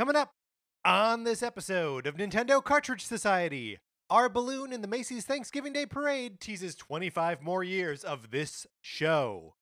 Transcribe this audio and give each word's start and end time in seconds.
Coming 0.00 0.16
up 0.16 0.32
on 0.82 1.24
this 1.24 1.42
episode 1.42 2.06
of 2.06 2.16
Nintendo 2.16 2.64
Cartridge 2.64 3.04
Society, 3.04 3.76
our 4.08 4.30
balloon 4.30 4.72
in 4.72 4.80
the 4.80 4.88
Macy's 4.88 5.26
Thanksgiving 5.26 5.74
Day 5.74 5.84
Parade 5.84 6.40
teases 6.40 6.74
25 6.74 7.42
more 7.42 7.62
years 7.62 8.02
of 8.02 8.30
this 8.30 8.66
show. 8.80 9.56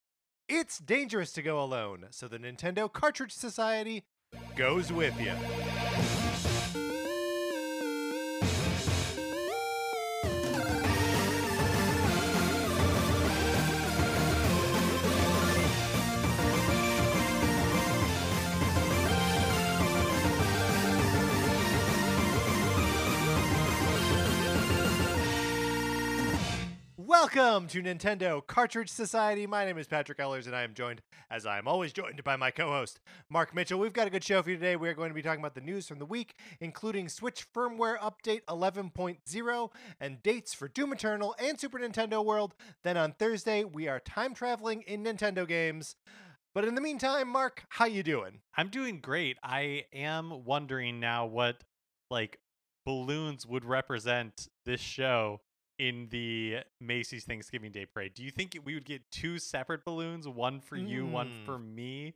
It's 0.49 0.79
dangerous 0.79 1.33
to 1.33 1.43
go 1.43 1.61
alone, 1.61 2.07
so 2.11 2.29
the 2.29 2.39
Nintendo 2.39 2.89
Cartridge 2.93 3.33
Society 3.33 4.05
goes 4.55 4.93
with 4.93 5.21
you. 5.21 5.33
Welcome 27.21 27.67
to 27.71 27.83
Nintendo 27.83 28.47
Cartridge 28.47 28.91
Society. 28.91 29.45
My 29.45 29.65
name 29.65 29.77
is 29.77 29.89
Patrick 29.89 30.21
Ellers, 30.21 30.47
and 30.47 30.55
I 30.55 30.63
am 30.63 30.73
joined, 30.73 31.03
as 31.29 31.47
I 31.47 31.59
am 31.59 31.67
always 31.67 31.93
joined, 31.93 32.23
by 32.23 32.37
my 32.37 32.53
co 32.53 32.69
host, 32.69 33.01
Mark 33.29 33.53
Mitchell. 33.57 33.81
We've 33.81 33.93
got 33.93 34.07
a 34.07 34.11
good 34.11 34.23
show 34.23 34.41
for 34.41 34.51
you 34.51 34.57
today. 34.57 34.77
We 34.77 34.89
are 34.89 34.95
going 34.95 35.11
to 35.11 35.17
be 35.17 35.21
talking 35.21 35.41
about 35.41 35.57
the 35.57 35.61
news 35.61 35.89
from 35.89 35.99
the 35.99 36.07
week, 36.07 36.35
including 36.61 37.09
Switch 37.09 37.45
firmware 37.53 37.99
update 37.99 38.43
11.0 38.49 39.71
and 40.01 40.23
dates 40.23 40.55
for 40.55 40.69
Doom 40.69 40.93
Eternal 40.93 41.35
and 41.41 41.59
Super 41.59 41.81
Nintendo 41.81 42.25
World. 42.25 42.55
Then 42.85 42.97
on 42.97 43.15
Thursday, 43.19 43.65
we 43.65 43.89
are 43.89 43.99
time 43.99 44.33
traveling 44.33 44.83
in 44.83 45.03
Nintendo 45.03 45.47
games. 45.47 45.97
But 46.55 46.67
in 46.67 46.77
the 46.77 46.81
meantime, 46.81 47.27
Mark, 47.27 47.65
how 47.71 47.87
you 47.87 48.05
doing? 48.05 48.43
I'm 48.57 48.69
doing 48.69 49.01
great. 49.01 49.39
I 49.43 49.87
am 49.93 50.45
wondering 50.45 51.01
now 51.01 51.27
what 51.27 51.65
like 52.13 52.39
balloons 52.87 53.45
would 53.45 53.65
represent 53.65 54.47
this 54.65 54.81
show 54.81 55.41
in 55.79 56.09
the 56.11 56.59
Macy's 56.81 57.25
Thanksgiving 57.25 57.71
Day 57.73 57.87
Parade. 57.87 58.15
Do 58.15 58.23
you 58.25 58.31
think 58.31 58.59
we 58.65 58.75
would 58.75 58.85
get 58.85 59.11
two 59.11 59.39
separate 59.39 59.85
balloons, 59.85 60.27
one 60.27 60.61
for 60.61 60.77
you, 60.77 61.07
one 61.07 61.29
Mm. 61.29 61.45
for 61.45 61.59
me? 61.59 62.15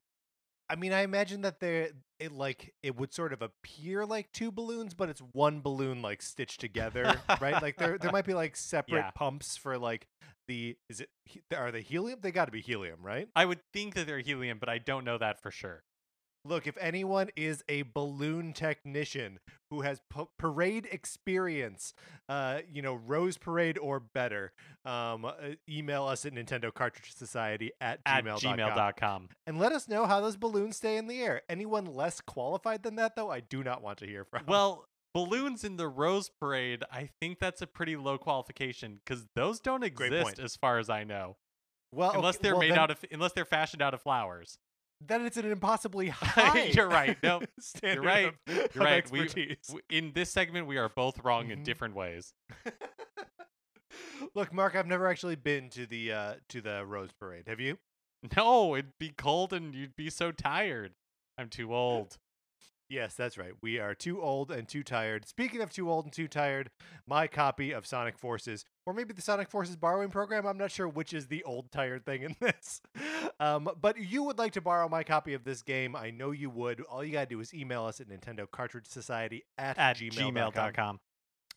I 0.70 0.74
mean, 0.76 0.92
I 0.92 1.02
imagine 1.02 1.42
that 1.42 1.60
there 1.60 1.90
it 2.18 2.32
like 2.32 2.72
it 2.82 2.96
would 2.96 3.12
sort 3.12 3.32
of 3.32 3.42
appear 3.42 4.06
like 4.06 4.32
two 4.32 4.50
balloons, 4.50 4.94
but 4.94 5.08
it's 5.10 5.20
one 5.20 5.60
balloon 5.60 6.00
like 6.00 6.22
stitched 6.22 6.60
together, 6.60 7.20
right? 7.40 7.60
Like 7.60 7.76
there 7.76 7.98
there 7.98 8.10
might 8.12 8.24
be 8.24 8.32
like 8.32 8.56
separate 8.56 9.00
Yeah. 9.00 9.10
pumps 9.10 9.56
for 9.56 9.76
like 9.78 10.06
the 10.48 10.76
is 10.88 11.00
it 11.00 11.10
are 11.54 11.70
they 11.70 11.82
helium? 11.82 12.20
They 12.22 12.30
got 12.32 12.46
to 12.46 12.52
be 12.52 12.62
helium, 12.62 13.00
right? 13.02 13.28
I 13.36 13.44
would 13.44 13.60
think 13.72 13.94
that 13.94 14.06
they're 14.06 14.20
helium, 14.20 14.58
but 14.58 14.68
I 14.70 14.78
don't 14.78 15.04
know 15.04 15.18
that 15.18 15.42
for 15.42 15.50
sure. 15.50 15.82
Look, 16.44 16.66
if 16.66 16.76
anyone 16.78 17.28
is 17.36 17.62
a 17.68 17.82
balloon 17.82 18.52
technician 18.52 19.38
who 19.70 19.82
has 19.82 20.00
pa- 20.10 20.26
parade 20.38 20.88
experience, 20.90 21.94
uh, 22.28 22.60
you 22.70 22.82
know, 22.82 22.94
Rose 22.94 23.38
Parade 23.38 23.78
or 23.78 24.00
better, 24.00 24.52
um, 24.84 25.24
uh, 25.24 25.32
email 25.68 26.04
us 26.04 26.26
at 26.26 26.34
Nintendo 26.34 26.74
Cartridge 26.74 27.14
Society 27.14 27.70
at, 27.80 28.00
At 28.04 28.24
gmail.com. 28.24 28.58
gmail.com. 28.58 29.28
and 29.46 29.58
let 29.58 29.70
us 29.72 29.86
know 29.88 30.04
how 30.04 30.20
those 30.20 30.36
balloons 30.36 30.76
stay 30.76 30.96
in 30.96 31.06
the 31.06 31.20
air. 31.22 31.42
Anyone 31.48 31.84
less 31.84 32.20
qualified 32.20 32.82
than 32.82 32.96
that, 32.96 33.14
though, 33.14 33.30
I 33.30 33.40
do 33.40 33.62
not 33.62 33.80
want 33.82 33.98
to 33.98 34.06
hear 34.06 34.24
from. 34.24 34.42
Well, 34.48 34.84
balloons 35.14 35.62
in 35.62 35.76
the 35.76 35.86
Rose 35.86 36.28
Parade, 36.40 36.82
I 36.90 37.08
think 37.20 37.38
that's 37.38 37.62
a 37.62 37.66
pretty 37.68 37.94
low 37.96 38.18
qualification 38.18 38.98
because 39.04 39.26
those 39.36 39.60
don't 39.60 39.84
exist 39.84 40.40
as 40.40 40.56
far 40.56 40.80
as 40.80 40.90
I 40.90 41.04
know. 41.04 41.36
well, 41.92 42.10
Unless 42.14 42.36
okay, 42.36 42.42
they're 42.42 42.52
well, 42.54 42.60
made 42.60 42.72
then, 42.72 42.78
out 42.80 42.90
of 42.90 43.04
unless 43.12 43.32
they're 43.32 43.44
fashioned 43.44 43.80
out 43.80 43.94
of 43.94 44.02
flowers. 44.02 44.58
Then 45.06 45.24
it's 45.26 45.36
an 45.36 45.50
impossibly 45.50 46.08
high. 46.12 46.64
You're 46.74 46.88
right. 46.88 47.16
No, 47.22 47.38
Nope. 47.40 47.48
standard 47.60 48.04
right. 48.04 48.26
Of, 48.28 48.34
You're 48.54 48.64
of 48.64 48.76
right. 48.76 49.10
We- 49.10 49.20
Expertise. 49.22 49.56
W- 49.68 49.82
In 49.90 50.12
this 50.14 50.30
segment, 50.30 50.66
we 50.66 50.76
are 50.78 50.88
both 50.88 51.22
wrong 51.24 51.50
in 51.50 51.60
Mhm. 51.60 51.64
different 51.64 51.94
ways. 51.94 52.32
Look, 54.34 54.52
Mark, 54.52 54.74
I've 54.74 54.86
never 54.86 55.06
actually 55.08 55.36
been 55.36 55.68
to 55.70 55.86
the 55.86 56.12
uh, 56.12 56.34
to 56.48 56.60
the 56.60 56.84
Rose 56.86 57.10
Parade. 57.18 57.44
Have 57.48 57.60
you? 57.60 57.78
No, 58.36 58.74
it'd 58.76 58.92
be 58.98 59.10
cold 59.10 59.52
and 59.52 59.74
you'd 59.74 59.96
be 59.96 60.08
so 60.08 60.30
tired. 60.32 60.92
I'm 61.36 61.48
too 61.48 61.74
old. 61.74 62.18
Yes, 62.88 63.14
that's 63.14 63.36
right. 63.36 63.52
We 63.62 63.78
are 63.78 63.94
too 63.94 64.22
old 64.22 64.50
and 64.50 64.68
too 64.68 64.82
tired. 64.82 65.26
Speaking 65.26 65.60
of 65.60 65.70
too 65.70 65.90
old 65.90 66.04
and 66.04 66.12
too 66.12 66.28
tired, 66.28 66.70
my 67.06 67.26
copy 67.26 67.72
of 67.72 67.86
Sonic 67.86 68.18
Forces, 68.18 68.64
or 68.86 68.92
maybe 68.92 69.12
the 69.12 69.22
Sonic 69.22 69.48
Forces 69.48 69.76
borrowing 69.76 70.10
program, 70.10 70.46
I'm 70.46 70.58
not 70.58 70.70
sure 70.70 70.88
which 70.88 71.12
is 71.12 71.26
the 71.28 71.42
old 71.44 71.70
tired 71.70 72.04
thing 72.04 72.22
in 72.22 72.36
this. 72.40 72.80
Um, 73.38 73.68
but 73.80 73.98
you 73.98 74.22
would 74.24 74.38
like 74.38 74.52
to 74.52 74.60
borrow 74.60 74.88
my 74.88 75.02
copy 75.04 75.34
of 75.34 75.44
this 75.44 75.62
game. 75.62 75.94
I 75.94 76.10
know 76.10 76.30
you 76.30 76.50
would. 76.50 76.80
All 76.82 77.04
you 77.04 77.12
got 77.12 77.28
to 77.28 77.34
do 77.34 77.40
is 77.40 77.54
email 77.54 77.84
us 77.84 78.00
at 78.00 78.08
Nintendo 78.08 78.50
Cartridge 78.50 78.86
Society 78.86 79.44
at, 79.58 79.78
At 79.78 79.96
gmail.com. 79.96 80.34
gmail.com. 80.34 81.00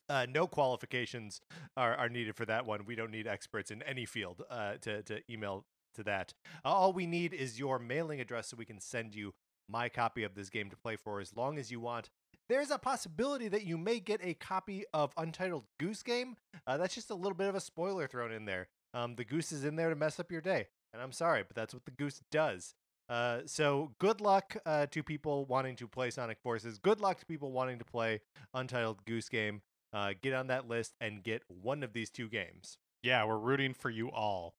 Uh, 0.07 0.27
no 0.29 0.45
qualifications 0.45 1.41
are, 1.75 1.95
are 1.95 2.09
needed 2.09 2.35
for 2.35 2.45
that 2.45 2.65
one. 2.65 2.85
We 2.85 2.93
don't 2.95 3.09
need 3.11 3.25
experts 3.27 3.71
in 3.71 3.81
any 3.83 4.05
field 4.05 4.43
uh, 4.49 4.73
to, 4.81 5.01
to 5.03 5.21
email 5.31 5.65
to 5.95 6.03
that. 6.03 6.33
Uh, 6.63 6.69
all 6.69 6.93
we 6.93 7.07
need 7.07 7.33
is 7.33 7.57
your 7.57 7.79
mailing 7.79 8.21
address 8.21 8.49
so 8.49 8.57
we 8.57 8.65
can 8.65 8.79
send 8.79 9.15
you 9.15 9.33
my 9.67 9.89
copy 9.89 10.23
of 10.23 10.35
this 10.35 10.49
game 10.51 10.69
to 10.69 10.77
play 10.77 10.95
for 10.95 11.19
as 11.19 11.35
long 11.35 11.57
as 11.57 11.71
you 11.71 11.79
want. 11.79 12.11
There's 12.47 12.69
a 12.71 12.77
possibility 12.77 13.47
that 13.47 13.65
you 13.65 13.77
may 13.77 13.99
get 13.99 14.21
a 14.23 14.35
copy 14.35 14.85
of 14.93 15.11
Untitled 15.17 15.65
Goose 15.79 16.03
Game. 16.03 16.37
Uh, 16.67 16.77
that's 16.77 16.93
just 16.93 17.09
a 17.09 17.15
little 17.15 17.33
bit 17.35 17.47
of 17.47 17.55
a 17.55 17.59
spoiler 17.59 18.07
thrown 18.07 18.31
in 18.31 18.45
there. 18.45 18.67
Um, 18.93 19.15
the 19.15 19.25
goose 19.25 19.51
is 19.51 19.65
in 19.65 19.75
there 19.75 19.89
to 19.89 19.95
mess 19.95 20.19
up 20.19 20.31
your 20.31 20.41
day. 20.41 20.67
And 20.93 21.01
I'm 21.01 21.11
sorry, 21.11 21.43
but 21.43 21.55
that's 21.55 21.73
what 21.73 21.85
the 21.85 21.91
goose 21.91 22.21
does. 22.31 22.75
Uh, 23.09 23.41
so 23.45 23.91
good 23.99 24.21
luck 24.21 24.57
uh, 24.65 24.85
to 24.87 25.03
people 25.03 25.45
wanting 25.45 25.75
to 25.77 25.87
play 25.87 26.09
Sonic 26.11 26.39
Forces. 26.41 26.77
Good 26.79 26.99
luck 26.99 27.19
to 27.19 27.25
people 27.25 27.51
wanting 27.51 27.79
to 27.79 27.85
play 27.85 28.21
Untitled 28.53 29.03
Goose 29.05 29.27
Game 29.29 29.61
uh, 29.93 30.13
get 30.21 30.33
on 30.33 30.47
that 30.47 30.67
list 30.67 30.93
and 31.01 31.23
get 31.23 31.43
one 31.47 31.83
of 31.83 31.93
these 31.93 32.09
two 32.09 32.29
games. 32.29 32.77
Yeah, 33.03 33.25
we're 33.25 33.37
rooting 33.37 33.73
for 33.73 33.89
you 33.89 34.09
all. 34.11 34.55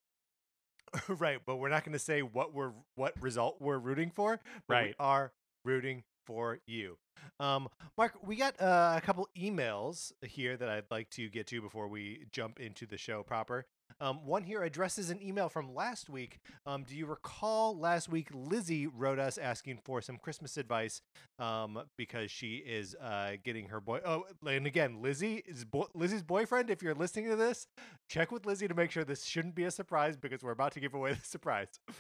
right, 1.09 1.39
but 1.45 1.57
we're 1.57 1.69
not 1.69 1.85
going 1.85 1.93
to 1.93 1.99
say 1.99 2.23
what 2.23 2.55
we're 2.55 2.73
what 2.95 3.15
result 3.21 3.57
we're 3.61 3.79
rooting 3.79 4.11
for. 4.11 4.41
But 4.69 4.75
We 4.75 4.75
Right. 4.87 4.95
are 4.99 5.33
rooting 5.65 6.05
for 6.27 6.59
you. 6.67 6.99
Um, 7.41 7.69
Mark, 7.97 8.15
we 8.25 8.37
got 8.37 8.61
uh, 8.61 8.95
a 8.97 9.01
couple 9.01 9.29
emails 9.39 10.13
here 10.23 10.57
that 10.57 10.69
I'd 10.69 10.91
like 10.91 11.11
to 11.11 11.29
get 11.29 11.47
to 11.49 11.61
before 11.63 11.89
we 11.89 12.25
jump 12.33 12.61
into 12.61 12.87
the 12.87 12.99
show 12.99 13.23
proper. 13.23 13.67
Um, 14.01 14.27
one 14.27 14.43
here 14.43 14.63
addresses 14.63 15.11
an 15.11 15.23
email 15.23 15.49
from 15.49 15.75
last 15.75 16.11
week. 16.11 16.41
Um, 16.67 16.83
do 16.83 16.95
you 16.97 17.07
recall 17.07 17.79
last 17.79 18.09
week 18.09 18.29
Lizzie 18.35 18.87
wrote 18.87 19.19
us 19.19 19.39
asking 19.39 19.79
for 19.85 20.03
some 20.03 20.19
Christmas 20.19 20.57
advice 20.57 21.01
um, 21.39 21.81
because 21.97 22.31
she 22.31 22.57
is 22.57 22.95
uh, 22.97 23.33
getting 23.43 23.69
her 23.69 23.81
boy. 23.81 24.01
Oh, 24.05 24.25
and 24.47 24.67
again, 24.67 25.01
Lizzie 25.01 25.43
is 25.47 25.65
bo- 25.65 25.89
Lizzie's 25.95 26.23
boyfriend. 26.23 26.69
If 26.69 26.83
you're 26.83 26.95
listening 26.95 27.31
to 27.31 27.37
this, 27.37 27.67
check 28.09 28.33
with 28.33 28.45
Lizzie 28.45 28.69
to 28.69 28.75
make 28.75 28.91
sure 28.91 29.05
this 29.05 29.25
shouldn't 29.25 29.55
be 29.55 29.65
a 29.65 29.71
surprise 29.71 30.17
because 30.17 30.43
we're 30.43 30.51
about 30.51 30.73
to 30.73 30.81
give 30.81 30.95
away 30.95 31.15
the 31.15 31.25
surprise. 31.25 31.69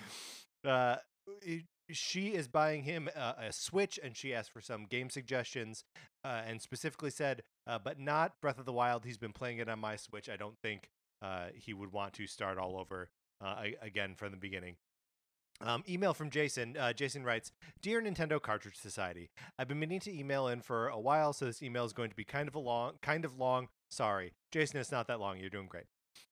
Uh, 0.64 0.96
she 1.90 2.28
is 2.34 2.48
buying 2.48 2.82
him 2.82 3.08
a, 3.14 3.34
a 3.46 3.52
Switch, 3.52 3.98
and 4.02 4.16
she 4.16 4.34
asked 4.34 4.52
for 4.52 4.60
some 4.60 4.86
game 4.86 5.10
suggestions, 5.10 5.84
uh, 6.24 6.42
and 6.46 6.60
specifically 6.60 7.10
said, 7.10 7.42
uh, 7.66 7.78
but 7.78 7.98
not 7.98 8.40
Breath 8.40 8.58
of 8.58 8.66
the 8.66 8.72
Wild. 8.72 9.04
He's 9.04 9.18
been 9.18 9.32
playing 9.32 9.58
it 9.58 9.68
on 9.68 9.78
my 9.78 9.96
Switch. 9.96 10.28
I 10.28 10.36
don't 10.36 10.58
think 10.62 10.90
uh, 11.22 11.46
he 11.54 11.72
would 11.72 11.92
want 11.92 12.12
to 12.14 12.26
start 12.26 12.58
all 12.58 12.76
over 12.78 13.10
uh, 13.44 13.64
again 13.80 14.14
from 14.16 14.30
the 14.30 14.36
beginning. 14.36 14.76
Um, 15.60 15.84
email 15.88 16.12
from 16.12 16.28
Jason. 16.28 16.76
Uh, 16.78 16.92
Jason 16.92 17.24
writes, 17.24 17.50
"Dear 17.80 18.02
Nintendo 18.02 18.40
Cartridge 18.40 18.76
Society, 18.76 19.30
I've 19.58 19.68
been 19.68 19.78
meaning 19.78 20.00
to 20.00 20.14
email 20.14 20.48
in 20.48 20.60
for 20.60 20.88
a 20.88 21.00
while, 21.00 21.32
so 21.32 21.46
this 21.46 21.62
email 21.62 21.86
is 21.86 21.94
going 21.94 22.10
to 22.10 22.16
be 22.16 22.24
kind 22.24 22.46
of 22.46 22.54
a 22.54 22.58
long, 22.58 22.94
kind 23.00 23.24
of 23.24 23.38
long. 23.38 23.68
Sorry, 23.88 24.34
Jason. 24.50 24.78
It's 24.80 24.92
not 24.92 25.06
that 25.06 25.18
long. 25.18 25.38
You're 25.38 25.48
doing 25.48 25.68
great." 25.68 25.86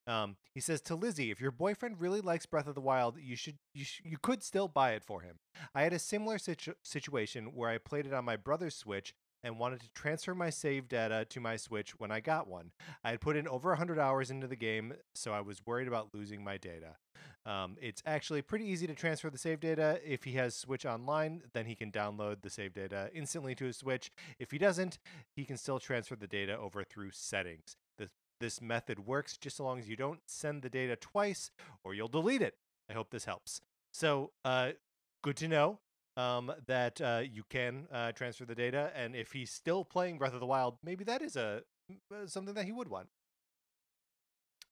Um, 0.07 0.37
he 0.53 0.61
says 0.61 0.81
to 0.83 0.95
Lizzie, 0.95 1.31
"If 1.31 1.41
your 1.41 1.51
boyfriend 1.51 2.01
really 2.01 2.21
likes 2.21 2.47
Breath 2.47 2.67
of 2.67 2.75
the 2.75 2.81
Wild, 2.81 3.19
you 3.19 3.37
should, 3.37 3.59
you, 3.73 3.85
sh- 3.85 4.03
you 4.05 4.19
could 4.21 4.43
still 4.43 4.69
buy 4.69 4.93
it 4.93 5.05
for 5.05 5.23
him. 5.23 5.37
I 5.75 5.83
had 5.83 5.93
a 5.93 5.99
similar 5.99 6.39
situ- 6.39 6.75
situation 6.83 7.53
where 7.55 7.71
I 7.71 7.79
played 7.79 8.07
it 8.07 8.13
on 8.13 8.25
my 8.25 8.37
brother's 8.37 8.75
Switch." 8.77 9.15
And 9.47 9.59
wanted 9.59 9.81
to 9.83 9.91
transfer 9.95 10.35
my 10.35 10.49
save 10.49 10.89
data 10.89 11.27
to 11.29 11.39
my 11.39 11.57
Switch 11.59 12.01
when 12.01 12.11
I 12.11 12.21
got 12.21 12.49
one. 12.49 12.71
I 13.05 13.11
had 13.11 13.21
put 13.21 13.37
in 13.37 13.47
over 13.47 13.69
100 13.69 13.99
hours 13.99 14.31
into 14.31 14.47
the 14.47 14.57
game, 14.57 14.95
so 15.15 15.35
I 15.35 15.43
was 15.43 15.67
worried 15.67 15.87
about 15.87 16.15
losing 16.15 16.43
my 16.43 16.57
data. 16.57 16.97
Um, 17.45 17.77
it's 17.79 18.03
actually 18.07 18.41
pretty 18.41 18.65
easy 18.65 18.87
to 18.87 18.95
transfer 18.95 19.29
the 19.29 19.37
save 19.37 19.61
data. 19.61 20.01
If 20.03 20.25
he 20.25 20.33
has 20.33 20.57
Switch 20.57 20.87
Online, 20.87 21.43
then 21.53 21.67
he 21.67 21.75
can 21.75 21.93
download 21.93 22.41
the 22.41 22.49
save 22.49 22.73
data 22.73 23.11
instantly 23.13 23.55
to 23.57 23.67
his 23.67 23.77
Switch. 23.77 24.11
If 24.39 24.51
he 24.51 24.57
doesn't, 24.57 24.99
he 25.37 25.45
can 25.45 25.59
still 25.59 25.79
transfer 25.79 26.17
the 26.17 26.27
data 26.27 26.57
over 26.57 26.83
through 26.83 27.11
settings. 27.13 27.77
This, 28.41 28.61
method 28.61 29.07
works 29.07 29.37
just 29.37 29.57
so 29.57 29.65
long 29.65 29.79
as 29.79 29.89
you 29.89 29.97
don't 29.97 30.21
send 30.27 30.63
the 30.63 30.71
data 30.71 30.97
twice 30.97 31.51
or 31.83 31.95
you'll 31.95 32.09
delete 32.09 32.43
it. 32.43 32.55
I 32.91 32.93
hope 32.93 33.11
this 33.11 33.25
helps. 33.25 33.61
So, 33.93 34.33
uh, 34.45 34.73
good 35.23 35.37
to 35.39 35.49
know 35.49 35.79
um, 36.17 36.53
that 36.67 37.01
uh, 37.01 37.23
you 37.31 37.45
can 37.49 37.87
uh, 37.93 38.13
transfer 38.13 38.45
the 38.45 38.55
data. 38.55 38.91
And 38.95 39.15
if 39.15 39.33
he's 39.33 39.51
still 39.51 39.85
playing 39.85 40.19
Breath 40.19 40.35
of 40.35 40.41
the 40.41 40.47
Wild, 40.47 40.79
maybe 40.83 41.05
that 41.05 41.23
is 41.23 41.37
a 41.37 41.63
uh, 42.13 42.27
something 42.27 42.55
that 42.55 42.65
he 42.65 42.73
would 42.73 42.89
want. 42.89 43.09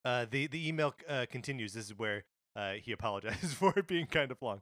Uh, 0.04 0.26
the 0.28 0.46
the 0.48 0.68
email 0.68 0.94
uh, 1.08 1.26
continues. 1.30 1.74
This 1.74 1.86
is 1.86 1.98
where 1.98 2.24
Uh, 2.54 2.74
he 2.74 2.92
apologizes 2.92 3.54
for 3.54 3.72
it 3.76 3.86
being 3.86 4.06
kind 4.06 4.30
of 4.30 4.40
long. 4.42 4.60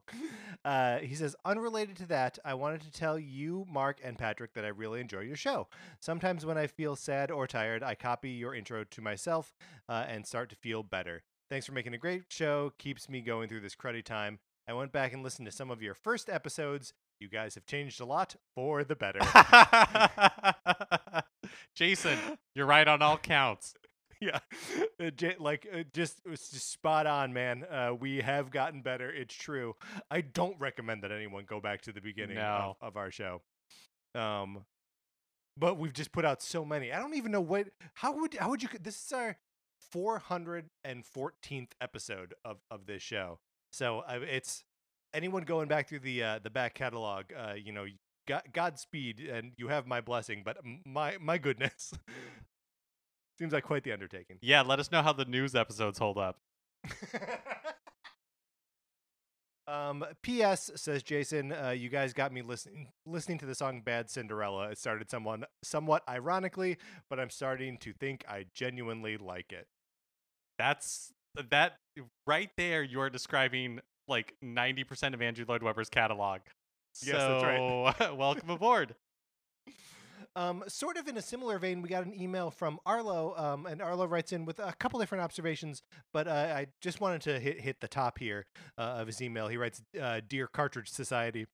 Uh, 0.63 0.99
he 0.99 1.15
says, 1.15 1.35
unrelated 1.43 1.97
to 1.97 2.05
that, 2.07 2.39
I 2.45 2.53
wanted 2.53 2.81
to 2.81 2.91
tell 2.91 3.19
you, 3.19 3.65
Mark, 3.69 3.99
and 4.03 4.17
Patrick 4.17 4.53
that 4.53 4.65
I 4.65 4.69
really 4.69 5.01
enjoy 5.01 5.21
your 5.21 5.35
show. 5.35 5.67
Sometimes 5.99 6.45
when 6.45 6.57
I 6.57 6.67
feel 6.67 6.95
sad 6.95 7.31
or 7.31 7.47
tired, 7.47 7.83
I 7.83 7.95
copy 7.95 8.29
your 8.29 8.55
intro 8.55 8.83
to 8.83 9.01
myself 9.01 9.53
uh, 9.89 10.05
and 10.07 10.25
start 10.25 10.49
to 10.51 10.55
feel 10.55 10.83
better. 10.83 11.23
Thanks 11.49 11.65
for 11.65 11.73
making 11.73 11.93
a 11.93 11.97
great 11.97 12.23
show. 12.29 12.71
Keeps 12.77 13.09
me 13.09 13.21
going 13.21 13.49
through 13.49 13.59
this 13.59 13.75
cruddy 13.75 14.03
time. 14.03 14.39
I 14.67 14.73
went 14.73 14.93
back 14.93 15.11
and 15.11 15.21
listened 15.21 15.47
to 15.47 15.51
some 15.51 15.69
of 15.69 15.81
your 15.81 15.93
first 15.93 16.29
episodes. 16.29 16.93
You 17.19 17.27
guys 17.27 17.55
have 17.55 17.65
changed 17.65 17.99
a 17.99 18.05
lot 18.05 18.35
for 18.55 18.83
the 18.83 18.95
better. 18.95 19.19
Jason, 21.75 22.17
you're 22.55 22.65
right 22.65 22.87
on 22.87 23.01
all 23.01 23.17
counts. 23.17 23.73
Yeah, 24.21 24.39
Uh, 24.99 25.09
like 25.39 25.67
uh, 25.73 25.83
just 25.93 26.21
it's 26.25 26.49
just 26.51 26.71
spot 26.71 27.07
on, 27.07 27.33
man. 27.33 27.63
Uh, 27.69 27.93
we 27.99 28.21
have 28.21 28.51
gotten 28.51 28.81
better. 28.81 29.09
It's 29.11 29.33
true. 29.35 29.75
I 30.09 30.21
don't 30.21 30.59
recommend 30.59 31.03
that 31.03 31.11
anyone 31.11 31.45
go 31.45 31.59
back 31.59 31.81
to 31.83 31.91
the 31.91 32.01
beginning 32.01 32.35
No. 32.37 32.75
of, 32.81 32.89
of 32.89 32.97
our 32.97 33.11
show. 33.11 33.41
Um, 34.15 34.65
but 35.57 35.77
we've 35.77 35.93
just 35.93 36.11
put 36.11 36.23
out 36.25 36.41
so 36.41 36.63
many. 36.63 36.93
I 36.93 36.99
don't 36.99 37.15
even 37.15 37.31
know 37.31 37.41
what. 37.41 37.67
How 37.95 38.13
would 38.19 38.35
how 38.35 38.49
would 38.49 38.63
you? 38.63 38.69
This 38.81 39.03
is 39.05 39.11
our 39.11 39.37
414th 39.93 41.71
episode 41.79 42.33
of 42.45 42.57
of 42.69 42.85
this 42.85 43.01
show. 43.01 43.39
So 43.71 43.99
uh, 43.99 44.19
it's 44.27 44.63
anyone 45.13 45.43
going 45.43 45.67
back 45.67 45.87
through 45.89 45.99
the 45.99 46.23
uh, 46.23 46.39
the 46.43 46.49
back 46.49 46.73
catalog. 46.73 47.25
Uh, 47.37 47.53
you 47.53 47.71
know, 47.71 47.85
God, 48.27 48.43
Godspeed, 48.53 49.19
and 49.19 49.53
you 49.57 49.67
have 49.69 49.87
my 49.87 50.01
blessing. 50.01 50.41
But 50.45 50.57
my 50.85 51.17
my 51.19 51.37
goodness, 51.37 51.93
seems 53.37 53.53
like 53.53 53.63
quite 53.63 53.83
the 53.83 53.91
undertaking. 53.91 54.37
Yeah, 54.41 54.61
let 54.61 54.79
us 54.79 54.91
know 54.91 55.01
how 55.01 55.13
the 55.13 55.25
news 55.25 55.55
episodes 55.55 55.99
hold 55.99 56.17
up. 56.17 56.37
um, 59.67 60.05
P.S. 60.23 60.71
says 60.75 61.03
Jason, 61.03 61.51
uh, 61.51 61.69
you 61.69 61.89
guys 61.89 62.13
got 62.13 62.31
me 62.33 62.41
listening 62.41 62.87
listening 63.05 63.37
to 63.39 63.45
the 63.45 63.55
song 63.55 63.81
"Bad 63.81 64.09
Cinderella." 64.09 64.69
It 64.69 64.77
started 64.77 65.09
someone 65.09 65.45
somewhat 65.63 66.03
ironically, 66.09 66.77
but 67.09 67.19
I'm 67.19 67.29
starting 67.29 67.77
to 67.79 67.93
think 67.93 68.23
I 68.27 68.45
genuinely 68.53 69.17
like 69.17 69.51
it. 69.51 69.67
That's 70.57 71.11
that 71.49 71.77
right 72.27 72.49
there. 72.57 72.83
You're 72.83 73.09
describing 73.09 73.79
like 74.07 74.35
90% 74.43 75.13
of 75.13 75.21
Andrew 75.21 75.45
Lloyd 75.47 75.63
Webber's 75.63 75.89
catalog. 75.89 76.41
Yes, 77.01 77.15
that's 77.15 77.43
right. 77.43 78.17
Welcome 78.17 78.49
aboard. 78.49 78.95
Um, 80.35 80.63
sort 80.67 80.97
of 80.97 81.07
in 81.07 81.17
a 81.17 81.21
similar 81.21 81.59
vein, 81.59 81.81
we 81.81 81.89
got 81.89 82.05
an 82.05 82.19
email 82.19 82.51
from 82.51 82.79
Arlo, 82.85 83.35
um, 83.35 83.65
and 83.65 83.81
Arlo 83.81 84.05
writes 84.05 84.31
in 84.31 84.45
with 84.45 84.59
a 84.59 84.73
couple 84.79 84.99
different 84.99 85.23
observations, 85.23 85.83
but 86.13 86.27
uh, 86.27 86.53
I 86.55 86.67
just 86.79 87.01
wanted 87.01 87.21
to 87.23 87.39
hit 87.39 87.59
hit 87.59 87.81
the 87.81 87.87
top 87.87 88.17
here 88.17 88.45
uh, 88.77 88.81
of 88.99 89.07
his 89.07 89.21
email. 89.21 89.49
He 89.49 89.57
writes, 89.57 89.81
uh, 90.01 90.21
"Dear 90.27 90.47
Cartridge 90.47 90.89
Society." 90.89 91.47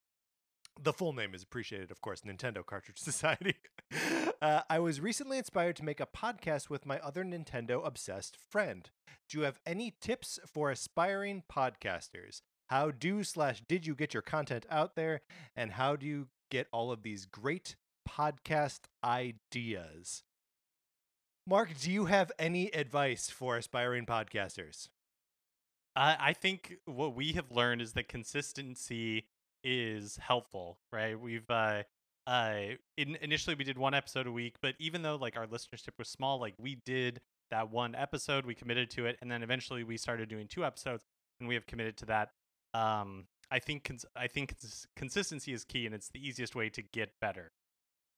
The 0.79 0.94
full 0.94 1.12
name 1.12 1.33
is 1.33 1.41
appreciated, 1.41 1.89
of 1.89 2.01
course, 2.01 2.21
Nintendo 2.21 2.63
Cartridge 2.63 3.00
Society. 3.00 3.56
uh, 4.44 4.62
I 4.69 4.77
was 4.77 5.01
recently 5.01 5.39
inspired 5.39 5.75
to 5.77 5.83
make 5.83 6.00
a 6.00 6.06
podcast 6.06 6.69
with 6.69 6.85
my 6.85 7.00
other 7.00 7.23
Nintendo 7.23 7.85
obsessed 7.85 8.38
friend. 8.51 8.88
Do 9.27 9.39
you 9.39 9.45
have 9.45 9.59
any 9.65 9.95
tips 10.00 10.39
for 10.45 10.69
aspiring 10.69 11.41
podcasters? 11.51 12.41
How 12.68 12.91
do 12.91 13.23
slash 13.23 13.63
did 13.68 13.88
you 13.88 13.95
get 13.95 14.13
your 14.13 14.21
content 14.21 14.68
out 14.69 14.95
there? 14.95 15.21
And 15.56 15.71
how 15.71 15.95
do 15.95 16.06
you 16.06 16.27
get 16.51 16.68
all 16.71 16.91
of 16.91 17.01
these 17.01 17.25
great 17.25 17.75
podcast 18.07 18.81
ideas? 19.04 20.24
Mark, 21.48 21.77
do 21.80 21.92
you 21.92 22.06
have 22.06 22.31
any 22.38 22.68
advice 22.74 23.30
for 23.30 23.57
aspiring 23.57 24.06
podcasters? 24.06 24.89
I 25.95 26.18
I 26.19 26.33
think 26.33 26.77
what 26.86 27.15
we 27.15 27.33
have 27.33 27.51
learned 27.51 27.81
is 27.81 27.94
that 27.94 28.07
consistency 28.07 29.27
is 29.63 30.18
helpful, 30.18 30.80
right? 30.92 31.19
We've 31.19 31.50
uh 31.50 31.83
uh 32.25 32.59
in, 32.98 33.15
initially 33.21 33.56
we 33.56 33.63
did 33.63 33.77
one 33.77 33.94
episode 33.94 34.27
a 34.27 34.31
week, 34.31 34.56
but 34.62 34.75
even 34.80 35.01
though 35.01 35.15
like 35.15 35.38
our 35.38 35.48
listenership 35.48 35.98
was 35.98 36.09
small, 36.09 36.39
like 36.39 36.56
we 36.59 36.75
did 36.86 37.21
that 37.51 37.71
one 37.71 37.95
episode, 37.95 38.45
we 38.45 38.56
committed 38.56 38.89
to 38.92 39.06
it, 39.06 39.18
and 39.21 39.31
then 39.31 39.42
eventually 39.44 39.83
we 39.83 39.98
started 39.98 40.30
doing 40.30 40.48
two 40.48 40.65
episodes, 40.65 41.06
and 41.39 41.48
we 41.48 41.56
have 41.56 41.65
committed 41.65 41.98
to 41.98 42.06
that. 42.07 42.31
Um, 42.74 43.27
I 43.50 43.59
think 43.59 43.86
cons- 43.86 44.06
I 44.15 44.27
think 44.27 44.59
cons- 44.59 44.88
consistency 44.95 45.54
is 45.54 45.63
key, 45.63 45.86
and 45.86 45.95
it's 45.95 46.09
the 46.09 46.25
easiest 46.25 46.56
way 46.56 46.69
to 46.69 46.81
get 46.81 47.12
better. 47.21 47.51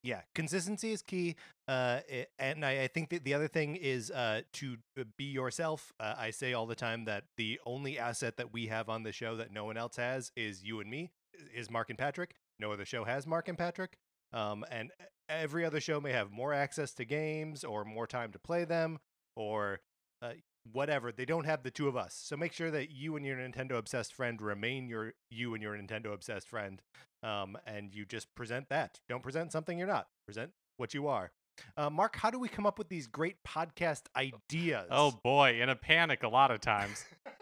Yeah, 0.02 0.22
consistency 0.34 0.92
is 0.92 1.02
key. 1.02 1.36
Uh, 1.68 2.00
and 2.38 2.66
I, 2.66 2.84
I 2.84 2.88
think 2.88 3.10
that 3.10 3.24
the 3.24 3.34
other 3.34 3.48
thing 3.48 3.76
is 3.76 4.12
uh, 4.12 4.42
to 4.54 4.78
uh, 4.98 5.04
be 5.18 5.26
yourself. 5.26 5.92
Uh, 6.00 6.16
I 6.18 6.32
say 6.32 6.54
all 6.54 6.66
the 6.66 6.76
time 6.76 7.06
that 7.06 7.26
the 7.38 7.60
only 7.66 8.00
asset 8.00 8.38
that 8.38 8.54
we 8.54 8.68
have 8.68 8.90
on 8.90 9.04
the 9.04 9.12
show 9.12 9.36
that 9.36 9.52
no 9.52 9.66
one 9.66 9.78
else 9.78 9.98
has 9.98 10.32
is 10.36 10.64
you 10.64 10.80
and 10.80 10.90
me, 10.90 11.12
is 11.54 11.70
Mark 11.70 11.90
and 11.90 12.00
Patrick. 12.00 12.36
No 12.60 12.72
other 12.72 12.86
show 12.86 13.04
has 13.04 13.28
Mark 13.28 13.48
and 13.50 13.58
Patrick. 13.58 13.98
Um, 14.32 14.64
and 14.72 14.92
every 15.28 15.66
other 15.66 15.80
show 15.82 16.00
may 16.00 16.12
have 16.12 16.32
more 16.32 16.54
access 16.54 16.94
to 16.94 17.06
games 17.06 17.64
or 17.64 17.84
more 17.84 18.08
time 18.08 18.32
to 18.32 18.40
play 18.40 18.64
them 18.64 19.00
or 19.36 19.80
uh, 20.22 20.32
whatever. 20.72 21.12
They 21.12 21.26
don't 21.26 21.46
have 21.46 21.64
the 21.64 21.72
two 21.72 21.88
of 21.88 21.96
us. 21.98 22.20
So 22.22 22.36
make 22.38 22.54
sure 22.54 22.72
that 22.72 22.92
you 22.92 23.16
and 23.16 23.26
your 23.26 23.38
Nintendo 23.38 23.78
obsessed 23.78 24.14
friend 24.14 24.42
remain 24.42 24.88
your 24.88 25.14
you 25.30 25.54
and 25.54 25.64
your 25.64 25.76
Nintendo 25.76 26.14
obsessed 26.14 26.48
friend 26.48 26.82
um, 27.24 27.58
and 27.66 27.94
you 27.94 28.06
just 28.06 28.34
present 28.36 28.70
that. 28.70 29.00
Don't 29.08 29.24
present 29.24 29.52
something 29.52 29.78
you're 29.78 29.88
not. 29.88 30.08
Present 30.26 30.52
what 30.78 30.94
you 30.94 31.08
are. 31.08 31.32
Uh, 31.76 31.90
Mark, 31.90 32.16
how 32.16 32.30
do 32.30 32.40
we 32.40 32.48
come 32.48 32.66
up 32.66 32.78
with 32.78 32.90
these 32.90 33.08
great 33.08 33.38
podcast 33.46 34.04
ideas? 34.16 34.88
Oh 34.90 35.20
boy, 35.24 35.62
in 35.62 35.70
a 35.70 35.76
panic 35.76 36.24
a 36.24 36.30
lot 36.30 36.52
of 36.52 36.62
times. 36.62 37.04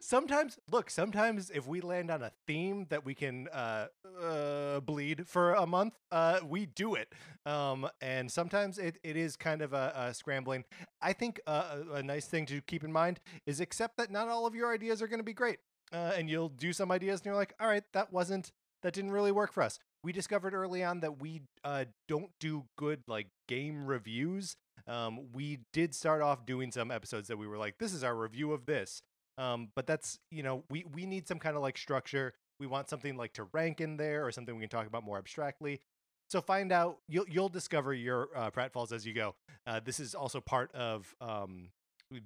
sometimes, 0.00 0.58
look, 0.70 0.90
sometimes 0.90 1.50
if 1.50 1.66
we 1.66 1.80
land 1.80 2.10
on 2.10 2.22
a 2.22 2.32
theme 2.46 2.86
that 2.90 3.04
we 3.04 3.14
can 3.14 3.48
uh, 3.48 3.86
uh, 4.22 4.80
bleed 4.80 5.26
for 5.26 5.54
a 5.54 5.66
month, 5.66 5.94
uh, 6.10 6.40
we 6.44 6.66
do 6.66 6.94
it. 6.94 7.12
Um, 7.46 7.88
and 8.00 8.30
sometimes 8.30 8.78
it, 8.78 8.98
it 9.02 9.16
is 9.16 9.36
kind 9.36 9.62
of 9.62 9.72
a, 9.72 9.92
a 9.96 10.14
scrambling. 10.14 10.64
I 11.00 11.12
think 11.12 11.40
uh, 11.46 11.78
a, 11.90 11.94
a 11.94 12.02
nice 12.02 12.26
thing 12.26 12.46
to 12.46 12.60
keep 12.60 12.84
in 12.84 12.92
mind 12.92 13.20
is 13.46 13.60
accept 13.60 13.96
that 13.98 14.10
not 14.10 14.28
all 14.28 14.46
of 14.46 14.54
your 14.54 14.72
ideas 14.72 15.02
are 15.02 15.08
going 15.08 15.20
to 15.20 15.24
be 15.24 15.34
great. 15.34 15.58
Uh, 15.92 16.12
and 16.16 16.28
you'll 16.28 16.50
do 16.50 16.72
some 16.72 16.90
ideas 16.90 17.20
and 17.20 17.26
you're 17.26 17.34
like, 17.34 17.54
all 17.58 17.68
right, 17.68 17.84
that 17.92 18.12
wasn't, 18.12 18.52
that 18.82 18.92
didn't 18.92 19.10
really 19.12 19.32
work 19.32 19.52
for 19.52 19.62
us. 19.62 19.78
We 20.04 20.12
discovered 20.12 20.54
early 20.54 20.84
on 20.84 21.00
that 21.00 21.20
we 21.20 21.42
uh, 21.64 21.86
don't 22.06 22.30
do 22.38 22.64
good 22.76 23.02
like 23.06 23.28
game 23.48 23.86
reviews. 23.86 24.56
Um, 24.86 25.32
we 25.32 25.58
did 25.72 25.94
start 25.94 26.22
off 26.22 26.46
doing 26.46 26.72
some 26.72 26.90
episodes 26.90 27.28
that 27.28 27.36
we 27.36 27.46
were 27.46 27.58
like, 27.58 27.78
this 27.78 27.92
is 27.92 28.04
our 28.04 28.16
review 28.16 28.52
of 28.52 28.66
this. 28.66 29.02
Um, 29.38 29.68
but 29.74 29.86
that's 29.86 30.18
you 30.30 30.42
know 30.42 30.64
we 30.68 30.84
we 30.94 31.06
need 31.06 31.26
some 31.28 31.38
kind 31.38 31.56
of 31.56 31.62
like 31.62 31.78
structure. 31.78 32.34
We 32.60 32.66
want 32.66 32.88
something 32.90 33.16
like 33.16 33.32
to 33.34 33.44
rank 33.52 33.80
in 33.80 33.96
there 33.96 34.26
or 34.26 34.32
something 34.32 34.54
we 34.56 34.62
can 34.62 34.68
talk 34.68 34.86
about 34.86 35.04
more 35.04 35.16
abstractly. 35.18 35.80
So 36.28 36.40
find 36.42 36.72
out. 36.72 36.98
You'll 37.08 37.26
you'll 37.28 37.48
discover 37.48 37.94
your 37.94 38.28
uh, 38.36 38.50
pratfalls 38.50 38.92
as 38.92 39.06
you 39.06 39.14
go. 39.14 39.34
Uh, 39.66 39.80
this 39.84 40.00
is 40.00 40.14
also 40.14 40.40
part 40.40 40.74
of 40.74 41.14
um, 41.20 41.70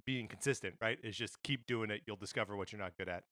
being 0.07 0.27
consistent, 0.27 0.75
right? 0.81 0.99
Is 1.03 1.17
just 1.17 1.43
keep 1.43 1.67
doing 1.67 1.91
it. 1.91 2.01
You'll 2.07 2.17
discover 2.17 2.57
what 2.57 2.73
you're 2.73 2.81
not 2.81 2.97
good 2.99 3.09
at. 3.09 3.25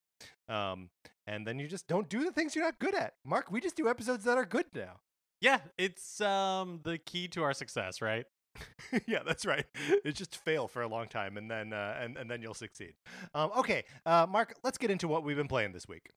Um, 0.55 0.91
and 1.27 1.47
then 1.47 1.59
you 1.59 1.67
just 1.67 1.87
don't 1.89 2.09
do 2.09 2.23
the 2.25 2.33
things 2.33 2.55
you're 2.55 2.65
not 2.65 2.79
good 2.79 2.95
at. 2.95 3.15
Mark, 3.25 3.51
we 3.51 3.61
just 3.61 3.77
do 3.77 3.89
episodes 3.89 4.25
that 4.25 4.37
are 4.37 4.45
good 4.45 4.67
now. 4.75 5.01
yeah, 5.41 5.61
it's 5.79 6.21
um 6.21 6.81
the 6.85 6.99
key 6.99 7.29
to 7.29 7.43
our 7.43 7.55
success, 7.55 8.03
right? 8.03 8.27
yeah, 9.07 9.21
that's 9.25 9.47
right. 9.47 9.67
It's 10.05 10.19
just 10.19 10.37
fail 10.37 10.69
for 10.69 10.83
a 10.83 10.89
long 10.89 11.09
time, 11.09 11.37
and 11.37 11.51
then 11.51 11.73
uh, 11.73 11.99
and 12.01 12.17
and 12.17 12.31
then 12.31 12.43
you'll 12.43 12.55
succeed. 12.55 12.95
Um, 13.35 13.51
okay, 13.59 13.85
uh, 14.07 14.27
Mark, 14.29 14.57
let's 14.65 14.79
get 14.79 14.91
into 14.91 15.09
what 15.09 15.25
we've 15.25 15.37
been 15.37 15.49
playing 15.49 15.73
this 15.73 15.87
week. 15.89 16.11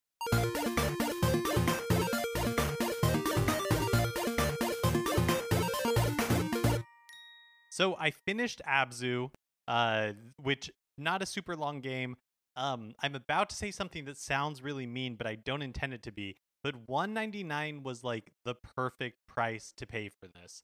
So 7.70 7.96
I 8.00 8.12
finished 8.12 8.62
Abzu, 8.68 9.32
uh, 9.68 10.12
which 10.38 10.70
not 10.96 11.24
a 11.24 11.26
super 11.26 11.56
long 11.56 11.82
game. 11.82 12.18
Um, 12.56 12.94
I'm 13.02 13.16
about 13.16 13.50
to 13.50 13.56
say 13.56 13.72
something 13.72 14.06
that 14.06 14.18
sounds 14.18 14.62
really 14.62 14.86
mean, 14.86 15.16
but 15.16 15.26
I 15.26 15.34
don't 15.34 15.64
intend 15.64 15.92
it 15.94 16.04
to 16.04 16.12
be. 16.12 16.36
But 16.64 16.88
199 16.88 17.82
was 17.82 18.04
like 18.04 18.32
the 18.46 18.54
perfect 18.54 19.26
price 19.28 19.74
to 19.78 19.88
pay 19.88 20.10
for 20.10 20.28
this. 20.28 20.64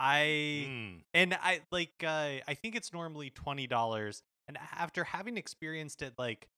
I 0.00 0.66
Mm. 0.68 1.02
and 1.12 1.34
I 1.34 1.60
like 1.70 1.92
uh, 2.02 2.40
I 2.48 2.54
think 2.54 2.74
it's 2.74 2.92
normally 2.92 3.30
twenty 3.30 3.66
dollars, 3.66 4.22
and 4.48 4.58
after 4.76 5.04
having 5.04 5.36
experienced 5.36 6.00
it, 6.02 6.14
like 6.18 6.48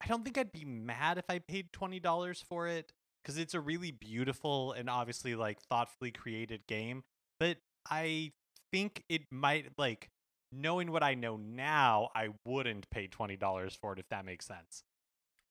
I 0.00 0.06
don't 0.06 0.24
think 0.24 0.36
I'd 0.36 0.52
be 0.52 0.64
mad 0.66 1.16
if 1.18 1.24
I 1.30 1.38
paid 1.38 1.72
twenty 1.72 1.98
dollars 2.00 2.44
for 2.46 2.68
it 2.68 2.92
because 3.22 3.38
it's 3.38 3.54
a 3.54 3.60
really 3.60 3.90
beautiful 3.90 4.72
and 4.72 4.90
obviously 4.90 5.34
like 5.34 5.60
thoughtfully 5.62 6.10
created 6.10 6.66
game. 6.66 7.02
But 7.40 7.56
I 7.90 8.32
think 8.72 9.04
it 9.08 9.22
might 9.32 9.72
like 9.78 10.10
knowing 10.52 10.92
what 10.92 11.02
I 11.02 11.14
know 11.14 11.36
now, 11.36 12.10
I 12.14 12.28
wouldn't 12.44 12.90
pay 12.90 13.06
twenty 13.06 13.36
dollars 13.36 13.74
for 13.74 13.94
it 13.94 13.98
if 13.98 14.08
that 14.10 14.26
makes 14.26 14.46
sense. 14.46 14.84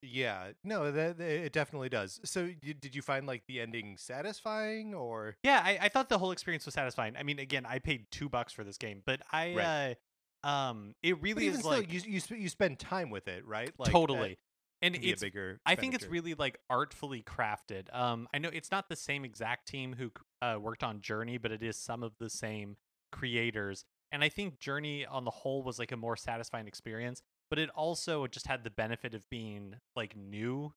Yeah, 0.01 0.51
no, 0.63 0.91
that, 0.91 1.19
it 1.19 1.51
definitely 1.53 1.89
does. 1.89 2.19
So, 2.23 2.49
did 2.61 2.95
you 2.95 3.01
find 3.01 3.25
like 3.25 3.43
the 3.47 3.59
ending 3.59 3.97
satisfying, 3.97 4.93
or 4.93 5.35
Yeah, 5.43 5.61
I, 5.63 5.79
I 5.83 5.89
thought 5.89 6.09
the 6.09 6.17
whole 6.17 6.31
experience 6.31 6.65
was 6.65 6.75
satisfying. 6.75 7.15
I 7.17 7.23
mean, 7.23 7.39
again, 7.39 7.65
I 7.65 7.79
paid 7.79 8.05
two 8.11 8.29
bucks 8.29 8.53
for 8.53 8.63
this 8.63 8.77
game, 8.77 9.01
but 9.05 9.21
I 9.31 9.53
Right. 9.53 9.95
um 10.43 10.93
it 11.01 11.21
really 11.23 11.47
is 11.47 11.59
still, 11.59 11.71
like 11.71 11.91
you 11.91 12.01
you 12.05 12.19
sp- 12.21 12.37
you 12.37 12.49
spend 12.49 12.77
time 12.77 13.09
with 13.09 13.27
it, 13.27 13.45
right? 13.47 13.71
Like 13.79 13.91
totally. 13.91 14.37
And 14.81 14.93
can 14.93 15.01
be 15.01 15.09
a 15.09 15.13
it's 15.13 15.21
bigger. 15.21 15.59
I 15.65 15.73
think 15.75 15.95
it's 15.95 16.07
really 16.07 16.35
like 16.35 16.59
artfully 16.69 17.23
crafted. 17.23 17.93
Um, 17.95 18.27
I 18.33 18.37
know 18.37 18.49
it's 18.53 18.69
not 18.71 18.89
the 18.89 18.95
same 18.95 19.25
exact 19.25 19.67
team 19.67 19.95
who 19.97 20.11
uh, 20.41 20.59
worked 20.59 20.83
on 20.83 21.01
Journey, 21.01 21.39
but 21.39 21.51
it 21.51 21.63
is 21.63 21.77
some 21.77 22.03
of 22.03 22.11
the 22.19 22.29
same 22.29 22.77
creators. 23.11 23.85
And 24.11 24.23
I 24.23 24.29
think 24.29 24.59
Journey 24.59 25.05
on 25.05 25.25
the 25.25 25.31
whole 25.31 25.63
was 25.63 25.79
like 25.79 25.91
a 25.91 25.97
more 25.97 26.15
satisfying 26.15 26.67
experience, 26.67 27.23
but 27.49 27.59
it 27.59 27.69
also 27.75 28.27
just 28.27 28.47
had 28.47 28.63
the 28.63 28.69
benefit 28.69 29.13
of 29.13 29.29
being 29.29 29.75
like 29.95 30.15
new. 30.15 30.73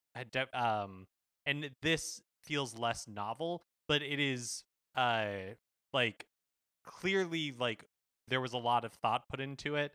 Um, 0.54 1.06
and 1.46 1.70
this 1.82 2.20
feels 2.44 2.78
less 2.78 3.06
novel, 3.08 3.64
but 3.86 4.02
it 4.02 4.20
is 4.20 4.64
uh 4.96 5.54
like 5.92 6.26
clearly 6.84 7.54
like 7.58 7.84
there 8.28 8.40
was 8.40 8.52
a 8.52 8.58
lot 8.58 8.84
of 8.84 8.92
thought 8.94 9.28
put 9.28 9.40
into 9.40 9.76
it 9.76 9.92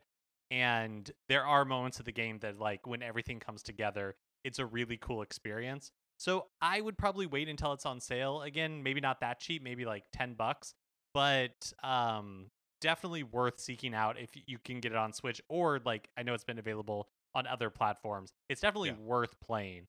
and 0.52 1.12
there 1.30 1.46
are 1.46 1.66
moments 1.66 2.00
of 2.00 2.06
the 2.06 2.12
game 2.12 2.38
that 2.40 2.60
like 2.60 2.86
when 2.86 3.02
everything 3.02 3.40
comes 3.40 3.64
together 3.64 4.16
it's 4.44 4.60
a 4.60 4.66
really 4.66 4.98
cool 4.98 5.22
experience 5.22 5.92
so 6.18 6.46
i 6.62 6.80
would 6.80 6.98
probably 6.98 7.26
wait 7.26 7.50
until 7.50 7.74
it's 7.74 7.86
on 7.86 8.00
sale 8.00 8.42
again 8.44 8.84
maybe 8.84 9.02
not 9.02 9.20
that 9.20 9.40
cheap 9.40 9.64
maybe 9.64 9.86
like 9.86 10.04
10 10.14 10.36
bucks 10.36 10.74
but 11.14 11.74
um 11.84 12.46
definitely 12.84 13.24
worth 13.24 13.60
seeking 13.60 13.96
out 13.96 14.20
if 14.20 14.30
you 14.46 14.58
can 14.64 14.80
get 14.80 14.92
it 14.92 14.98
on 14.98 15.14
switch 15.14 15.42
or 15.50 15.80
like 15.86 16.10
i 16.18 16.24
know 16.24 16.34
it's 16.34 16.44
been 16.44 16.60
available 16.60 17.08
on 17.34 17.48
other 17.48 17.70
platforms 17.70 18.34
it's 18.50 18.62
definitely 18.62 18.90
Yeah. 18.90 18.98
worth 18.98 19.40
playing 19.40 19.88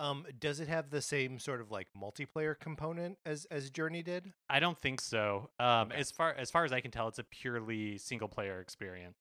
Um, 0.00 0.26
does 0.38 0.60
it 0.60 0.68
have 0.68 0.90
the 0.90 1.02
same 1.02 1.38
sort 1.38 1.60
of 1.60 1.70
like 1.70 1.86
multiplayer 1.96 2.58
component 2.58 3.18
as 3.24 3.44
as 3.50 3.70
Journey 3.70 4.02
did? 4.02 4.32
i 4.48 4.58
don't 4.58 4.78
think 4.78 5.00
so 5.00 5.50
um 5.60 5.92
Okay. 5.92 6.00
as 6.00 6.10
far 6.10 6.34
as 6.34 6.50
far 6.50 6.64
as 6.64 6.72
i 6.72 6.80
can 6.80 6.90
tell 6.90 7.06
it's 7.08 7.18
a 7.18 7.24
purely 7.24 7.96
single 7.98 8.28
player 8.28 8.60
experience 8.60 9.16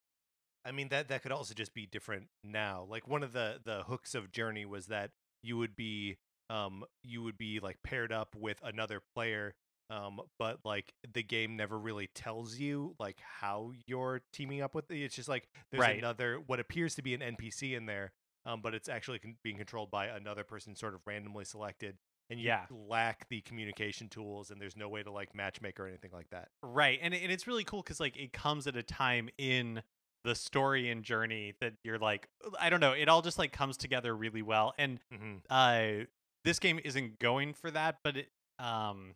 I 0.65 0.71
mean 0.71 0.89
that 0.89 1.07
that 1.07 1.21
could 1.23 1.31
also 1.31 1.53
just 1.53 1.73
be 1.73 1.85
different 1.85 2.27
now. 2.43 2.85
Like 2.89 3.07
one 3.07 3.23
of 3.23 3.31
the 3.31 3.61
the 3.63 3.83
hooks 3.83 4.13
of 4.13 4.29
Journey 4.31 4.65
was 4.65 4.87
that 4.87 5.11
you 5.41 5.57
would 5.57 5.75
be 5.75 6.17
um 6.49 6.83
you 7.01 7.23
would 7.23 7.37
be 7.37 7.59
like 7.61 7.77
paired 7.81 8.11
up 8.11 8.35
with 8.35 8.59
another 8.63 8.99
player 9.15 9.55
um 9.89 10.19
but 10.37 10.59
like 10.63 10.93
the 11.13 11.23
game 11.23 11.55
never 11.55 11.77
really 11.79 12.07
tells 12.13 12.57
you 12.57 12.95
like 12.99 13.17
how 13.39 13.71
you're 13.87 14.21
teaming 14.33 14.61
up 14.61 14.75
with 14.75 14.89
it's 14.91 15.15
just 15.15 15.29
like 15.29 15.47
there's 15.71 15.81
Right. 15.81 15.97
another 15.97 16.39
what 16.45 16.59
appears 16.59 16.95
to 16.95 17.01
be 17.01 17.13
an 17.13 17.21
NPC 17.21 17.75
in 17.75 17.85
there 17.85 18.11
um 18.45 18.61
but 18.61 18.73
it's 18.73 18.87
actually 18.89 19.19
con- 19.19 19.35
being 19.43 19.57
controlled 19.57 19.89
by 19.91 20.07
another 20.07 20.43
person 20.43 20.75
sort 20.75 20.93
of 20.93 21.01
randomly 21.05 21.45
selected 21.45 21.97
and 22.29 22.39
you 22.39 22.45
Yeah. 22.47 22.65
lack 22.69 23.27
the 23.29 23.41
communication 23.41 24.07
tools 24.09 24.51
and 24.51 24.61
there's 24.61 24.77
no 24.77 24.87
way 24.87 25.01
to 25.01 25.11
like 25.11 25.33
matchmake 25.33 25.79
or 25.79 25.87
anything 25.87 26.11
like 26.13 26.29
that. 26.29 26.49
Right. 26.61 26.99
And, 27.01 27.13
and 27.15 27.31
it's 27.31 27.47
really 27.47 27.63
cool 27.63 27.81
because 27.81 27.99
like 27.99 28.15
it 28.17 28.31
comes 28.33 28.67
at 28.67 28.75
a 28.75 28.83
time 28.83 29.29
in 29.39 29.81
the 30.23 30.35
story 30.35 30.89
and 30.91 31.03
journey 31.03 31.53
that 31.61 31.73
you're 31.83 31.97
like 31.97 32.27
I 32.59 32.69
don't 32.69 32.81
know, 32.81 32.91
it 32.91 33.09
all 33.09 33.23
just 33.23 33.39
like 33.39 33.51
comes 33.51 33.77
together 33.77 34.15
really 34.15 34.43
well. 34.43 34.73
And 34.77 34.99
Mm-hmm. 35.11 35.35
uh 35.49 36.05
this 36.45 36.59
game 36.59 36.79
isn't 36.85 37.17
going 37.19 37.53
for 37.53 37.71
that, 37.71 37.97
but 38.03 38.15
it 38.17 38.29
um 38.59 39.15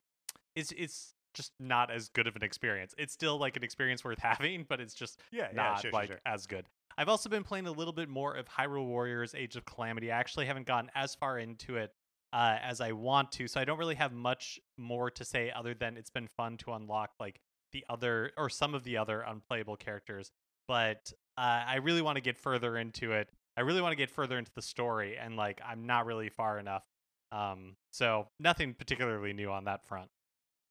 it's 0.56 0.72
it's 0.74 1.14
just 1.34 1.52
not 1.60 1.90
as 1.90 2.10
good 2.10 2.28
of 2.28 2.36
an 2.36 2.44
experience. 2.44 2.94
It's 2.98 3.14
still 3.14 3.38
like 3.38 3.58
an 3.58 3.64
experience 3.64 4.04
worth 4.04 4.20
having, 4.22 4.66
but 4.68 4.80
it's 4.80 4.94
just 4.94 5.20
Yeah, 5.32 5.48
not 5.54 5.82
sure, 5.82 5.90
sure, 5.90 6.00
like 6.00 6.08
sure. 6.10 6.20
as 6.26 6.46
good. 6.48 6.66
I've 6.98 7.10
also 7.10 7.28
been 7.28 7.44
playing 7.44 7.66
a 7.66 7.72
little 7.72 7.94
bit 7.94 8.08
more 8.08 8.36
of 8.36 8.48
Hyrule 8.48 8.86
Warriors 8.86 9.34
Age 9.34 9.56
of 9.56 9.66
Calamity. 9.66 10.12
I 10.12 10.20
actually 10.20 10.46
haven't 10.46 10.68
gotten 10.68 10.92
as 10.94 11.16
far 11.16 11.40
into 11.40 11.78
it 11.78 11.92
uh, 12.34 12.58
as 12.62 12.82
I 12.82 12.92
want 12.92 13.32
to, 13.34 13.48
so 13.48 13.60
I 13.60 13.66
don't 13.66 13.80
really 13.80 13.96
have 13.96 14.12
much 14.14 14.60
more 14.78 15.10
to 15.12 15.26
say 15.26 15.52
other 15.52 15.74
than 15.74 15.98
it's 15.98 16.12
been 16.12 16.28
fun 16.28 16.58
to 16.58 16.74
unlock 16.74 17.12
like 17.20 17.40
the 17.72 17.84
other 17.90 18.32
or 18.38 18.50
some 18.50 18.76
of 18.76 18.84
the 18.84 18.98
other 18.98 19.22
unplayable 19.22 19.76
characters. 19.76 20.32
But 20.68 21.12
uh, 21.38 21.64
I 21.68 21.78
really 21.78 22.04
want 22.04 22.18
to 22.18 22.22
get 22.22 22.38
further 22.38 22.78
into 22.78 23.12
it. 23.14 23.28
I 23.58 23.62
really 23.62 23.82
want 23.82 23.92
to 23.92 23.98
get 23.98 24.12
further 24.12 24.38
into 24.38 24.52
the 24.56 24.62
story, 24.62 25.18
and 25.18 25.36
like 25.36 25.62
I'm 25.68 25.88
not 25.88 26.06
really 26.06 26.30
far 26.30 26.60
enough. 26.60 26.84
Um, 27.32 27.76
so 27.92 28.28
nothing 28.40 28.76
particularly 28.76 29.34
new 29.34 29.50
on 29.52 29.66
that 29.66 29.84
front. 29.88 30.10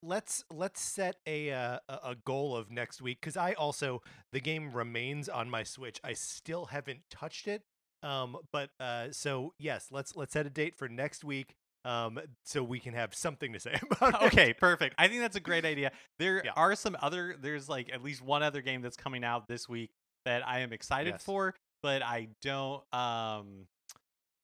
Let's 0.03 0.45
let's 0.51 0.81
set 0.81 1.17
a 1.27 1.51
uh, 1.53 1.79
a 1.89 2.17
goal 2.25 2.57
of 2.57 2.71
next 2.71 3.01
week 3.03 3.21
because 3.21 3.37
I 3.37 3.53
also 3.53 4.03
the 4.33 4.41
game 4.41 4.73
remains 4.73 5.29
on 5.29 5.49
my 5.49 5.63
Switch. 5.63 6.01
I 6.05 6.13
still 6.15 6.67
haven't 6.67 7.01
touched 7.11 7.47
it. 7.49 7.63
Um, 8.03 8.37
but 8.53 8.71
uh, 8.81 9.09
so 9.13 9.55
yes, 9.59 9.89
let's 9.91 10.17
let's 10.17 10.33
set 10.33 10.47
a 10.47 10.51
date 10.51 10.77
for 10.77 10.89
next 10.89 11.23
week. 11.25 11.55
Um, 11.85 12.21
so 12.45 12.63
we 12.63 12.79
can 12.79 12.95
have 12.95 13.13
something 13.15 13.53
to 13.55 13.61
say 13.61 13.77
about 13.91 14.23
it. 14.23 14.27
okay, 14.27 14.53
perfect. 14.53 14.95
I 14.99 15.09
think 15.09 15.21
that's 15.21 15.37
a 15.37 15.41
great 15.41 15.65
idea. 15.65 15.91
There 16.19 16.43
Yeah. 16.45 16.53
are 16.57 16.75
some 16.77 16.97
other 17.01 17.35
there's 17.41 17.69
like 17.69 17.91
at 17.93 18.03
least 18.03 18.23
one 18.23 18.43
other 18.43 18.63
game 18.63 18.83
that's 18.83 18.97
coming 18.97 19.25
out 19.25 19.49
this 19.49 19.69
week 19.69 19.91
that 20.25 20.47
I 20.47 20.61
am 20.61 20.73
excited 20.73 21.15
Yes. 21.15 21.25
for, 21.25 21.55
but 21.83 22.03
I 22.03 22.29
don't 22.43 22.83
um 22.95 23.67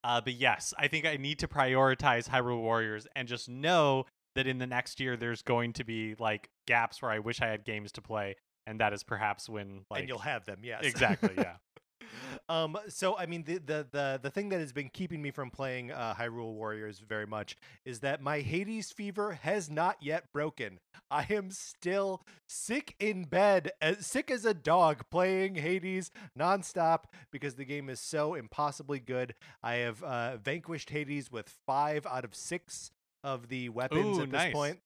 uh 0.04 0.20
but 0.20 0.34
yes, 0.34 0.74
I 0.78 0.88
think 0.88 1.04
I 1.06 1.16
need 1.16 1.38
to 1.40 1.48
prioritize 1.48 2.28
Hyrule 2.28 2.60
Warriors 2.60 3.06
and 3.16 3.26
just 3.28 3.48
know 3.48 4.06
that 4.38 4.46
in 4.46 4.58
the 4.58 4.66
next 4.66 5.00
year 5.00 5.16
there's 5.16 5.42
going 5.42 5.72
to 5.74 5.84
be 5.84 6.14
like 6.18 6.48
gaps 6.66 7.02
where 7.02 7.10
I 7.10 7.18
wish 7.18 7.40
I 7.40 7.46
had 7.46 7.64
games 7.64 7.92
to 7.92 8.02
play 8.02 8.36
and 8.68 8.80
that 8.80 8.92
is 8.92 9.02
perhaps 9.02 9.48
when 9.48 9.80
like 9.90 10.00
and 10.00 10.08
you'll 10.08 10.18
have 10.18 10.44
them. 10.44 10.60
Yes, 10.62 10.84
Exactly, 10.84 11.30
yeah. 11.36 11.54
um. 12.50 12.76
So 12.88 13.16
I 13.16 13.24
mean, 13.24 13.44
the, 13.44 13.58
the 13.58 13.86
the 13.90 14.20
the 14.22 14.30
thing 14.30 14.50
that 14.50 14.60
has 14.60 14.72
been 14.72 14.90
keeping 14.90 15.22
me 15.22 15.30
from 15.30 15.50
playing 15.50 15.90
uh, 15.90 16.14
Hyrule 16.14 16.52
Warriors 16.52 16.98
very 16.98 17.26
much 17.26 17.56
is 17.86 18.00
that 18.00 18.20
my 18.20 18.40
Hades 18.40 18.92
fever 18.92 19.38
has 19.42 19.70
not 19.70 19.96
yet 20.02 20.30
broken. 20.34 20.80
I 21.10 21.26
am 21.30 21.50
still 21.50 22.26
sick 22.46 22.94
in 23.00 23.24
bed, 23.24 23.70
as 23.80 24.06
sick 24.06 24.30
as 24.30 24.44
a 24.44 24.52
dog, 24.52 25.04
playing 25.10 25.54
Hades 25.54 26.10
nonstop 26.38 27.04
because 27.32 27.54
the 27.54 27.64
game 27.64 27.88
is 27.88 28.00
so 28.00 28.34
impossibly 28.34 29.00
good. 29.00 29.34
I 29.62 29.76
have 29.76 30.02
uh, 30.02 30.36
vanquished 30.36 30.90
Hades 30.90 31.32
with 31.32 31.48
five 31.66 32.04
out 32.04 32.24
of 32.26 32.34
six 32.34 32.90
of 33.24 33.48
the 33.48 33.68
weapons 33.68 34.18
Ooh, 34.18 34.22
at 34.22 34.30
this 34.30 34.38
nice. 34.38 34.52
point. 34.52 34.80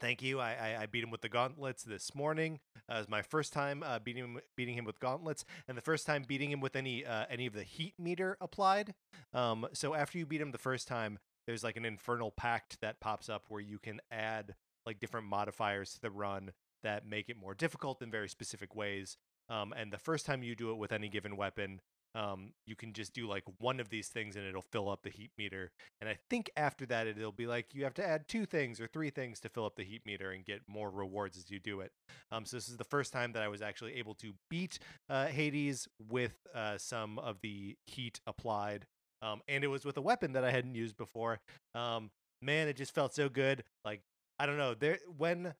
Thank 0.00 0.22
you. 0.22 0.40
I, 0.40 0.52
I, 0.52 0.82
I 0.82 0.86
beat 0.86 1.04
him 1.04 1.10
with 1.10 1.20
the 1.20 1.28
gauntlets 1.28 1.82
this 1.82 2.14
morning. 2.14 2.60
Uh, 2.90 2.94
it 2.94 2.98
was 2.98 3.08
my 3.08 3.20
first 3.20 3.52
time 3.52 3.82
uh, 3.82 3.98
beating 3.98 4.24
him 4.24 4.40
beating 4.56 4.74
him 4.74 4.86
with 4.86 4.98
gauntlets, 4.98 5.44
and 5.68 5.76
the 5.76 5.82
first 5.82 6.06
time 6.06 6.24
beating 6.26 6.50
him 6.50 6.60
with 6.60 6.74
any 6.74 7.04
uh, 7.04 7.26
any 7.28 7.46
of 7.46 7.52
the 7.52 7.62
heat 7.64 7.94
meter 7.98 8.38
applied. 8.40 8.94
Um, 9.34 9.66
so 9.74 9.94
after 9.94 10.16
you 10.16 10.24
beat 10.24 10.40
him 10.40 10.52
the 10.52 10.58
first 10.58 10.88
time, 10.88 11.18
there's 11.46 11.62
like 11.62 11.76
an 11.76 11.84
infernal 11.84 12.30
pact 12.30 12.80
that 12.80 13.00
pops 13.00 13.28
up 13.28 13.44
where 13.48 13.60
you 13.60 13.78
can 13.78 14.00
add 14.10 14.54
like 14.86 15.00
different 15.00 15.26
modifiers 15.26 15.92
to 15.92 16.00
the 16.00 16.10
run 16.10 16.52
that 16.82 17.06
make 17.06 17.28
it 17.28 17.36
more 17.36 17.54
difficult 17.54 18.00
in 18.00 18.10
very 18.10 18.28
specific 18.28 18.74
ways. 18.74 19.18
Um, 19.50 19.74
and 19.76 19.92
the 19.92 19.98
first 19.98 20.26
time 20.26 20.42
you 20.42 20.54
do 20.54 20.70
it 20.70 20.78
with 20.78 20.92
any 20.92 21.08
given 21.08 21.36
weapon, 21.36 21.80
um, 22.14 22.52
you 22.66 22.74
can 22.74 22.92
just 22.92 23.12
do 23.12 23.28
like 23.28 23.44
one 23.58 23.80
of 23.80 23.88
these 23.88 24.08
things 24.08 24.36
and 24.36 24.46
it'll 24.46 24.64
fill 24.72 24.88
up 24.88 25.02
the 25.02 25.10
heat 25.10 25.30
meter. 25.38 25.70
And 26.00 26.08
I 26.10 26.18
think 26.28 26.50
after 26.56 26.86
that, 26.86 27.06
it'll 27.06 27.32
be 27.32 27.46
like 27.46 27.66
you 27.72 27.84
have 27.84 27.94
to 27.94 28.06
add 28.06 28.28
two 28.28 28.46
things 28.46 28.80
or 28.80 28.86
three 28.86 29.10
things 29.10 29.40
to 29.40 29.48
fill 29.48 29.66
up 29.66 29.76
the 29.76 29.84
heat 29.84 30.02
meter 30.04 30.30
and 30.30 30.44
get 30.44 30.62
more 30.68 30.90
rewards 30.90 31.36
as 31.36 31.50
you 31.50 31.60
do 31.60 31.80
it. 31.80 31.92
Um, 32.32 32.44
so 32.44 32.56
this 32.56 32.68
is 32.68 32.76
the 32.76 32.84
first 32.84 33.12
time 33.12 33.32
that 33.32 33.42
I 33.42 33.48
was 33.48 33.62
actually 33.62 33.94
able 33.96 34.14
to 34.14 34.32
beat 34.50 34.78
uh, 35.08 35.26
Hades 35.26 35.88
with 36.08 36.34
uh, 36.54 36.78
some 36.78 37.18
of 37.18 37.38
the 37.42 37.76
heat 37.86 38.20
applied. 38.26 38.86
Um, 39.22 39.42
and 39.48 39.62
it 39.62 39.68
was 39.68 39.84
with 39.84 39.96
a 39.96 40.02
weapon 40.02 40.32
that 40.32 40.44
I 40.44 40.50
hadn't 40.50 40.74
used 40.74 40.96
before. 40.96 41.40
Um, 41.74 42.10
man, 42.42 42.68
it 42.68 42.76
just 42.76 42.94
felt 42.94 43.14
so 43.14 43.28
good. 43.28 43.64
Like 43.84 44.00
I 44.38 44.46
don't 44.46 44.56
know, 44.56 44.74
there 44.74 44.98
when 45.16 45.54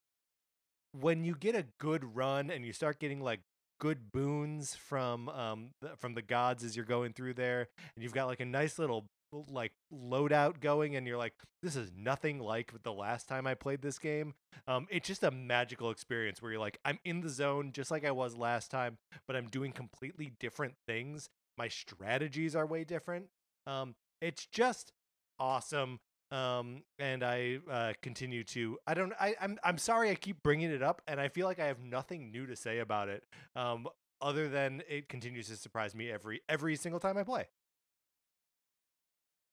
when 0.99 1.23
you 1.25 1.35
get 1.35 1.54
a 1.54 1.66
good 1.78 2.16
run 2.16 2.50
and 2.50 2.64
you 2.64 2.73
start 2.73 2.99
getting 2.99 3.21
like 3.21 3.40
good 3.80 4.12
boons 4.12 4.76
from 4.76 5.28
um 5.30 5.70
from 5.99 6.14
the 6.14 6.22
gods 6.22 6.62
as 6.62 6.76
you're 6.76 6.84
going 6.84 7.12
through 7.12 7.34
there 7.34 7.66
and 7.96 8.04
you've 8.04 8.14
got 8.14 8.26
like 8.26 8.40
a 8.40 8.44
nice 8.44 8.78
little 8.78 9.06
like 9.49 9.72
loadout 9.92 10.60
going 10.60 10.96
and 10.96 11.06
you're 11.06 11.16
like 11.16 11.32
this 11.62 11.76
is 11.76 11.90
nothing 11.96 12.38
like 12.38 12.72
the 12.82 12.92
last 12.92 13.28
time 13.28 13.46
I 13.46 13.54
played 13.54 13.80
this 13.82 13.99
game. 13.99 14.34
Um 14.68 14.87
it's 14.90 15.08
just 15.08 15.25
a 15.25 15.30
magical 15.30 15.90
experience 15.90 16.42
where 16.42 16.52
you're 16.52 16.60
like 16.60 16.78
I'm 16.84 16.99
in 17.04 17.20
the 17.20 17.28
zone 17.28 17.72
just 17.72 17.90
like 17.90 18.04
I 18.04 18.10
was 18.10 18.37
last 18.37 18.70
time 18.70 18.99
but 19.26 19.34
I'm 19.34 19.46
doing 19.46 19.72
completely 19.72 20.32
different 20.38 20.75
things. 20.87 21.28
My 21.56 21.68
strategies 21.68 22.54
are 22.54 22.66
way 22.66 22.84
different. 22.84 23.26
Um 23.66 23.94
it's 24.20 24.46
just 24.46 24.92
awesome 25.38 26.00
um 26.32 26.82
and 26.99 27.22
i 27.25 27.58
uh 27.70 27.92
continue 28.02 28.44
to 28.44 28.78
i 28.87 28.94
don't 28.94 29.12
i 29.20 29.34
i'm 29.40 29.58
i'm 29.64 29.78
sorry 29.78 30.10
i 30.10 30.14
keep 30.14 30.42
bringing 30.42 30.70
it 30.70 30.82
up 30.82 31.02
and 31.08 31.20
i 31.20 31.28
feel 31.28 31.46
like 31.46 31.58
i 31.58 31.66
have 31.66 31.80
nothing 31.80 32.30
new 32.30 32.46
to 32.46 32.54
say 32.54 32.78
about 32.78 33.08
it 33.08 33.25
um 33.56 33.87
other 34.20 34.49
than 34.49 34.82
it 34.88 35.08
continues 35.08 35.49
to 35.49 35.56
surprise 35.56 35.94
me 35.94 36.10
every 36.10 36.40
every 36.49 36.76
single 36.76 37.00
time 37.00 37.16
i 37.16 37.22
play 37.25 37.46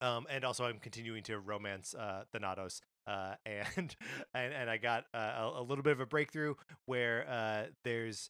um 0.02 0.28
and 0.30 0.44
also 0.44 0.66
i'm 0.66 0.78
continuing 0.80 1.24
to 1.24 1.40
romance 1.40 1.96
uh 1.96 2.24
thanatos 2.32 2.82
uh 3.08 3.34
and 3.46 3.96
and, 4.34 4.54
and 4.54 4.70
i 4.70 4.78
got 4.78 5.06
uh, 5.14 5.52
a, 5.56 5.62
a 5.62 5.64
little 5.64 5.84
bit 5.84 5.94
of 5.94 6.00
a 6.00 6.06
breakthrough 6.06 6.54
where 6.86 7.26
uh 7.30 7.64
there's 7.84 8.30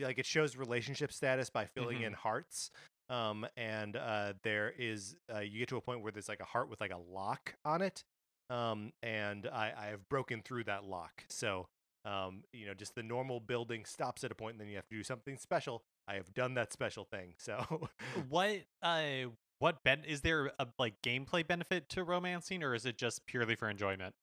like 0.00 0.18
it 0.18 0.26
shows 0.26 0.56
relationship 0.56 1.12
status 1.12 1.48
by 1.50 1.64
filling 1.64 1.98
Mhm. 1.98 2.06
in 2.06 2.12
hearts 2.14 2.70
um, 3.10 3.46
and 3.56 3.96
uh, 3.96 4.32
there 4.42 4.72
is 4.78 5.16
uh, 5.34 5.40
you 5.40 5.58
get 5.58 5.68
to 5.68 5.76
a 5.76 5.80
point 5.80 6.02
where 6.02 6.12
there's 6.12 6.28
like 6.28 6.40
a 6.40 6.44
heart 6.44 6.70
with 6.70 6.80
like 6.80 6.92
a 6.92 6.98
lock 6.98 7.54
on 7.64 7.82
it, 7.82 8.04
um, 8.48 8.92
and 9.02 9.46
I, 9.46 9.72
I 9.76 9.86
have 9.88 10.08
broken 10.08 10.42
through 10.42 10.64
that 10.64 10.84
lock. 10.84 11.24
So 11.28 11.66
um, 12.04 12.44
you 12.52 12.66
know, 12.66 12.74
just 12.74 12.94
the 12.94 13.02
normal 13.02 13.40
building 13.40 13.84
stops 13.84 14.24
at 14.24 14.32
a 14.32 14.34
point, 14.34 14.54
and 14.54 14.60
then 14.60 14.68
you 14.68 14.76
have 14.76 14.88
to 14.88 14.96
do 14.96 15.02
something 15.02 15.36
special. 15.36 15.82
I 16.08 16.14
have 16.14 16.32
done 16.32 16.54
that 16.54 16.72
special 16.72 17.04
thing. 17.04 17.34
So, 17.38 17.88
what 18.28 18.60
uh 18.82 19.26
what 19.58 19.84
ben 19.84 20.04
is 20.06 20.22
there 20.22 20.52
a 20.58 20.66
like 20.78 20.94
gameplay 21.02 21.46
benefit 21.46 21.90
to 21.90 22.02
romancing 22.04 22.62
or 22.62 22.74
is 22.74 22.86
it 22.86 22.96
just 22.96 23.26
purely 23.26 23.54
for 23.54 23.68
enjoyment? 23.68 24.14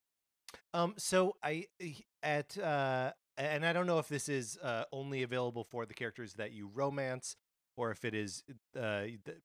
um, 0.73 0.95
so 0.97 1.35
I 1.43 1.65
at 2.23 2.57
uh, 2.57 3.11
and 3.37 3.65
I 3.65 3.73
don't 3.73 3.85
know 3.85 3.99
if 3.99 4.07
this 4.07 4.29
is 4.29 4.57
uh 4.63 4.85
only 4.91 5.23
available 5.23 5.63
for 5.63 5.85
the 5.85 5.93
characters 5.93 6.33
that 6.33 6.53
you 6.53 6.69
romance, 6.73 7.35
or 7.77 7.91
if 7.91 8.03
it 8.03 8.13
is 8.13 8.43
uh 8.79 9.03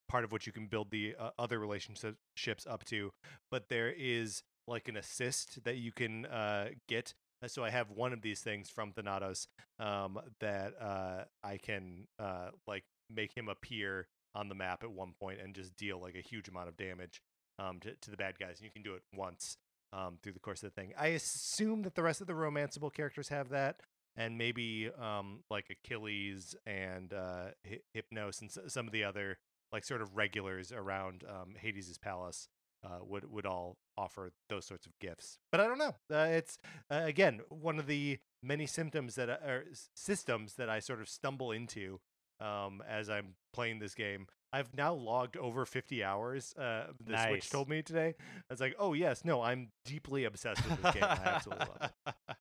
part 0.09 0.25
of 0.25 0.33
what 0.33 0.47
you 0.47 0.53
can 0.53 0.67
build 0.67 0.91
the 0.91 1.15
uh, 1.19 1.31
other 1.39 1.59
relationships 1.59 2.67
up 2.67 2.85
to. 2.87 3.11
But 3.51 3.69
there 3.69 3.91
is 3.91 4.43
like 4.67 4.89
an 4.89 4.97
assist 4.97 5.63
that 5.65 5.77
you 5.77 5.93
can 5.93 6.27
uh 6.27 6.69
get. 6.89 7.15
Uh, 7.43 7.49
So 7.49 7.65
I 7.65 7.71
have 7.71 7.91
one 7.91 8.13
of 8.13 8.23
these 8.23 8.41
things 8.41 8.71
from 8.71 8.93
Thanatos 8.93 9.49
um, 9.79 10.19
that 10.41 10.75
uh, 10.81 11.25
I 11.43 11.59
can 11.59 12.07
uh, 12.19 12.51
like 12.67 12.85
make 13.11 13.37
him 13.37 13.49
appear 13.49 14.07
on 14.35 14.49
the 14.49 14.55
map 14.55 14.83
at 14.85 14.91
one 14.91 15.13
point 15.21 15.41
and 15.43 15.55
just 15.55 15.77
deal 15.77 16.01
like 16.01 16.15
a 16.15 16.21
huge 16.21 16.49
amount 16.49 16.69
of 16.69 16.77
damage 16.77 17.21
um, 17.59 17.81
to, 17.81 17.95
to 18.01 18.11
the 18.11 18.17
bad 18.17 18.39
guys. 18.39 18.59
And 18.59 18.65
you 18.65 18.71
can 18.71 18.83
do 18.83 18.95
it 18.95 19.03
once 19.13 19.57
um, 19.93 20.19
through 20.23 20.33
the 20.33 20.41
course 20.41 20.63
of 20.63 20.73
the 20.73 20.81
thing. 20.81 20.93
I 20.97 21.09
assume 21.09 21.83
that 21.83 21.95
the 21.97 22.03
rest 22.03 22.21
of 22.21 22.27
the 22.29 22.33
romanceable 22.33 22.93
characters 22.93 23.29
have 23.29 23.49
that, 23.51 23.81
and 24.17 24.37
maybe 24.39 24.91
um, 25.01 25.41
like 25.51 25.67
Achilles 25.71 26.55
and 26.67 27.13
uh, 27.13 27.47
Hy- 27.69 27.81
Hypnos 27.97 28.41
and 28.41 28.51
s- 28.51 28.73
some 28.73 28.87
of 28.87 28.93
the 28.93 29.05
other 29.05 29.39
like 29.73 29.85
sort 29.85 30.03
of 30.03 30.15
regulars 30.17 30.71
around 30.73 31.25
um, 31.29 31.55
Hades' 31.59 31.97
palace 31.99 32.49
uh, 32.85 32.99
would 33.03 33.31
would 33.31 33.47
all 33.47 33.77
offer 33.97 34.33
those 34.49 34.67
sorts 34.67 34.87
of 34.87 34.93
gifts. 35.01 35.39
But 35.51 35.61
I 35.61 35.67
don't 35.67 35.79
know. 35.79 35.95
Uh, 36.13 36.29
it's 36.31 36.59
uh, 36.91 37.03
again 37.05 37.41
one 37.49 37.79
of 37.79 37.87
the 37.87 38.19
many 38.43 38.67
symptoms 38.67 39.15
that 39.15 39.29
are 39.31 39.65
systems 39.95 40.55
that 40.55 40.69
I 40.69 40.81
sort 40.81 41.01
of 41.01 41.09
stumble 41.09 41.53
into 41.53 42.01
um, 42.41 42.83
as 42.89 43.09
I'm 43.09 43.35
playing 43.53 43.79
this 43.79 43.95
game. 43.95 44.27
I've 44.55 44.75
now 44.77 44.93
logged 44.93 45.39
over 45.39 45.65
50 45.65 46.05
hours. 46.05 46.53
Uh, 46.59 46.89
the 47.03 47.13
Nice. 47.13 47.29
Switch 47.29 47.51
told 47.51 47.71
me 47.71 47.81
today. 47.83 48.15
I 48.19 48.53
was 48.53 48.61
like, 48.61 48.75
oh 48.79 48.93
yes, 48.93 49.25
no, 49.25 49.41
I'm 49.41 49.69
deeply 49.87 50.25
obsessed 50.25 50.63
with 50.69 50.83
this 50.83 50.93
game. 50.93 51.05
I 51.05 51.21
absolutely 51.25 51.67
love 51.81 51.93
it. 52.07 52.15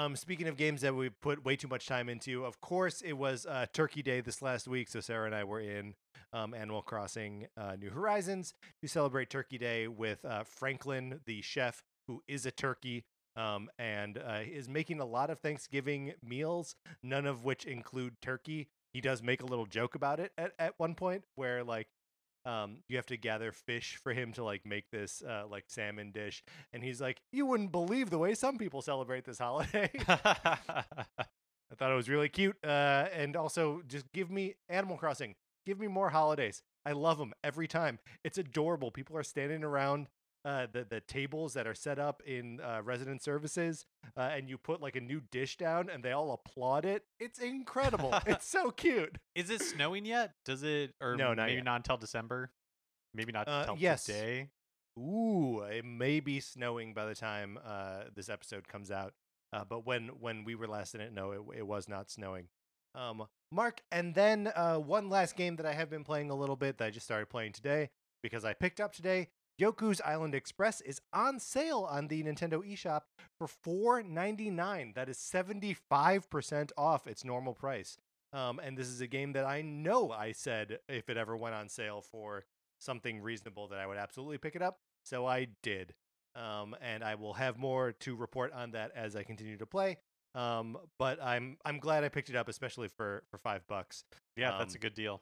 Um, 0.00 0.16
speaking 0.16 0.48
of 0.48 0.56
games 0.56 0.80
that 0.80 0.94
we 0.94 1.10
put 1.10 1.44
way 1.44 1.56
too 1.56 1.68
much 1.68 1.86
time 1.86 2.08
into, 2.08 2.46
of 2.46 2.58
course, 2.62 3.02
it 3.02 3.12
was 3.12 3.44
uh, 3.44 3.66
Turkey 3.70 4.00
Day 4.00 4.22
this 4.22 4.40
last 4.40 4.66
week. 4.66 4.88
So 4.88 5.00
Sarah 5.00 5.26
and 5.26 5.34
I 5.34 5.44
were 5.44 5.60
in 5.60 5.92
um, 6.32 6.54
Animal 6.54 6.80
Crossing 6.80 7.48
uh, 7.54 7.76
New 7.78 7.90
Horizons 7.90 8.54
to 8.80 8.88
celebrate 8.88 9.28
Turkey 9.28 9.58
Day 9.58 9.88
with 9.88 10.24
uh, 10.24 10.44
Franklin, 10.44 11.20
the 11.26 11.42
chef, 11.42 11.82
who 12.08 12.22
is 12.26 12.46
a 12.46 12.50
turkey 12.50 13.04
um, 13.36 13.68
and 13.78 14.16
uh, 14.16 14.38
is 14.50 14.70
making 14.70 15.00
a 15.00 15.04
lot 15.04 15.28
of 15.28 15.38
Thanksgiving 15.40 16.14
meals, 16.26 16.76
none 17.02 17.26
of 17.26 17.44
which 17.44 17.66
include 17.66 18.22
turkey. 18.22 18.68
He 18.94 19.02
does 19.02 19.22
make 19.22 19.42
a 19.42 19.46
little 19.46 19.66
joke 19.66 19.94
about 19.94 20.18
it 20.18 20.32
at, 20.38 20.52
at 20.58 20.78
one 20.78 20.94
point 20.94 21.24
where, 21.34 21.62
like, 21.62 21.88
um, 22.50 22.78
you 22.88 22.96
have 22.96 23.06
to 23.06 23.16
gather 23.16 23.52
fish 23.52 23.98
for 24.02 24.12
him 24.12 24.32
to 24.32 24.42
like 24.42 24.66
make 24.66 24.90
this 24.90 25.22
uh, 25.22 25.44
like 25.48 25.64
salmon 25.68 26.10
dish, 26.10 26.42
and 26.72 26.82
he's 26.82 27.00
like, 27.00 27.20
"You 27.32 27.46
wouldn't 27.46 27.70
believe 27.70 28.10
the 28.10 28.18
way 28.18 28.34
some 28.34 28.58
people 28.58 28.82
celebrate 28.82 29.24
this 29.24 29.38
holiday." 29.38 29.90
I 30.08 31.76
thought 31.76 31.92
it 31.92 31.96
was 31.96 32.08
really 32.08 32.28
cute. 32.28 32.56
Uh, 32.64 33.06
and 33.14 33.36
also, 33.36 33.82
just 33.86 34.10
give 34.12 34.30
me 34.30 34.56
Animal 34.68 34.96
Crossing. 34.96 35.36
Give 35.64 35.78
me 35.78 35.86
more 35.86 36.10
holidays. 36.10 36.62
I 36.84 36.92
love 36.92 37.18
them 37.18 37.32
every 37.44 37.68
time. 37.68 38.00
It's 38.24 38.38
adorable. 38.38 38.90
People 38.90 39.16
are 39.16 39.22
standing 39.22 39.62
around 39.62 40.08
uh, 40.44 40.66
the 40.72 40.84
the 40.84 41.00
tables 41.00 41.54
that 41.54 41.66
are 41.66 41.74
set 41.74 41.98
up 41.98 42.22
in 42.26 42.60
uh, 42.60 42.80
resident 42.82 43.22
services, 43.22 43.84
uh, 44.16 44.20
and 44.20 44.48
you 44.48 44.56
put 44.58 44.80
like 44.80 44.96
a 44.96 45.00
new 45.00 45.20
dish 45.30 45.56
down, 45.56 45.88
and 45.90 46.02
they 46.02 46.12
all 46.12 46.32
applaud 46.32 46.84
it. 46.84 47.04
It's 47.18 47.38
incredible. 47.38 48.14
it's 48.26 48.46
so 48.48 48.70
cute. 48.70 49.18
Is 49.34 49.50
it 49.50 49.60
snowing 49.62 50.04
yet? 50.06 50.32
Does 50.44 50.62
it 50.62 50.94
or 51.00 51.16
No, 51.16 51.34
not 51.34 51.46
maybe 51.46 51.56
yet. 51.56 51.64
not 51.64 51.76
until 51.76 51.96
December? 51.98 52.50
Maybe 53.14 53.32
not 53.32 53.48
Uh, 53.48 53.60
until 53.60 53.76
yes. 53.76 54.04
today. 54.04 54.48
Ooh, 54.98 55.60
it 55.60 55.84
may 55.84 56.20
be 56.20 56.40
snowing 56.40 56.94
by 56.94 57.06
the 57.06 57.14
time 57.14 57.58
uh, 57.64 58.04
this 58.14 58.28
episode 58.28 58.66
comes 58.68 58.90
out. 58.90 59.14
Uh, 59.52 59.64
but 59.64 59.84
when 59.86 60.08
when 60.20 60.44
we 60.44 60.54
were 60.54 60.66
last 60.68 60.94
in 60.94 61.00
it, 61.00 61.12
no, 61.12 61.32
it, 61.32 61.40
it 61.58 61.66
was 61.66 61.88
not 61.88 62.10
snowing. 62.10 62.48
Um, 62.94 63.26
Mark, 63.52 63.82
and 63.92 64.14
then 64.14 64.50
uh, 64.54 64.76
one 64.76 65.08
last 65.08 65.36
game 65.36 65.56
that 65.56 65.66
I 65.66 65.72
have 65.72 65.90
been 65.90 66.04
playing 66.04 66.30
a 66.30 66.34
little 66.34 66.56
bit 66.56 66.78
that 66.78 66.84
I 66.86 66.90
just 66.90 67.06
started 67.06 67.28
playing 67.28 67.52
today 67.52 67.90
because 68.22 68.44
I 68.44 68.52
picked 68.52 68.80
up 68.80 68.92
today. 68.92 69.28
Yoku's 69.60 70.00
Island 70.00 70.34
Express 70.34 70.80
is 70.80 71.00
on 71.12 71.38
sale 71.38 71.86
on 71.90 72.08
the 72.08 72.22
Nintendo 72.22 72.62
eShop 72.66 73.02
for 73.38 73.46
four 73.46 74.02
ninety 74.02 74.50
nine. 74.50 74.92
That 74.94 75.08
is 75.08 75.18
seventy 75.18 75.74
five 75.74 76.30
percent 76.30 76.72
off 76.78 77.06
its 77.06 77.24
normal 77.24 77.52
price. 77.54 77.98
Um, 78.32 78.60
and 78.62 78.78
this 78.78 78.86
is 78.86 79.00
a 79.00 79.06
game 79.06 79.32
that 79.32 79.44
I 79.44 79.60
know 79.60 80.12
I 80.12 80.32
said 80.32 80.78
if 80.88 81.10
it 81.10 81.16
ever 81.16 81.36
went 81.36 81.54
on 81.54 81.68
sale 81.68 82.00
for 82.00 82.44
something 82.80 83.20
reasonable 83.20 83.68
that 83.68 83.78
I 83.78 83.86
would 83.86 83.98
absolutely 83.98 84.38
pick 84.38 84.54
it 84.56 84.62
up. 84.62 84.78
So 85.04 85.26
I 85.26 85.48
did. 85.62 85.94
Um, 86.36 86.76
and 86.80 87.02
I 87.02 87.16
will 87.16 87.34
have 87.34 87.58
more 87.58 87.92
to 87.92 88.14
report 88.14 88.52
on 88.52 88.70
that 88.70 88.92
as 88.94 89.16
I 89.16 89.24
continue 89.24 89.56
to 89.56 89.66
play. 89.66 89.98
Um, 90.36 90.78
but 90.96 91.20
I'm 91.20 91.56
I'm 91.64 91.78
glad 91.80 92.04
I 92.04 92.08
picked 92.08 92.30
it 92.30 92.36
up, 92.36 92.48
especially 92.48 92.86
for 92.88 93.24
for 93.30 93.38
five 93.38 93.66
bucks. 93.66 94.04
Yeah, 94.36 94.56
that's 94.58 94.74
a 94.74 94.78
Um, 94.78 94.80
good 94.80 94.94
deal. 94.94 95.20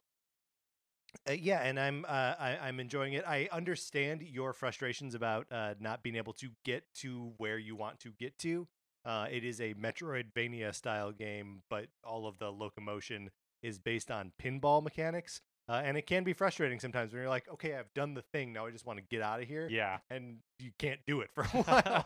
Uh, 1.29 1.33
yeah, 1.33 1.61
and 1.63 1.79
I'm 1.81 2.05
uh, 2.07 2.35
I, 2.39 2.59
I'm 2.63 2.81
enjoying 2.81 3.15
it. 3.15 3.25
I 3.27 3.49
understand 3.53 4.23
your 4.23 4.53
frustrations 4.53 5.15
about 5.15 5.47
uh, 5.51 5.75
not 5.81 6.03
being 6.03 6.17
able 6.17 6.33
to 6.35 6.49
get 6.65 6.85
to 6.97 7.33
where 7.39 7.59
you 7.59 7.77
want 7.77 7.99
to 8.01 8.11
get 8.19 8.39
to. 8.41 8.67
Uh, 9.05 9.27
it 9.31 9.45
is 9.45 9.61
a 9.61 9.75
Metroidvania 9.75 10.75
style 10.75 11.13
game, 11.13 11.63
but 11.71 11.87
all 12.05 12.27
of 12.27 12.39
the 12.39 12.51
locomotion 12.51 13.31
is 13.63 13.79
based 13.79 14.11
on 14.11 14.33
pinball 14.43 14.83
mechanics, 14.83 15.41
uh, 15.69 15.81
and 15.85 15.97
it 15.97 16.07
can 16.07 16.25
be 16.25 16.33
frustrating 16.33 16.79
sometimes 16.79 17.13
when 17.13 17.21
you're 17.23 17.29
like, 17.31 17.49
okay, 17.55 17.75
I've 17.75 17.93
done 17.95 18.15
the 18.15 18.23
thing, 18.23 18.53
now 18.53 18.67
I 18.67 18.71
just 18.71 18.85
want 18.87 18.99
to 18.99 19.05
get 19.09 19.23
out 19.23 19.41
of 19.41 19.49
here, 19.49 19.67
Yeah. 19.71 19.99
and 20.11 20.39
you 20.59 20.71
can't 20.79 21.01
do 21.07 21.21
it 21.23 21.31
for 21.35 21.43
a 21.45 21.47
while. 21.63 22.05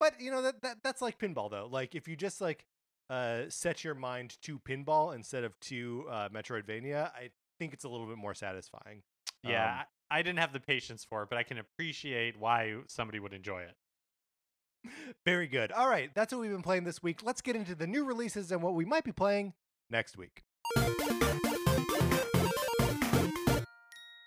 but 0.00 0.20
you 0.20 0.30
know 0.30 0.42
that, 0.42 0.62
that 0.62 0.78
that's 0.82 1.00
like 1.00 1.18
pinball 1.18 1.50
though. 1.50 1.68
Like 1.70 1.94
if 1.94 2.08
you 2.08 2.16
just 2.16 2.40
like 2.40 2.64
uh 3.10 3.42
set 3.48 3.84
your 3.84 3.94
mind 3.94 4.36
to 4.42 4.58
pinball 4.58 5.14
instead 5.14 5.44
of 5.44 5.58
to 5.60 6.06
uh 6.10 6.28
Metroidvania, 6.30 7.10
I 7.12 7.30
think 7.58 7.72
it's 7.72 7.84
a 7.84 7.88
little 7.88 8.06
bit 8.06 8.18
more 8.18 8.34
satisfying. 8.34 9.02
yeah. 9.42 9.64
Um, 9.80 9.86
I 10.10 10.18
I 10.18 10.22
didn't 10.22 10.38
have 10.38 10.52
the 10.52 10.60
patience 10.60 11.04
for 11.04 11.22
it, 11.22 11.28
but 11.28 11.38
I 11.38 11.42
can 11.42 11.58
appreciate 11.58 12.38
why 12.38 12.76
somebody 12.86 13.18
would 13.18 13.32
enjoy 13.32 13.62
it. 13.62 13.74
Very 15.24 15.46
good. 15.48 15.72
All 15.72 15.88
right, 15.88 16.10
that's 16.14 16.32
what 16.32 16.40
we've 16.42 16.50
been 16.50 16.62
playing 16.62 16.84
this 16.84 17.02
week. 17.02 17.22
Let's 17.22 17.40
get 17.40 17.56
into 17.56 17.74
the 17.74 17.86
new 17.86 18.04
releases 18.04 18.52
and 18.52 18.62
what 18.62 18.74
we 18.74 18.84
might 18.84 19.02
be 19.04 19.12
playing 19.12 19.54
next 19.90 20.16
week. 20.18 20.42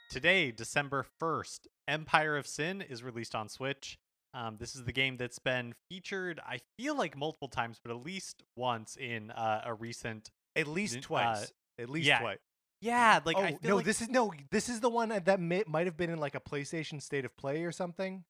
Today, 0.10 0.52
December 0.52 1.06
1st, 1.22 1.68
Empire 1.88 2.38
of 2.38 2.48
Sin 2.48 2.82
is 2.82 3.04
released 3.04 3.36
on 3.36 3.50
Switch. 3.50 4.00
Um, 4.38 4.58
this 4.60 4.76
is 4.76 4.84
the 4.84 4.92
game 4.92 5.18
that's 5.18 5.40
been 5.40 5.74
featured, 5.90 6.40
I 6.48 6.60
feel 6.78 6.96
like 6.96 7.18
multiple 7.18 7.48
times, 7.48 7.80
but 7.84 7.92
at 7.92 8.06
least 8.06 8.44
once 8.56 8.96
in 8.96 9.32
uh, 9.32 9.62
a 9.66 9.74
recent. 9.74 10.30
At 10.56 10.68
least 10.68 10.98
uh, 10.98 11.02
twice. 11.02 11.52
At 11.80 11.90
least 11.90 12.08
yeah, 12.08 12.20
twice. 12.20 12.38
Yeah, 12.80 13.20
like 13.26 13.36
oh 13.36 13.42
I 13.42 13.52
feel 13.54 13.70
no, 13.70 13.76
like 13.78 13.86
this 13.86 14.00
is 14.00 14.10
no, 14.10 14.32
this 14.52 14.70
is 14.70 14.80
the 14.80 14.90
one 14.90 15.10
that 15.10 15.40
may, 15.40 15.64
might 15.66 15.88
have 15.88 15.98
been 15.98 16.12
in 16.12 16.20
like 16.20 16.36
a 16.36 16.40
PlayStation 16.40 17.02
State 17.02 17.26
of 17.26 17.36
Play 17.36 17.64
or 17.64 17.72
something. 17.72 18.24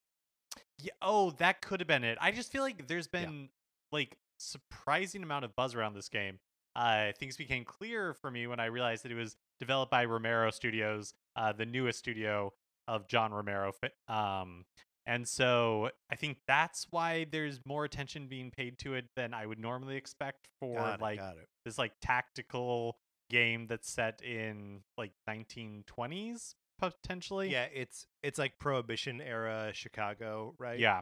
Yeah, 0.82 0.94
oh, 1.02 1.32
that 1.32 1.62
could 1.62 1.82
have 1.82 1.88
been 1.88 2.06
it. 2.06 2.18
I 2.22 2.32
just 2.32 2.54
feel 2.54 2.62
like 2.62 2.88
there's 2.88 3.08
been 3.10 3.50
like 3.92 4.16
surprising 4.40 5.24
amount 5.24 5.44
of 5.44 5.58
buzz 5.58 5.76
around 5.76 5.94
this 5.94 6.08
game. 6.08 6.40
Uh, 6.74 7.12
things 7.20 7.36
became 7.36 7.66
clear 7.66 8.14
for 8.14 8.32
me 8.32 8.48
when 8.48 8.62
I 8.62 8.66
realized 8.68 9.04
that 9.04 9.12
it 9.12 9.16
was 9.16 9.36
developed 9.60 9.92
by 9.92 10.06
Romero 10.06 10.52
Studios, 10.52 11.14
uh, 11.36 11.52
the 11.52 11.66
newest 11.66 12.00
studio 12.00 12.54
of 12.88 13.08
John 13.08 13.34
Romero. 13.34 13.74
Um, 14.08 14.64
and 15.08 15.28
so 15.28 15.90
I 16.12 16.16
think 16.16 16.38
that's 16.48 16.86
why 16.92 17.26
there's 17.32 17.62
more 17.66 17.86
attention 17.86 18.28
being 18.28 18.52
paid 18.52 18.78
to 18.80 18.94
it 18.94 19.06
than 19.16 19.34
I 19.34 19.46
would 19.46 19.58
normally 19.58 19.96
expect 19.96 20.50
for 20.60 20.78
it, 20.96 21.02
like 21.02 21.22
this 21.66 21.78
like 21.78 21.94
tactical 22.02 22.98
game 23.30 23.68
that's 23.68 23.90
set 23.90 24.22
in 24.22 24.82
like 24.98 25.14
1920s 25.28 26.56
potentially. 26.78 27.50
Yeah, 27.50 27.68
it's 27.74 28.06
it's 28.22 28.38
like 28.38 28.60
Prohibition 28.60 29.22
era 29.22 29.72
Chicago, 29.74 30.54
right? 30.60 30.78
Yeah. 30.78 31.02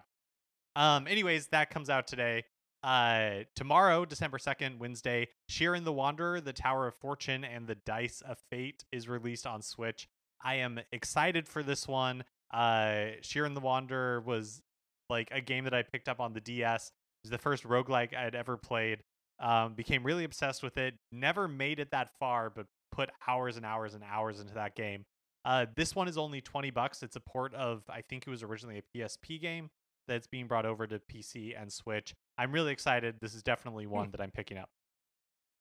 Um. 0.75 1.07
Anyways, 1.07 1.47
that 1.47 1.69
comes 1.69 1.89
out 1.89 2.07
today. 2.07 2.43
Uh, 2.83 3.45
tomorrow, 3.55 4.05
December 4.05 4.37
second, 4.37 4.79
Wednesday, 4.79 5.27
Shiren 5.49 5.83
the 5.83 5.91
Wanderer, 5.91 6.39
the 6.39 6.53
Tower 6.53 6.87
of 6.87 6.93
Fortune, 6.93 7.43
and 7.43 7.65
the 7.65 7.73
Dice 7.73 8.21
of 8.21 8.37
Fate 8.51 8.85
is 8.91 9.09
released 9.09 9.47
on 9.47 9.63
Switch. 9.63 10.07
I 10.43 10.55
am 10.55 10.79
excited 10.91 11.47
for 11.47 11.63
this 11.63 11.87
one. 11.87 12.23
Uh, 12.53 13.17
Shiren 13.21 13.53
the 13.53 13.61
Wanderer 13.61 14.21
was 14.21 14.61
like 15.09 15.29
a 15.31 15.41
game 15.41 15.65
that 15.65 15.73
I 15.73 15.83
picked 15.83 16.07
up 16.09 16.19
on 16.19 16.33
the 16.33 16.41
DS. 16.41 16.87
It 16.87 17.27
was 17.27 17.31
the 17.31 17.37
first 17.37 17.63
roguelike 17.63 18.15
I'd 18.15 18.35
ever 18.35 18.57
played. 18.57 19.03
Um, 19.39 19.73
became 19.73 20.03
really 20.03 20.23
obsessed 20.23 20.63
with 20.63 20.77
it. 20.77 20.93
Never 21.11 21.47
made 21.47 21.79
it 21.79 21.91
that 21.91 22.11
far, 22.19 22.49
but 22.49 22.67
put 22.91 23.09
hours 23.27 23.57
and 23.57 23.65
hours 23.65 23.93
and 23.93 24.03
hours 24.03 24.39
into 24.39 24.53
that 24.53 24.75
game. 24.75 25.05
Uh, 25.43 25.65
this 25.75 25.93
one 25.95 26.07
is 26.07 26.17
only 26.17 26.41
20 26.41 26.71
bucks. 26.71 27.03
It's 27.03 27.15
a 27.17 27.19
port 27.19 27.53
of, 27.53 27.83
I 27.89 28.01
think 28.01 28.25
it 28.25 28.29
was 28.29 28.41
originally 28.43 28.79
a 28.79 28.97
PSP 28.97 29.39
game. 29.41 29.69
that's 30.07 30.27
being 30.27 30.47
brought 30.47 30.65
over 30.65 30.85
to 30.87 30.99
PC 30.99 31.59
and 31.59 31.71
Switch. 31.71 32.13
I'm 32.37 32.51
really 32.51 32.71
excited. 32.71 33.15
This 33.21 33.33
is 33.33 33.43
definitely 33.43 33.87
one 33.87 34.11
that 34.11 34.21
I'm 34.21 34.31
picking 34.31 34.57
up. 34.57 34.69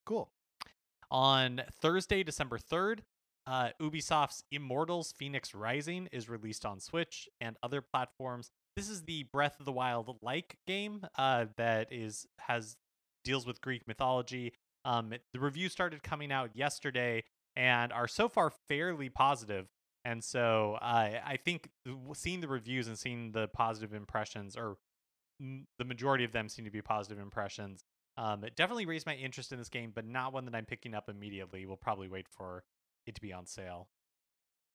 Cool. 0.06 0.30
On 1.10 1.62
Thursday, 1.80 2.22
December 2.22 2.58
3rd, 2.58 3.00
uh, 3.46 3.70
Ubisoft's 3.80 4.44
Immortals 4.50 5.12
Phoenix 5.18 5.54
Rising 5.54 6.08
is 6.12 6.28
released 6.28 6.64
on 6.64 6.80
Switch 6.80 7.28
and 7.40 7.56
other 7.62 7.80
platforms. 7.82 8.50
This 8.76 8.88
is 8.88 9.02
the 9.02 9.24
Breath 9.32 9.56
of 9.60 9.66
the 9.66 9.72
Wild 9.72 10.16
like 10.22 10.56
game 10.66 11.06
uh, 11.16 11.46
that 11.56 11.92
is 11.92 12.26
has 12.40 12.76
deals 13.24 13.46
with 13.46 13.60
Greek 13.60 13.86
mythology. 13.86 14.52
Um, 14.84 15.12
it- 15.12 15.22
the 15.32 15.40
reviews 15.40 15.72
started 15.72 16.02
coming 16.02 16.32
out 16.32 16.50
yesterday 16.54 17.24
and 17.56 17.92
are 17.92 18.08
so 18.08 18.28
far 18.28 18.52
fairly 18.68 19.08
positive. 19.08 19.66
And 20.04 20.22
so 20.22 20.76
uh, 20.82 21.10
I 21.24 21.38
think 21.42 21.70
seeing 22.14 22.40
the 22.40 22.48
reviews 22.48 22.88
and 22.88 22.98
seeing 22.98 23.32
the 23.32 23.48
positive 23.48 23.94
impressions, 23.94 24.54
or 24.56 24.76
m- 25.40 25.66
the 25.78 25.84
majority 25.86 26.24
of 26.24 26.32
them 26.32 26.48
seem 26.48 26.64
to 26.66 26.70
be 26.70 26.82
positive 26.82 27.18
impressions, 27.22 27.84
um, 28.18 28.44
it 28.44 28.54
definitely 28.54 28.84
raised 28.86 29.06
my 29.06 29.14
interest 29.14 29.50
in 29.52 29.58
this 29.58 29.68
game, 29.70 29.92
but 29.94 30.04
not 30.06 30.32
one 30.32 30.44
that 30.44 30.54
I'm 30.54 30.66
picking 30.66 30.94
up 30.94 31.08
immediately. 31.08 31.64
We'll 31.64 31.76
probably 31.78 32.08
wait 32.08 32.26
for 32.28 32.64
it 33.06 33.14
to 33.16 33.20
be 33.20 33.32
on 33.32 33.46
sale. 33.46 33.88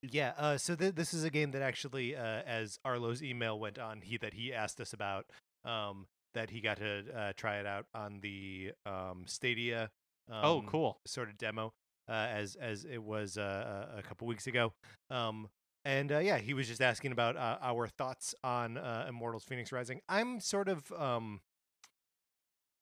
Yeah. 0.02 0.34
Uh, 0.38 0.58
so 0.58 0.76
th- 0.76 0.96
this 0.96 1.13
is 1.13 1.24
a 1.24 1.30
game 1.30 1.52
that 1.52 1.62
actually, 1.62 2.15
uh, 2.15 2.42
as 2.46 2.80
Arlo's 2.86 3.22
email 3.22 3.60
went 3.60 3.78
on, 3.78 4.02
he 4.02 4.18
that 4.18 4.34
he 4.34 4.54
asked 4.54 4.80
us 4.80 4.94
about, 4.94 5.26
um, 5.65 6.08
that 6.34 6.52
he 6.52 6.62
got 6.62 6.78
to 6.78 7.04
uh, 7.15 7.34
try 7.36 7.58
it 7.60 7.65
out 7.65 7.86
on 7.94 8.20
the 8.22 8.72
um, 8.86 9.24
Stadia. 9.26 9.89
Um, 10.32 10.39
oh, 10.44 10.63
cool. 10.65 11.00
Sort 11.06 11.28
of 11.30 11.38
demo, 11.38 11.74
uh, 12.08 12.12
as 12.13 12.56
as 12.56 12.86
it 12.86 13.04
was 13.04 13.38
uh, 13.38 13.88
a 13.96 14.00
a 14.00 14.02
couple 14.04 14.28
weeks 14.28 14.48
ago. 14.48 14.74
Um, 15.10 15.50
and 15.86 16.12
uh, 16.12 16.20
yeah, 16.20 16.38
he 16.38 16.54
was 16.54 16.68
just 16.68 16.82
asking 16.82 17.12
about 17.12 17.36
uh, 17.36 17.58
our 17.62 17.88
thoughts 17.88 18.36
on 18.44 18.78
uh, 18.78 19.06
Immortals: 19.10 19.44
Phoenix 19.44 19.72
Rising. 19.72 20.02
I'm 20.08 20.39
sort 20.39 20.70
of 20.70 20.92
um, 20.92 21.42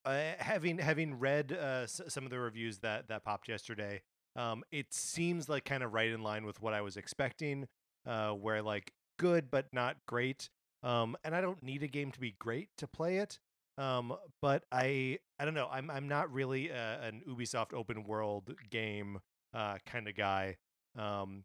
uh, 0.06 0.34
having 0.40 0.78
having 0.78 1.20
read 1.20 1.52
uh, 1.52 1.84
s- 1.84 2.02
some 2.10 2.26
of 2.26 2.30
the 2.32 2.40
reviews 2.40 2.80
that 2.80 3.08
that 3.08 3.24
popped 3.24 3.48
yesterday. 3.48 4.02
Um, 4.38 4.64
it 4.72 4.94
seems 4.94 5.50
like 5.50 5.66
kind 5.66 5.84
of 5.84 5.94
right 5.94 6.10
in 6.12 6.22
line 6.22 6.46
with 6.46 6.62
what 6.62 6.74
I 6.74 6.82
was 6.82 6.96
expecting, 6.96 7.68
uh, 8.06 8.32
where 8.32 8.62
like 8.62 8.94
good 9.20 9.50
but 9.52 9.66
not 9.74 9.98
great. 10.08 10.50
Um, 10.84 11.18
and 11.24 11.36
I 11.36 11.42
don't 11.42 11.62
need 11.64 11.82
a 11.84 11.88
game 11.88 12.12
to 12.12 12.20
be 12.20 12.36
great 12.40 12.70
to 12.78 12.88
play 12.88 13.18
it. 13.18 13.40
Um, 13.80 14.16
but 14.42 14.64
I 14.72 15.20
I 15.40 15.46
don't 15.46 15.54
know. 15.56 15.68
I'm 15.72 15.90
I'm 15.90 16.08
not 16.08 16.32
really 16.32 16.70
a, 16.70 17.00
an 17.02 17.22
Ubisoft 17.28 17.74
open 17.74 18.04
world 18.04 18.54
game 18.70 19.20
uh, 19.54 19.78
kind 19.86 20.08
of 20.08 20.16
guy. 20.16 20.58
Um, 20.98 21.44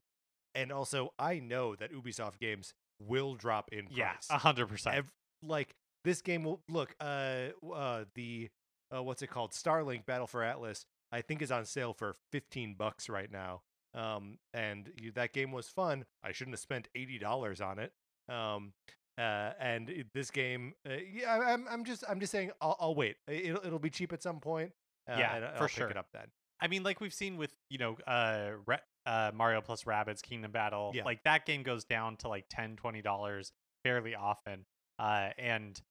and 0.55 0.70
also 0.70 1.12
I 1.18 1.38
know 1.40 1.74
that 1.76 1.92
Ubisoft 1.92 2.38
games 2.38 2.74
will 3.00 3.35
drop 3.35 3.70
in 3.72 3.87
price 3.87 3.96
Yeah, 3.96 4.12
a 4.31 4.38
hundred 4.38 4.66
percent. 4.68 5.07
like 5.42 5.74
this 6.05 6.20
game 6.22 6.44
will 6.44 6.61
look 6.68 6.94
uh 7.00 7.48
uh 7.74 8.05
the 8.14 8.48
uh 8.94 9.02
what's 9.02 9.22
it 9.22 9.28
called 9.28 9.50
starlink 9.52 10.07
battle 10.07 10.26
for 10.26 10.42
atlas 10.44 10.85
i 11.12 11.20
think 11.20 11.42
is 11.42 11.53
on 11.53 11.64
sale 11.64 11.92
for 11.92 12.16
15 12.33 12.75
bucks 12.79 13.09
right 13.09 13.31
now 13.31 13.62
um 13.94 14.38
and 14.55 14.90
you, 15.01 15.12
that 15.12 15.33
game 15.33 15.53
was 15.53 15.68
fun 15.68 16.05
i 16.25 16.33
shouldn't 16.33 16.55
have 16.55 16.61
spent 16.61 16.88
$80 16.96 17.61
on 17.64 17.79
it 17.79 17.92
um 18.29 18.72
uh 19.18 19.51
and 19.61 19.90
it- 19.90 20.07
this 20.14 20.31
game 20.31 20.72
uh, 20.88 20.94
yeah 21.12 21.33
I- 21.38 21.53
i'm 21.53 21.66
i'm 21.70 21.85
just 21.85 22.03
i'm 22.09 22.18
just 22.20 22.33
saying 22.33 22.51
i'll, 22.61 22.77
I'll 22.81 22.94
wait 22.94 23.16
it'll, 23.29 23.64
it'll 23.64 23.79
be 23.79 23.90
cheap 23.90 24.12
at 24.12 24.22
some 24.22 24.40
point 24.40 24.72
uh, 25.11 25.16
Yeah, 25.18 25.57
for 25.57 25.62
I'll 25.64 25.68
sure. 25.68 25.87
pick 25.87 25.96
it 25.96 25.98
up 25.98 26.07
then 26.12 26.27
I 26.61 26.68
mean, 26.68 26.85
like 26.85 27.01
we've 27.01 27.12
seen 27.12 27.38
with 27.38 27.53
you 27.70 27.79
know, 27.79 27.96
uh, 28.07 28.51
Re- 28.66 28.79
uh, 29.05 29.33
Mario 29.35 29.61
plus 29.61 29.83
Rabbids 29.83 30.22
Kingdom 30.22 30.53
Battle. 30.53 30.92
Yeah. 30.94 31.03
Like 31.03 31.25
that 31.25 31.44
game 31.44 31.64
goes 31.64 31.83
down 31.85 32.14
to 32.18 32.29
like 32.29 32.44
10 32.51 32.79
dollars 33.03 33.51
fairly 33.83 34.14
often. 34.14 34.64
Uh, 34.96 35.31
and 35.38 35.83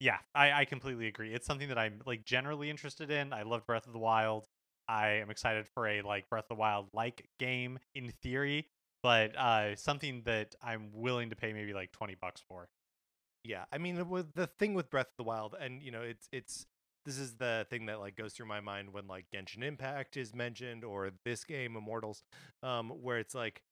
yeah, 0.00 0.18
I, 0.34 0.52
I 0.52 0.64
completely 0.66 1.06
agree. 1.06 1.32
It's 1.32 1.46
something 1.46 1.68
that 1.68 1.78
I'm 1.78 2.02
like 2.04 2.26
generally 2.26 2.68
interested 2.68 3.10
in. 3.10 3.32
I 3.32 3.42
love 3.44 3.66
Breath 3.66 3.86
of 3.86 3.94
the 3.94 3.98
Wild. 3.98 4.44
I 4.88 5.20
am 5.20 5.30
excited 5.30 5.66
for 5.68 5.86
a 5.86 6.02
like 6.02 6.28
Breath 6.30 6.44
of 6.44 6.56
the 6.56 6.60
Wild 6.60 6.88
like 6.92 7.28
game 7.38 7.78
in 7.94 8.12
theory, 8.22 8.68
but 9.02 9.36
uh, 9.36 9.76
something 9.76 10.22
that 10.24 10.54
I'm 10.62 10.90
willing 10.92 11.30
to 11.30 11.36
pay 11.36 11.52
maybe 11.52 11.72
like 11.72 11.92
20 11.92 12.14
bucks 12.20 12.42
for. 12.48 12.68
Yeah, 13.44 13.64
I 13.72 13.78
mean, 13.78 13.96
the 14.34 14.48
thing 14.58 14.74
with 14.74 14.90
Breath 14.90 15.06
of 15.06 15.16
the 15.16 15.24
Wild, 15.24 15.54
and 15.58 15.82
you 15.82 15.90
know, 15.90 16.02
it's 16.02 16.28
it's 16.32 16.66
this 17.06 17.18
is 17.18 17.34
the 17.36 17.66
thing 17.70 17.86
that 17.86 18.00
like 18.00 18.16
goes 18.16 18.34
through 18.34 18.46
my 18.46 18.60
mind 18.60 18.92
when 18.92 19.06
like 19.06 19.26
Genshin 19.34 19.62
Impact 19.62 20.16
is 20.16 20.34
mentioned 20.34 20.84
or 20.84 21.10
this 21.24 21.44
game 21.44 21.76
Immortals, 21.76 22.22
um, 22.62 22.90
where 22.90 23.18
it's 23.18 23.34
like 23.34 23.62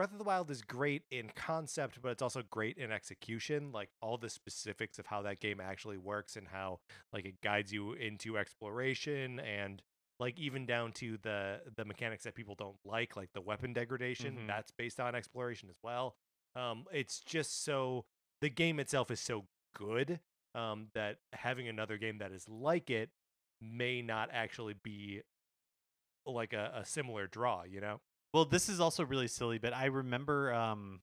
Breath 0.00 0.12
of 0.12 0.18
the 0.18 0.24
Wild 0.24 0.50
is 0.50 0.62
great 0.62 1.02
in 1.10 1.28
concept, 1.36 2.00
but 2.00 2.08
it's 2.08 2.22
also 2.22 2.42
great 2.48 2.78
in 2.78 2.90
execution. 2.90 3.70
Like 3.70 3.90
all 4.00 4.16
the 4.16 4.30
specifics 4.30 4.98
of 4.98 5.04
how 5.04 5.20
that 5.20 5.40
game 5.40 5.60
actually 5.60 5.98
works 5.98 6.36
and 6.36 6.48
how 6.48 6.80
like 7.12 7.26
it 7.26 7.42
guides 7.42 7.70
you 7.70 7.92
into 7.92 8.38
exploration 8.38 9.40
and 9.40 9.82
like 10.18 10.38
even 10.38 10.64
down 10.64 10.92
to 10.92 11.18
the 11.18 11.60
the 11.76 11.84
mechanics 11.84 12.24
that 12.24 12.34
people 12.34 12.54
don't 12.54 12.78
like, 12.82 13.14
like 13.14 13.28
the 13.34 13.42
weapon 13.42 13.74
degradation. 13.74 14.38
Mhm. 14.38 14.46
That's 14.46 14.70
based 14.70 15.00
on 15.00 15.14
exploration 15.14 15.68
as 15.68 15.76
well. 15.82 16.16
Um, 16.56 16.86
it's 16.90 17.20
just 17.20 17.62
so 17.62 18.06
the 18.40 18.48
game 18.48 18.80
itself 18.80 19.10
is 19.10 19.20
so 19.20 19.48
good 19.76 20.18
um, 20.54 20.86
that 20.94 21.18
having 21.34 21.68
another 21.68 21.98
game 21.98 22.16
that 22.20 22.32
is 22.32 22.48
like 22.48 22.88
it 22.88 23.10
may 23.60 24.00
not 24.00 24.30
actually 24.32 24.76
be 24.82 25.20
like 26.24 26.54
a, 26.54 26.72
a 26.76 26.86
similar 26.86 27.26
draw. 27.26 27.64
You 27.64 27.82
know? 27.82 28.00
Well, 28.32 28.44
this 28.44 28.68
is 28.68 28.80
also 28.80 29.04
really 29.04 29.28
silly, 29.28 29.58
but 29.58 29.74
I 29.74 29.86
remember 29.86 30.52
um 30.52 31.00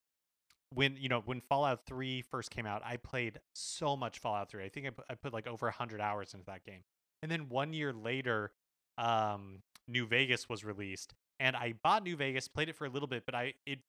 when 0.74 0.96
you 0.96 1.08
know 1.08 1.20
when 1.24 1.40
Fallout 1.40 1.86
3 1.86 2.22
first 2.22 2.50
came 2.50 2.66
out, 2.66 2.82
I 2.84 2.96
played 2.96 3.40
so 3.54 3.96
much 3.96 4.18
Fallout 4.18 4.50
3. 4.50 4.64
I 4.64 4.68
think 4.68 4.86
I 4.86 4.90
put, 4.90 5.04
I 5.10 5.14
put 5.14 5.32
like 5.32 5.46
over 5.46 5.66
100 5.66 6.00
hours 6.00 6.34
into 6.34 6.46
that 6.46 6.64
game. 6.64 6.82
And 7.22 7.30
then 7.30 7.48
1 7.48 7.72
year 7.72 7.92
later, 7.92 8.52
um 8.98 9.62
New 9.88 10.06
Vegas 10.06 10.48
was 10.48 10.64
released, 10.64 11.14
and 11.40 11.56
I 11.56 11.74
bought 11.82 12.04
New 12.04 12.16
Vegas, 12.16 12.48
played 12.48 12.68
it 12.68 12.76
for 12.76 12.86
a 12.86 12.90
little 12.90 13.08
bit, 13.08 13.24
but 13.26 13.34
I 13.34 13.54
it 13.66 13.80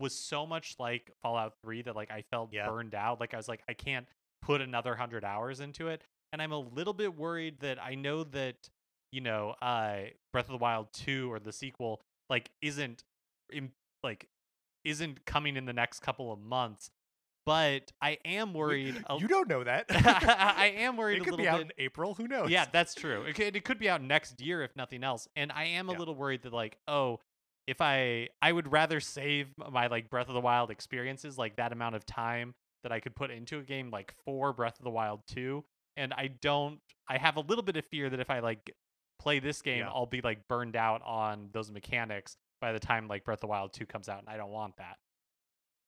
was 0.00 0.14
so 0.14 0.46
much 0.46 0.76
like 0.78 1.10
Fallout 1.22 1.54
3 1.62 1.82
that 1.82 1.96
like 1.96 2.10
I 2.10 2.22
felt 2.22 2.52
Yeah. 2.52 2.66
burned 2.66 2.94
out. 2.94 3.20
Like 3.20 3.34
I 3.34 3.36
was 3.38 3.48
like 3.48 3.62
I 3.68 3.74
can't 3.74 4.06
put 4.42 4.60
another 4.60 4.90
100 4.92 5.24
hours 5.24 5.60
into 5.60 5.88
it. 5.88 6.02
And 6.32 6.42
I'm 6.42 6.52
a 6.52 6.58
little 6.60 6.92
bit 6.92 7.16
worried 7.16 7.60
that 7.60 7.82
I 7.82 7.94
know 7.94 8.24
that 8.24 8.68
you 9.12 9.20
know, 9.20 9.54
uh 9.62 10.06
Breath 10.32 10.46
of 10.46 10.52
the 10.52 10.58
Wild 10.58 10.92
2 10.92 11.32
or 11.32 11.38
the 11.40 11.52
sequel 11.52 12.02
like 12.30 12.50
isn't 12.62 13.02
in, 13.52 13.70
like 14.02 14.28
isn't 14.84 15.24
coming 15.26 15.56
in 15.56 15.64
the 15.64 15.72
next 15.72 16.00
couple 16.00 16.32
of 16.32 16.38
months. 16.40 16.90
But 17.44 17.92
I 18.02 18.18
am 18.24 18.54
worried. 18.54 19.04
a- 19.08 19.18
You 19.20 19.28
don't 19.28 19.48
know 19.48 19.62
that. 19.62 19.86
I 19.90 20.74
am 20.78 20.96
worried 20.96 21.18
it 21.22 21.24
could 21.24 21.36
be 21.36 21.46
out 21.46 21.58
bit. 21.58 21.66
in 21.78 21.84
April. 21.84 22.14
Who 22.14 22.26
knows? 22.26 22.50
Yeah, 22.50 22.66
that's 22.72 22.92
true. 22.94 23.22
It 23.22 23.36
could, 23.36 23.54
it 23.54 23.64
could 23.64 23.78
be 23.78 23.88
out 23.88 24.02
next 24.02 24.40
year 24.40 24.62
if 24.64 24.74
nothing 24.74 25.04
else. 25.04 25.28
And 25.36 25.52
I 25.52 25.64
am 25.64 25.88
a 25.88 25.92
Yeah. 25.92 25.98
little 25.98 26.16
worried 26.16 26.42
that 26.42 26.52
like, 26.52 26.76
oh, 26.88 27.20
if 27.68 27.80
I 27.80 28.30
I 28.42 28.50
would 28.50 28.70
rather 28.72 28.98
save 28.98 29.48
my 29.70 29.86
like 29.86 30.10
Breath 30.10 30.26
of 30.28 30.34
the 30.34 30.40
Wild 30.40 30.70
experiences, 30.72 31.38
like 31.38 31.56
that 31.56 31.72
amount 31.72 31.94
of 31.94 32.04
time 32.04 32.54
that 32.82 32.90
I 32.90 32.98
could 33.00 33.14
put 33.14 33.30
into 33.30 33.58
a 33.58 33.62
game 33.62 33.90
like 33.90 34.12
for 34.24 34.52
Breath 34.52 34.78
of 34.80 34.84
the 34.84 34.90
Wild 34.90 35.20
2. 35.28 35.64
And 35.96 36.12
I 36.14 36.30
don't 36.42 36.80
I 37.08 37.16
have 37.18 37.36
a 37.36 37.40
little 37.40 37.62
bit 37.64 37.76
of 37.76 37.84
fear 37.84 38.10
that 38.10 38.18
if 38.20 38.28
I 38.30 38.40
like 38.40 38.72
play 39.26 39.40
this 39.40 39.60
game, 39.60 39.78
Yeah. 39.80 39.88
I'll 39.90 40.06
be 40.06 40.20
like 40.20 40.46
burned 40.46 40.76
out 40.76 41.02
on 41.04 41.48
those 41.52 41.70
mechanics 41.72 42.36
by 42.60 42.72
the 42.72 42.78
time 42.78 43.08
like 43.08 43.24
Breath 43.24 43.38
of 43.38 43.40
the 43.40 43.46
Wild 43.48 43.72
2 43.72 43.84
comes 43.86 44.08
out, 44.08 44.20
and 44.20 44.28
I 44.28 44.36
don't 44.36 44.52
want 44.52 44.76
that. 44.76 44.98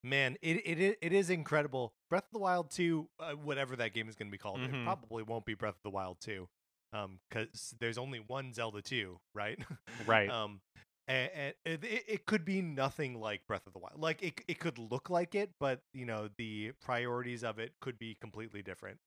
Man, 0.03 0.37
it 0.41 0.57
it 0.65 0.97
it 1.01 1.13
is 1.13 1.29
incredible. 1.29 1.93
Breath 2.09 2.23
of 2.25 2.31
the 2.33 2.39
Wild 2.39 2.69
2, 2.71 3.09
uh, 3.19 3.31
whatever 3.33 3.75
that 3.77 3.93
game 3.93 4.07
is 4.09 4.15
going 4.15 4.27
to 4.27 4.31
be 4.31 4.37
called, 4.37 4.59
Mhm. 4.59 4.81
it 4.81 4.83
probably 4.85 5.23
won't 5.23 5.45
be 5.45 5.53
Breath 5.53 5.75
of 5.75 5.83
the 5.83 5.89
Wild 5.89 6.17
2. 6.21 6.47
Um 6.91 7.19
cuz 7.31 7.75
there's 7.79 7.97
only 7.97 8.19
one 8.19 8.53
Zelda 8.53 8.81
2, 8.81 9.19
right? 9.33 9.57
Right. 10.07 10.29
um 10.29 10.61
and, 11.07 11.31
and 11.33 11.53
it, 11.65 11.83
it 11.83 12.03
it 12.07 12.25
could 12.25 12.43
be 12.45 12.61
nothing 12.61 13.19
like 13.19 13.45
Breath 13.47 13.65
of 13.67 13.73
the 13.73 13.79
Wild. 13.79 13.99
Like 13.99 14.21
it 14.23 14.41
it 14.47 14.59
could 14.59 14.77
look 14.77 15.09
like 15.09 15.33
it, 15.35 15.51
but 15.59 15.81
you 15.93 16.05
know, 16.05 16.29
the 16.37 16.71
priorities 16.81 17.43
of 17.43 17.57
it 17.59 17.73
could 17.79 17.97
be 17.99 18.15
completely 18.15 18.61
different. 18.61 18.99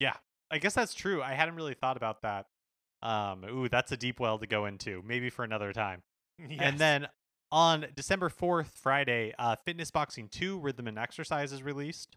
Yeah. 0.00 0.16
I 0.50 0.58
guess 0.58 0.74
that's 0.74 0.94
true. 0.94 1.22
I 1.22 1.34
hadn't 1.34 1.56
really 1.56 1.74
thought 1.74 1.96
about 1.96 2.22
that. 2.22 2.46
Um, 3.06 3.44
ooh, 3.44 3.68
that's 3.68 3.92
a 3.92 3.96
deep 3.96 4.18
well 4.18 4.38
to 4.38 4.46
go 4.46 4.66
into. 4.66 5.02
Maybe 5.06 5.30
for 5.30 5.44
another 5.44 5.72
time. 5.72 6.02
Yes. 6.50 6.60
And 6.60 6.78
then 6.78 7.06
on 7.50 7.86
December 7.94 8.28
4th, 8.28 8.66
Friday, 8.66 9.32
uh, 9.38 9.56
Fitness 9.64 9.90
Boxing 9.90 10.28
2 10.28 10.58
Rhythm 10.58 10.86
and 10.86 10.98
Exercise 10.98 11.50
is 11.50 11.62
released. 11.62 12.16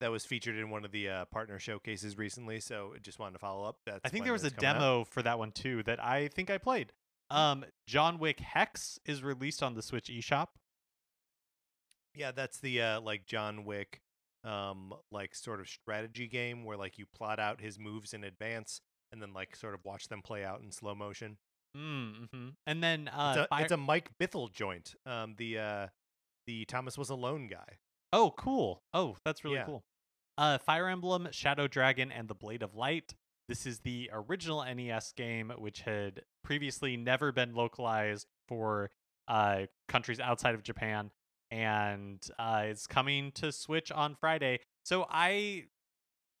that 0.00 0.10
was 0.10 0.24
featured 0.24 0.56
in 0.56 0.70
one 0.70 0.84
of 0.84 0.90
the 0.90 1.08
uh, 1.08 1.24
partner 1.26 1.58
showcases 1.60 2.18
recently, 2.18 2.58
so 2.58 2.94
just 3.00 3.18
wanted 3.20 3.34
to 3.34 3.38
follow 3.38 3.64
up. 3.64 3.76
That's 3.86 4.00
I 4.04 4.08
think 4.08 4.24
there 4.24 4.32
was 4.32 4.42
a 4.44 4.50
coming 4.50 4.66
out. 4.66 4.72
demo 4.74 5.04
for 5.04 5.22
that 5.22 5.38
one 5.38 5.52
too 5.52 5.82
that 5.84 6.02
I 6.02 6.26
think 6.28 6.50
I 6.50 6.58
played. 6.58 6.92
Um, 7.30 7.64
John 7.86 8.18
Wick 8.18 8.40
Hex 8.40 8.98
is 9.06 9.22
released 9.22 9.62
on 9.62 9.74
the 9.74 9.82
Switch 9.82 10.08
eShop. 10.08 10.48
Yeah, 12.14 12.32
that's 12.32 12.58
the 12.58 12.80
uh, 12.82 13.00
like 13.00 13.26
John 13.26 13.64
Wick, 13.64 14.00
um, 14.44 14.94
like 15.12 15.34
sort 15.34 15.60
of 15.60 15.68
strategy 15.68 16.26
game 16.26 16.64
where 16.64 16.76
like 16.76 16.98
you 16.98 17.06
plot 17.06 17.38
out 17.38 17.60
his 17.60 17.78
moves 17.78 18.12
in 18.12 18.24
advance 18.24 18.80
and 19.12 19.20
then 19.22 19.32
like 19.32 19.56
sort 19.56 19.74
of 19.74 19.80
watch 19.84 20.08
them 20.08 20.22
play 20.22 20.44
out 20.44 20.60
in 20.60 20.70
slow 20.70 20.94
motion. 20.94 21.36
Mm-hmm. 21.76 22.48
And 22.66 22.82
then 22.82 23.08
uh, 23.08 23.34
it's, 23.36 23.44
a, 23.44 23.48
Fire- 23.48 23.62
it's 23.64 23.72
a 23.72 23.76
Mike 23.76 24.10
Bithell 24.20 24.52
joint. 24.52 24.94
Um, 25.06 25.34
the 25.36 25.58
uh, 25.58 25.86
the 26.46 26.64
Thomas 26.64 26.96
was 26.98 27.10
alone 27.10 27.46
guy. 27.48 27.78
Oh, 28.12 28.32
cool. 28.36 28.82
Oh, 28.94 29.16
that's 29.24 29.44
really 29.44 29.56
Yeah. 29.56 29.64
cool. 29.66 29.82
Uh, 30.38 30.56
Fire 30.58 30.88
Emblem, 30.88 31.28
Shadow 31.30 31.66
Dragon, 31.66 32.10
and 32.12 32.28
the 32.28 32.34
Blade 32.34 32.62
of 32.62 32.74
Light. 32.74 33.14
This 33.48 33.66
is 33.66 33.80
the 33.80 34.08
original 34.12 34.64
NES 34.64 35.12
game, 35.16 35.52
which 35.58 35.80
had 35.80 36.22
previously 36.44 36.96
never 36.96 37.32
been 37.32 37.54
localized 37.54 38.26
for 38.46 38.90
uh, 39.26 39.62
countries 39.88 40.20
outside 40.20 40.54
of 40.54 40.62
Japan, 40.62 41.10
and 41.50 42.22
uh, 42.38 42.62
it's 42.66 42.86
coming 42.86 43.32
to 43.32 43.50
Switch 43.52 43.90
on 43.90 44.14
Friday. 44.14 44.60
So 44.84 45.06
I, 45.10 45.64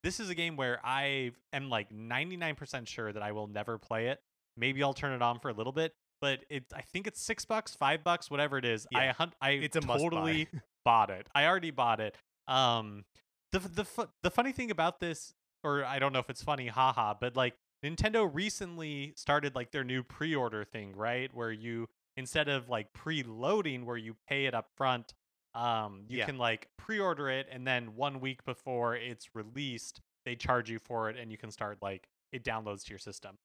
this 0.02 0.20
is 0.20 0.28
a 0.28 0.34
game 0.34 0.56
where 0.56 0.80
I 0.84 1.32
am 1.52 1.68
like 1.68 1.90
99% 1.90 2.86
sure 2.86 3.12
that 3.12 3.22
I 3.22 3.32
will 3.32 3.46
never 3.46 3.78
play 3.78 4.08
it. 4.08 4.20
Maybe 4.56 4.82
I'll 4.82 4.94
turn 4.94 5.12
it 5.12 5.22
on 5.22 5.38
for 5.38 5.48
a 5.48 5.52
little 5.52 5.72
bit, 5.72 5.92
but 6.20 6.40
it 6.50 6.64
I 6.74 6.82
think 6.82 7.06
it's 7.06 7.20
six 7.20 7.44
bucks, 7.44 7.74
five 7.74 8.02
bucks, 8.02 8.30
whatever 8.30 8.58
it 8.58 8.64
is. 8.64 8.86
I 8.94 9.04
Yeah, 9.04 9.12
hunt, 9.12 9.34
I 9.40 9.50
It's 9.50 9.76
a 9.76 9.80
totally 9.80 10.48
bought 10.84 11.10
it. 11.10 11.28
I 11.34 11.46
already 11.46 11.70
bought 11.70 12.00
it. 12.00 12.16
Um, 12.46 13.04
the 13.52 13.60
the 13.60 14.08
the 14.22 14.30
funny 14.30 14.52
thing 14.52 14.70
about 14.70 15.00
this, 15.00 15.34
or 15.62 15.84
I 15.84 15.98
don't 15.98 16.12
know 16.12 16.18
if 16.18 16.30
it's 16.30 16.42
funny, 16.42 16.68
haha, 16.68 17.14
but 17.20 17.36
like 17.36 17.54
Nintendo 17.84 18.28
recently 18.32 19.12
started 19.16 19.54
like 19.54 19.70
their 19.70 19.84
new 19.84 20.02
pre-order 20.02 20.64
thing, 20.64 20.94
right? 20.96 21.30
Where 21.32 21.52
you 21.52 21.88
instead 22.16 22.48
of 22.48 22.68
like 22.68 22.92
pre-loading 22.92 23.86
where 23.86 23.96
you 23.96 24.16
pay 24.28 24.46
it 24.46 24.54
up 24.54 24.68
front, 24.76 25.14
um, 25.54 26.04
you 26.08 26.18
Yeah. 26.18 26.26
can 26.26 26.38
like 26.38 26.68
pre-order 26.76 27.28
it, 27.28 27.48
and 27.50 27.66
then 27.66 27.94
one 27.96 28.20
week 28.20 28.44
before 28.44 28.94
it's 28.94 29.34
released, 29.34 30.00
they 30.24 30.36
charge 30.36 30.70
you 30.70 30.78
for 30.78 31.08
it, 31.10 31.16
and 31.16 31.30
you 31.30 31.38
can 31.38 31.50
start 31.50 31.78
like 31.82 32.08
it 32.32 32.44
downloads 32.44 32.84
to 32.84 32.90
your 32.90 32.98
system. 32.98 33.38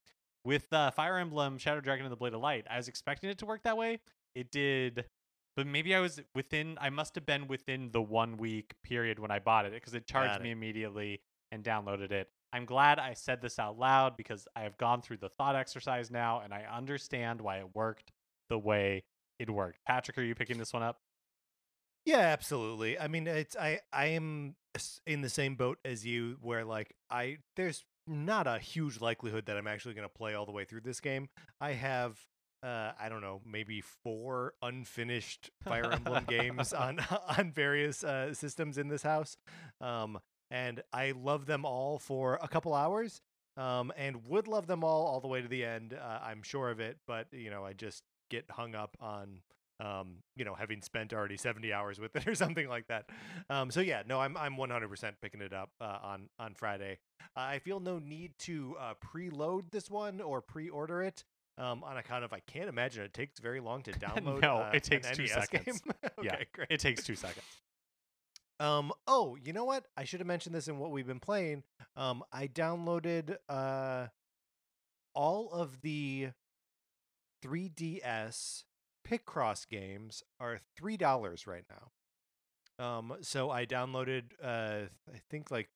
With 0.45 0.71
uh, 0.73 0.91
Fire 0.91 1.17
Emblem, 1.17 1.57
Shadow 1.57 1.79
Dragon, 1.79 2.05
and 2.05 2.11
the 2.11 2.17
Blade 2.17 2.33
of 2.33 2.41
Light, 2.41 2.65
I 2.69 2.77
was 2.77 2.87
expecting 2.87 3.29
it 3.29 3.37
to 3.39 3.45
work 3.45 3.63
that 3.63 3.77
way. 3.77 3.99
It 4.35 4.51
did 4.51 5.05
but 5.55 5.67
maybe 5.67 5.93
I 5.93 5.99
was 5.99 6.21
within. 6.33 6.77
I 6.81 6.89
must 6.89 7.15
have 7.15 7.25
been 7.25 7.47
within 7.47 7.91
the 7.91 8.01
one 8.01 8.37
week 8.37 8.73
period 8.83 9.19
when 9.19 9.31
I 9.31 9.39
bought 9.39 9.65
it 9.65 9.73
because 9.73 9.93
it 9.93 10.07
charged 10.07 10.33
Got 10.33 10.43
me 10.43 10.51
immediately 10.51 11.21
and 11.51 11.63
downloaded 11.63 12.11
it. 12.11 12.29
I'm 12.51 12.65
glad 12.65 12.99
I 12.99 13.13
said 13.13 13.41
this 13.41 13.59
out 13.59 13.77
loud 13.77 14.17
because 14.17 14.47
I 14.55 14.61
have 14.61 14.77
gone 14.77 15.01
through 15.01 15.17
the 15.17 15.29
thought 15.29 15.55
exercise 15.55 16.11
now 16.11 16.41
and 16.43 16.53
I 16.53 16.63
understand 16.71 17.41
why 17.41 17.57
it 17.57 17.75
worked 17.75 18.11
the 18.49 18.57
way 18.57 19.03
it 19.39 19.49
worked. 19.49 19.79
Patrick, 19.87 20.17
are 20.17 20.23
you 20.23 20.35
picking 20.35 20.57
this 20.57 20.73
one 20.73 20.83
up? 20.83 20.99
Yeah, 22.05 22.17
absolutely. 22.19 22.99
I 22.99 23.07
mean, 23.07 23.27
it's 23.27 23.55
I 23.55 23.79
I 23.91 24.07
am 24.07 24.55
in 25.05 25.21
the 25.21 25.29
same 25.29 25.55
boat 25.55 25.77
as 25.85 26.05
you, 26.05 26.37
where 26.41 26.65
like 26.65 26.93
I 27.09 27.37
there's 27.55 27.85
not 28.07 28.47
a 28.47 28.59
huge 28.59 28.99
likelihood 28.99 29.45
that 29.45 29.55
I'm 29.57 29.67
actually 29.67 29.93
going 29.93 30.07
to 30.07 30.13
play 30.13 30.33
all 30.33 30.45
the 30.45 30.51
way 30.51 30.65
through 30.65 30.81
this 30.81 30.99
game. 30.99 31.29
I 31.61 31.73
have. 31.73 32.19
Uh, 32.61 32.93
I 32.97 33.09
don't 33.09 33.19
know, 33.19 33.41
maybe 33.45 33.81
four 33.81 34.53
unfinished 34.61 35.49
Fire 35.65 35.91
Emblem 35.91 36.23
games 36.23 36.71
on 36.73 36.97
on 37.37 37.51
various 37.51 38.05
uh, 38.05 38.33
systems 38.33 38.77
in 38.77 38.87
this 38.87 39.03
house, 39.03 39.35
um, 39.81 40.17
and 40.49 40.81
I 40.93 41.11
love 41.11 41.45
them 41.45 41.65
all 41.65 41.99
for 41.99 42.39
a 42.41 42.47
couple 42.47 42.73
hours, 42.73 43.19
um, 43.57 43.91
and 43.97 44.25
would 44.27 44.47
love 44.47 44.67
them 44.67 44.81
all 44.81 45.05
all 45.07 45.19
the 45.19 45.27
way 45.27 45.41
to 45.41 45.47
the 45.49 45.65
end. 45.65 45.93
Uh, 45.93 46.19
I'm 46.23 46.41
sure 46.41 46.69
of 46.69 46.79
it, 46.79 46.99
but 47.05 47.27
you 47.33 47.49
know, 47.49 47.65
I 47.65 47.73
just 47.73 48.01
get 48.29 48.45
hung 48.49 48.75
up 48.75 48.95
on 49.01 49.39
um, 49.79 50.17
you 50.35 50.45
know, 50.45 50.53
having 50.53 50.81
spent 50.81 51.13
already 51.13 51.37
70 51.37 51.73
hours 51.73 51.99
with 51.99 52.15
it 52.15 52.27
or 52.27 52.35
something 52.35 52.67
like 52.67 52.87
that. 52.87 53.05
Um, 53.49 53.71
so 53.71 53.79
yeah, 53.81 54.03
no, 54.07 54.19
I'm 54.19 54.37
I'm 54.37 54.55
100% 54.55 55.13
picking 55.21 55.41
it 55.41 55.53
up 55.53 55.69
uh, 55.81 55.97
on 56.03 56.29
on 56.39 56.53
Friday. 56.55 56.99
I 57.35 57.59
feel 57.59 57.79
no 57.79 57.99
need 57.99 58.33
to 58.39 58.75
uh, 58.79 58.93
preload 59.03 59.71
this 59.71 59.89
one 59.89 60.21
or 60.21 60.41
pre-order 60.41 61.01
it. 61.03 61.23
Um, 61.57 61.83
on 61.83 61.97
account 61.97 62.23
of 62.23 62.33
I 62.33 62.39
can't 62.39 62.67
imagine 62.67 63.03
it 63.03 63.13
takes 63.13 63.39
very 63.39 63.59
long 63.59 63.83
to 63.83 63.91
download. 63.99 64.41
No, 64.41 64.57
uh, 64.57 64.71
it 64.73 64.83
takes 64.83 65.09
two 65.11 65.23
NES 65.23 65.31
seconds. 65.31 65.81
Okay, 66.03 66.09
Yeah, 66.23 66.43
great. 66.53 66.67
It 66.71 66.79
takes 66.79 67.03
two 67.03 67.15
seconds. 67.15 67.45
Um. 68.59 68.91
Oh, 69.07 69.35
you 69.43 69.53
know 69.53 69.65
what? 69.65 69.85
I 69.97 70.03
should 70.03 70.19
have 70.19 70.27
mentioned 70.27 70.55
this 70.55 70.67
in 70.67 70.77
what 70.79 70.91
we've 70.91 71.07
been 71.07 71.19
playing. 71.19 71.63
Um. 71.95 72.23
I 72.31 72.47
downloaded 72.47 73.35
uh 73.49 74.07
all 75.15 75.51
of 75.51 75.81
the 75.81 76.29
3DS 77.45 78.63
Picross 79.07 79.67
games 79.67 80.23
are 80.39 80.59
three 80.77 80.97
dollars 80.97 81.47
right 81.47 81.65
now. 81.69 81.91
Um. 82.83 83.13
So 83.21 83.49
I 83.49 83.65
downloaded 83.65 84.23
uh 84.41 84.87
I 85.13 85.21
think 85.29 85.51
like 85.51 85.69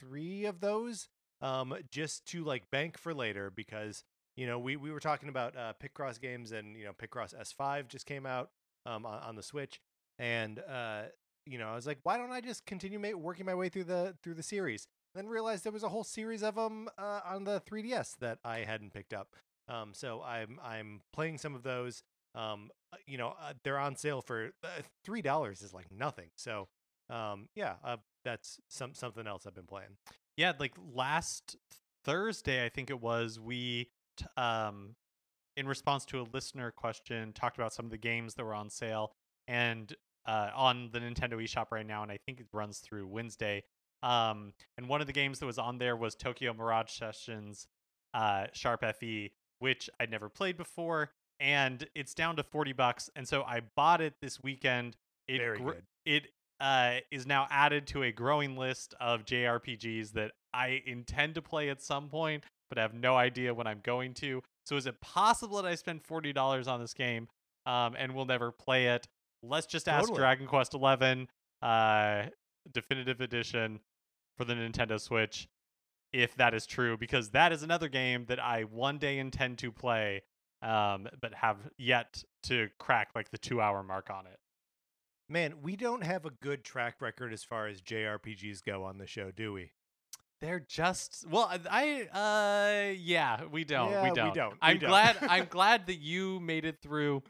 three 0.00 0.44
of 0.44 0.60
those 0.60 1.08
um 1.40 1.74
just 1.90 2.26
to 2.26 2.44
like 2.44 2.70
bank 2.70 2.96
for 2.98 3.12
later 3.14 3.50
because 3.50 4.04
you 4.36 4.46
know 4.46 4.58
we 4.58 4.76
we 4.76 4.90
were 4.90 5.00
talking 5.00 5.28
about 5.28 5.56
uh 5.56 5.72
Picross 5.82 6.20
games 6.20 6.52
and 6.52 6.76
you 6.76 6.84
know 6.84 6.92
Picross 6.92 7.34
S5 7.34 7.88
just 7.88 8.06
came 8.06 8.26
out 8.26 8.50
um 8.86 9.04
on, 9.04 9.20
on 9.20 9.36
the 9.36 9.42
Switch 9.42 9.80
and 10.18 10.60
uh 10.60 11.02
you 11.46 11.58
know, 11.58 11.68
I 11.68 11.74
was 11.74 11.86
like, 11.86 11.98
why 12.02 12.16
don't 12.16 12.32
I 12.32 12.40
just 12.40 12.64
continue 12.66 12.98
ma- 12.98 13.10
working 13.10 13.46
my 13.46 13.54
way 13.54 13.68
through 13.68 13.84
the 13.84 14.16
through 14.22 14.34
the 14.34 14.42
series? 14.42 14.86
Then 15.14 15.26
realized 15.28 15.64
there 15.64 15.72
was 15.72 15.82
a 15.82 15.88
whole 15.88 16.04
series 16.04 16.42
of 16.42 16.54
them 16.54 16.88
uh, 16.98 17.20
on 17.24 17.44
the 17.44 17.60
3DS 17.60 18.16
that 18.20 18.38
I 18.44 18.60
hadn't 18.60 18.92
picked 18.92 19.12
up. 19.12 19.36
Um, 19.68 19.92
so 19.94 20.22
I'm 20.22 20.58
I'm 20.62 21.02
playing 21.12 21.38
some 21.38 21.54
of 21.54 21.62
those. 21.62 22.02
Um, 22.34 22.70
uh, 22.92 22.96
you 23.06 23.18
know, 23.18 23.34
uh, 23.40 23.52
they're 23.62 23.78
on 23.78 23.96
sale 23.96 24.20
for 24.20 24.50
uh, 24.64 24.68
three 25.04 25.22
dollars 25.22 25.62
is 25.62 25.72
like 25.72 25.86
nothing. 25.90 26.30
So 26.36 26.68
um, 27.10 27.48
yeah, 27.54 27.74
uh, 27.84 27.98
that's 28.24 28.60
some 28.68 28.94
something 28.94 29.26
else 29.26 29.46
I've 29.46 29.54
been 29.54 29.66
playing. 29.66 29.96
Yeah, 30.36 30.52
like 30.58 30.72
last 30.94 31.56
Thursday, 32.04 32.64
I 32.64 32.68
think 32.68 32.90
it 32.90 33.00
was, 33.00 33.38
we, 33.38 33.90
t- 34.16 34.26
um, 34.36 34.96
in 35.56 35.68
response 35.68 36.04
to 36.06 36.20
a 36.20 36.26
listener 36.32 36.70
question, 36.70 37.32
talked 37.32 37.56
about 37.56 37.72
some 37.72 37.84
of 37.84 37.90
the 37.90 37.98
games 37.98 38.34
that 38.34 38.44
were 38.44 38.54
on 38.54 38.68
sale 38.68 39.12
and 39.46 39.94
uh, 40.26 40.50
on 40.54 40.90
the 40.92 40.98
Nintendo 40.98 41.34
eShop 41.34 41.66
right 41.70 41.86
now, 41.86 42.02
and 42.02 42.10
I 42.10 42.18
think 42.26 42.40
it 42.40 42.46
runs 42.52 42.78
through 42.78 43.06
Wednesday. 43.06 43.62
Um, 44.02 44.52
and 44.76 44.88
one 44.88 45.00
of 45.00 45.06
the 45.06 45.12
games 45.12 45.38
that 45.38 45.46
was 45.46 45.58
on 45.58 45.78
there 45.78 45.96
was 45.96 46.14
Tokyo 46.14 46.52
Mirage 46.52 46.90
Sessions 46.90 47.68
uh, 48.12 48.46
Sharp 48.52 48.84
FE, 48.98 49.32
which 49.58 49.88
I'd 50.00 50.10
never 50.10 50.28
played 50.28 50.56
before, 50.56 51.10
and 51.40 51.86
it's 51.94 52.14
down 52.14 52.36
to 52.36 52.42
forty 52.42 52.72
bucks. 52.72 53.10
And 53.16 53.26
so 53.26 53.42
I 53.42 53.60
bought 53.76 54.00
it 54.00 54.14
this 54.20 54.42
weekend. 54.42 54.96
It 55.28 55.38
Very 55.38 55.58
gr- 55.58 55.70
good. 55.72 55.82
it 56.04 56.22
uh, 56.60 56.96
is 57.10 57.26
now 57.26 57.46
added 57.50 57.86
to 57.88 58.02
a 58.02 58.12
growing 58.12 58.56
list 58.56 58.94
of 59.00 59.24
JRPGs 59.24 60.12
that 60.12 60.32
I 60.52 60.82
intend 60.86 61.34
to 61.34 61.42
play 61.42 61.68
at 61.70 61.82
some 61.82 62.08
point, 62.08 62.44
but 62.68 62.78
I 62.78 62.82
have 62.82 62.94
no 62.94 63.16
idea 63.16 63.52
when 63.52 63.66
I'm 63.66 63.80
going 63.82 64.14
to. 64.14 64.42
So 64.64 64.76
is 64.76 64.86
it 64.86 65.00
possible 65.00 65.56
that 65.62 65.68
I 65.68 65.74
spend 65.74 66.02
forty 66.02 66.32
dollars 66.32 66.68
on 66.68 66.80
this 66.80 66.94
game 66.94 67.28
um, 67.66 67.94
and 67.98 68.14
will 68.14 68.26
never 68.26 68.50
play 68.52 68.86
it? 68.88 69.06
Let's 69.42 69.66
just 69.66 69.88
ask 69.88 70.02
Totally. 70.02 70.18
Dragon 70.18 70.46
Quest 70.46 70.74
Eleven 70.74 71.28
uh, 71.60 72.24
Definitive 72.72 73.20
Edition 73.20 73.80
for 74.36 74.44
the 74.44 74.54
Nintendo 74.54 75.00
Switch 75.00 75.48
if 76.14 76.36
that 76.36 76.54
is 76.54 76.64
true, 76.64 76.96
because 76.96 77.30
that 77.30 77.52
is 77.52 77.64
another 77.64 77.88
game 77.88 78.24
that 78.26 78.38
I 78.38 78.62
one 78.62 78.98
day 78.98 79.18
intend 79.18 79.58
to 79.58 79.72
play, 79.72 80.22
um, 80.64 81.08
but 81.20 81.34
have 81.34 81.58
yet 81.78 82.24
to 82.44 82.68
crack 82.78 83.08
like 83.14 83.30
the 83.30 83.38
two 83.38 83.60
hour 83.60 83.82
mark 83.82 84.10
on 84.10 84.26
it. 84.26 84.38
Man, 85.28 85.54
we 85.62 85.76
don't 85.76 86.02
have 86.04 86.26
a 86.26 86.30
good 86.30 86.64
track 86.64 87.00
record 87.00 87.32
as 87.32 87.42
far 87.44 87.66
as 87.66 87.80
JRPGs 87.80 88.62
go 88.64 88.84
on 88.84 88.98
the 88.98 89.06
show, 89.06 89.30
do 89.30 89.52
we? 89.52 89.70
They're 90.40 90.60
just 90.60 91.24
well, 91.30 91.50
I 91.70 92.02
uh 92.12 92.92
yeah, 92.98 93.44
we 93.50 93.64
don't, 93.64 93.90
Yeah, 93.90 94.02
we 94.02 94.10
we 94.10 94.14
don't. 94.14 94.34
don't, 94.34 94.52
we 94.52 94.58
I'm 94.60 94.78
don't. 94.78 94.90
glad 94.90 95.16
I'm 95.22 95.46
glad 95.50 95.86
that 95.86 96.00
you 96.00 96.40
made 96.40 96.64
it 96.66 96.82
through 96.82 97.22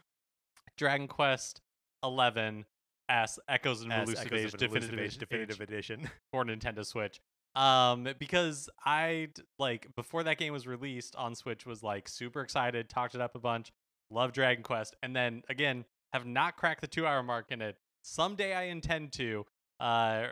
Dragon 0.77 1.07
Quest 1.07 1.61
11 2.03 2.65
as 3.07 3.39
Echoes 3.47 3.81
and 3.83 3.93
As 3.93 4.09
Elusive 4.09 4.25
Echoes 4.27 4.39
Age 4.39 4.45
of 4.47 4.53
an 4.53 4.59
Definitive, 4.81 5.17
Definitive 5.19 5.61
Edition. 5.61 6.09
for 6.31 6.43
Nintendo 6.43 6.85
Switch. 6.85 7.21
Um, 7.55 8.07
because 8.19 8.69
I 8.85 9.29
like 9.57 9.87
before 9.95 10.23
that 10.23 10.37
game 10.37 10.51
was 10.51 10.67
released 10.67 11.15
on 11.15 11.35
Switch 11.35 11.65
was 11.65 11.81
like 11.81 12.07
super 12.09 12.41
excited, 12.41 12.89
talked 12.89 13.15
it 13.15 13.21
up 13.21 13.35
a 13.35 13.39
bunch, 13.39 13.71
love 14.11 14.33
Dragon 14.33 14.63
Quest, 14.63 14.95
and 15.01 15.15
then 15.15 15.43
again 15.49 15.85
have 16.13 16.25
not 16.25 16.57
cracked 16.57 16.81
the 16.81 16.87
two 16.87 17.07
hour 17.07 17.23
mark 17.23 17.47
in 17.51 17.61
it. 17.61 17.77
Someday 18.03 18.53
I 18.53 18.63
intend 18.63 19.13
to. 19.13 19.45
Uh, 19.79 20.27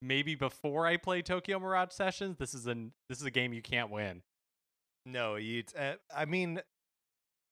maybe 0.00 0.34
before 0.34 0.86
I 0.86 0.96
play 0.96 1.22
Tokyo 1.22 1.58
Mirage 1.58 1.92
Sessions. 1.92 2.36
This 2.38 2.54
is 2.54 2.66
an 2.66 2.92
this 3.08 3.18
is 3.18 3.24
a 3.24 3.30
game 3.30 3.52
you 3.52 3.62
can't 3.62 3.90
win. 3.90 4.22
No, 5.04 5.36
you. 5.36 5.64
Uh, 5.78 5.94
I 6.14 6.24
mean, 6.24 6.60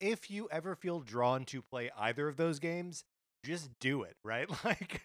if 0.01 0.31
you 0.31 0.49
ever 0.51 0.75
feel 0.75 1.01
drawn 1.01 1.45
to 1.47 1.63
play 1.63 1.91
either 1.99 2.29
of 2.29 2.37
those 2.37 2.59
games, 2.59 3.05
just 3.45 3.71
do 3.81 4.03
it, 4.03 4.17
right? 4.25 4.49
Like, 4.65 5.03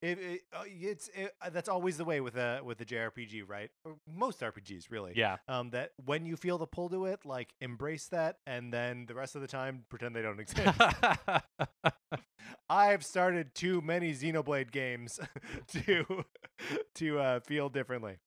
it, 0.00 0.18
it, 0.18 0.40
uh, 0.54 0.62
it's 0.66 1.08
it, 1.14 1.34
uh, 1.42 1.50
that's 1.50 1.68
always 1.68 1.98
the 1.98 2.04
way 2.04 2.20
with 2.20 2.36
a 2.36 2.60
with 2.64 2.80
a 2.80 2.84
JRPG, 2.84 3.42
right? 3.46 3.70
Or 3.84 3.96
most 4.16 4.40
RPGs, 4.40 4.90
really. 4.90 5.12
Yeah. 5.14 5.36
Um, 5.48 5.70
that 5.70 5.90
when 6.04 6.24
you 6.24 6.36
feel 6.36 6.56
the 6.56 6.66
pull 6.66 6.88
to 6.88 7.04
it, 7.06 7.20
like 7.24 7.52
embrace 7.60 8.06
that, 8.08 8.38
and 8.46 8.72
then 8.72 9.04
the 9.06 9.14
rest 9.14 9.34
of 9.34 9.42
the 9.42 9.48
time 9.48 9.84
pretend 9.90 10.16
they 10.16 10.22
don't 10.22 10.40
exist. 10.40 10.80
I've 12.70 13.04
started 13.04 13.54
too 13.54 13.82
many 13.82 14.12
Xenoblade 14.14 14.70
games 14.70 15.20
to 15.68 16.24
to 16.94 17.18
uh, 17.18 17.40
feel 17.40 17.68
differently. 17.68 18.18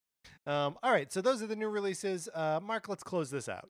Um, 0.47 0.77
all 0.83 0.91
right, 0.91 1.11
so 1.11 1.21
those 1.21 1.41
are 1.41 1.47
the 1.47 1.55
new 1.55 1.69
releases. 1.69 2.29
Uh, 2.33 2.59
Mark, 2.61 2.87
let's 2.87 3.03
close 3.03 3.31
this 3.31 3.49
out. 3.49 3.69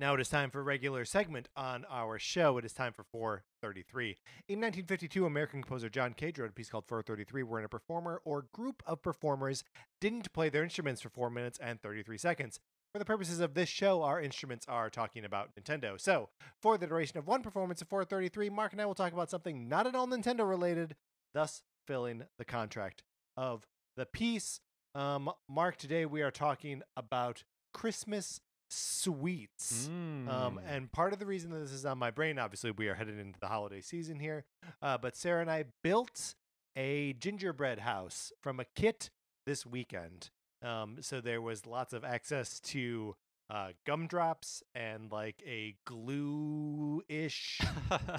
Now 0.00 0.14
it 0.14 0.20
is 0.22 0.30
time 0.30 0.50
for 0.50 0.60
a 0.60 0.62
regular 0.62 1.04
segment 1.04 1.50
on 1.54 1.84
our 1.90 2.18
show. 2.18 2.56
It 2.56 2.64
is 2.64 2.72
time 2.72 2.94
for 2.94 3.04
433. 3.12 4.16
In 4.48 4.58
1952, 4.58 5.26
American 5.26 5.60
composer 5.60 5.90
John 5.90 6.14
Cage 6.14 6.38
wrote 6.38 6.48
a 6.48 6.54
piece 6.54 6.70
called 6.70 6.86
433, 6.88 7.42
wherein 7.42 7.66
a 7.66 7.68
performer 7.68 8.22
or 8.24 8.46
group 8.54 8.82
of 8.86 9.02
performers 9.02 9.62
didn't 10.00 10.32
play 10.32 10.48
their 10.48 10.64
instruments 10.64 11.02
for 11.02 11.10
4 11.10 11.28
minutes 11.28 11.58
and 11.62 11.82
33 11.82 12.16
seconds. 12.16 12.60
For 12.94 12.98
the 12.98 13.04
purposes 13.04 13.40
of 13.40 13.52
this 13.52 13.68
show, 13.68 14.02
our 14.02 14.18
instruments 14.18 14.64
are 14.66 14.88
talking 14.88 15.22
about 15.22 15.50
Nintendo. 15.54 16.00
So, 16.00 16.30
for 16.62 16.78
the 16.78 16.86
duration 16.86 17.18
of 17.18 17.26
one 17.26 17.42
performance 17.42 17.82
of 17.82 17.88
433, 17.88 18.48
Mark 18.48 18.72
and 18.72 18.80
I 18.80 18.86
will 18.86 18.94
talk 18.94 19.12
about 19.12 19.28
something 19.28 19.68
not 19.68 19.86
at 19.86 19.94
all 19.94 20.08
Nintendo 20.08 20.48
related, 20.48 20.96
thus 21.34 21.60
filling 21.86 22.22
the 22.38 22.46
contract 22.46 23.02
of 23.36 23.66
the 23.98 24.06
piece. 24.06 24.60
Um, 24.94 25.30
Mark, 25.46 25.76
today 25.76 26.06
we 26.06 26.22
are 26.22 26.30
talking 26.30 26.80
about 26.96 27.44
Christmas 27.74 28.40
sweets. 28.72 29.86
Um, 29.88 30.28
Mm. 30.28 30.62
and 30.66 30.92
part 30.92 31.12
of 31.12 31.18
the 31.18 31.26
reason 31.26 31.50
that 31.50 31.58
this 31.60 31.72
is 31.72 31.84
on 31.84 31.98
my 31.98 32.10
brain, 32.10 32.38
obviously, 32.38 32.70
we 32.70 32.88
are 32.88 32.94
headed 32.94 33.18
into 33.18 33.38
the 33.40 33.48
holiday 33.48 33.80
season 33.80 34.18
here. 34.20 34.44
Uh, 34.82 34.96
but 34.98 35.16
Sarah 35.16 35.40
and 35.40 35.50
I 35.50 35.64
built 35.82 36.34
a 36.76 37.12
gingerbread 37.14 37.80
house 37.80 38.32
from 38.40 38.60
a 38.60 38.64
kit 38.76 39.10
this 39.46 39.66
weekend. 39.66 40.30
Um, 40.62 40.98
so 41.00 41.20
there 41.20 41.40
was 41.40 41.66
lots 41.66 41.92
of 41.92 42.04
access 42.04 42.60
to 42.60 43.16
uh, 43.48 43.70
gumdrops 43.86 44.62
and 44.74 45.10
like 45.10 45.42
a 45.46 45.74
glue 45.86 47.02
ish 47.08 47.60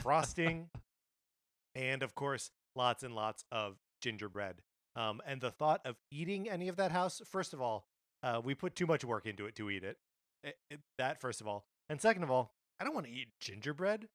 frosting, 0.02 0.70
and 1.76 2.04
of 2.04 2.16
course, 2.16 2.52
lots 2.76 3.04
and 3.04 3.16
lots 3.16 3.46
of 3.52 3.78
gingerbread. 4.02 4.62
Um, 4.96 5.22
and 5.26 5.40
the 5.40 5.52
thought 5.52 5.80
of 5.86 5.96
eating 6.12 6.50
any 6.50 6.68
of 6.68 6.76
that 6.76 6.92
house, 6.92 7.22
first 7.26 7.54
of 7.54 7.62
all, 7.62 7.86
uh, 8.24 8.42
we 8.44 8.54
put 8.56 8.76
too 8.76 8.86
much 8.86 9.06
work 9.06 9.26
into 9.26 9.46
it 9.46 9.56
to 9.56 9.70
eat 9.70 9.84
it. 9.84 9.98
I- 10.46 10.54
I- 10.72 10.78
That, 10.98 11.20
first 11.22 11.42
of 11.42 11.48
all. 11.48 11.66
And 11.90 12.00
second 12.02 12.24
of 12.24 12.32
all, 12.32 12.54
I 12.80 12.84
don't 12.84 12.94
want 12.94 13.06
to 13.08 13.12
eat 13.12 13.30
gingerbread. 13.40 14.08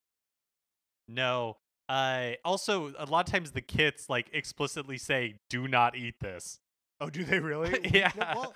no. 1.09 1.57
Uh, 1.89 2.33
also, 2.45 2.93
a 2.99 3.07
lot 3.07 3.29
of 3.29 3.33
times 3.33 3.53
the 3.53 3.61
kits 3.61 4.11
like 4.11 4.29
explicitly 4.33 4.99
say, 4.99 5.39
"Do 5.49 5.69
not 5.69 5.95
eat 5.95 6.19
this." 6.21 6.59
Oh, 7.01 7.09
do 7.11 7.23
they 7.23 7.39
really? 7.53 7.71
No, 7.71 7.79
yeah. 7.93 8.11
well, 8.35 8.53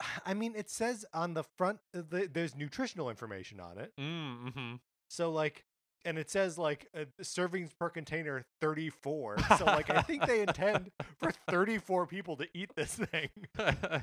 I 0.26 0.34
mean, 0.34 0.54
it 0.56 0.68
says 0.68 1.04
on 1.14 1.34
the 1.34 1.44
front, 1.56 1.78
uh, 1.96 2.02
the, 2.08 2.26
there's 2.32 2.56
nutritional 2.56 3.10
information 3.10 3.60
on 3.60 3.78
it. 3.78 3.92
mm, 3.96 4.52
hmm 4.52 4.74
So, 5.08 5.30
like, 5.30 5.64
and 6.04 6.18
it 6.18 6.30
says, 6.30 6.58
like, 6.58 6.88
uh, 6.98 7.04
servings 7.22 7.70
per 7.78 7.88
container 7.90 8.44
34. 8.60 9.36
So, 9.58 9.64
like, 9.66 9.88
I 9.90 10.02
think 10.02 10.26
they 10.26 10.40
intend 10.48 10.90
for 11.20 11.30
34 11.48 12.08
people 12.08 12.34
to 12.38 12.48
eat 12.54 12.70
this 12.74 12.96
thing. 12.96 13.28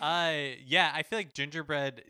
uh, 0.00 0.32
yeah, 0.64 0.92
I 0.94 1.02
feel 1.02 1.18
like 1.18 1.34
gingerbread. 1.34 2.02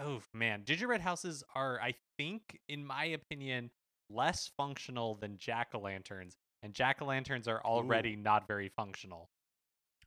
Oh 0.00 0.20
man, 0.32 0.62
gingerbread 0.64 1.00
houses 1.00 1.42
are, 1.54 1.80
I 1.80 1.94
think, 2.16 2.60
in 2.68 2.84
my 2.84 3.04
opinion, 3.06 3.70
less 4.10 4.50
functional 4.56 5.14
than 5.16 5.36
jack 5.38 5.68
o' 5.74 5.80
lanterns, 5.80 6.36
and 6.62 6.72
jack 6.72 7.02
o' 7.02 7.06
lanterns 7.06 7.48
are 7.48 7.62
already 7.64 8.16
not 8.16 8.46
very 8.46 8.68
functional. 8.68 9.30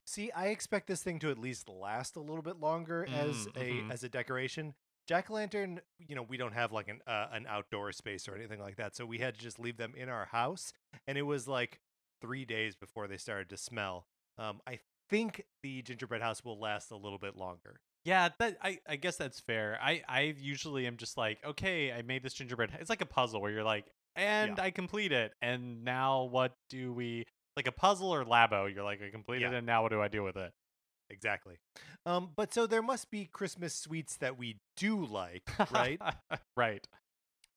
See, 0.05 0.31
I 0.31 0.47
expect 0.47 0.87
this 0.87 1.03
thing 1.03 1.19
to 1.19 1.29
at 1.31 1.37
least 1.37 1.69
last 1.69 2.15
a 2.15 2.19
little 2.19 2.41
bit 2.41 2.59
longer 2.59 3.07
as 3.11 3.47
Mm, 3.55 3.57
a 3.57 3.91
as 3.91 4.03
a 4.03 4.09
decoration. 4.09 4.73
Jack 5.07 5.29
o' 5.29 5.33
lantern, 5.33 5.81
you 5.99 6.15
know, 6.15 6.23
we 6.23 6.37
don't 6.37 6.53
have 6.53 6.71
like 6.71 6.87
an 6.87 7.01
uh, 7.07 7.27
an 7.31 7.45
outdoor 7.47 7.91
space 7.91 8.27
or 8.27 8.35
anything 8.35 8.59
like 8.59 8.77
that, 8.77 8.95
so 8.95 9.05
we 9.05 9.19
had 9.19 9.35
to 9.35 9.41
just 9.41 9.59
leave 9.59 9.77
them 9.77 9.93
in 9.95 10.09
our 10.09 10.25
house, 10.25 10.73
and 11.07 11.17
it 11.17 11.23
was 11.23 11.47
like 11.47 11.79
three 12.21 12.45
days 12.45 12.75
before 12.75 13.07
they 13.07 13.17
started 13.17 13.49
to 13.49 13.57
smell. 13.57 14.07
Um, 14.37 14.61
I 14.67 14.79
think 15.11 15.43
the 15.61 15.83
gingerbread 15.83 16.23
house 16.23 16.43
will 16.43 16.59
last 16.59 16.89
a 16.89 16.95
little 16.97 17.19
bit 17.19 17.35
longer. 17.35 17.79
Yeah, 18.03 18.29
that 18.39 18.57
I, 18.63 18.79
I 18.89 18.95
guess 18.95 19.17
that's 19.17 19.39
fair. 19.39 19.77
I, 19.79 20.01
I 20.09 20.33
usually 20.39 20.87
am 20.87 20.97
just 20.97 21.17
like, 21.17 21.37
okay, 21.45 21.91
I 21.91 22.01
made 22.01 22.23
this 22.23 22.33
gingerbread. 22.33 22.71
It's 22.79 22.89
like 22.89 23.01
a 23.01 23.05
puzzle 23.05 23.41
where 23.41 23.51
you're 23.51 23.63
like, 23.63 23.85
and 24.15 24.59
I 24.59 24.71
complete 24.71 25.11
it, 25.11 25.33
and 25.41 25.83
now 25.83 26.23
what 26.23 26.53
do 26.69 26.91
we 26.91 27.25
like 27.55 27.67
a 27.67 27.71
puzzle 27.71 28.11
or 28.11 28.25
Labo? 28.25 28.73
You're 28.73 28.83
like, 28.83 29.01
I 29.05 29.11
completed 29.11 29.43
Yeah. 29.43 29.51
it, 29.51 29.57
and 29.59 29.67
now 29.67 29.83
what 29.83 29.91
do 29.91 30.01
I 30.01 30.07
do 30.07 30.23
with 30.23 30.35
it? 30.35 30.51
Exactly. 31.11 31.57
Um, 32.05 32.31
but 32.35 32.53
so 32.53 32.65
there 32.65 32.81
must 32.81 33.11
be 33.11 33.25
Christmas 33.25 33.75
sweets 33.75 34.15
that 34.17 34.37
we 34.37 34.57
do 34.77 35.05
like, 35.05 35.43
right? 35.71 36.01
right. 36.57 36.87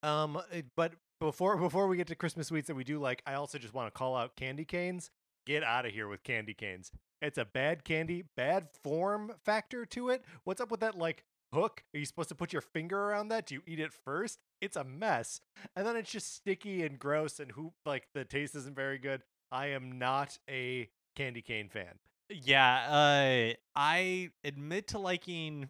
Um, 0.02 0.36
uh, 0.36 0.42
but 0.76 0.92
before 1.20 1.56
before 1.56 1.86
we 1.86 1.96
get 1.96 2.08
to 2.08 2.14
Christmas 2.14 2.48
sweets 2.48 2.66
that 2.66 2.74
we 2.74 2.84
do 2.84 2.98
like, 2.98 3.22
I 3.26 3.34
also 3.34 3.58
just 3.58 3.72
want 3.72 3.86
to 3.92 3.96
call 3.98 4.14
out 4.16 4.36
candy 4.36 4.64
canes. 4.64 5.10
Get 5.46 5.62
out 5.62 5.86
of 5.86 5.92
here 5.92 6.08
with 6.08 6.22
candy 6.24 6.54
canes. 6.54 6.90
It's 7.22 7.38
a 7.38 7.44
bad 7.44 7.84
candy, 7.84 8.24
bad 8.36 8.68
form 8.82 9.32
factor 9.44 9.86
to 9.86 10.10
it. 10.10 10.24
What's 10.44 10.60
up 10.60 10.70
with 10.70 10.80
that 10.80 10.96
like 10.98 11.24
hook? 11.52 11.84
Are 11.94 11.98
you 11.98 12.04
supposed 12.04 12.28
to 12.30 12.34
put 12.34 12.52
your 12.52 12.62
finger 12.62 12.98
around 12.98 13.28
that? 13.28 13.46
Do 13.46 13.54
you 13.54 13.62
eat 13.66 13.80
it 13.80 13.92
first? 13.92 14.38
It's 14.60 14.76
a 14.76 14.84
mess. 14.84 15.40
And 15.76 15.86
then 15.86 15.96
it's 15.96 16.10
just 16.10 16.34
sticky 16.34 16.82
and 16.84 16.98
gross 16.98 17.40
and 17.40 17.52
who 17.52 17.72
like 17.86 18.08
the 18.14 18.24
taste 18.24 18.54
isn't 18.54 18.76
very 18.76 18.98
good. 18.98 19.22
I 19.52 19.68
am 19.68 19.98
not 19.98 20.38
a 20.50 20.88
candy 21.16 21.42
cane 21.42 21.68
fan. 21.68 21.98
Yeah, 22.30 22.74
uh, 22.88 23.52
I 23.76 24.30
admit 24.42 24.88
to 24.88 24.98
liking 24.98 25.68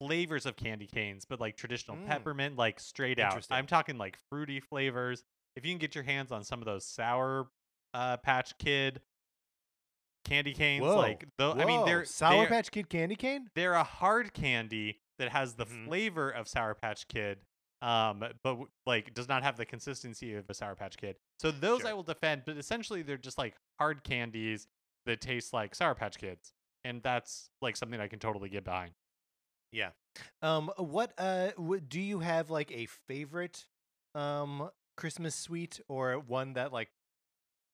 flavors 0.00 0.44
of 0.46 0.56
candy 0.56 0.86
canes, 0.86 1.24
but 1.24 1.40
like 1.40 1.56
traditional 1.56 1.96
Mm. 1.96 2.06
peppermint, 2.06 2.56
like 2.56 2.80
straight 2.80 3.18
out. 3.20 3.46
I'm 3.50 3.66
talking 3.66 3.96
like 3.96 4.18
fruity 4.28 4.60
flavors. 4.60 5.22
If 5.56 5.64
you 5.64 5.72
can 5.72 5.78
get 5.78 5.94
your 5.94 6.04
hands 6.04 6.32
on 6.32 6.42
some 6.42 6.60
of 6.60 6.66
those 6.66 6.84
sour 6.84 7.48
uh, 7.92 8.16
Patch 8.16 8.58
Kid 8.58 9.00
candy 10.24 10.52
canes, 10.54 10.82
Whoa. 10.84 10.96
like 10.96 11.26
though, 11.38 11.52
I 11.52 11.64
mean 11.64 11.84
they're 11.84 12.04
Sour 12.04 12.40
they're, 12.40 12.48
Patch 12.48 12.70
Kid 12.70 12.88
candy 12.88 13.16
cane? 13.16 13.48
they're 13.54 13.74
a 13.74 13.84
hard 13.84 14.32
candy 14.34 15.00
that 15.18 15.28
has 15.30 15.54
the 15.54 15.66
Mhm. 15.66 15.86
flavor 15.86 16.30
of 16.30 16.48
Sour 16.48 16.74
Patch 16.74 17.06
Kid, 17.08 17.38
um, 17.82 18.24
but 18.42 18.58
like 18.86 19.14
does 19.14 19.28
not 19.28 19.42
have 19.42 19.56
the 19.56 19.64
consistency 19.66 20.34
of 20.34 20.48
a 20.50 20.54
Sour 20.54 20.74
Patch 20.74 20.96
Kid. 20.96 21.16
So 21.38 21.50
those 21.50 21.84
I 21.84 21.92
will 21.92 22.02
defend, 22.02 22.42
but 22.46 22.56
essentially 22.56 23.02
they're 23.02 23.16
just 23.16 23.38
like 23.38 23.54
hard 23.78 24.02
candies 24.04 24.66
that 25.06 25.20
taste 25.20 25.52
like 25.52 25.74
Sour 25.74 25.94
Patch 25.94 26.18
Kids, 26.18 26.52
and 26.84 27.02
that's 27.02 27.50
like 27.60 27.76
something 27.76 28.00
I 28.00 28.08
can 28.08 28.18
totally 28.18 28.48
get 28.48 28.64
behind. 28.64 28.92
Yeah. 29.72 29.90
Um 30.42 30.70
what 30.78 31.12
uh 31.18 31.50
w- 31.52 31.80
do 31.80 32.00
you 32.00 32.20
have 32.20 32.48
like 32.50 32.70
a 32.72 32.86
favorite 32.86 33.66
um 34.14 34.70
Christmas 34.96 35.34
sweet 35.34 35.80
or 35.88 36.18
one 36.20 36.52
that 36.54 36.72
like 36.72 36.90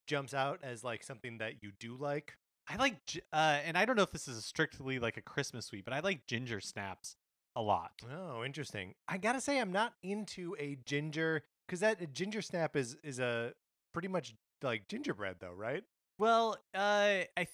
jumps 0.07 0.33
out 0.35 0.59
as 0.63 0.83
like 0.83 1.03
something 1.05 1.39
that 1.39 1.63
you 1.63 1.73
do 1.79 1.97
like? 1.97 2.37
I 2.73 2.77
like, 2.77 2.97
uh, 3.33 3.59
and 3.65 3.77
I 3.77 3.85
don't 3.85 3.97
know 3.97 4.03
if 4.03 4.11
this 4.13 4.29
is 4.29 4.45
strictly 4.45 4.99
like 4.99 5.17
a 5.17 5.23
Christmas 5.23 5.67
sweet, 5.67 5.85
but 5.85 5.93
I 5.93 6.01
like 6.01 6.27
ginger 6.27 6.61
snaps 6.61 7.17
a 7.57 7.63
lot. 7.63 7.93
Oh, 8.13 8.45
interesting. 8.45 8.95
I 9.09 9.19
got 9.19 9.33
to 9.33 9.41
say 9.41 9.59
I'm 9.59 9.73
not 9.73 9.95
into 10.03 10.55
a 10.59 10.77
ginger 10.87 11.43
cuz 11.69 11.81
that 11.81 12.01
a 12.01 12.07
ginger 12.07 12.43
snap 12.43 12.77
is 12.77 12.97
is 13.03 13.19
a 13.19 13.55
pretty 13.93 14.09
much 14.09 14.35
like 14.63 14.87
gingerbread 14.89 15.37
though, 15.41 15.53
right? 15.53 15.83
Well, 16.19 16.57
uh, 16.75 16.79
I. 16.79 17.27
Th- 17.37 17.49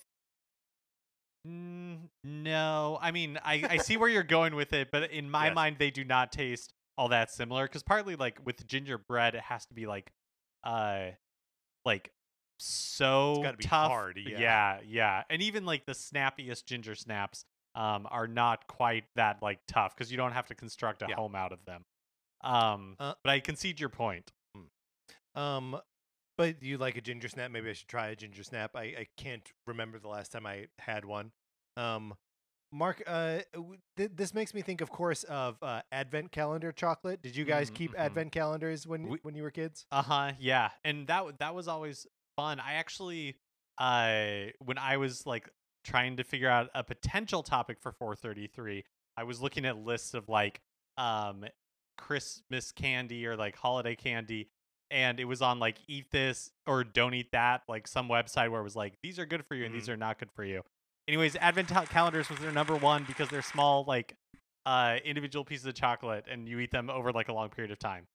Mm, 1.47 2.09
no, 2.25 2.99
I 3.01 3.13
mean, 3.13 3.39
I, 3.45 3.65
I 3.71 3.77
see 3.77 3.97
where 3.97 4.09
you're 4.09 4.25
going 4.25 4.57
with 4.57 4.73
it, 4.73 4.91
but 4.91 5.11
in 5.13 5.31
my 5.31 5.47
Yes. 5.47 5.55
mind, 5.55 5.77
they 5.79 5.91
do 5.93 6.03
not 6.05 6.33
taste 6.33 6.73
all 6.99 7.09
that 7.09 7.31
similar. 7.31 7.65
Because 7.67 7.83
partly, 7.85 8.17
like 8.17 8.41
with 8.45 8.67
gingerbread, 8.67 9.35
it 9.37 9.43
has 9.43 9.65
to 9.67 9.75
be 9.75 9.87
like, 9.87 10.13
uh, 10.65 11.11
like 11.85 12.11
so 12.59 13.45
tough. 13.61 13.91
hard, 13.91 14.17
yeah. 14.19 14.39
yeah, 14.39 14.79
yeah. 14.87 15.23
And 15.31 15.43
even 15.43 15.65
like 15.67 15.87
the 15.87 15.95
snappiest 15.95 16.67
ginger 16.67 16.95
snaps, 16.95 17.45
um, 17.75 18.07
are 18.11 18.27
not 18.27 18.67
quite 18.69 19.05
that 19.17 19.43
like 19.43 19.61
tough 19.69 19.95
because 19.95 20.11
you 20.11 20.17
don't 20.17 20.33
have 20.33 20.47
to 20.47 20.55
construct 20.55 21.03
a 21.03 21.07
Yeah. 21.09 21.17
home 21.17 21.35
out 21.35 21.53
of 21.53 21.65
them. 21.67 21.85
Um, 22.43 22.97
Uh, 22.99 23.15
but 23.23 23.31
I 23.31 23.41
concede 23.41 23.79
your 23.81 23.91
point. 23.91 24.33
Um 25.35 25.77
but 26.39 26.63
you 26.63 26.77
like 26.79 26.97
a 26.97 27.01
ginger 27.01 27.29
snap? 27.29 27.51
Maybe 27.51 27.71
I 27.71 27.73
should 27.73 27.89
try 27.89 28.09
a 28.09 28.17
ginger 28.17 28.43
snap. 28.43 28.73
I 28.75 28.83
I 28.83 29.07
can't 29.17 29.51
remember 29.67 29.99
the 29.99 30.09
last 30.09 30.33
time 30.33 30.47
I 30.47 30.67
had 30.79 31.05
one. 31.05 31.33
Um 31.77 32.15
Mark, 32.73 33.01
uh, 33.07 33.39
th- 33.97 34.11
this 34.15 34.35
makes 34.35 34.53
me 34.53 34.61
think, 34.61 34.81
of 34.81 34.91
course, 34.91 35.23
of 35.25 35.57
uh, 35.63 35.83
Advent 35.93 36.33
calendar 36.33 36.73
chocolate. 36.73 37.23
Did 37.23 37.37
you 37.37 37.45
guys 37.45 37.71
Mm, 37.71 37.75
keep 37.75 37.93
mhm. 37.93 37.99
Advent 37.99 38.33
calendars 38.33 38.87
when 38.89 39.07
We- 39.09 39.19
when 39.23 39.35
you 39.37 39.45
were 39.45 39.53
kids? 39.53 39.87
Uh 39.93 40.03
huh. 40.03 40.33
Yeah, 40.41 40.71
and 40.85 41.07
that 41.07 41.19
w- 41.19 41.37
that 41.39 41.55
was 41.55 41.69
always 41.69 42.09
fun. 42.37 42.61
I 42.61 42.75
actually, 42.75 43.37
uh, 43.79 44.53
when 44.59 44.79
I 44.79 44.99
was 44.99 45.27
like 45.27 45.49
trying 45.85 46.17
to 46.19 46.25
figure 46.25 46.49
out 46.49 46.69
a 46.75 46.85
potential 46.85 47.43
topic 47.43 47.79
for 47.81 47.93
433, 47.93 48.85
I 49.17 49.25
was 49.25 49.41
looking 49.41 49.65
at 49.65 49.79
lists 49.79 50.15
of 50.15 50.29
like 50.29 50.61
um 50.99 51.45
Christmas 51.99 52.73
candy 52.73 53.27
or 53.27 53.37
like 53.37 53.57
holiday 53.57 53.97
candy, 53.97 54.51
and 54.91 55.19
it 55.19 55.25
was 55.25 55.43
on 55.43 55.59
like 55.59 55.79
eat 55.89 56.11
this 56.13 56.51
or 56.67 56.85
don't 56.85 57.15
eat 57.15 57.33
that, 57.33 57.63
like 57.69 57.89
some 57.89 58.09
website 58.09 58.51
where 58.51 58.61
it 58.61 58.65
was 58.65 58.77
like 58.77 58.95
these 59.03 59.19
are 59.19 59.27
good 59.27 59.45
for 59.47 59.55
you 59.55 59.65
and 59.65 59.75
these 59.75 59.89
are 59.89 59.97
not 59.97 60.19
good 60.19 60.31
for 60.31 60.45
you. 60.45 60.63
Anyways, 61.09 61.37
Advent 61.37 61.69
cal- 61.69 61.87
calendars 61.87 62.29
was 62.29 62.39
their 62.41 62.53
number 62.53 62.77
one 62.77 63.05
because 63.07 63.29
they're 63.29 63.43
small, 63.43 63.85
like 63.87 64.15
uh 64.67 64.97
individual 65.05 65.45
pieces 65.45 65.67
of 65.67 65.75
chocolate, 65.75 66.27
and 66.31 66.49
you 66.49 66.59
eat 66.59 66.71
them 66.71 66.91
over 66.91 67.13
like 67.13 67.29
a 67.29 67.33
long 67.33 67.49
period 67.49 67.71
of 67.71 67.79
time. 67.79 68.07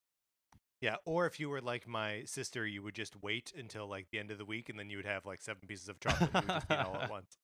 Yeah, 0.82 0.96
or 1.06 1.28
if 1.28 1.40
you 1.40 1.48
were 1.48 1.62
like 1.62 1.88
my 1.88 2.24
sister, 2.26 2.66
you 2.66 2.82
would 2.82 2.96
just 2.96 3.16
wait 3.22 3.54
until 3.56 3.88
like 3.88 4.08
the 4.12 4.18
end 4.18 4.32
of 4.32 4.40
the 4.40 4.46
week, 4.46 4.68
and 4.68 4.80
then 4.80 4.90
you 4.90 4.98
would 4.98 5.06
have 5.06 5.28
like 5.28 5.40
seven 5.40 5.62
pieces 5.68 5.90
of 5.90 6.00
chocolate 6.00 6.32
you 6.34 6.40
would 6.40 6.48
just 6.48 6.72
eat 6.72 6.78
all 6.80 6.96
at 6.96 7.10
once. 7.12 7.38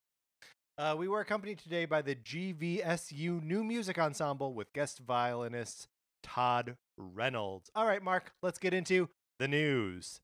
Uh, 0.79 0.95
we 0.97 1.07
were 1.07 1.19
accompanied 1.19 1.59
today 1.59 1.85
by 1.85 2.01
the 2.01 2.15
GVSU 2.15 3.43
New 3.43 3.63
Music 3.63 3.99
Ensemble 3.99 4.55
with 4.55 4.73
guest 4.73 4.99
violinist 4.99 5.87
Todd 6.23 6.77
Reynolds. 6.97 7.69
All 7.75 7.85
right, 7.85 8.01
Mark, 8.01 8.31
let's 8.41 8.57
get 8.57 8.73
into 8.73 9.09
the 9.37 9.47
news. 9.47 10.19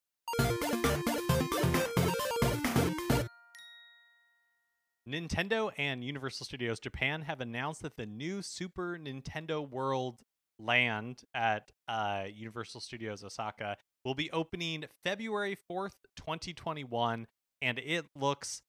Nintendo 5.08 5.70
and 5.78 6.04
Universal 6.04 6.46
Studios 6.46 6.80
Japan 6.80 7.24
have 7.24 7.42
announced 7.42 7.84
that 7.84 7.98
the 7.98 8.06
new 8.08 8.42
Super 8.42 8.98
Nintendo 9.00 9.68
World 9.68 10.22
land 10.64 11.22
at 11.34 11.72
uh, 11.88 12.24
Universal 12.34 12.82
Studios 12.82 13.24
Osaka 13.24 13.78
will 14.06 14.16
be 14.16 14.32
opening 14.32 14.86
February 15.04 15.58
4th, 15.70 15.94
2021, 16.18 17.28
and 17.62 17.80
it 17.80 18.06
looks 18.16 18.62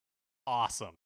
awesome. 0.46 0.96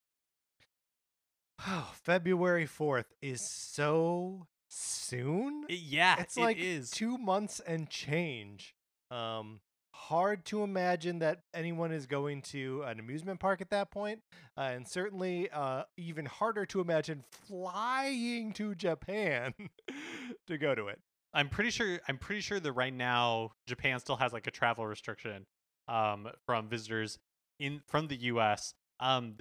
Oh, 1.66 1.90
February 2.04 2.66
4th 2.66 3.06
is 3.20 3.40
so 3.40 4.46
soon. 4.68 5.64
It- 5.68 5.80
yeah, 5.80 6.20
it's 6.20 6.36
it 6.36 6.40
like 6.40 6.58
is. 6.58 6.90
two 6.90 7.18
months 7.18 7.60
and 7.60 7.88
change. 7.90 8.74
Um, 9.10 9.60
hard 10.08 10.44
to 10.46 10.62
imagine 10.62 11.18
that 11.18 11.42
anyone 11.52 11.92
is 11.92 12.06
going 12.06 12.40
to 12.40 12.82
an 12.86 12.98
amusement 12.98 13.38
park 13.40 13.60
at 13.60 13.70
that 13.70 13.90
point, 13.90 14.20
uh, 14.56 14.70
and 14.72 14.88
certainly 14.88 15.50
uh, 15.50 15.82
even 15.98 16.24
harder 16.24 16.64
to 16.64 16.80
imagine 16.80 17.22
flying 17.46 18.52
to 18.54 18.74
Japan 18.74 19.52
to 20.46 20.56
go 20.56 20.74
to 20.74 20.88
it. 20.88 20.98
I'm 21.34 21.50
pretty 21.50 21.70
sure. 21.70 22.00
I'm 22.08 22.16
pretty 22.16 22.40
sure 22.40 22.58
that 22.58 22.72
right 22.72 22.92
now 22.92 23.50
Japan 23.66 24.00
still 24.00 24.16
has 24.16 24.32
like 24.32 24.46
a 24.46 24.50
travel 24.50 24.86
restriction 24.86 25.44
um, 25.86 26.28
from 26.46 26.68
visitors 26.68 27.18
in 27.60 27.82
from 27.86 28.08
the 28.08 28.16
U.S. 28.16 28.72
Um, 29.00 29.36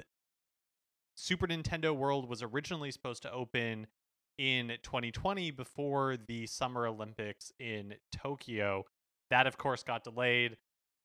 Super 1.15 1.47
Nintendo 1.47 1.95
World 1.95 2.29
was 2.29 2.43
originally 2.43 2.91
supposed 2.91 3.23
to 3.23 3.31
open 3.31 3.87
in 4.37 4.73
2020 4.83 5.49
before 5.51 6.17
the 6.27 6.45
Summer 6.45 6.85
Olympics 6.85 7.53
in 7.57 7.95
Tokyo. 8.11 8.83
That, 9.29 9.47
of 9.47 9.57
course, 9.57 9.83
got 9.83 10.03
delayed. 10.03 10.57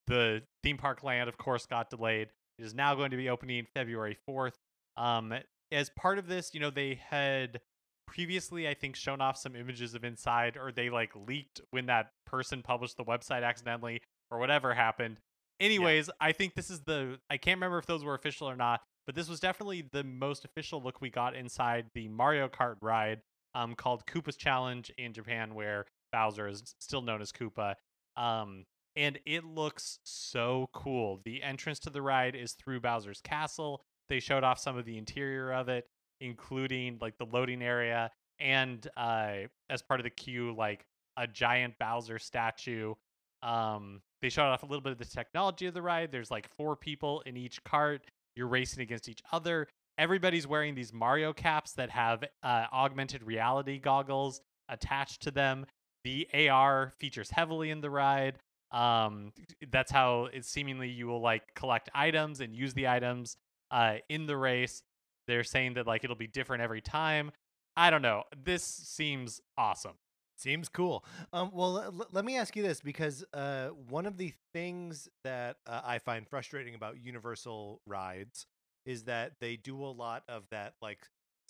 The 0.07 0.43
theme 0.63 0.79
park 0.79 1.03
land, 1.03 1.29
of 1.29 1.39
course, 1.39 1.67
got 1.67 1.91
delayed. 1.91 2.29
It 2.59 2.65
is 2.65 2.75
now 2.75 2.95
going 2.95 3.11
to 3.11 3.17
be 3.17 3.29
opening 3.29 3.67
February 3.75 4.19
4th. 4.29 4.55
Um, 4.97 5.35
as 5.71 5.91
part 5.91 6.19
of 6.19 6.27
this, 6.27 6.53
you 6.53 6.61
know, 6.61 6.71
they 6.71 7.01
had 7.09 7.61
previously 8.07 8.69
i 8.69 8.75
think 8.75 8.97
shown 8.97 9.21
off 9.21 9.37
some 9.37 9.57
images 9.57 9.95
of 9.95 10.05
inside 10.05 10.57
or 10.57 10.71
they 10.71 10.91
like 10.91 11.11
leaked 11.27 11.61
when 11.71 11.87
that 11.87 12.11
person 12.27 12.63
published 12.63 12.97
the 12.97 13.05
website 13.05 13.43
accidentally 13.43 14.03
or 14.31 14.39
whatever 14.39 14.75
happened 14.75 15.19
anyways 15.61 16.11
i 16.21 16.33
think 16.33 16.55
this 16.55 16.69
is 16.69 16.81
the 16.83 17.19
i 17.31 17.37
can't 17.37 17.57
remember 17.57 17.79
if 17.79 17.87
those 17.87 18.05
were 18.05 18.15
official 18.15 18.49
or 18.49 18.57
not 18.57 18.81
but 19.07 19.15
this 19.15 19.29
was 19.29 19.41
definitely 19.41 19.89
the 19.93 20.05
most 20.05 20.45
official 20.45 20.83
look 20.83 21.01
we 21.01 21.11
got 21.11 21.35
inside 21.35 21.87
the 21.95 22.09
mario 22.09 22.49
kart 22.49 22.77
ride 22.83 23.21
um, 23.55 23.75
called 23.75 24.05
koopa's 24.07 24.37
challenge 24.37 24.91
in 24.99 25.13
japan 25.13 25.55
where 25.55 25.87
bowser 26.13 26.49
is 26.49 26.75
still 26.81 27.03
known 27.03 27.23
as 27.23 27.33
koopa 27.33 27.75
um, 28.17 28.65
and 28.97 29.19
it 29.25 29.45
looks 29.45 29.99
so 30.05 30.69
cool 30.73 31.21
the 31.25 31.43
entrance 31.43 31.79
to 31.79 31.91
the 31.91 32.03
ride 32.03 32.35
is 32.35 32.53
through 32.53 32.81
bowser's 32.81 33.21
castle 33.23 33.83
they 34.09 34.21
showed 34.21 34.45
off 34.45 34.59
some 34.59 34.77
of 34.77 34.85
the 34.85 34.99
interior 34.99 35.53
of 35.53 35.69
it 35.69 35.87
including 36.21 36.99
like 37.01 37.19
the 37.19 37.27
loading 37.27 37.63
area 37.63 38.11
and 38.39 38.89
uh 38.97 39.35
as 39.71 39.83
part 39.83 40.01
of 40.01 40.05
the 40.05 40.11
queue 40.11 40.55
like 40.57 40.85
a 41.17 41.27
giant 41.27 41.75
Bowser 41.79 42.19
statue. 42.19 42.95
Um 43.43 44.01
they 44.21 44.29
showed 44.29 44.45
off 44.45 44.63
a 44.63 44.67
little 44.67 44.81
bit 44.81 44.93
of 44.93 44.99
the 44.99 45.05
technology 45.05 45.67
of 45.67 45.75
the 45.75 45.83
ride. 45.83 46.13
There's 46.13 46.31
like 46.31 46.49
four 46.57 46.77
people 46.77 47.23
in 47.27 47.37
each 47.37 47.63
cart. 47.65 48.07
You're 48.37 48.47
racing 48.47 48.83
against 48.83 49.09
each 49.09 49.23
other. 49.33 49.69
Everybody's 49.99 50.47
wearing 50.47 50.75
these 50.75 50.93
Mario 50.93 51.33
caps 51.33 51.73
that 51.73 51.91
have 51.91 52.25
uh, 52.43 52.67
augmented 52.73 53.23
reality 53.25 53.79
goggles 53.79 54.41
attached 54.69 55.23
to 55.23 55.31
them. 55.31 55.67
The 56.05 56.29
AR 56.49 56.93
features 56.99 57.31
heavily 57.31 57.71
in 57.71 57.81
the 57.81 57.91
ride. 57.91 58.39
Um, 58.71 59.33
that's 59.71 59.93
how 59.93 60.27
it 60.33 60.45
seemingly 60.45 60.89
you 60.89 61.07
will 61.07 61.21
like 61.21 61.55
collect 61.55 61.91
items 61.95 62.41
and 62.41 62.57
use 62.57 62.75
the 62.75 62.89
items 62.89 63.37
uh, 63.71 63.97
in 64.09 64.27
the 64.27 64.37
race. 64.37 64.83
They're 65.29 65.45
saying 65.45 65.75
that 65.75 65.87
like 65.87 66.05
it'll 66.05 66.17
be 66.17 66.27
different 66.27 66.63
every 66.63 66.81
time. 66.81 67.33
I 67.77 67.91
don't 67.91 68.03
know. 68.03 68.25
This 68.45 68.63
seems 68.65 69.41
awesome. 69.57 69.97
Seems 70.37 70.69
cool. 70.69 71.05
Um, 71.33 71.51
well, 71.53 71.79
l- 71.79 72.09
let 72.11 72.25
me 72.25 72.37
ask 72.37 72.57
you 72.57 72.63
this 72.63 72.81
because 72.81 73.25
uh, 73.33 73.69
one 73.89 74.07
of 74.07 74.17
the 74.17 74.33
things 74.53 75.09
that 75.23 75.57
uh, 75.67 75.83
I 75.85 75.99
find 75.99 76.27
frustrating 76.27 76.75
about 76.75 76.97
Universal 77.01 77.81
rides 77.87 78.47
is 78.85 79.05
that 79.05 79.35
they 79.41 79.57
do 79.57 79.85
a 79.85 79.87
lot 79.87 80.25
of 80.29 80.43
that 80.51 80.75
like 80.83 80.99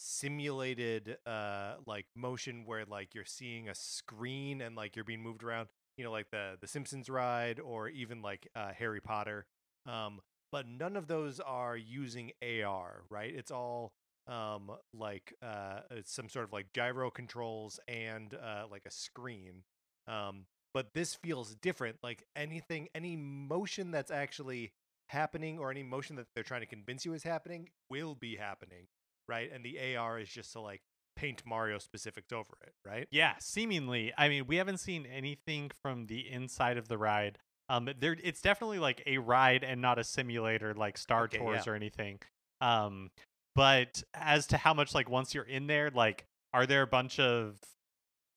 simulated 0.03 1.17
uh 1.27 1.75
like 1.87 2.07
motion 2.17 2.65
where 2.67 2.85
like 2.85 3.15
you're 3.15 3.25
seeing 3.25 3.69
a 3.69 3.75
screen 3.75 4.61
and 4.61 4.75
like 4.77 4.97
you're 4.97 5.05
being 5.05 5.23
moved 5.23 5.43
around 5.43 5.69
you 5.97 6.05
know 6.05 6.11
like 6.11 6.31
the 6.31 6.57
the 6.61 6.67
simpsons 6.67 7.09
ride 7.09 7.61
or 7.61 7.89
even 7.89 8.21
like 8.23 8.49
uh 8.57 8.73
harry 8.73 9.01
potter 9.01 9.47
um 9.87 10.21
but 10.53 10.69
none 10.69 10.97
of 10.97 11.09
those 11.09 11.41
are 11.41 11.77
using 11.77 12.31
ar 12.65 13.03
right? 13.11 13.35
It's 13.35 13.51
all 13.51 13.93
um 14.29 14.71
like 14.95 15.35
uh 15.43 15.81
some 16.05 16.29
sort 16.29 16.45
of 16.45 16.53
like 16.53 16.73
gyro 16.73 17.11
controls 17.11 17.81
and 17.89 18.35
uh 18.35 18.67
like 18.71 18.85
a 18.87 18.91
screen 18.91 19.65
um 20.07 20.45
but 20.75 20.95
this 20.95 21.15
feels 21.17 21.57
different 21.57 21.97
like 22.05 22.23
anything 22.37 22.89
any 22.95 23.17
motion 23.17 23.91
that's 23.91 24.13
actually 24.13 24.73
happening 25.09 25.59
or 25.59 25.73
any 25.73 25.83
motion 25.83 26.15
that 26.17 26.27
they're 26.35 26.45
trying 26.45 26.61
to 26.61 26.67
convince 26.67 27.05
you 27.05 27.15
is 27.15 27.25
happening 27.25 27.69
will 27.91 28.15
be 28.15 28.37
happening 28.37 28.87
right 29.29 29.51
and 29.53 29.65
the 29.65 29.97
ar 29.97 30.19
is 30.19 30.29
just 30.29 30.53
to 30.53 30.61
like 30.61 30.81
paint 31.17 31.43
mario 31.45 31.79
specifics 31.79 32.33
over 32.33 32.57
it 32.63 32.73
right 32.87 33.07
Yeah, 33.11 33.35
seemingly. 33.39 34.13
I 34.17 34.29
mean, 34.29 34.47
we 34.47 34.57
haven't 34.57 34.79
seen 34.79 35.07
anything 35.07 35.71
from 35.83 36.07
the 36.07 36.31
inside 36.31 36.79
of 36.79 36.89
the 36.89 36.97
ride. 36.99 37.39
Um, 37.69 37.89
there, 38.01 38.17
it's 38.23 38.41
definitely 38.41 38.79
like 38.79 39.03
a 39.07 39.19
ride 39.19 39.63
and 39.63 39.81
not 39.83 39.99
a 39.99 40.05
simulator 40.05 40.75
like 40.75 40.97
Star 40.99 41.25
Okay, 41.25 41.39
Tours 41.39 41.65
yeah. 41.67 41.73
or 41.73 41.75
anything. 41.77 42.19
Um, 42.63 43.11
but 43.55 44.03
as 44.15 44.47
to 44.49 44.57
how 44.57 44.73
much 44.75 44.95
like 44.95 45.09
once 45.11 45.35
you're 45.35 45.45
in 45.45 45.67
there, 45.67 45.91
like, 45.91 46.25
are 46.55 46.67
there 46.67 46.83
a 46.83 46.87
bunch 46.87 47.19
of 47.21 47.57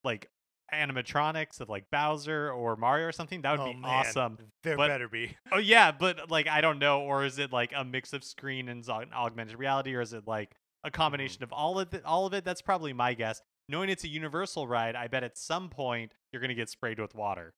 like 0.03 0.27
animatronics 0.73 1.61
of 1.61 1.69
like 1.69 1.85
Bowser 1.91 2.51
or 2.51 2.75
Mario 2.75 3.07
or 3.07 3.11
something? 3.11 3.41
That 3.41 3.57
would 3.57 3.61
Oh, 3.69 3.73
be 3.73 3.79
man. 3.79 3.89
awesome. 3.91 4.37
there 4.63 4.77
But- 4.77 4.87
better 4.89 5.07
be 5.07 5.35
Oh 5.51 5.57
yeah, 5.57 5.91
but 5.91 6.29
like 6.29 6.47
I 6.47 6.61
don't 6.61 6.79
know, 6.79 7.01
or 7.01 7.23
is 7.23 7.39
it 7.39 7.51
like 7.51 7.71
a 7.75 7.83
mix 7.85 8.13
of 8.13 8.23
screen 8.23 8.67
and 8.69 8.87
augmented 8.89 9.57
reality, 9.57 9.95
or 9.95 10.01
is 10.01 10.13
it 10.13 10.27
like 10.27 10.51
a 10.85 10.91
combination 10.91 11.43
of 11.43 11.51
all 11.51 11.79
of 11.79 11.93
it? 11.93 12.05
All 12.05 12.25
of 12.25 12.33
it. 12.33 12.45
That's 12.45 12.61
probably 12.61 12.93
my 12.93 13.13
guess. 13.13 13.41
Knowing 13.67 13.89
it's 13.89 14.03
a 14.03 14.07
universal 14.07 14.67
ride, 14.67 14.95
I 14.95 15.07
bet 15.07 15.23
at 15.23 15.37
some 15.37 15.67
point 15.69 16.13
you're 16.31 16.41
gonna 16.41 16.53
get 16.53 16.69
sprayed 16.69 16.99
with 16.99 17.13
water. 17.15 17.53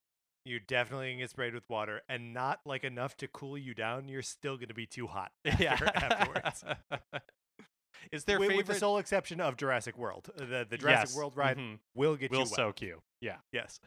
you're 0.46 0.60
definitely 0.62 1.10
gonna 1.12 1.24
get 1.24 1.30
sprayed 1.30 1.54
with 1.54 1.70
water 1.70 2.02
and 2.08 2.34
not 2.34 2.62
like 2.66 2.84
enough 2.86 3.18
to 3.18 3.28
cool 3.28 3.58
you 3.58 3.74
down 3.74 4.08
you're 4.08 4.22
still 4.22 4.56
gonna 4.56 4.74
be 4.74 4.86
too 4.86 5.06
hot 5.06 5.32
yeah. 5.60 5.78
afterwards 5.96 6.64
is 8.14 8.24
their 8.24 8.40
with, 8.40 8.48
favorite? 8.48 8.66
with 8.66 8.68
the 8.68 8.80
sole 8.80 8.98
exception 8.98 9.42
of 9.42 9.58
jurassic 9.58 9.98
world 9.98 10.30
Uh, 10.40 10.46
the, 10.46 10.68
the 10.70 10.78
jurassic 10.78 11.10
Yes, 11.10 11.16
world 11.18 11.36
ride 11.36 11.58
mhm, 11.58 11.80
will 11.96 12.16
get 12.16 12.32
will 12.32 12.40
you 12.42 12.46
soak 12.46 12.82
you. 12.82 13.02
Yeah. 13.20 13.38
yes 13.52 13.80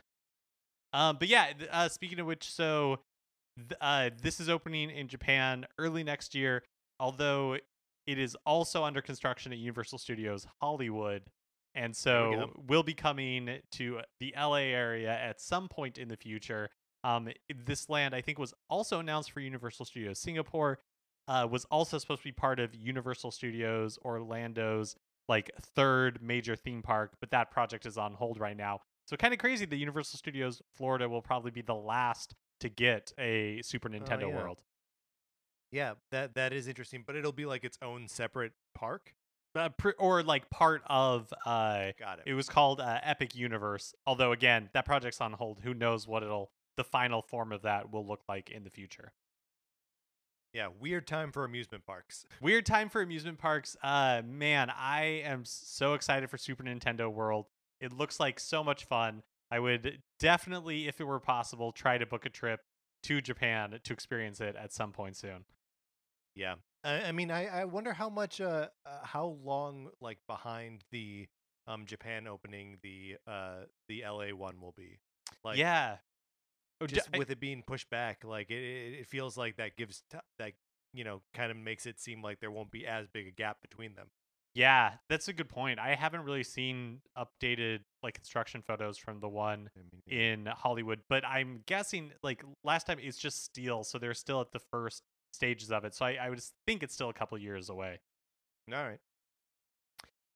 Um, 0.92 1.16
but 1.18 1.28
yeah, 1.28 1.52
uh, 1.70 1.88
speaking 1.88 2.18
of 2.20 2.26
which, 2.26 2.50
so 2.52 2.98
th- 3.56 3.78
uh, 3.80 4.10
this 4.20 4.40
is 4.40 4.48
opening 4.48 4.90
in 4.90 5.06
Japan 5.08 5.64
early 5.78 6.02
next 6.02 6.34
year, 6.34 6.64
although 6.98 7.56
it 8.10 8.18
is 8.18 8.36
also 8.44 8.82
under 8.82 9.00
construction 9.00 9.52
at 9.52 9.58
Universal 9.58 9.98
Studios 9.98 10.44
Hollywood. 10.60 11.22
And 11.76 11.90
we 11.90 11.94
so 11.94 12.32
go. 12.32 12.62
will 12.66 12.82
be 12.82 12.94
coming 12.94 13.60
to 13.72 14.00
the 14.18 14.34
LA 14.36 14.56
area 14.56 15.12
at 15.12 15.40
some 15.40 15.68
point 15.68 15.96
in 15.96 16.08
the 16.08 16.16
future. 16.16 16.70
Um, 17.04 17.28
this 17.64 17.88
land, 17.88 18.12
I 18.12 18.20
think, 18.20 18.40
was 18.40 18.52
also 18.68 18.98
announced 18.98 19.30
for 19.30 19.38
Universal 19.38 19.86
Studios 19.86 20.18
Singapore. 20.18 20.80
Uh, 21.28 21.46
was 21.48 21.64
also 21.66 21.98
supposed 21.98 22.22
to 22.22 22.28
be 22.28 22.32
part 22.32 22.58
of 22.58 22.74
Universal 22.74 23.30
Studios 23.30 23.96
Orlando's 24.04 24.96
like 25.28 25.48
third 25.76 26.20
major 26.20 26.56
theme 26.56 26.82
park, 26.82 27.12
but 27.20 27.30
that 27.30 27.52
project 27.52 27.86
is 27.86 27.96
on 27.96 28.14
hold 28.14 28.40
right 28.40 28.56
now. 28.56 28.80
So 29.06 29.16
kind 29.16 29.32
of 29.32 29.38
crazy 29.38 29.64
that 29.64 29.76
Universal 29.76 30.18
Studios 30.18 30.60
Florida 30.74 31.08
will 31.08 31.22
probably 31.22 31.52
be 31.52 31.62
the 31.62 31.74
last 31.76 32.34
to 32.58 32.68
get 32.68 33.12
a 33.16 33.62
Super 33.62 33.88
Nintendo 33.88 34.24
Oh, 34.24 34.28
yeah. 34.30 34.34
World. 34.34 34.58
Yeah 35.72 35.94
that 36.10 36.34
that 36.34 36.52
is 36.52 36.66
interesting 36.68 37.04
but 37.06 37.16
it'll 37.16 37.32
be 37.32 37.46
like 37.46 37.64
its 37.64 37.78
own 37.82 38.08
separate 38.08 38.52
park 38.74 39.14
Uh, 39.54 39.68
pr- 39.70 39.90
or 39.98 40.22
like 40.22 40.48
part 40.50 40.82
of 40.86 41.32
uh 41.46 41.92
got 41.98 42.18
it 42.18 42.24
it 42.26 42.34
was 42.34 42.48
called 42.48 42.80
uh, 42.80 42.98
Epic 43.02 43.34
Universe. 43.34 43.94
Although 44.06 44.32
again, 44.32 44.68
that 44.74 44.84
project's 44.84 45.20
on 45.20 45.32
hold. 45.32 45.60
Who 45.62 45.74
knows 45.74 46.06
what 46.06 46.22
it'll 46.22 46.50
the 46.76 46.84
final 46.84 47.20
form 47.22 47.50
of 47.52 47.62
that 47.62 47.90
will 47.92 48.06
look 48.06 48.20
like 48.28 48.50
in 48.50 48.62
the 48.64 48.70
future. 48.70 49.12
yeah 50.52 50.68
weird 50.80 51.06
time 51.06 51.30
for 51.32 51.44
amusement 51.44 51.84
parks 51.86 52.24
Weird 52.40 52.64
time 52.66 52.88
for 52.88 53.02
amusement 53.02 53.38
parks. 53.38 53.76
Uh 53.82 54.22
man, 54.24 54.70
I 54.70 55.22
am 55.24 55.44
so 55.44 55.94
excited 55.94 56.30
for 56.30 56.38
Super 56.38 56.62
Nintendo 56.64 57.12
World. 57.12 57.46
It 57.80 57.92
looks 57.92 58.20
like 58.20 58.38
so 58.40 58.62
much 58.64 58.84
fun. 58.84 59.22
I 59.50 59.58
would 59.58 60.00
definitely 60.20 60.86
if 60.88 61.00
it 61.00 61.04
were 61.04 61.20
possible 61.20 61.72
try 61.72 61.98
to 61.98 62.06
book 62.06 62.24
a 62.26 62.30
trip 62.30 62.60
to 63.04 63.20
Japan 63.20 63.80
to 63.82 63.92
experience 63.92 64.40
it 64.40 64.54
at 64.56 64.72
some 64.72 64.92
point 64.92 65.16
soon. 65.16 65.44
Yeah 66.34 66.54
I, 66.82 67.02
I 67.08 67.12
mean, 67.12 67.30
I, 67.30 67.46
I 67.46 67.64
wonder 67.66 67.92
how 67.92 68.08
much, 68.08 68.40
uh, 68.40 68.68
uh, 68.86 68.98
how 69.02 69.36
long, 69.44 69.90
like 70.00 70.16
behind 70.26 70.82
the 70.90 71.28
um 71.66 71.84
Japan 71.84 72.26
opening, 72.26 72.78
the 72.82 73.16
uh 73.26 73.64
the 73.88 74.02
LA 74.02 74.28
one 74.34 74.60
will 74.60 74.72
be. 74.76 74.98
Like, 75.44 75.58
yeah. 75.58 75.96
Oh, 76.80 76.86
just 76.86 77.10
I- 77.14 77.18
with 77.18 77.30
it 77.30 77.38
being 77.40 77.62
pushed 77.66 77.90
back, 77.90 78.24
like 78.24 78.50
it, 78.50 78.62
it, 78.62 79.00
it 79.00 79.06
feels 79.06 79.36
like 79.36 79.56
that 79.56 79.76
gives 79.76 80.02
t- 80.10 80.18
that 80.38 80.52
you 80.94 81.04
know 81.04 81.20
kind 81.34 81.50
of 81.50 81.58
makes 81.58 81.84
it 81.84 82.00
seem 82.00 82.22
like 82.22 82.40
there 82.40 82.50
won't 82.50 82.70
be 82.70 82.86
as 82.86 83.06
big 83.08 83.26
a 83.26 83.30
gap 83.30 83.60
between 83.60 83.94
them. 83.94 84.08
yeah, 84.54 84.94
that's 85.08 85.28
a 85.28 85.32
good 85.32 85.48
point. 85.48 85.78
I 85.78 85.94
haven't 85.94 86.24
really 86.24 86.42
seen 86.42 87.02
updated 87.16 87.80
like 88.02 88.14
construction 88.14 88.62
photos 88.62 88.96
from 88.98 89.20
the 89.20 89.28
one 89.28 89.68
I 89.76 89.80
mean, 89.80 90.02
yeah. 90.06 90.32
in 90.32 90.46
Hollywood, 90.46 91.00
but 91.08 91.24
I'm 91.26 91.62
guessing 91.66 92.12
like 92.22 92.42
last 92.64 92.86
time 92.86 92.98
it's 93.00 93.18
just 93.18 93.44
steel, 93.44 93.84
so 93.84 93.98
they're 93.98 94.14
still 94.14 94.40
at 94.40 94.50
the 94.52 94.60
first 94.72 95.02
stages 95.32 95.70
of 95.70 95.84
it. 95.84 95.94
So 95.94 96.06
I, 96.06 96.18
I 96.20 96.30
would 96.30 96.40
think 96.66 96.82
it's 96.82 96.94
still 96.94 97.08
a 97.10 97.14
couple 97.14 97.38
years 97.38 97.68
away. 97.68 98.00
all 98.72 98.82
right. 98.82 99.00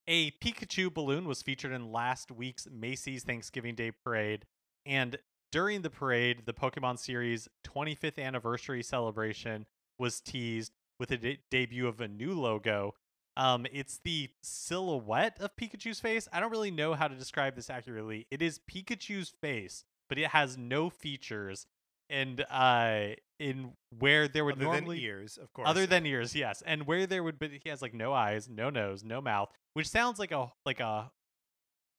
A 0.07 0.33
Pikachu 0.33 0.93
balloon 0.93 1.27
was 1.27 1.41
featured 1.41 1.73
in 1.73 1.91
last 1.91 2.31
week's 2.31 2.69
Macy's 2.71 3.23
Thanksgiving 3.25 3.75
Day 3.75 3.91
parade, 3.91 4.45
and 4.85 5.17
during 5.51 5.83
the 5.83 5.89
parade, 5.91 6.43
the 6.47 6.53
Pokemon 6.53 6.99
series 6.99 7.49
25th 7.65 8.19
anniversary 8.19 8.83
celebration 8.83 9.67
was 9.99 10.21
teased 10.21 10.73
with 10.99 11.11
a 11.11 11.17
de- 11.17 11.39
debut 11.51 11.87
of 11.87 12.01
a 12.01 12.09
new 12.09 12.35
logo. 12.35 12.95
Um, 13.37 13.67
it's 13.73 13.99
the 14.05 14.31
silhouette 14.43 15.37
of 15.41 15.57
Pikachu's 15.57 16.01
face. 16.01 16.29
I 16.33 16.41
don't 16.41 16.51
really 16.51 16.71
know 16.71 16.95
how 16.95 17.09
to 17.09 17.15
describe 17.15 17.57
this 17.57 17.71
accurately. 17.71 18.27
It 18.31 18.43
is 18.43 18.61
Pikachu's 18.71 19.29
face, 19.29 19.85
but 20.09 20.19
it 20.19 20.29
has 20.29 20.57
no 20.57 20.91
features, 20.91 21.67
and 22.11 22.45
uh, 22.51 23.09
in 23.39 23.73
where 23.99 24.29
there 24.29 24.45
would 24.45 24.57
Other 24.57 24.65
normally 24.65 24.97
than 24.97 25.05
ears, 25.05 25.39
of 25.41 25.53
course. 25.53 25.69
other 25.69 25.87
than 25.87 26.07
ears, 26.07 26.35
yes. 26.35 26.63
And 26.67 26.87
where 26.87 27.07
there 27.07 27.23
would 27.23 27.39
be 27.39 27.61
he 27.63 27.71
has 27.71 27.83
like 27.83 27.95
no 27.95 28.13
eyes, 28.13 28.49
no 28.49 28.71
nose, 28.71 29.03
no 29.05 29.21
mouth, 29.21 29.51
which 29.75 29.89
sounds 29.89 30.19
like 30.19 30.33
a 30.33 30.53
like 30.65 30.81
a 30.81 31.11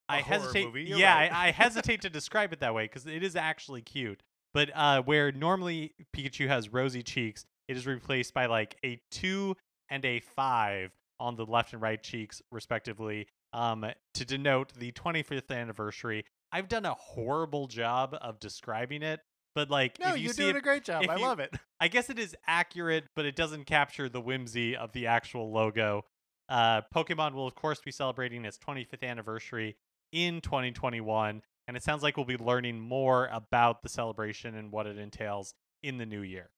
I 0.07 0.21
horror 0.21 0.39
hesitate 0.39 0.65
movie, 0.65 0.83
Yeah, 0.83 1.15
right. 1.15 1.31
I, 1.31 1.47
I 1.47 1.51
hesitate 1.51 2.01
to 2.01 2.09
describe 2.09 2.53
it 2.53 2.59
that 2.59 2.73
way 2.73 2.85
because 2.85 3.05
it 3.05 3.23
is 3.23 3.35
actually 3.35 3.81
cute. 3.81 4.21
But 4.53 4.71
uh 4.73 5.01
where 5.01 5.31
normally 5.31 5.93
Pikachu 6.15 6.47
has 6.47 6.71
rosy 6.71 7.03
cheeks, 7.03 7.45
it 7.67 7.75
is 7.75 7.85
replaced 7.85 8.33
by 8.33 8.45
like 8.45 8.77
a 8.85 9.01
two 9.11 9.55
and 9.89 10.05
a 10.05 10.19
five 10.19 10.91
on 11.19 11.35
the 11.35 11.45
left 11.45 11.73
and 11.73 11.81
right 11.81 12.01
cheeks, 12.01 12.41
respectively, 12.51 13.27
um, 13.53 13.85
to 14.13 14.25
denote 14.25 14.73
the 14.73 14.91
25th 14.91 15.49
anniversary. 15.49 16.25
I've 16.51 16.67
done 16.67 16.85
a 16.85 16.93
horrible 16.93 17.67
job 17.67 18.17
of 18.21 18.39
describing 18.39 19.01
it, 19.01 19.21
but 19.55 19.69
like 19.71 19.99
no, 19.99 20.09
if 20.09 20.17
you 20.17 20.23
you're 20.25 20.33
see 20.33 20.43
doing 20.43 20.55
it 20.55 20.59
a 20.59 20.61
great 20.61 20.83
job. 20.83 21.05
I 21.09 21.15
you- 21.15 21.21
love 21.23 21.39
it. 21.39 21.55
I 21.79 21.87
guess 21.87 22.09
it 22.09 22.19
is 22.19 22.35
accurate, 22.45 23.05
but 23.15 23.25
it 23.25 23.35
doesn't 23.35 23.65
capture 23.65 24.07
the 24.07 24.21
whimsy 24.21 24.75
of 24.75 24.91
the 24.91 25.07
actual 25.07 25.51
logo. 25.51 26.05
Uh, 26.47 26.81
Pokemon 26.93 27.33
will, 27.33 27.47
of 27.47 27.55
course, 27.55 27.81
be 27.83 27.91
celebrating 27.91 28.45
its 28.45 28.57
25th 28.59 29.03
anniversary 29.03 29.77
in 30.11 30.41
2021, 30.41 31.41
and 31.67 31.75
it 31.75 31.83
sounds 31.83 32.03
like 32.03 32.17
we'll 32.17 32.25
be 32.25 32.37
learning 32.37 32.79
more 32.79 33.27
about 33.31 33.81
the 33.81 33.89
celebration 33.89 34.55
and 34.55 34.71
what 34.71 34.85
it 34.85 34.97
entails 34.97 35.53
in 35.81 35.97
the 35.97 36.05
new 36.05 36.21
year. 36.21 36.51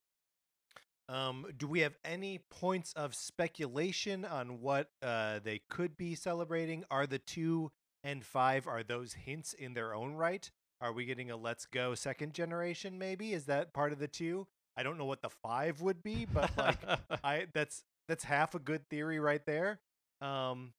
Um, 1.09 1.45
do 1.57 1.67
we 1.67 1.79
have 1.79 1.95
any 2.03 2.41
points 2.49 2.91
of 2.93 3.15
speculation 3.15 4.25
on 4.25 4.59
what 4.59 4.89
uh, 5.01 5.39
they 5.41 5.61
could 5.69 5.95
be 5.95 6.15
celebrating? 6.15 6.83
Are 6.91 7.07
the 7.07 7.19
two 7.19 7.71
and 8.03 8.25
five 8.25 8.67
are 8.67 8.83
those 8.83 9.13
hints 9.13 9.53
in 9.53 9.73
their 9.73 9.95
own 9.95 10.13
right? 10.15 10.51
Are 10.79 10.93
we 10.93 11.05
getting 11.05 11.31
a 11.31 11.37
Let's 11.37 11.65
Go 11.65 11.95
second 11.95 12.33
generation? 12.33 12.97
Maybe 12.97 13.33
is 13.33 13.45
that 13.45 13.73
part 13.73 13.91
of 13.91 13.99
the 13.99 14.07
two? 14.07 14.47
I 14.77 14.83
don't 14.83 14.97
know 14.97 15.05
what 15.05 15.21
the 15.21 15.29
five 15.29 15.81
would 15.81 16.03
be, 16.03 16.25
but 16.31 16.51
like 16.57 16.77
I 17.23 17.47
that's 17.53 17.83
that's 18.07 18.23
half 18.23 18.53
a 18.55 18.59
good 18.59 18.87
theory 18.89 19.19
right 19.19 19.43
there. 19.45 19.79
Um, 20.21 20.73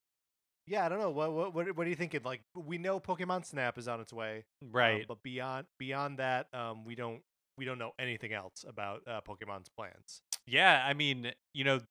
yeah, 0.67 0.85
I 0.85 0.89
don't 0.89 0.99
know. 0.99 1.09
What 1.09 1.33
what 1.33 1.53
what, 1.53 1.77
what 1.77 1.87
are 1.87 1.89
you 1.89 1.95
thinking? 1.95 2.21
Like 2.23 2.41
we 2.55 2.77
know 2.77 2.99
Pokemon 2.99 3.45
Snap 3.45 3.77
is 3.77 3.87
on 3.87 3.99
its 3.99 4.13
way, 4.13 4.45
um, 4.63 4.69
right. 4.71 5.05
but 5.07 5.21
beyond 5.21 5.65
beyond 5.77 6.19
that, 6.19 6.47
um, 6.53 6.85
we 6.85 6.95
don't 6.95 7.21
we 7.57 7.65
don't 7.65 7.77
know 7.77 7.91
anything 7.99 8.31
else 8.31 8.63
about 8.67 9.01
uh, 9.05 9.19
Pokemon's 9.27 9.69
plans. 9.69 10.21
Yeah, 10.47 10.83
I 10.85 10.93
mean, 10.93 11.31
you 11.53 11.63
know, 11.63 11.79
th- 11.79 11.87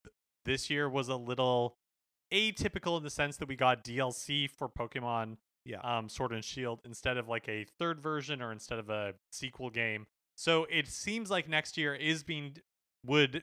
this 0.46 0.70
year 0.70 0.88
was 0.88 1.08
a 1.08 1.16
little 1.16 1.76
atypical 2.32 2.96
in 2.96 3.02
the 3.02 3.10
sense 3.10 3.36
that 3.36 3.48
we 3.48 3.56
got 3.56 3.84
DLC 3.84 4.48
for 4.50 4.68
Pokemon 4.68 5.36
Yeah. 5.68 5.80
um, 5.98 6.08
Sword 6.08 6.32
and 6.32 6.42
Shield 6.44 6.80
instead 6.84 7.16
of 7.18 7.28
like 7.28 7.48
a 7.48 7.64
third 7.78 8.00
version 8.00 8.40
or 8.42 8.50
instead 8.52 8.78
of 8.78 8.88
a 8.90 9.14
sequel 9.30 9.68
game. 9.70 10.06
So 10.36 10.66
it 10.70 10.88
seems 10.88 11.30
like 11.30 11.48
next 11.48 11.76
year 11.76 11.94
is 11.94 12.22
being 12.22 12.56
would 13.06 13.42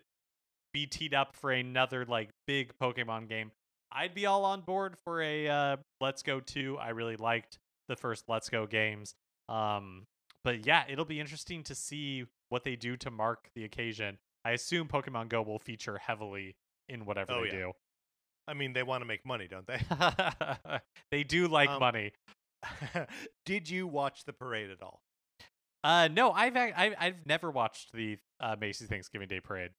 be 0.74 0.88
teed 0.88 1.14
up 1.14 1.36
for 1.36 1.52
another 1.52 2.04
like 2.06 2.30
big 2.48 2.74
Pokemon 2.82 3.30
game. 3.30 3.52
I'd 3.92 4.14
be 4.16 4.26
all 4.26 4.44
on 4.44 4.62
board 4.62 4.96
for 5.06 5.22
a 5.22 5.48
uh, 5.48 5.78
Let's 6.02 6.24
Go 6.24 6.40
2. 6.42 6.78
I 6.80 6.90
really 6.90 7.16
liked 7.16 7.60
the 7.88 7.96
first 7.96 8.26
Let's 8.28 8.50
Go 8.50 8.66
games. 8.66 9.14
Um, 9.48 10.04
but 10.44 10.66
yeah, 10.66 10.84
it'll 10.90 11.06
be 11.06 11.20
interesting 11.20 11.64
to 11.64 11.76
see 11.76 12.26
what 12.50 12.64
they 12.64 12.76
do 12.76 12.98
to 12.98 13.12
mark 13.12 13.50
the 13.56 13.64
occasion. 13.64 14.18
I 14.44 14.52
assume 14.52 14.88
Pokemon 14.88 15.30
Go 15.30 15.42
will 15.44 15.60
feature 15.60 15.98
heavily 15.98 16.56
in 16.90 17.06
whatever 17.06 17.34
Oh, 17.34 17.42
they 17.42 17.48
yeah. 17.48 17.52
do. 17.54 17.72
I 18.48 18.54
mean, 18.54 18.74
they 18.74 18.84
want 18.84 19.02
to 19.02 19.06
make 19.06 19.26
money, 19.26 19.48
don't 19.48 19.66
they? 19.68 19.80
they 21.12 21.24
do 21.24 21.48
like 21.48 21.70
Um, 21.70 21.80
money. 21.80 22.12
Did 23.46 23.70
you 23.70 23.88
watch 23.88 24.26
the 24.26 24.34
parade 24.34 24.70
at 24.72 24.82
all? 24.82 25.02
Uh, 25.84 26.08
no, 26.12 26.32
I've 26.32 26.56
I've, 26.58 26.94
I've 27.00 27.26
never 27.28 27.52
watched 27.52 27.92
the 27.94 28.18
uh, 28.40 28.56
Macy's 28.60 28.88
Thanksgiving 28.88 29.28
Day 29.28 29.40
Parade. 29.40 29.72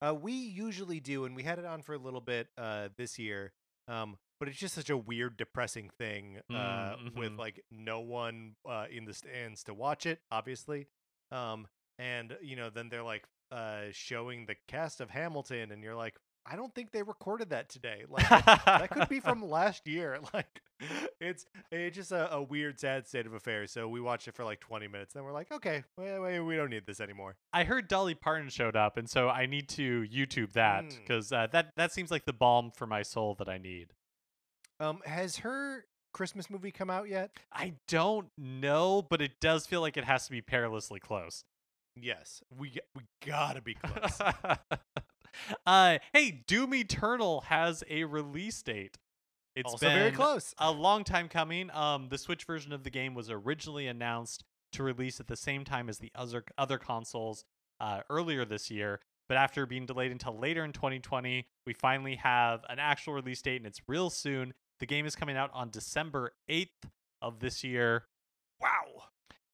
Uh, 0.00 0.14
we 0.14 0.32
usually 0.32 1.00
do, 1.00 1.24
and 1.24 1.34
we 1.34 1.42
had 1.42 1.58
it 1.58 1.64
on 1.64 1.82
for 1.82 1.94
a 1.94 1.98
little 1.98 2.20
bit 2.20 2.48
uh, 2.58 2.88
this 2.96 3.18
year. 3.18 3.52
Um, 3.88 4.18
but 4.38 4.48
it's 4.48 4.58
just 4.58 4.74
such 4.74 4.90
a 4.90 4.96
weird, 4.96 5.36
depressing 5.36 5.90
thing 5.98 6.40
uh, 6.50 6.96
Mm, 6.96 7.16
with 7.16 7.32
mhm. 7.32 7.38
like 7.38 7.64
no 7.70 8.00
one 8.00 8.54
uh, 8.68 8.86
in 8.90 9.04
the 9.06 9.14
stands 9.14 9.62
to 9.64 9.74
watch 9.74 10.04
it, 10.06 10.20
obviously. 10.30 10.86
Um, 11.32 11.66
and 11.98 12.36
you 12.42 12.54
know, 12.56 12.68
then 12.68 12.88
they're 12.90 13.02
like 13.02 13.24
uh, 13.50 13.84
showing 13.92 14.46
the 14.46 14.56
cast 14.68 15.00
of 15.00 15.10
Hamilton, 15.10 15.72
and 15.72 15.82
you're 15.82 15.94
like, 15.94 16.16
I 16.48 16.54
don't 16.56 16.74
think 16.74 16.92
they 16.92 17.02
recorded 17.02 17.50
that 17.50 17.68
today. 17.68 18.04
Like 18.10 18.28
that 18.28 18.88
could 18.90 19.08
be 19.08 19.20
from 19.20 19.42
last 19.48 19.86
year. 19.86 20.18
Like 20.34 20.60
it's 21.20 21.46
it's 21.72 21.96
just 21.96 22.12
a, 22.12 22.34
a 22.34 22.42
weird, 22.42 22.78
sad 22.78 23.06
state 23.08 23.24
of 23.26 23.32
affairs. 23.32 23.72
So 23.72 23.88
we 23.88 24.00
watched 24.00 24.28
it 24.28 24.34
for 24.34 24.44
like 24.44 24.60
20 24.60 24.88
minutes, 24.88 25.14
then 25.14 25.24
we're 25.24 25.32
like, 25.32 25.50
okay, 25.50 25.82
wait, 25.96 26.18
wait, 26.20 26.40
we 26.40 26.54
don't 26.56 26.68
need 26.70 26.84
this 26.86 27.00
anymore. 27.00 27.36
I 27.52 27.64
heard 27.64 27.88
Dolly 27.88 28.14
Parton 28.14 28.50
showed 28.50 28.76
up, 28.76 28.96
and 28.98 29.08
so 29.08 29.28
I 29.28 29.46
need 29.46 29.68
to 29.70 30.02
YouTube 30.12 30.52
that 30.52 30.84
Mm. 30.84 30.96
because 31.00 31.32
uh, 31.32 31.46
that 31.52 31.72
that 31.76 31.92
seems 31.92 32.10
like 32.10 32.26
the 32.26 32.32
balm 32.34 32.70
for 32.70 32.86
my 32.86 33.02
soul 33.02 33.34
that 33.38 33.48
I 33.48 33.56
need. 33.58 33.94
Um, 34.78 35.00
has 35.06 35.38
her 35.38 35.86
Christmas 36.12 36.50
movie 36.50 36.70
come 36.70 36.90
out 36.90 37.08
yet? 37.08 37.30
I 37.52 37.74
don't 37.88 38.28
know, 38.36 39.00
but 39.08 39.22
it 39.22 39.40
does 39.40 39.66
feel 39.66 39.80
like 39.80 39.96
it 39.96 40.04
has 40.04 40.26
to 40.26 40.30
be 40.30 40.42
perilously 40.42 41.00
close. 41.00 41.44
Yes, 41.98 42.42
we 42.54 42.76
we 42.94 43.04
gotta 43.26 43.62
be 43.62 43.72
close. 43.74 44.20
uh, 45.66 45.98
hey, 46.12 46.42
Doom 46.46 46.74
Eternal 46.74 47.42
has 47.42 47.84
a 47.88 48.04
release 48.04 48.62
date. 48.62 48.98
It's 49.54 49.72
also 49.72 49.86
been 49.86 49.98
very 49.98 50.12
close. 50.12 50.54
a 50.58 50.70
long 50.70 51.02
time 51.02 51.28
coming. 51.28 51.70
Um, 51.72 52.08
the 52.10 52.18
Switch 52.18 52.44
version 52.44 52.72
of 52.72 52.84
the 52.84 52.90
game 52.90 53.14
was 53.14 53.30
originally 53.30 53.86
announced 53.86 54.44
to 54.72 54.82
release 54.82 55.18
at 55.20 55.28
the 55.28 55.36
same 55.36 55.64
time 55.64 55.88
as 55.88 55.98
the 55.98 56.12
other 56.14 56.44
other 56.58 56.78
consoles 56.78 57.44
uh, 57.80 58.00
earlier 58.10 58.44
this 58.44 58.70
year, 58.70 59.00
but 59.28 59.36
after 59.36 59.66
being 59.66 59.86
delayed 59.86 60.12
until 60.12 60.38
later 60.38 60.64
in 60.64 60.72
2020, 60.72 61.46
we 61.66 61.72
finally 61.72 62.16
have 62.16 62.60
an 62.68 62.78
actual 62.78 63.14
release 63.14 63.42
date, 63.42 63.56
and 63.56 63.66
it's 63.66 63.80
real 63.88 64.10
soon. 64.10 64.54
The 64.78 64.86
game 64.86 65.06
is 65.06 65.16
coming 65.16 65.36
out 65.36 65.50
on 65.54 65.70
December 65.70 66.32
8th 66.50 66.90
of 67.22 67.40
this 67.40 67.64
year. 67.64 68.04
Wow. 68.60 69.04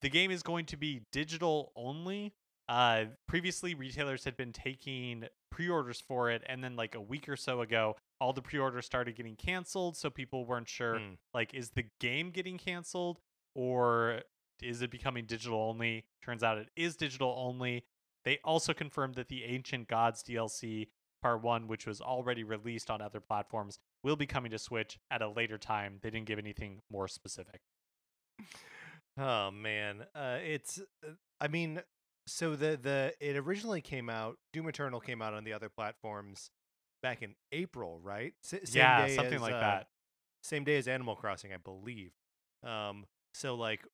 The 0.01 0.11
game 0.11 0.31
is 0.31 0.43
going 0.43 0.67
to 0.67 0.77
be 0.77 1.03
digital 1.13 1.73
only. 1.77 2.35
Uh, 2.73 3.05
previously, 3.29 3.75
retailers 3.75 4.25
had 4.25 4.37
been 4.37 4.53
taking 4.53 5.25
pre-orders 5.51 6.01
for 6.01 6.31
it, 6.31 6.43
and 6.47 6.65
then 6.65 6.75
like 6.75 6.95
a 6.95 7.01
week 7.01 7.29
or 7.29 7.37
so 7.37 7.61
ago, 7.61 7.95
all 8.19 8.33
the 8.33 8.41
pre-orders 8.41 8.87
started 8.87 9.15
getting 9.15 9.37
canceled, 9.37 9.95
so 9.97 10.09
people 10.09 10.47
weren't 10.47 10.69
sure 10.69 10.95
Mm. 10.95 11.17
like 11.35 11.53
is 11.53 11.71
the 11.71 11.85
game 12.01 12.31
getting 12.31 12.57
canceled 12.57 13.19
or 13.55 14.23
is 14.63 14.81
it 14.81 14.91
becoming 14.91 15.27
digital 15.27 15.59
only 15.61 16.05
turns 16.25 16.43
out 16.43 16.57
it 16.57 16.69
is 16.77 16.97
digital 16.97 17.35
only 17.37 17.85
they 18.25 18.39
also 18.45 18.73
confirmed 18.73 19.17
that 19.17 19.29
the 19.29 19.43
ancient 19.45 19.89
gods 19.89 20.23
dlc 20.23 20.87
part 21.21 21.43
1 21.43 21.67
which 21.67 21.85
was 21.87 22.01
already 22.01 22.45
released 22.45 22.91
on 22.91 23.03
other 23.03 23.21
platforms 23.21 23.79
will 24.05 24.17
be 24.17 24.25
coming 24.27 24.51
to 24.53 24.59
switch 24.59 24.99
at 25.11 25.21
a 25.21 25.29
later 25.29 25.59
time 25.59 25.99
they 26.01 26.09
didn't 26.11 26.27
give 26.27 26.39
anything 26.39 26.81
more 26.91 27.09
specific 27.09 27.61
Oh 29.19 29.51
man, 29.51 30.07
uh, 30.15 30.39
it's. 30.43 30.79
uh, 31.07 31.11
I 31.39 31.49
mean, 31.49 31.83
so 32.27 32.55
the 32.57 32.79
the 32.81 33.15
it 33.21 33.37
originally 33.37 33.81
came 33.81 34.09
out. 34.09 34.39
Doom 34.53 34.69
Eternal 34.69 35.01
came 35.01 35.23
out 35.23 35.35
on 35.35 35.45
the 35.45 35.53
other 35.53 35.69
platforms 35.69 36.51
back 37.03 37.23
in 37.23 37.35
April, 37.53 38.01
right? 38.03 38.35
S- 38.45 38.61
same 38.65 38.75
yeah 38.75 39.07
something 39.07 39.35
as, 39.37 39.41
like 39.41 39.55
uh, 39.55 39.61
that 39.61 39.87
Same 40.43 40.65
day 40.65 40.77
as 40.77 40.89
Animal 40.89 41.17
Crossing, 41.17 41.53
I 41.53 41.57
believe. 41.57 42.13
Um, 42.65 43.07
so 43.35 43.55
like, 43.55 43.85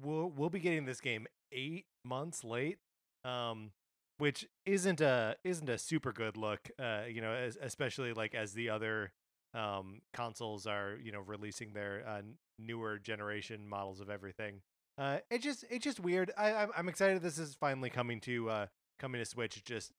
we'll 0.00 0.30
we'll 0.30 0.50
be 0.50 0.60
getting 0.60 0.84
this 0.84 1.00
game 1.00 1.26
eight 1.52 1.86
months 2.04 2.44
late. 2.44 2.78
Um, 3.24 3.72
which 4.18 4.46
isn't 4.66 5.00
a 5.00 5.36
isn't 5.44 5.68
a 5.68 5.78
super 5.78 6.12
good 6.12 6.36
look. 6.36 6.70
Uh, 6.78 7.02
you 7.08 7.20
know, 7.20 7.32
as, 7.32 7.56
especially 7.60 8.12
like 8.12 8.34
as 8.34 8.52
the 8.52 8.70
other 8.70 9.12
um 9.54 10.00
consoles 10.14 10.66
are 10.66 10.96
you 11.02 11.10
know 11.12 11.20
releasing 11.20 11.72
their 11.72 12.04
uh, 12.06 12.22
newer 12.58 12.98
generation 12.98 13.68
models 13.68 14.00
of 14.00 14.10
everything. 14.10 14.60
Uh, 15.00 15.18
it 15.30 15.40
just 15.40 15.64
it's 15.70 15.82
just 15.82 15.98
weird. 15.98 16.30
I 16.36 16.66
I'm, 16.76 16.86
excited 16.86 17.22
this 17.22 17.38
is 17.38 17.54
finally 17.54 17.88
coming 17.88 18.20
to 18.20 18.50
uh 18.50 18.66
coming 18.98 19.18
to 19.18 19.24
Switch. 19.24 19.56
It 19.56 19.64
just 19.64 19.92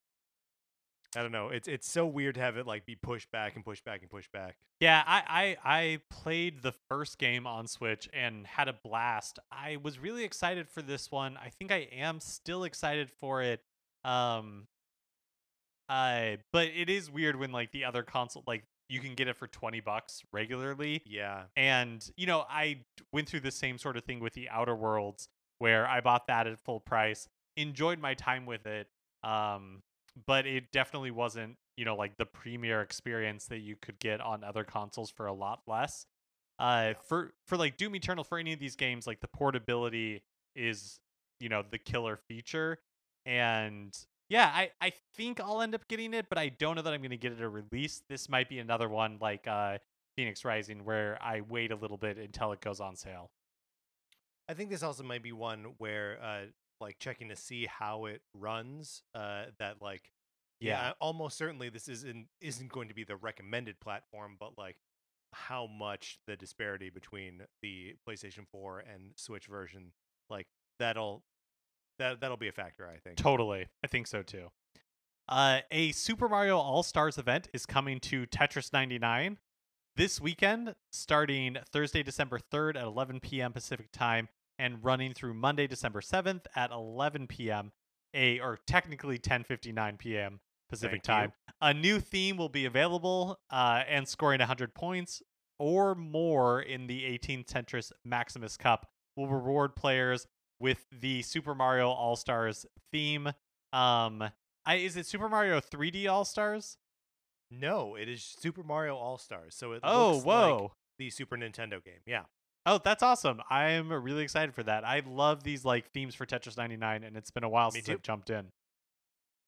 I 1.15 1.23
don't 1.23 1.31
know. 1.31 1.49
It's 1.49 1.67
it's 1.67 1.89
so 1.89 2.05
weird 2.05 2.35
to 2.35 2.41
have 2.41 2.55
it 2.55 2.67
like 2.67 2.85
be 2.85 2.95
pushed 2.95 3.31
back 3.31 3.55
and 3.55 3.65
pushed 3.65 3.83
back 3.83 4.01
and 4.01 4.11
pushed 4.11 4.31
back. 4.31 4.57
Yeah, 4.79 5.01
I, 5.05 5.57
I 5.65 5.77
I 5.79 5.99
played 6.11 6.61
the 6.61 6.73
first 6.87 7.17
game 7.17 7.47
on 7.47 7.65
Switch 7.65 8.07
and 8.13 8.45
had 8.45 8.67
a 8.67 8.73
blast. 8.73 9.39
I 9.51 9.77
was 9.81 9.97
really 9.97 10.23
excited 10.23 10.69
for 10.69 10.83
this 10.83 11.09
one. 11.09 11.35
I 11.35 11.49
think 11.49 11.71
I 11.71 11.87
am 11.91 12.19
still 12.19 12.63
excited 12.63 13.09
for 13.09 13.41
it. 13.41 13.63
Um 14.05 14.67
uh 15.89 16.37
but 16.53 16.67
it 16.67 16.91
is 16.91 17.09
weird 17.09 17.37
when 17.37 17.51
like 17.51 17.71
the 17.71 17.85
other 17.85 18.03
console 18.03 18.43
like 18.45 18.65
you 18.91 18.99
can 18.99 19.15
get 19.15 19.29
it 19.29 19.37
for 19.37 19.47
20 19.47 19.79
bucks 19.79 20.21
regularly. 20.33 21.01
Yeah. 21.05 21.43
And 21.55 22.07
you 22.17 22.27
know, 22.27 22.45
I 22.49 22.81
went 23.13 23.29
through 23.29 23.39
the 23.39 23.51
same 23.51 23.77
sort 23.77 23.95
of 23.95 24.03
thing 24.03 24.19
with 24.19 24.33
the 24.33 24.49
Outer 24.49 24.75
Worlds 24.75 25.29
where 25.59 25.87
I 25.87 26.01
bought 26.01 26.27
that 26.27 26.45
at 26.45 26.59
full 26.59 26.81
price, 26.81 27.29
enjoyed 27.55 27.99
my 27.99 28.13
time 28.13 28.45
with 28.45 28.65
it. 28.65 28.87
Um 29.23 29.81
but 30.27 30.45
it 30.45 30.73
definitely 30.73 31.11
wasn't, 31.11 31.55
you 31.77 31.85
know, 31.85 31.95
like 31.95 32.17
the 32.17 32.25
premier 32.25 32.81
experience 32.81 33.45
that 33.45 33.59
you 33.59 33.77
could 33.81 33.97
get 33.97 34.19
on 34.19 34.43
other 34.43 34.65
consoles 34.65 35.09
for 35.09 35.25
a 35.25 35.33
lot 35.33 35.61
less. 35.67 36.05
Uh 36.59 36.93
for 37.07 37.31
for 37.47 37.55
like 37.55 37.77
Doom 37.77 37.95
Eternal 37.95 38.25
for 38.25 38.37
any 38.37 38.51
of 38.51 38.59
these 38.59 38.75
games 38.75 39.07
like 39.07 39.21
the 39.21 39.29
portability 39.29 40.21
is, 40.53 40.99
you 41.39 41.47
know, 41.47 41.63
the 41.71 41.77
killer 41.77 42.17
feature 42.17 42.79
and 43.25 43.97
yeah, 44.31 44.45
I, 44.45 44.71
I 44.79 44.93
think 45.15 45.41
I'll 45.41 45.61
end 45.61 45.75
up 45.75 45.85
getting 45.89 46.13
it, 46.13 46.27
but 46.29 46.37
I 46.37 46.47
don't 46.47 46.77
know 46.77 46.81
that 46.83 46.93
I'm 46.93 47.01
going 47.01 47.11
to 47.11 47.17
get 47.17 47.33
it 47.33 47.41
a 47.41 47.49
release. 47.49 48.01
This 48.07 48.29
might 48.29 48.47
be 48.47 48.59
another 48.59 48.87
one 48.87 49.17
like 49.19 49.45
uh, 49.45 49.79
Fenyx 50.17 50.45
Rising 50.45 50.85
where 50.85 51.17
I 51.21 51.41
wait 51.41 51.69
a 51.73 51.75
little 51.75 51.97
bit 51.97 52.17
until 52.17 52.53
it 52.53 52.61
goes 52.61 52.79
on 52.79 52.95
sale. 52.95 53.29
I 54.47 54.53
think 54.53 54.69
this 54.69 54.83
also 54.83 55.03
might 55.03 55.21
be 55.21 55.33
one 55.33 55.73
where 55.79 56.17
uh 56.23 56.45
like 56.79 56.97
checking 56.97 57.27
to 57.29 57.35
see 57.35 57.65
how 57.65 58.05
it 58.05 58.21
runs 58.33 59.03
uh 59.13 59.43
that 59.59 59.81
like 59.81 60.11
yeah, 60.61 60.93
almost 61.01 61.37
certainly 61.37 61.69
this 61.69 61.87
isn't 61.87 62.27
isn't 62.39 62.71
going 62.71 62.87
to 62.87 62.93
be 62.93 63.03
the 63.03 63.15
recommended 63.15 63.79
platform 63.79 64.37
but 64.39 64.57
like 64.57 64.77
how 65.33 65.67
much 65.67 66.19
the 66.27 66.35
disparity 66.35 66.89
between 66.89 67.41
the 67.61 67.95
PlayStation 68.07 68.45
4 68.51 68.79
and 68.79 69.11
Switch 69.15 69.47
version 69.47 69.91
like 70.29 70.47
that'll 70.79 71.23
that 71.99 72.21
that'll 72.21 72.37
be 72.37 72.47
a 72.47 72.53
factor 72.53 72.87
I 72.87 72.97
think. 72.97 73.17
Totally. 73.17 73.67
I 73.83 73.87
think 73.87 74.07
so 74.07 74.23
too. 74.23 74.47
Uh, 75.29 75.59
a 75.71 75.91
Super 75.91 76.27
Mario 76.27 76.57
All 76.57 76.83
Stars 76.83 77.17
event 77.17 77.47
is 77.53 77.65
coming 77.65 77.99
to 78.01 78.25
Tetris 78.25 78.73
99 78.73 79.37
this 79.95 80.19
weekend, 80.19 80.75
starting 80.91 81.57
Thursday, 81.71 82.03
December 82.03 82.39
3rd 82.51 82.75
at 82.75 82.83
11 82.83 83.19
p.m. 83.19 83.53
Pacific 83.53 83.91
time 83.91 84.29
and 84.57 84.83
running 84.83 85.13
through 85.13 85.33
Monday, 85.33 85.67
December 85.67 86.01
7th 86.01 86.45
at 86.55 86.71
11 86.71 87.27
p.m. 87.27 87.71
A 88.13 88.39
or 88.39 88.59
technically 88.67 89.17
10:59 89.17 89.97
p.m. 89.97 90.39
Pacific 90.69 91.03
Thank 91.03 91.07
you. 91.07 91.13
time. 91.13 91.33
A 91.61 91.73
new 91.73 91.99
theme 91.99 92.37
will 92.37 92.49
be 92.49 92.65
available, 92.65 93.39
uh, 93.49 93.83
and 93.87 94.07
scoring 94.07 94.39
100 94.39 94.73
points 94.73 95.21
or 95.59 95.95
more 95.95 96.61
in 96.61 96.87
the 96.87 97.03
18th 97.03 97.45
Tetris 97.45 97.91
Maximus 98.03 98.57
Cup 98.57 98.87
will 99.15 99.27
reward 99.27 99.75
players 99.75 100.27
with 100.61 100.85
the 100.91 101.21
Super 101.23 101.55
Mario 101.55 101.89
All 101.89 102.15
Stars 102.15 102.65
theme. 102.91 103.27
Um, 103.73 104.23
I, 104.65 104.75
is 104.75 104.95
it 104.95 105.05
Super 105.07 105.27
Mario 105.27 105.59
3D 105.59 106.07
All 106.09 106.23
Stars? 106.23 106.77
No, 107.49 107.95
it 107.95 108.07
is 108.07 108.23
Super 108.39 108.63
Mario 108.63 108.95
All-Stars. 108.95 109.55
So 109.55 109.73
it 109.73 109.81
Oh, 109.83 110.13
looks 110.13 110.25
whoa. 110.25 110.57
like 110.61 110.71
the 110.99 111.09
Super 111.09 111.35
Nintendo 111.35 111.83
game. 111.83 111.99
Yeah. 112.05 112.23
Oh, 112.65 112.79
that's 112.81 113.03
awesome. 113.03 113.41
I'm 113.49 113.91
really 113.91 114.23
excited 114.23 114.53
for 114.55 114.63
that. 114.63 114.85
I 114.85 115.01
love 115.05 115.43
these 115.43 115.65
like 115.65 115.91
themes 115.91 116.15
for 116.15 116.25
Tetris 116.25 116.55
99 116.57 117.03
and 117.03 117.17
it's 117.17 117.31
been 117.31 117.43
a 117.43 117.49
while 117.49 117.67
Me 117.71 117.79
since 117.79 117.87
too. 117.87 117.93
I've 117.93 118.03
jumped 118.03 118.29
in. 118.29 118.45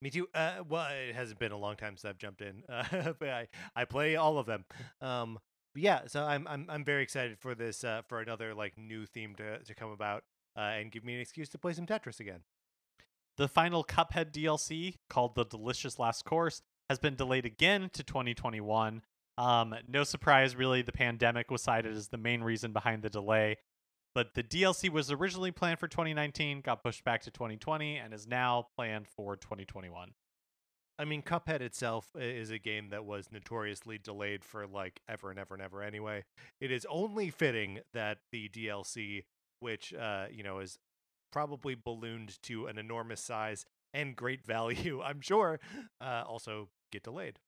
Me 0.01 0.09
too. 0.09 0.28
Uh, 0.34 0.64
well, 0.68 0.88
it 0.91 1.16
hasn't 1.16 1.39
been 1.39 1.53
a 1.53 1.57
long 1.57 1.78
time 1.78 1.95
since 1.95 2.03
I've 2.09 2.18
jumped 2.18 2.41
in, 2.41 2.64
uh, 2.70 3.14
but 3.18 3.30
I, 3.30 3.47
I 3.74 3.86
play 3.86 4.18
all 4.18 4.38
of 4.38 4.45
them. 4.47 4.66
Um, 4.99 5.39
yeah, 5.76 6.01
so 6.07 6.24
I'm 6.24 6.45
I'm 6.47 6.66
I'm 6.70 6.84
very 6.84 7.03
excited 7.03 7.39
for 7.39 7.55
this 7.55 7.86
uh, 7.86 8.01
for 8.09 8.20
another 8.20 8.53
like 8.53 8.78
new 8.78 9.05
theme 9.05 9.34
to 9.36 9.59
to 9.59 9.74
come 9.74 9.91
about 9.91 10.24
uh, 10.58 10.62
and 10.62 10.91
give 10.91 11.04
me 11.04 11.16
an 11.16 11.22
excuse 11.22 11.49
to 11.49 11.58
play 11.58 11.74
some 11.74 11.86
Tetris 11.86 12.20
again. 12.20 12.41
The 13.38 13.47
final 13.47 13.84
Cuphead 13.84 14.32
DLC, 14.32 14.97
called 15.10 15.36
The 15.36 15.45
Delicious 15.45 15.97
Last 15.97 16.24
Course, 16.24 16.62
has 16.89 16.99
been 16.99 17.16
delayed 17.16 17.45
again 17.45 17.89
to 17.93 18.04
2021. 18.04 19.01
Um, 19.38 19.76
no 19.88 20.04
surprise, 20.04 20.56
really, 20.56 20.84
the 20.84 20.91
pandemic 20.91 21.49
was 21.49 21.64
cited 21.64 21.95
as 21.95 22.10
the 22.10 22.18
main 22.18 22.43
reason 22.43 22.72
behind 22.74 23.01
the 23.01 23.10
delay. 23.10 23.58
But 24.14 24.36
the 24.36 24.43
DLC 24.43 24.89
was 24.89 25.12
originally 25.12 25.51
planned 25.51 25.80
for 25.80 25.88
2019, 25.88 26.62
got 26.62 26.84
pushed 26.84 27.04
back 27.04 27.24
to 27.24 27.32
2020, 27.32 27.97
and 27.97 28.14
is 28.14 28.28
now 28.28 28.68
planned 28.76 29.08
for 29.08 29.36
2021. 29.36 30.12
I 30.99 31.06
mean, 31.06 31.24
Cuphead 31.24 31.62
itself 31.62 32.12
is 32.16 32.51
a 32.51 32.60
game 32.60 32.89
that 32.89 33.04
was 33.04 33.32
notoriously 33.32 33.97
delayed 33.97 34.45
for 34.45 34.68
like 34.68 35.01
ever 35.10 35.32
and 35.32 35.39
ever 35.39 35.56
and 35.56 35.64
ever. 35.64 35.82
Anyway, 35.82 36.24
it 36.62 36.72
is 36.72 36.86
only 36.88 37.32
fitting 37.32 37.80
that 37.93 38.20
the 38.32 38.47
DLC, 38.49 39.24
which 39.64 39.93
uh, 39.93 40.26
you 40.32 40.43
know 40.43 40.59
is 40.59 40.78
probably 41.32 41.76
ballooned 41.76 42.39
to 42.43 42.68
an 42.68 42.78
enormous 42.78 43.22
size 43.22 43.66
and 43.93 44.16
great 44.16 44.45
value, 44.45 45.01
I'm 45.01 45.22
sure, 45.22 45.59
uh, 45.99 46.24
also 46.28 46.70
get 46.91 47.03
delayed. 47.03 47.39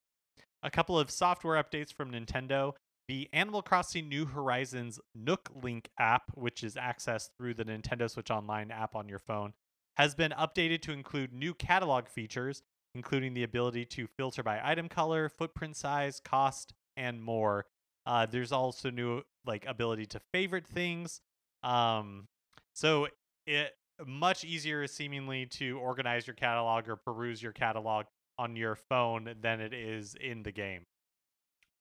A 0.64 0.72
couple 0.72 0.98
of 0.98 1.12
software 1.12 1.62
updates 1.62 1.94
from 1.94 2.12
Nintendo. 2.12 2.74
The 3.08 3.30
Animal 3.34 3.62
Crossing 3.62 4.10
New 4.10 4.26
Horizons 4.26 5.00
Nook 5.14 5.52
Link 5.54 5.90
app, 6.00 6.24
which 6.34 6.64
is 6.64 6.74
accessed 6.74 7.30
through 7.38 7.54
the 7.54 7.66
Nintendo 7.66 8.10
Switch 8.10 8.32
Online 8.32 8.72
app 8.72 8.96
on 8.96 9.08
your 9.08 9.20
phone, 9.20 9.54
has 9.98 10.16
been 10.16 10.32
updated 10.32 10.82
to 10.82 10.92
include 10.92 11.32
new 11.32 11.54
catalog 11.54 12.08
features, 12.08 12.64
including 12.96 13.36
the 13.36 13.44
ability 13.44 13.86
to 13.86 14.08
filter 14.08 14.42
by 14.42 14.60
item 14.64 14.90
color, 14.90 15.30
footprint 15.30 15.76
size, 15.76 16.20
cost, 16.20 16.74
and 16.98 17.22
more. 17.22 17.68
Uh, 18.08 18.26
there's 18.26 18.52
also 18.52 18.90
new 18.90 19.22
like 19.46 19.66
ability 19.68 20.08
to 20.08 20.20
favorite 20.34 20.66
things. 20.66 21.22
Um, 21.66 22.28
so 22.74 23.08
it 23.48 23.74
much 24.06 24.44
easier 24.44 24.86
seemingly 24.88 25.46
to 25.46 25.78
organize 25.80 26.28
your 26.28 26.34
catalog 26.36 26.88
or 26.88 26.96
peruse 26.96 27.42
your 27.42 27.54
catalog 27.54 28.06
on 28.38 28.56
your 28.56 28.76
phone 28.76 29.34
than 29.42 29.62
it 29.62 29.74
is 29.74 30.16
in 30.16 30.44
the 30.44 30.52
game. 30.52 30.84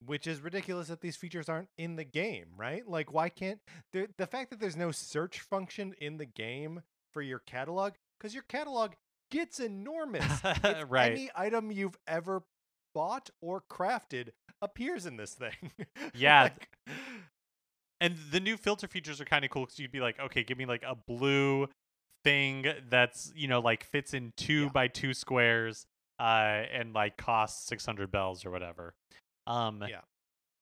Which 0.07 0.27
is 0.27 0.41
ridiculous 0.41 0.89
that 0.89 1.01
these 1.01 1.17
features 1.17 1.49
aren't 1.49 1.69
in 1.79 1.97
the 1.97 2.05
game, 2.05 2.47
right? 2.57 2.87
Like, 2.87 3.13
why 3.13 3.29
can't 3.31 3.61
there, 3.93 4.07
the 4.19 4.27
fact 4.27 4.51
that 4.51 4.61
there's 4.61 4.77
no 4.77 4.91
search 4.91 5.41
function 5.41 5.95
in 6.01 6.19
the 6.19 6.27
game 6.27 6.83
for 7.13 7.23
your 7.23 7.39
catalog? 7.39 7.95
Because 8.19 8.35
your 8.35 8.45
catalog 8.49 8.93
gets 9.31 9.61
enormous. 9.61 10.25
Right. 10.89 11.13
Any 11.13 11.31
item 11.35 11.71
you've 11.71 11.97
ever 12.07 12.43
bought 12.95 13.31
or 13.41 13.63
crafted 13.71 14.29
appears 14.63 15.07
in 15.07 15.17
this 15.17 15.35
thing. 15.35 15.73
Yeah, 16.15 16.43
Like, 16.45 16.69
and 18.05 18.17
the 18.31 18.41
new 18.41 18.57
filter 18.57 18.87
features 18.87 19.21
are 19.21 19.25
kind 19.25 19.45
of 19.45 19.51
cool 19.51 19.63
because 19.65 19.79
you'd 19.79 19.91
be 19.93 20.01
like, 20.01 20.19
okay, 20.21 20.43
give 20.45 20.59
me 20.59 20.67
like 20.67 20.83
a 20.87 20.95
blue 20.95 21.69
thing 22.25 22.67
that's 22.89 23.33
you 23.35 23.49
know 23.49 23.61
like 23.61 23.85
fits 23.85 24.15
in 24.15 24.33
two 24.37 24.65
Yeah. 24.65 24.69
by 24.69 24.89
two 24.89 25.15
squares, 25.15 25.87
uh, 26.21 26.23
and 26.73 26.93
like 26.95 27.17
costs 27.17 27.67
six 27.67 27.85
hundred 27.87 28.11
bells 28.11 28.45
or 28.45 28.51
whatever. 28.51 28.95
Um, 29.47 29.83
Yeah. 29.89 30.01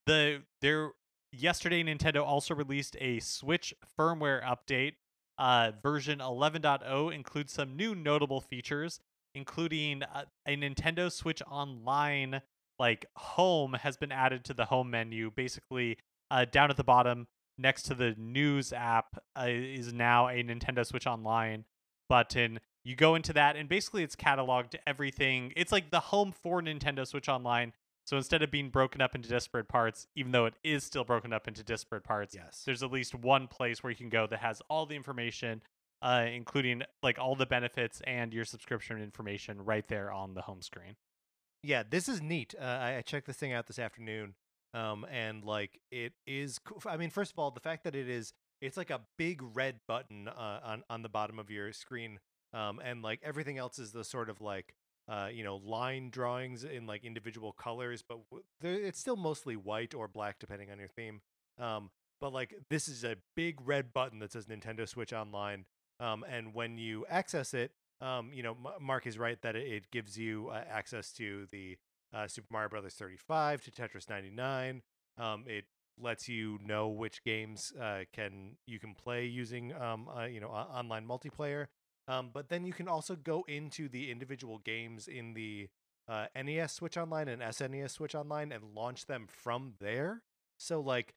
The 0.06 0.42
there 0.60 0.90
yesterday 1.32 1.82
Nintendo 1.84 2.24
also 2.24 2.54
released 2.54 2.96
a 3.00 3.20
Switch 3.20 3.72
firmware 3.98 4.42
update. 4.44 4.94
Uh, 5.38 5.72
version 5.82 6.18
11.0 6.18 7.14
includes 7.14 7.52
some 7.52 7.74
new 7.74 7.94
notable 7.94 8.40
features, 8.40 9.00
including 9.34 10.02
uh, 10.02 10.24
a 10.46 10.56
Nintendo 10.56 11.10
Switch 11.10 11.42
Online 11.50 12.42
like 12.78 13.06
home 13.16 13.74
has 13.74 13.96
been 13.96 14.12
added 14.12 14.44
to 14.44 14.54
the 14.54 14.66
home 14.66 14.90
menu. 14.90 15.30
Basically, 15.30 15.96
uh, 16.32 16.46
down 16.46 16.70
at 16.70 16.76
the 16.76 16.84
bottom 16.84 17.26
next 17.58 17.82
to 17.82 17.94
the 17.94 18.14
news 18.16 18.72
app 18.72 19.22
uh, 19.38 19.46
is 19.46 19.92
now 19.92 20.28
a 20.28 20.42
Nintendo 20.42 20.84
Switch 20.84 21.06
Online 21.06 21.64
button. 22.08 22.58
You 22.84 22.96
go 22.96 23.14
into 23.14 23.32
that, 23.34 23.54
and 23.54 23.68
basically, 23.68 24.02
it's 24.02 24.16
cataloged 24.16 24.74
everything. 24.86 25.52
It's 25.54 25.70
like 25.70 25.90
the 25.90 26.00
home 26.00 26.32
for 26.32 26.62
Nintendo 26.62 27.06
Switch 27.06 27.28
Online. 27.28 27.72
So 28.04 28.16
instead 28.16 28.42
of 28.42 28.50
being 28.50 28.70
broken 28.70 29.00
up 29.00 29.14
into 29.14 29.28
disparate 29.28 29.68
parts, 29.68 30.08
even 30.16 30.32
though 30.32 30.46
it 30.46 30.54
is 30.64 30.82
still 30.82 31.04
broken 31.04 31.32
up 31.32 31.46
into 31.46 31.62
disparate 31.62 32.02
parts, 32.02 32.34
yes. 32.34 32.62
there's 32.66 32.82
at 32.82 32.90
least 32.90 33.14
one 33.14 33.46
place 33.46 33.82
where 33.82 33.90
you 33.90 33.96
can 33.96 34.08
go 34.08 34.26
that 34.26 34.40
has 34.40 34.60
all 34.68 34.86
the 34.86 34.96
information, 34.96 35.62
uh, 36.00 36.26
including 36.32 36.82
like 37.02 37.20
all 37.20 37.36
the 37.36 37.46
benefits 37.46 38.02
and 38.04 38.34
your 38.34 38.44
subscription 38.44 39.00
information 39.00 39.64
right 39.64 39.86
there 39.86 40.10
on 40.10 40.34
the 40.34 40.42
home 40.42 40.62
screen. 40.62 40.96
Yeah, 41.62 41.84
this 41.88 42.08
is 42.08 42.20
neat. 42.20 42.56
Uh, 42.60 42.64
I, 42.64 42.96
I 42.96 43.02
checked 43.02 43.28
this 43.28 43.36
thing 43.36 43.52
out 43.52 43.68
this 43.68 43.78
afternoon, 43.78 44.34
um, 44.74 45.06
and 45.10 45.44
like 45.44 45.80
it 45.90 46.12
is. 46.26 46.58
co- 46.58 46.80
I 46.88 46.96
mean, 46.96 47.10
first 47.10 47.32
of 47.32 47.38
all, 47.38 47.50
the 47.50 47.60
fact 47.60 47.84
that 47.84 47.94
it 47.94 48.08
is, 48.08 48.32
it's 48.60 48.76
like 48.76 48.90
a 48.90 49.00
big 49.18 49.40
red 49.54 49.80
button 49.86 50.28
uh, 50.28 50.60
on 50.64 50.82
on 50.88 51.02
the 51.02 51.08
bottom 51.08 51.38
of 51.38 51.50
your 51.50 51.72
screen 51.72 52.18
um, 52.52 52.80
and 52.84 53.02
like 53.02 53.20
everything 53.22 53.58
else 53.58 53.78
is 53.78 53.92
the 53.92 54.04
sort 54.04 54.28
of 54.28 54.40
like 54.40 54.74
uh, 55.08 55.28
you 55.32 55.42
know 55.44 55.56
line 55.56 56.10
drawings 56.10 56.64
in 56.64 56.86
like 56.86 57.04
individual 57.04 57.52
colors, 57.52 58.02
but 58.06 58.18
it's 58.62 58.98
still 58.98 59.16
mostly 59.16 59.56
white 59.56 59.94
or 59.94 60.08
black 60.08 60.38
depending 60.38 60.70
on 60.70 60.78
your 60.78 60.88
theme. 60.88 61.20
Um, 61.58 61.90
but 62.20 62.32
like 62.32 62.54
this 62.70 62.88
is 62.88 63.04
a 63.04 63.16
big 63.34 63.58
red 63.64 63.92
button 63.92 64.18
that 64.20 64.32
says 64.32 64.46
Nintendo 64.46 64.88
Switch 64.88 65.12
Online, 65.12 65.64
um, 66.00 66.24
and 66.28 66.54
when 66.54 66.78
you 66.78 67.04
access 67.08 67.52
it, 67.54 67.72
um, 68.00 68.30
you 68.32 68.42
know 68.42 68.52
M- 68.52 68.84
Mark 68.86 69.06
is 69.06 69.18
right 69.18 69.40
that 69.42 69.56
it, 69.56 69.66
it 69.66 69.90
gives 69.90 70.16
you 70.18 70.48
uh, 70.48 70.62
access 70.70 71.12
to 71.14 71.46
the 71.50 71.76
uh, 72.14 72.26
Super 72.26 72.48
Mario 72.50 72.68
Brothers 72.68 72.94
35 72.94 73.62
to 73.62 73.70
Tetris 73.70 74.08
99. 74.08 74.82
Um, 75.18 75.44
it 75.46 75.64
lets 76.00 76.28
you 76.28 76.58
know 76.64 76.88
which 76.88 77.22
games 77.22 77.72
uh, 77.80 78.00
can 78.12 78.56
you 78.66 78.78
can 78.78 78.94
play 78.94 79.26
using 79.26 79.74
um, 79.74 80.08
uh, 80.08 80.24
you 80.24 80.40
know 80.40 80.48
online 80.48 81.06
multiplayer. 81.06 81.66
Um, 82.08 82.30
but 82.32 82.48
then 82.48 82.64
you 82.64 82.72
can 82.72 82.88
also 82.88 83.14
go 83.14 83.44
into 83.46 83.88
the 83.88 84.10
individual 84.10 84.58
games 84.58 85.06
in 85.06 85.34
the 85.34 85.68
uh, 86.08 86.26
NES 86.34 86.72
Switch 86.72 86.96
Online 86.96 87.28
and 87.28 87.40
SNES 87.42 87.90
Switch 87.90 88.14
Online 88.14 88.50
and 88.50 88.74
launch 88.74 89.06
them 89.06 89.26
from 89.28 89.74
there. 89.80 90.22
So 90.58 90.80
like 90.80 91.14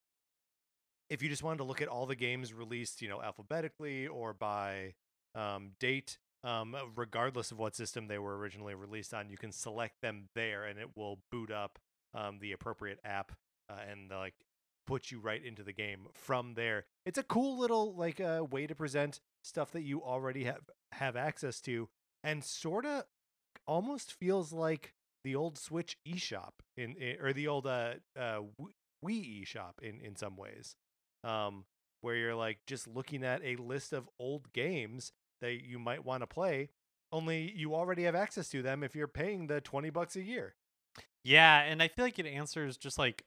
if 1.10 1.22
you 1.22 1.30
just 1.30 1.43
wanted 1.43 1.58
to 1.58 1.64
look 1.64 1.82
at 1.82 1.88
all 1.88 2.06
the 2.06 2.16
games 2.16 2.54
released, 2.54 3.02
you 3.02 3.10
know, 3.10 3.22
alphabetically 3.22 4.08
or 4.08 4.34
by 4.34 4.93
um, 5.34 5.72
date, 5.80 6.18
um, 6.46 6.76
regardless 6.96 7.52
of 7.52 7.58
what 7.58 7.76
system 7.76 8.08
they 8.08 8.20
were 8.20 8.38
originally 8.38 8.76
released 8.76 9.14
on, 9.14 9.30
you 9.30 9.38
can 9.38 9.52
select 9.52 10.02
them 10.02 10.30
there, 10.36 10.64
and 10.64 10.80
it 10.80 10.96
will 10.96 11.20
boot 11.32 11.52
up 11.52 11.80
um, 12.14 12.38
the 12.39 12.52
appropriate 12.52 13.00
app 13.04 13.32
uh, 13.70 13.80
and 13.89 14.12
uh, 14.12 14.20
like 14.20 14.36
put 14.86 15.10
you 15.10 15.20
right 15.20 15.43
into 15.43 15.64
the 15.64 15.74
game 15.74 16.08
from 16.14 16.54
there. 16.54 16.86
It's 17.06 17.18
a 17.18 17.24
cool 17.24 17.58
little 17.58 17.96
like 17.96 18.22
uh, 18.22 18.46
way 18.50 18.68
to 18.68 18.76
present 18.76 19.20
stuff 19.43 19.72
that 19.72 19.82
you 19.82 20.04
already 20.04 20.43
have 20.43 20.70
have 20.91 21.16
access 21.16 21.60
to, 21.62 21.89
and 22.24 22.43
sort 22.43 22.86
of 22.86 23.04
almost 23.68 24.14
feels 24.14 24.54
like 24.54 24.93
the 25.24 25.36
old 25.36 25.58
Switch 25.58 25.98
eShop 26.08 26.54
in, 26.78 26.96
in 26.96 27.18
or 27.20 27.34
the 27.34 27.48
old 27.48 27.66
uh, 27.66 27.96
uh, 28.18 28.41
Wii 29.04 29.43
eShop 29.43 29.82
in 29.82 30.00
in 30.00 30.16
some 30.16 30.38
ways 30.38 30.76
um, 31.24 31.66
where 32.02 32.16
you're 32.16 32.36
like 32.36 32.60
just 32.68 32.88
looking 32.88 33.24
at 33.24 33.41
a 33.43 33.56
list 33.56 33.91
of 33.91 34.08
old 34.20 34.54
games 34.54 35.12
that 35.41 35.63
you 35.63 35.79
might 35.79 36.05
want 36.05 36.21
to 36.21 36.27
play, 36.27 36.69
only 37.11 37.51
you 37.55 37.75
already 37.75 38.03
have 38.03 38.15
access 38.15 38.49
to 38.49 38.61
them 38.61 38.83
if 38.83 38.95
you're 38.95 39.07
paying 39.07 39.47
the 39.47 39.61
20 39.61 39.89
bucks 39.89 40.15
a 40.15 40.21
year. 40.21 40.55
Yeah, 41.23 41.61
and 41.61 41.81
I 41.81 41.88
feel 41.88 42.05
like 42.05 42.19
it 42.19 42.25
answers 42.25 42.77
just 42.77 42.97
like 42.97 43.23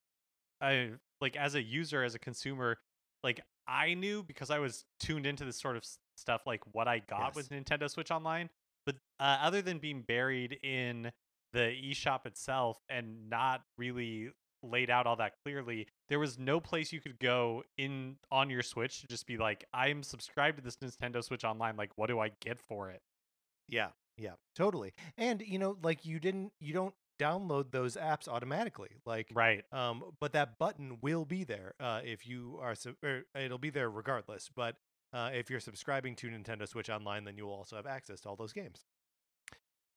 I 0.61 0.91
like 1.21 1.37
as 1.37 1.55
a 1.55 1.63
user, 1.63 2.03
as 2.03 2.15
a 2.15 2.19
consumer, 2.19 2.79
like 3.23 3.41
I 3.67 3.95
knew 3.95 4.23
because 4.23 4.51
I 4.51 4.59
was 4.59 4.85
tuned 5.01 5.27
into 5.27 5.45
this 5.45 5.61
sort 5.61 5.77
of 5.77 5.85
stuff, 6.17 6.43
like 6.47 6.63
what 6.73 6.89
I 6.89 7.01
got 7.01 7.35
with 7.35 7.51
Nintendo 7.51 7.91
Switch 7.91 8.11
Online. 8.11 8.51
But 8.87 8.97
uh, 9.21 9.39
other 9.43 9.63
than 9.63 9.79
being 9.79 10.03
buried 10.03 10.59
in 10.63 11.13
the 11.53 11.73
eShop 11.85 12.27
itself 12.27 12.79
and 12.89 13.29
not 13.29 13.63
really 13.77 14.31
laid 14.63 14.91
out 14.91 15.07
all 15.07 15.17
that 15.17 15.35
clearly, 15.45 15.87
there 16.09 16.19
was 16.19 16.39
no 16.39 16.61
place 16.61 16.93
you 16.93 17.01
could 17.01 17.19
go 17.19 17.63
in 17.77 18.17
on 18.31 18.51
your 18.51 18.63
Switch 18.63 19.01
to 19.03 19.07
just 19.09 19.27
be 19.27 19.37
like, 19.37 19.65
I'm 19.73 20.03
subscribed 20.03 20.59
to 20.59 20.63
this 20.65 20.77
Nintendo 20.77 21.23
Switch 21.23 21.45
Online. 21.45 21.77
Like, 21.77 21.93
what 21.97 22.09
do 22.09 22.19
I 22.19 22.31
get 22.41 22.61
for 22.61 22.91
it? 22.91 23.03
Yeah, 23.69 23.89
yeah, 24.17 24.33
totally. 24.57 24.95
And 25.17 25.43
you 25.43 25.59
know, 25.59 25.77
like 25.83 26.05
you 26.05 26.19
didn't, 26.19 26.53
you 26.61 26.73
don't 26.73 26.95
download 27.21 27.71
those 27.73 27.97
apps 27.97 28.29
automatically. 28.29 28.91
Like, 29.05 29.29
Right. 29.35 29.65
um, 29.73 30.05
but 30.21 30.33
that 30.33 30.59
button 30.59 30.99
will 31.03 31.25
be 31.25 31.45
there 31.45 31.75
uh, 31.81 32.01
if 32.05 32.27
you 32.27 32.59
are, 32.63 32.75
sub- 32.75 32.97
or 33.03 33.25
it'll 33.35 33.59
be 33.59 33.71
there 33.71 33.91
regardless. 33.91 34.49
But 34.55 34.77
uh, 35.13 35.31
if 35.35 35.51
you're 35.51 35.61
subscribing 35.61 36.15
to 36.17 36.29
Nintendo 36.29 36.69
Switch 36.69 36.89
Online, 36.91 37.25
then 37.25 37.37
you 37.37 37.47
will 37.47 37.55
also 37.55 37.77
have 37.77 37.87
access 37.87 38.21
to 38.21 38.29
all 38.29 38.37
those 38.37 38.53
games. 38.53 38.85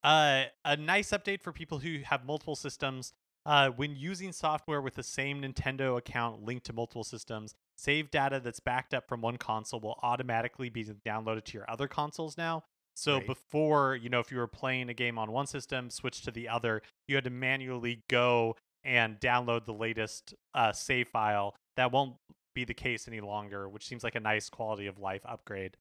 Uh, 0.04 0.46
a 0.66 0.76
nice 0.76 1.12
update 1.12 1.42
for 1.42 1.52
people 1.52 1.78
who 1.80 2.00
have 2.06 2.26
multiple 2.26 2.56
systems. 2.56 3.14
Uh, 3.46 3.70
when 3.70 3.96
using 3.96 4.32
software 4.32 4.82
with 4.82 4.96
the 4.96 5.04
same 5.04 5.42
Nintendo 5.42 5.98
account 5.98 6.44
linked 6.44 6.66
to 6.68 6.74
multiple 6.74 7.04
systems, 7.04 7.56
save 7.76 8.12
data 8.12 8.40
that's 8.40 8.60
backed 8.60 8.94
up 8.94 9.08
from 9.08 9.22
one 9.22 9.38
console 9.38 9.80
will 9.80 10.00
automatically 10.04 10.70
be 10.70 10.84
downloaded 10.84 11.44
to 11.46 11.58
your 11.58 11.70
other 11.70 11.88
consoles 11.88 12.38
now. 12.38 12.64
So 12.94 13.16
Right. 13.16 13.28
before, 13.28 13.96
you 13.96 14.10
know, 14.10 14.20
if 14.20 14.32
you 14.32 14.38
were 14.38 14.48
playing 14.48 14.90
a 14.90 14.94
game 14.94 15.18
on 15.18 15.32
one 15.32 15.48
system, 15.48 15.90
switch 15.90 16.22
to 16.24 16.32
the 16.32 16.48
other, 16.50 16.84
you 17.08 17.16
had 17.16 17.24
to 17.24 17.30
manually 17.32 18.04
go 18.10 18.56
and 18.84 19.20
download 19.20 19.66
the 19.66 19.74
latest 19.74 20.36
uh, 20.54 20.72
save 20.72 21.08
file. 21.08 21.56
That 21.78 21.92
won't 21.92 22.18
be 22.54 22.66
the 22.66 22.74
case 22.74 23.08
any 23.08 23.22
longer, 23.22 23.68
which 23.70 23.88
seems 23.88 24.04
like 24.04 24.16
a 24.16 24.20
nice 24.20 24.50
quality 24.50 24.86
of 24.86 25.00
life 25.00 25.22
upgrade. 25.26 25.78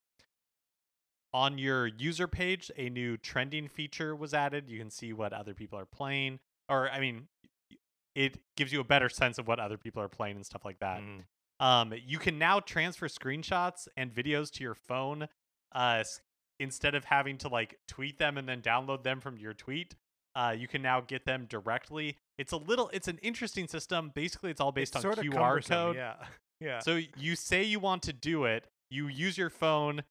On 1.33 1.59
your 1.59 1.87
user 1.87 2.27
page, 2.27 2.71
a 2.77 2.89
new 2.89 3.17
trending 3.17 3.69
feature 3.69 4.17
was 4.17 4.33
added. 4.33 4.69
You 4.69 4.79
can 4.79 4.91
see 4.91 5.13
what 5.13 5.33
other 5.33 5.55
people 5.55 5.79
are 5.79 5.87
playing, 5.87 6.41
or 6.69 6.91
I 6.91 7.01
mean, 7.01 7.29
it 8.15 8.39
gives 8.57 8.73
you 8.73 8.81
a 8.81 8.85
better 8.85 9.09
sense 9.09 9.39
of 9.39 9.47
what 9.47 9.61
other 9.61 9.77
people 9.77 10.03
are 10.03 10.09
playing 10.09 10.37
and 10.37 10.45
stuff 10.45 10.65
like 10.65 10.79
that. 10.81 11.01
Mm. 11.01 11.25
Um, 11.65 11.93
you 12.07 12.19
can 12.19 12.39
now 12.39 12.61
transfer 12.61 13.07
screenshots 13.07 13.87
and 13.97 14.13
videos 14.13 14.51
to 14.53 14.65
your 14.65 14.75
phone, 14.75 15.29
uh, 15.73 16.05
instead 16.61 16.95
of 16.95 17.05
having 17.05 17.39
to 17.39 17.49
like 17.49 17.79
tweet 17.89 18.19
them 18.19 18.39
and 18.39 18.49
then 18.49 18.61
download 18.61 19.03
them 19.03 19.21
from 19.21 19.39
your 19.39 19.55
tweet. 19.55 19.97
Uh, 20.37 20.55
you 20.57 20.69
can 20.69 20.81
now 20.81 21.01
get 21.01 21.25
them 21.25 21.47
directly. 21.49 22.17
It's 22.39 22.53
a 22.53 22.57
little, 22.57 22.89
it's 22.93 23.09
an 23.09 23.19
interesting 23.23 23.67
system. 23.67 24.13
Basically, 24.15 24.51
it's 24.51 24.61
all 24.61 24.71
based 24.71 24.95
It's 24.95 25.05
on 25.05 25.15
QR 25.15 25.67
code. 25.67 25.97
Yeah, 25.97 26.15
yeah. 26.61 26.79
So 26.79 27.01
you 27.17 27.35
say 27.35 27.65
you 27.65 27.81
want 27.81 28.03
to 28.05 28.13
do 28.13 28.45
it, 28.45 28.69
you 28.91 29.09
use 29.09 29.37
your 29.37 29.51
phone 29.51 30.05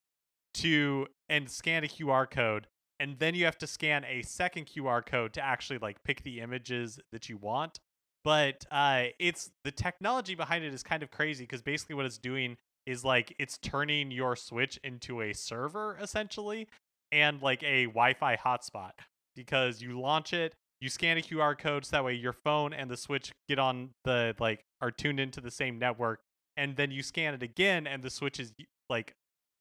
to 0.55 1.07
and 1.29 1.49
scan 1.49 1.85
a 1.85 1.87
QR 1.87 2.29
code, 2.29 2.67
and 2.99 3.17
then 3.19 3.33
you 3.33 3.45
have 3.45 3.57
to 3.59 3.67
scan 3.67 4.03
a 4.03 4.23
second 4.23 4.65
QR 4.65 5.05
code 5.05 5.33
to 5.33 5.41
actually 5.41 5.79
like 5.79 6.03
pick 6.03 6.23
the 6.23 6.41
images 6.41 6.99
that 7.13 7.29
you 7.29 7.37
want. 7.37 7.79
But 8.23 8.65
uh, 8.69 9.05
it's 9.17 9.51
the 9.63 9.71
technology 9.71 10.35
behind 10.35 10.63
it 10.63 10.73
is 10.73 10.83
kind 10.83 11.03
of 11.03 11.11
crazy 11.11 11.43
because 11.43 11.61
basically 11.61 11.95
what 11.95 12.05
it's 12.05 12.17
doing 12.17 12.57
is 12.85 13.03
like 13.03 13.35
it's 13.39 13.57
turning 13.57 14.11
your 14.11 14.35
Switch 14.35 14.79
into 14.83 15.21
a 15.21 15.33
server 15.33 15.97
essentially 16.01 16.67
and 17.11 17.41
like 17.41 17.63
a 17.63 17.85
Wi-Fi 17.85 18.37
hotspot 18.37 18.91
because 19.35 19.81
you 19.81 19.99
launch 19.99 20.33
it, 20.33 20.53
you 20.81 20.89
scan 20.89 21.17
a 21.17 21.21
QR 21.21 21.57
code 21.57 21.85
so 21.85 21.95
that 21.95 22.03
way 22.03 22.13
your 22.13 22.33
phone 22.33 22.73
and 22.73 22.89
the 22.89 22.97
Switch 22.97 23.31
get 23.47 23.59
on 23.59 23.91
the 24.03 24.35
like 24.39 24.65
are 24.81 24.91
tuned 24.91 25.19
into 25.19 25.39
the 25.39 25.51
same 25.51 25.79
network 25.79 26.19
and 26.59 26.75
then 26.75 26.91
you 26.91 27.01
scan 27.01 27.33
it 27.33 27.41
again 27.41 27.87
and 27.87 28.03
the 28.03 28.09
switch 28.09 28.37
is 28.37 28.51
like 28.89 29.15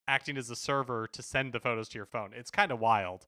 acting 0.08 0.36
as 0.36 0.50
a 0.50 0.56
server 0.56 1.06
to 1.12 1.22
send 1.22 1.52
the 1.52 1.60
photos 1.60 1.88
to 1.90 1.96
your 1.96 2.06
phone. 2.06 2.32
It's 2.34 2.50
kind 2.50 2.72
of 2.72 2.80
wild. 2.80 3.26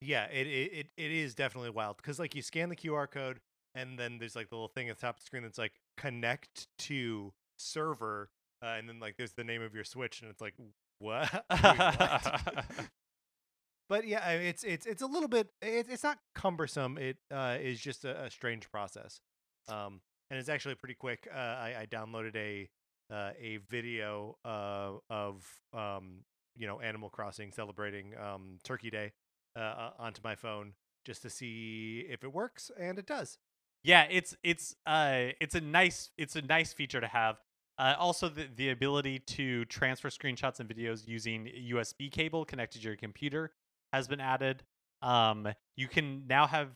Yeah, 0.00 0.24
it 0.32 0.46
it 0.46 0.86
it, 0.96 1.10
is 1.12 1.34
definitely 1.34 1.70
wild 1.70 1.98
because 1.98 2.18
like 2.18 2.34
you 2.34 2.42
scan 2.42 2.70
the 2.70 2.76
QR 2.76 3.08
code 3.08 3.38
and 3.74 3.98
then 3.98 4.18
there's 4.18 4.36
like 4.36 4.48
the 4.48 4.54
little 4.54 4.68
thing 4.68 4.88
at 4.88 4.96
the 4.96 5.02
top 5.02 5.16
of 5.16 5.20
the 5.20 5.26
screen 5.26 5.42
that's 5.42 5.58
like 5.58 5.72
connect 5.96 6.68
to 6.78 7.32
server, 7.56 8.30
uh, 8.62 8.74
and 8.78 8.88
then 8.88 9.00
like 9.00 9.16
there's 9.16 9.32
the 9.32 9.44
name 9.44 9.62
of 9.62 9.74
your 9.74 9.84
Switch 9.84 10.20
and 10.20 10.30
it's 10.30 10.40
like 10.40 10.54
what? 10.98 11.44
What? 11.48 12.64
but 13.88 14.06
yeah, 14.06 14.30
it's 14.30 14.64
it's 14.64 14.86
it's 14.86 15.02
a 15.02 15.06
little 15.06 15.28
bit. 15.28 15.48
It, 15.60 15.86
it's 15.90 16.04
not 16.04 16.18
cumbersome. 16.34 16.98
It 16.98 17.18
uh, 17.30 17.58
is 17.60 17.80
just 17.80 18.04
a, 18.04 18.24
a 18.24 18.30
strange 18.30 18.70
process, 18.70 19.20
um, 19.68 20.00
and 20.30 20.38
it's 20.38 20.48
actually 20.48 20.76
pretty 20.76 20.94
quick. 20.94 21.28
Uh, 21.32 21.38
I, 21.38 21.74
I 21.80 21.86
downloaded 21.86 22.36
a 22.36 22.68
uh, 23.12 23.32
a 23.40 23.58
video 23.68 24.38
uh, 24.44 24.92
of 25.10 25.46
um, 25.72 26.24
you 26.56 26.66
know 26.66 26.80
Animal 26.80 27.10
Crossing 27.10 27.52
celebrating 27.52 28.14
um, 28.16 28.58
Turkey 28.64 28.90
Day 28.90 29.12
uh, 29.56 29.60
uh, 29.60 29.90
onto 29.98 30.20
my 30.24 30.34
phone 30.34 30.74
just 31.04 31.22
to 31.22 31.30
see 31.30 32.06
if 32.08 32.24
it 32.24 32.32
works, 32.32 32.70
and 32.78 32.98
it 32.98 33.06
does. 33.06 33.38
Yeah 33.84 34.06
it's 34.10 34.36
it's 34.42 34.74
uh 34.86 35.26
it's 35.40 35.54
a 35.54 35.60
nice 35.60 36.10
it's 36.16 36.36
a 36.36 36.42
nice 36.42 36.72
feature 36.72 37.00
to 37.00 37.06
have 37.06 37.36
uh, 37.78 37.94
also 37.98 38.28
the, 38.28 38.46
the 38.54 38.68
ability 38.70 39.18
to 39.18 39.64
transfer 39.64 40.08
screenshots 40.08 40.60
and 40.60 40.68
videos 40.68 41.08
using 41.08 41.48
usb 41.72 42.10
cable 42.12 42.44
connected 42.44 42.80
to 42.80 42.86
your 42.88 42.96
computer 42.96 43.52
has 43.92 44.08
been 44.08 44.20
added. 44.20 44.62
Um 45.00 45.48
you 45.76 45.88
can 45.88 46.26
now 46.26 46.46
have 46.46 46.68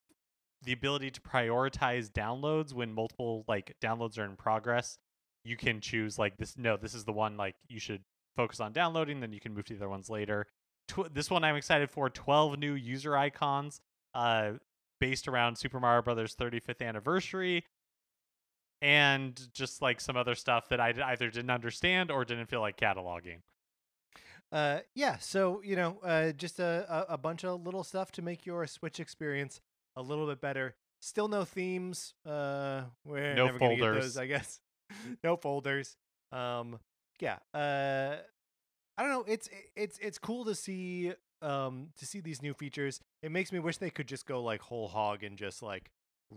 the 0.63 0.73
ability 0.73 1.11
to 1.13 1.21
prioritize 1.21 2.11
downloads 2.11 2.73
when 2.73 2.93
multiple 2.93 3.45
like 3.47 3.77
downloads 3.81 4.19
are 4.19 4.25
in 4.25 4.37
progress. 4.37 4.99
You 5.45 5.57
can 5.57 5.81
choose 5.81 6.19
like 6.19 6.37
this 6.39 6.57
no 6.57 6.77
this 6.77 6.95
is 6.95 7.05
the 7.05 7.13
one 7.13 7.37
like 7.37 7.55
you 7.69 7.79
should 7.79 8.03
focus 8.37 8.61
on 8.61 8.73
downloading 8.73 9.21
then 9.21 9.33
you 9.33 9.41
can 9.41 9.55
move 9.55 9.65
to 9.67 9.75
the 9.75 9.81
other 9.81 9.89
ones 9.89 10.11
later. 10.11 10.47
Tw- 10.89 11.13
this 11.13 11.31
one 11.31 11.43
i'm 11.45 11.57
excited 11.57 11.91
for 11.91 12.09
12 12.09 12.59
new 12.59 12.75
user 12.75 13.17
icons 13.17 13.81
uh 14.15 14.53
based 15.01 15.29
around 15.29 15.57
super 15.57 15.79
mario 15.81 16.03
brothers 16.03 16.35
35th 16.35 16.81
anniversary 16.87 17.65
and 18.83 19.49
just 19.53 19.81
like 19.81 20.01
some 20.01 20.17
other 20.17 20.35
stuff 20.35 20.69
that 20.69 20.81
I 20.81 20.93
either 21.07 21.31
didn't 21.31 21.51
understand 21.51 22.11
or 22.11 22.25
didn't 22.25 22.47
feel 22.47 22.61
like 22.61 22.77
cataloging 22.77 23.41
Uh, 24.53 24.81
yeah. 24.95 25.19
So 25.19 25.61
you 25.65 25.75
know, 25.77 25.99
uh, 26.05 26.33
just 26.33 26.61
a, 26.61 27.07
a 27.09 27.19
bunch 27.19 27.45
of 27.45 27.65
little 27.65 27.83
stuff 27.83 28.13
to 28.13 28.23
make 28.23 28.47
your 28.47 28.67
Switch 28.67 29.01
experience 29.01 29.61
a 29.97 30.03
little 30.03 30.27
bit 30.27 30.41
better. 30.41 30.77
Still 31.01 31.27
no 31.29 31.45
themes. 31.45 32.15
Uh, 32.25 32.83
we're 33.05 33.35
No 33.35 33.47
never 33.47 33.59
gonna 33.59 33.77
get 33.77 33.81
folders. 33.81 34.05
those, 34.05 34.17
I 34.17 34.27
guess. 34.27 34.61
no 35.25 35.37
folders. 35.37 35.97
Um, 36.33 36.79
yeah. 37.19 37.39
Uh, 37.53 38.17
I 38.97 39.03
don't 39.03 39.11
know. 39.11 39.25
It's 39.27 39.49
it's 39.75 39.99
it's 39.99 40.19
cool 40.19 40.45
to 40.45 40.55
see 40.55 41.13
um 41.43 41.89
to 41.99 42.07
see 42.07 42.21
these 42.21 42.43
new 42.43 42.55
features. 42.55 43.01
It 43.23 43.31
makes 43.31 43.53
me 43.53 43.59
wish 43.59 43.77
they 43.79 43.91
could 43.91 44.07
just 44.09 44.27
go 44.27 44.43
like 44.43 44.61
whole 44.61 44.89
hog 44.89 45.23
and 45.23 45.37
just 45.37 45.63
like 45.63 45.91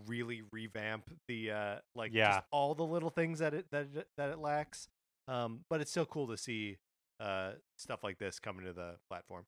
really 0.08 0.42
revamp 0.52 1.10
the 1.28 1.52
uh 1.52 1.76
like 1.96 2.14
Yeah. 2.14 2.34
just 2.36 2.42
all 2.52 2.76
the 2.76 2.86
little 2.86 3.10
things 3.10 3.40
that 3.40 3.54
it 3.54 3.66
that 3.72 3.88
it, 3.96 4.08
that 4.18 4.30
it 4.30 4.40
lacks. 4.40 4.88
Um, 5.28 5.62
but 5.70 5.80
it's 5.82 5.92
still 5.92 6.06
cool 6.06 6.28
to 6.28 6.38
see 6.38 6.78
uh 7.20 7.52
stuff 7.78 8.04
like 8.04 8.18
this 8.20 8.40
coming 8.40 8.66
to 8.66 8.74
the 8.74 8.96
platform. 9.10 9.46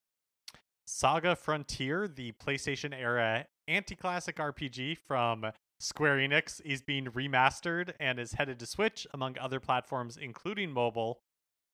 Saga 0.86 1.36
Frontier, 1.36 2.08
the 2.08 2.34
PlayStation 2.34 2.94
era 2.94 3.46
anti 3.68 3.96
classic 3.96 4.38
RPG 4.38 4.98
from 5.08 5.46
Square 5.80 6.18
Enix, 6.18 6.60
is 6.66 6.82
being 6.82 7.06
remastered 7.06 7.94
and 8.00 8.20
is 8.20 8.34
headed 8.34 8.60
to 8.60 8.66
Switch, 8.66 9.08
among 9.14 9.38
other 9.38 9.60
platforms, 9.60 10.18
including 10.18 10.72
mobile. 10.72 11.20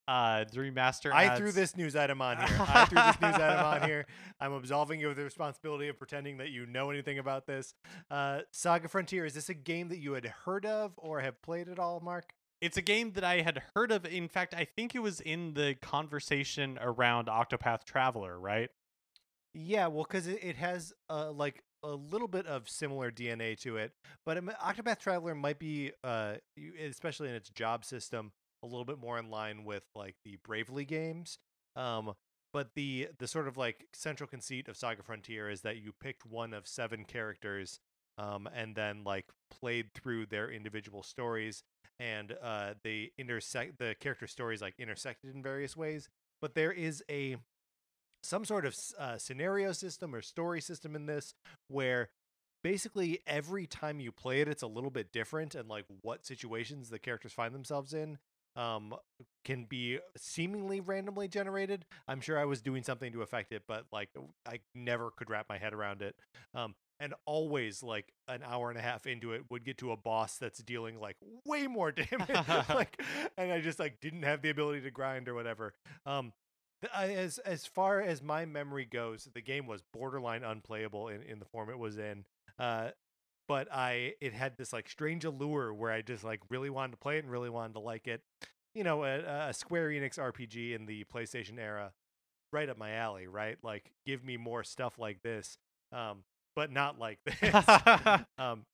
Uh, 0.07 0.45
the 0.45 0.59
remaster. 0.59 1.11
I 1.11 1.35
threw 1.35 1.51
this 1.51 1.75
news 1.75 1.95
item 1.95 2.21
on 2.21 2.37
here. 2.37 2.57
I 2.59 2.85
threw 2.85 3.01
this 3.01 3.21
news 3.21 3.35
item 3.35 3.65
on 3.65 3.83
here. 3.83 4.05
I'm 4.39 4.53
absolving 4.53 5.01
you 5.01 5.09
of 5.09 5.17
the 5.17 5.23
responsibility 5.23 5.89
of 5.89 5.97
pretending 5.97 6.37
that 6.37 6.49
you 6.49 6.65
know 6.65 6.89
anything 6.89 7.19
about 7.19 7.45
this. 7.45 7.73
Uh, 8.09 8.41
Saga 8.51 8.87
Frontier, 8.87 9.25
is 9.25 9.33
this 9.33 9.49
a 9.49 9.53
game 9.53 9.89
that 9.89 9.97
you 9.97 10.13
had 10.13 10.25
heard 10.45 10.65
of 10.65 10.93
or 10.97 11.19
have 11.19 11.41
played 11.41 11.67
at 11.67 11.77
all, 11.77 11.99
Mark? 11.99 12.31
It's 12.61 12.77
a 12.77 12.81
game 12.81 13.11
that 13.11 13.23
I 13.23 13.41
had 13.41 13.61
heard 13.75 13.91
of. 13.91 14.05
In 14.05 14.29
fact, 14.29 14.53
I 14.53 14.65
think 14.65 14.95
it 14.95 14.99
was 14.99 15.19
in 15.19 15.53
the 15.53 15.75
conversation 15.81 16.79
around 16.81 17.27
Octopath 17.27 17.83
Traveler, 17.83 18.39
right? 18.39 18.69
Yeah, 19.53 19.87
well, 19.87 20.05
because 20.07 20.27
it, 20.27 20.39
it 20.41 20.55
has 20.55 20.93
uh, 21.09 21.31
like 21.31 21.63
a 21.83 21.89
little 21.89 22.27
bit 22.27 22.47
of 22.47 22.69
similar 22.69 23.11
DNA 23.11 23.59
to 23.61 23.77
it, 23.77 23.91
but 24.25 24.37
um, 24.37 24.51
Octopath 24.63 24.99
Traveler 24.99 25.35
might 25.35 25.59
be, 25.59 25.91
uh, 26.03 26.35
especially 26.83 27.29
in 27.29 27.35
its 27.35 27.49
job 27.49 27.85
system, 27.85 28.31
a 28.63 28.65
little 28.65 28.85
bit 28.85 28.99
more 28.99 29.17
in 29.17 29.29
line 29.29 29.63
with 29.63 29.83
like 29.95 30.15
the 30.23 30.37
Bravely 30.43 30.85
games. 30.85 31.39
Um, 31.75 32.13
but 32.53 32.71
the 32.75 33.09
the 33.19 33.27
sort 33.27 33.47
of 33.47 33.57
like 33.57 33.85
central 33.93 34.27
conceit 34.27 34.67
of 34.67 34.77
Saga 34.77 35.03
Frontier 35.03 35.49
is 35.49 35.61
that 35.61 35.77
you 35.77 35.93
picked 35.99 36.25
one 36.25 36.53
of 36.53 36.67
seven 36.67 37.03
characters, 37.03 37.79
um, 38.17 38.47
and 38.55 38.75
then 38.75 39.03
like 39.03 39.25
played 39.49 39.93
through 39.93 40.27
their 40.27 40.49
individual 40.49 41.03
stories, 41.03 41.63
and 41.99 42.35
uh, 42.41 42.73
they 42.83 43.11
intersect 43.17 43.77
the 43.77 43.95
character 43.99 44.27
stories 44.27 44.61
like 44.61 44.75
intersected 44.79 45.35
in 45.35 45.43
various 45.43 45.75
ways. 45.75 46.09
But 46.41 46.55
there 46.55 46.71
is 46.71 47.03
a 47.09 47.37
some 48.23 48.45
sort 48.45 48.65
of 48.65 48.75
uh, 48.97 49.17
scenario 49.17 49.71
system 49.71 50.13
or 50.13 50.21
story 50.21 50.61
system 50.61 50.95
in 50.95 51.05
this 51.05 51.33
where 51.67 52.09
basically 52.63 53.19
every 53.27 53.67
time 53.67 53.99
you 53.99 54.11
play 54.11 54.41
it 54.41 54.47
it's 54.47 54.63
a 54.63 54.67
little 54.67 54.89
bit 54.89 55.13
different 55.13 55.55
and 55.55 55.69
like 55.69 55.85
what 56.01 56.25
situations 56.25 56.89
the 56.89 56.99
characters 56.99 57.31
find 57.31 57.53
themselves 57.53 57.93
in 57.93 58.17
um 58.57 58.93
can 59.45 59.63
be 59.63 59.99
seemingly 60.17 60.81
randomly 60.81 61.27
generated. 61.29 61.85
I'm 62.07 62.19
sure 62.19 62.37
i 62.37 62.43
was 62.45 62.61
doing 62.61 62.83
something 62.83 63.13
to 63.13 63.21
affect 63.21 63.53
it 63.53 63.63
but 63.67 63.85
like 63.93 64.09
i 64.45 64.59
never 64.75 65.11
could 65.11 65.29
wrap 65.29 65.45
my 65.47 65.57
head 65.57 65.73
around 65.73 66.01
it. 66.01 66.15
Um 66.53 66.75
and 66.99 67.13
always 67.27 67.83
like 67.83 68.11
an 68.27 68.41
hour 68.43 68.69
and 68.71 68.77
a 68.79 68.81
half 68.81 69.05
into 69.05 69.31
it 69.31 69.43
would 69.51 69.63
get 69.63 69.77
to 69.77 69.91
a 69.91 69.97
boss 69.97 70.37
that's 70.37 70.59
dealing 70.63 70.99
like 70.99 71.15
way 71.45 71.67
more 71.67 71.91
damage 71.93 72.29
like 72.69 72.99
and 73.37 73.51
i 73.51 73.61
just 73.61 73.79
like 73.79 73.99
didn't 74.01 74.23
have 74.23 74.41
the 74.41 74.49
ability 74.49 74.81
to 74.81 74.91
grind 74.91 75.29
or 75.29 75.33
whatever. 75.35 75.73
Um 76.05 76.33
th- 76.81 76.91
I- 76.93 77.13
as 77.13 77.37
as 77.39 77.65
far 77.67 78.01
as 78.01 78.21
my 78.21 78.45
memory 78.45 78.85
goes, 78.85 79.29
the 79.33 79.41
game 79.41 79.67
was 79.67 79.81
borderline 79.93 80.43
unplayable 80.43 81.07
in, 81.09 81.21
in 81.21 81.39
the 81.39 81.45
form 81.45 81.69
it 81.69 81.77
was 81.79 81.97
in. 81.97 82.25
Uh, 82.59 82.89
but 83.47 83.71
I 83.71 84.13
it 84.21 84.33
had 84.33 84.57
this 84.57 84.73
like 84.73 84.89
strange 84.89 85.25
allure 85.25 85.73
where 85.73 85.91
I 85.91 86.01
just 86.01 86.23
like 86.23 86.41
really 86.49 86.69
wanted 86.69 86.91
to 86.91 86.97
play 86.97 87.17
it 87.17 87.23
and 87.23 87.31
really 87.31 87.49
wanted 87.49 87.73
to 87.73 87.79
like 87.79 88.07
it. 88.07 88.21
You 88.75 88.83
know, 88.83 89.03
a, 89.03 89.49
a 89.49 89.53
Square 89.53 89.89
Enix 89.89 90.19
RPG 90.19 90.75
in 90.75 90.85
the 90.85 91.03
PlayStation 91.05 91.57
era, 91.57 91.93
right 92.53 92.69
up 92.69 92.77
my 92.77 92.93
alley. 92.93 93.27
Right, 93.27 93.57
like 93.63 93.91
give 94.05 94.23
me 94.23 94.37
more 94.37 94.63
stuff 94.63 94.99
like 94.99 95.21
this, 95.23 95.57
um, 95.91 96.23
but 96.55 96.71
not 96.71 96.99
like 96.99 97.19
this. 97.25 97.65
um, 98.37 98.65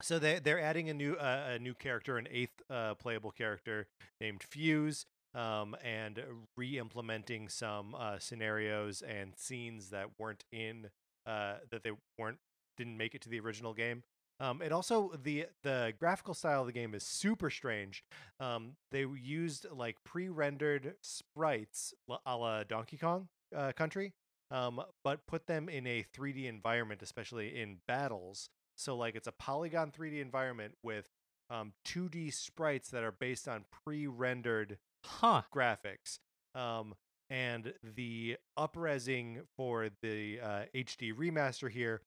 so 0.00 0.18
they 0.18 0.38
they're 0.38 0.60
adding 0.60 0.88
a 0.88 0.94
new 0.94 1.14
uh, 1.14 1.50
a 1.54 1.58
new 1.58 1.74
character, 1.74 2.16
an 2.18 2.28
eighth 2.30 2.62
uh, 2.70 2.94
playable 2.94 3.32
character 3.32 3.86
named 4.20 4.42
Fuse, 4.42 5.06
um, 5.34 5.76
and 5.84 6.22
re-implementing 6.56 7.48
some 7.48 7.94
uh, 7.94 8.18
scenarios 8.18 9.02
and 9.02 9.32
scenes 9.36 9.90
that 9.90 10.06
weren't 10.18 10.44
in 10.52 10.90
uh, 11.26 11.56
that 11.70 11.82
they 11.82 11.92
weren't 12.18 12.38
didn't 12.78 12.96
make 12.96 13.14
it 13.14 13.20
to 13.22 13.28
the 13.28 13.40
original 13.40 13.74
game. 13.74 14.02
Um, 14.40 14.62
it 14.62 14.70
also 14.72 15.12
the 15.22 15.46
the 15.64 15.92
graphical 15.98 16.32
style 16.34 16.60
of 16.60 16.66
the 16.66 16.72
game 16.72 16.94
is 16.94 17.02
super 17.02 17.50
strange. 17.50 18.04
Um, 18.40 18.76
they 18.92 19.04
used 19.20 19.66
like 19.70 19.96
pre-rendered 20.04 20.94
sprites 21.02 21.92
la- 22.06 22.20
a 22.24 22.36
la 22.36 22.62
Donkey 22.64 22.96
Kong 22.98 23.28
uh, 23.54 23.72
Country, 23.72 24.14
um, 24.50 24.80
but 25.04 25.26
put 25.26 25.46
them 25.46 25.68
in 25.68 25.86
a 25.86 26.04
3D 26.14 26.46
environment, 26.46 27.02
especially 27.02 27.60
in 27.60 27.78
battles. 27.88 28.48
So 28.76 28.96
like 28.96 29.16
it's 29.16 29.26
a 29.26 29.32
polygon 29.32 29.90
3D 29.90 30.20
environment 30.20 30.74
with 30.84 31.08
um, 31.50 31.72
2D 31.84 32.30
sprites 32.30 32.90
that 32.90 33.02
are 33.02 33.12
based 33.12 33.48
on 33.48 33.64
pre-rendered 33.84 34.78
Huh. 35.04 35.42
graphics. 35.54 36.18
Um, 36.54 36.94
and 37.30 37.74
the 37.82 38.36
upresing 38.58 39.42
for 39.56 39.90
the 40.02 40.40
uh, 40.40 40.62
HD 40.74 41.12
remaster 41.12 41.70
here 41.70 42.02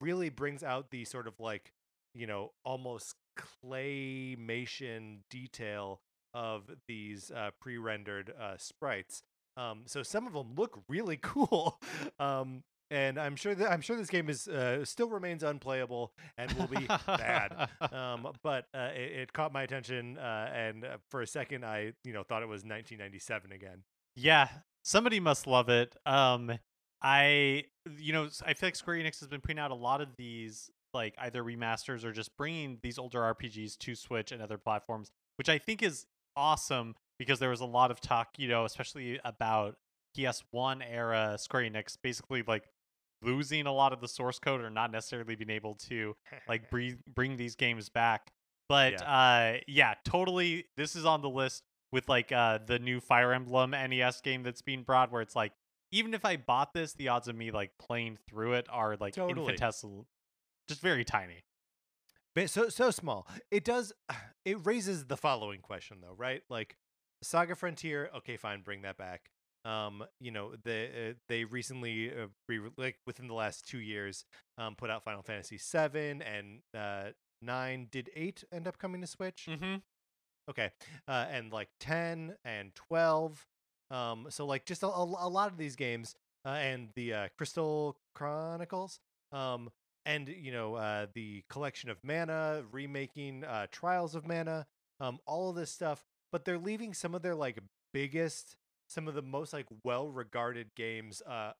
really 0.00 0.28
brings 0.28 0.62
out 0.62 0.90
the 0.90 1.04
sort 1.04 1.26
of 1.26 1.38
like, 1.40 1.72
you 2.14 2.26
know, 2.26 2.52
almost 2.64 3.14
claymation 3.64 5.18
detail 5.30 6.00
of 6.32 6.70
these 6.88 7.30
uh, 7.30 7.50
pre-rendered 7.60 8.32
uh, 8.40 8.56
sprites. 8.56 9.22
Um, 9.56 9.82
so 9.86 10.02
some 10.02 10.26
of 10.26 10.32
them 10.32 10.54
look 10.56 10.82
really 10.88 11.16
cool. 11.22 11.80
Um, 12.18 12.62
and 12.90 13.18
I'm 13.18 13.34
sure 13.34 13.54
that 13.54 13.70
I'm 13.70 13.80
sure 13.80 13.96
this 13.96 14.10
game 14.10 14.28
is 14.28 14.46
uh, 14.46 14.84
still 14.84 15.08
remains 15.08 15.42
unplayable 15.42 16.12
and 16.36 16.52
will 16.52 16.66
be 16.66 16.86
bad 17.06 17.68
um, 17.92 18.28
but 18.42 18.66
uh, 18.74 18.90
it, 18.94 19.12
it 19.12 19.32
caught 19.32 19.52
my 19.52 19.62
attention, 19.62 20.18
uh, 20.18 20.50
and 20.54 20.84
uh, 20.84 20.96
for 21.10 21.22
a 21.22 21.26
second, 21.26 21.64
I 21.64 21.94
you 22.04 22.12
know 22.12 22.22
thought 22.22 22.42
it 22.42 22.48
was 22.48 22.60
1997 22.60 23.52
again. 23.52 23.84
Yeah, 24.16 24.48
somebody 24.82 25.18
must 25.18 25.46
love 25.46 25.68
it. 25.70 25.96
Um, 26.04 26.58
I, 27.04 27.64
you 27.98 28.14
know, 28.14 28.28
I 28.46 28.54
feel 28.54 28.68
like 28.68 28.76
Square 28.76 28.96
Enix 28.96 29.20
has 29.20 29.28
been 29.28 29.42
putting 29.42 29.58
out 29.58 29.70
a 29.70 29.74
lot 29.76 30.00
of 30.00 30.16
these, 30.16 30.70
like 30.94 31.14
either 31.18 31.44
remasters 31.44 32.02
or 32.02 32.12
just 32.12 32.34
bringing 32.38 32.78
these 32.82 32.98
older 32.98 33.20
RPGs 33.20 33.76
to 33.78 33.94
Switch 33.94 34.32
and 34.32 34.40
other 34.40 34.56
platforms, 34.56 35.10
which 35.36 35.50
I 35.50 35.58
think 35.58 35.82
is 35.82 36.06
awesome 36.34 36.94
because 37.18 37.38
there 37.38 37.50
was 37.50 37.60
a 37.60 37.66
lot 37.66 37.90
of 37.90 38.00
talk, 38.00 38.28
you 38.38 38.48
know, 38.48 38.64
especially 38.64 39.20
about 39.22 39.76
PS1 40.16 40.82
era 40.88 41.36
Square 41.38 41.64
Enix 41.64 41.96
basically 42.02 42.42
like 42.46 42.64
losing 43.22 43.66
a 43.66 43.72
lot 43.72 43.92
of 43.92 44.00
the 44.00 44.08
source 44.08 44.38
code 44.38 44.60
or 44.60 44.70
not 44.70 44.90
necessarily 44.90 45.34
being 45.34 45.50
able 45.50 45.74
to 45.74 46.14
like 46.48 46.70
bring 46.70 46.98
bring 47.14 47.36
these 47.36 47.54
games 47.54 47.88
back. 47.88 48.32
But 48.68 49.02
uh 49.02 49.54
yeah, 49.66 49.94
totally 50.04 50.66
this 50.76 50.96
is 50.96 51.04
on 51.04 51.20
the 51.20 51.28
list 51.28 51.64
with 51.92 52.08
like 52.08 52.32
uh 52.32 52.60
the 52.64 52.78
new 52.78 53.00
Fire 53.00 53.32
Emblem 53.32 53.70
NES 53.72 54.20
game 54.20 54.42
that's 54.42 54.62
being 54.62 54.82
brought 54.82 55.12
where 55.12 55.22
it's 55.22 55.36
like 55.36 55.52
even 55.94 56.12
if 56.12 56.24
I 56.24 56.36
bought 56.36 56.74
this, 56.74 56.92
the 56.94 57.08
odds 57.08 57.28
of 57.28 57.36
me 57.36 57.50
like 57.50 57.70
playing 57.78 58.18
through 58.28 58.54
it 58.54 58.66
are 58.70 58.96
like 58.98 59.14
Totally. 59.14 59.40
infinitesimal 59.40 60.06
just 60.68 60.80
very 60.80 61.04
tiny. 61.04 61.44
But 62.34 62.50
so 62.50 62.68
so 62.68 62.90
small. 62.90 63.26
It 63.50 63.64
does. 63.64 63.92
It 64.44 64.58
raises 64.66 65.06
the 65.06 65.16
following 65.16 65.60
question 65.60 66.00
though, 66.02 66.12
right? 66.18 66.42
Like 66.50 66.76
Saga 67.22 67.54
Frontier. 67.54 68.10
Okay, 68.18 68.36
fine, 68.36 68.60
bring 68.60 68.82
that 68.82 68.98
back. 68.98 69.30
Um, 69.64 70.04
you 70.20 70.30
know, 70.30 70.52
the 70.64 70.84
uh, 70.84 71.12
they 71.30 71.44
recently 71.44 72.10
uh, 72.10 72.26
re- 72.46 72.60
like 72.76 72.96
within 73.06 73.26
the 73.26 73.32
last 73.32 73.66
two 73.66 73.78
years, 73.78 74.26
um, 74.58 74.74
put 74.76 74.90
out 74.90 75.02
Final 75.02 75.22
Fantasy 75.22 75.56
seven 75.56 76.20
and 76.20 76.60
uh 76.76 77.12
nine. 77.40 77.88
Did 77.90 78.10
eight 78.14 78.44
end 78.52 78.68
up 78.68 78.76
coming 78.76 79.00
to 79.00 79.06
Switch? 79.06 79.46
Mm-hmm. 79.48 79.76
Okay. 80.50 80.70
Uh, 81.08 81.24
and 81.30 81.52
like 81.52 81.68
10 81.80 82.34
and 82.44 82.74
12. 82.74 83.46
Um, 83.94 84.26
so 84.28 84.44
like 84.44 84.64
just 84.66 84.82
a, 84.82 84.88
a, 84.88 85.28
lot 85.28 85.52
of 85.52 85.56
these 85.56 85.76
games 85.76 86.16
uh, 86.44 86.48
and 86.50 86.88
the 86.96 87.14
uh, 87.14 87.28
Crystal 87.38 87.96
Chronicles. 88.14 88.98
Um, 89.30 89.70
and 90.04 90.28
you 90.28 90.52
know 90.52 90.74
uh, 90.74 91.06
the 91.14 91.44
collection 91.48 91.90
of 91.90 91.98
mana, 92.02 92.64
remaking 92.72 93.44
uh, 93.44 93.68
Trials 93.70 94.14
of 94.14 94.26
Mana, 94.26 94.66
um, 95.00 95.18
all 95.26 95.50
of 95.50 95.56
this 95.56 95.70
stuff. 95.70 96.04
But 96.32 96.44
they're 96.44 96.58
leaving 96.58 96.92
some 96.92 97.14
of 97.14 97.22
their 97.22 97.36
like 97.36 97.58
biggest, 97.92 98.56
some 98.88 99.06
of 99.06 99.14
the 99.14 99.22
most 99.22 99.52
like 99.52 99.66
well-regarded 99.84 100.74
games 100.74 101.22
uh, 101.22 101.52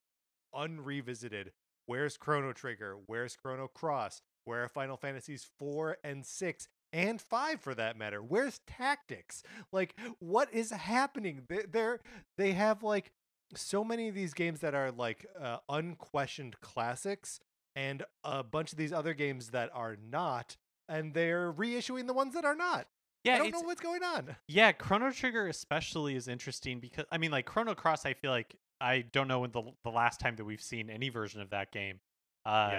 unrevisited. 0.53 1.53
Where's 1.85 2.17
Chrono 2.17 2.51
Trigger? 2.51 2.97
Where's 3.05 3.35
Chrono 3.35 3.67
Cross? 3.67 4.21
Where 4.43 4.63
are 4.63 4.69
Final 4.69 4.97
Fantasies 4.97 5.47
4 5.57 5.97
and 6.03 6.25
6 6.25 6.67
and 6.95 7.21
5 7.21 7.59
for 7.59 7.75
that 7.75 7.97
matter? 7.97 8.23
Where's 8.23 8.61
Tactics? 8.65 9.43
Like 9.71 9.95
what 10.19 10.51
is 10.53 10.71
happening? 10.71 11.43
They 11.47 11.63
they're 11.69 11.99
they 12.37 12.53
have 12.53 12.81
like 12.81 13.11
so 13.53 13.83
many 13.83 14.07
of 14.07 14.15
these 14.15 14.33
games 14.33 14.61
that 14.61 14.73
are 14.73 14.91
like 14.91 15.25
uh, 15.39 15.57
unquestioned 15.69 16.59
classics 16.61 17.39
and 17.75 18.03
a 18.23 18.41
bunch 18.41 18.71
of 18.71 18.77
these 18.77 18.93
other 18.93 19.13
games 19.13 19.49
that 19.49 19.69
are 19.73 19.97
not 20.09 20.55
and 20.87 21.13
they're 21.13 21.51
reissuing 21.51 22.07
the 22.07 22.13
ones 22.13 22.33
that 22.33 22.45
are 22.45 22.55
not. 22.55 22.87
Yeah, 23.23 23.35
I 23.35 23.37
don't 23.39 23.51
know 23.51 23.61
what's 23.61 23.81
going 23.81 24.03
on. 24.03 24.35
Yeah, 24.47 24.71
Chrono 24.71 25.11
Trigger 25.11 25.47
especially 25.47 26.15
is 26.15 26.27
interesting 26.27 26.79
because 26.79 27.05
I 27.11 27.17
mean, 27.17 27.31
like 27.31 27.45
Chrono 27.45 27.73
Cross, 27.75 28.05
I 28.05 28.13
feel 28.13 28.31
like 28.31 28.55
I 28.79 29.01
don't 29.01 29.27
know 29.27 29.39
when 29.39 29.51
the 29.51 29.63
the 29.83 29.89
last 29.89 30.19
time 30.19 30.35
that 30.37 30.45
we've 30.45 30.61
seen 30.61 30.89
any 30.89 31.09
version 31.09 31.41
of 31.41 31.49
that 31.49 31.71
game. 31.71 31.99
Uh, 32.45 32.69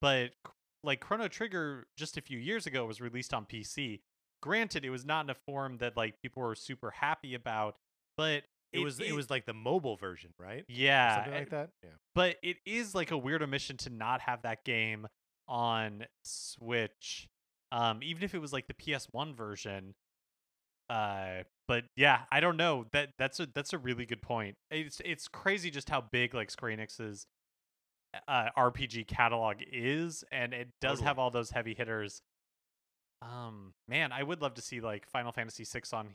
but 0.00 0.32
c- 0.46 0.52
like 0.82 1.00
Chrono 1.00 1.28
Trigger, 1.28 1.86
just 1.96 2.16
a 2.16 2.20
few 2.20 2.38
years 2.38 2.66
ago, 2.66 2.86
was 2.86 3.00
released 3.00 3.34
on 3.34 3.44
PC. 3.46 4.00
Granted, 4.42 4.84
it 4.84 4.90
was 4.90 5.04
not 5.04 5.24
in 5.26 5.30
a 5.30 5.34
form 5.34 5.78
that 5.78 5.96
like 5.96 6.14
people 6.22 6.42
were 6.42 6.54
super 6.54 6.90
happy 6.90 7.34
about, 7.34 7.76
but 8.16 8.44
It, 8.72 8.78
was 8.78 8.98
it, 9.00 9.12
was 9.14 9.28
like 9.30 9.44
the 9.46 9.52
mobile 9.54 9.96
version, 9.96 10.30
right? 10.38 10.64
Yeah, 10.68 11.16
something 11.16 11.34
a- 11.34 11.38
like 11.38 11.50
that. 11.50 11.70
Yeah. 11.82 11.90
but 12.14 12.36
it 12.42 12.56
is 12.64 12.94
like 12.94 13.10
a 13.10 13.18
weird 13.18 13.42
omission 13.42 13.76
to 13.78 13.90
not 13.90 14.22
have 14.22 14.42
that 14.42 14.64
game 14.64 15.06
on 15.48 16.06
Switch. 16.24 17.28
Um, 17.72 18.00
even 18.02 18.22
if 18.22 18.34
it 18.34 18.38
was 18.40 18.52
like 18.52 18.66
the 18.66 18.74
PS1 18.74 19.34
version. 19.36 19.94
Uh, 20.88 21.44
but 21.68 21.84
yeah, 21.96 22.22
I 22.32 22.40
don't 22.40 22.56
know. 22.56 22.86
That 22.92 23.10
that's 23.18 23.38
a 23.38 23.46
that's 23.54 23.72
a 23.72 23.78
really 23.78 24.06
good 24.06 24.22
point. 24.22 24.56
It's 24.72 25.00
it's 25.04 25.28
crazy 25.28 25.70
just 25.70 25.88
how 25.88 26.00
big 26.00 26.34
like 26.34 26.50
Square 26.50 26.76
Enix's 26.78 27.26
uh, 28.28 28.48
RPG 28.56 29.06
catalog 29.06 29.56
is, 29.72 30.24
and 30.32 30.52
it 30.52 30.68
does 30.80 30.92
Totally. 30.98 31.06
have 31.06 31.18
all 31.18 31.30
those 31.30 31.50
heavy 31.50 31.74
hitters. 31.74 32.22
Um, 33.22 33.74
man, 33.88 34.12
I 34.12 34.22
would 34.22 34.40
love 34.40 34.54
to 34.54 34.62
see 34.62 34.80
like 34.80 35.06
Final 35.10 35.32
Fantasy 35.32 35.64
VI 35.64 35.82
on 35.92 36.08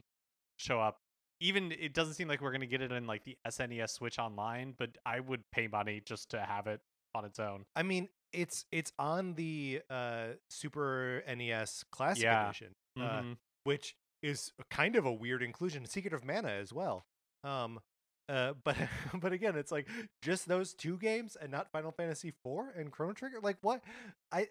show 0.57 0.79
up. 0.79 0.97
Even 1.41 1.71
it 1.71 1.93
doesn't 1.93 2.13
seem 2.15 2.27
like 2.27 2.41
we're 2.41 2.51
gonna 2.51 2.65
get 2.65 2.81
it 2.81 2.91
in 2.91 3.05
like 3.07 3.23
the 3.25 3.37
SNES 3.47 3.89
Switch 3.91 4.17
Online, 4.19 4.73
but 4.77 4.97
I 5.05 5.19
would 5.19 5.41
pay 5.51 5.67
money 5.67 6.01
just 6.03 6.29
to 6.29 6.39
have 6.39 6.65
it 6.67 6.79
on 7.13 7.25
its 7.25 7.39
own. 7.39 7.65
I 7.75 7.83
mean, 7.83 8.09
it's 8.33 8.65
it's 8.71 8.91
on 8.97 9.33
the 9.35 9.81
uh 9.89 10.27
Super 10.49 11.23
NES 11.27 11.83
Classic 11.91 12.23
Yeah. 12.23 12.49
Edition, 12.49 12.73
uh, 12.97 13.01
Mhm. 13.21 13.37
which 13.65 13.95
is 14.23 14.51
kind 14.71 14.95
of 14.95 15.05
a 15.05 15.11
weird 15.13 15.43
inclusion. 15.43 15.85
Secret 15.85 16.13
of 16.13 16.23
Mana 16.25 16.49
as 16.49 16.73
well. 16.73 17.05
Um, 17.43 17.79
uh, 18.29 18.53
but 18.63 18.75
but 19.13 19.33
again, 19.33 19.55
it's 19.55 19.71
like 19.71 19.87
just 20.21 20.47
those 20.47 20.73
two 20.73 20.97
games 20.97 21.37
and 21.39 21.51
not 21.51 21.71
Final 21.71 21.91
Fantasy 21.91 22.29
IV 22.29 22.75
and 22.77 22.91
Chrono 22.91 23.13
Trigger. 23.13 23.39
Like 23.41 23.57
what? 23.61 23.81
I 24.31 24.47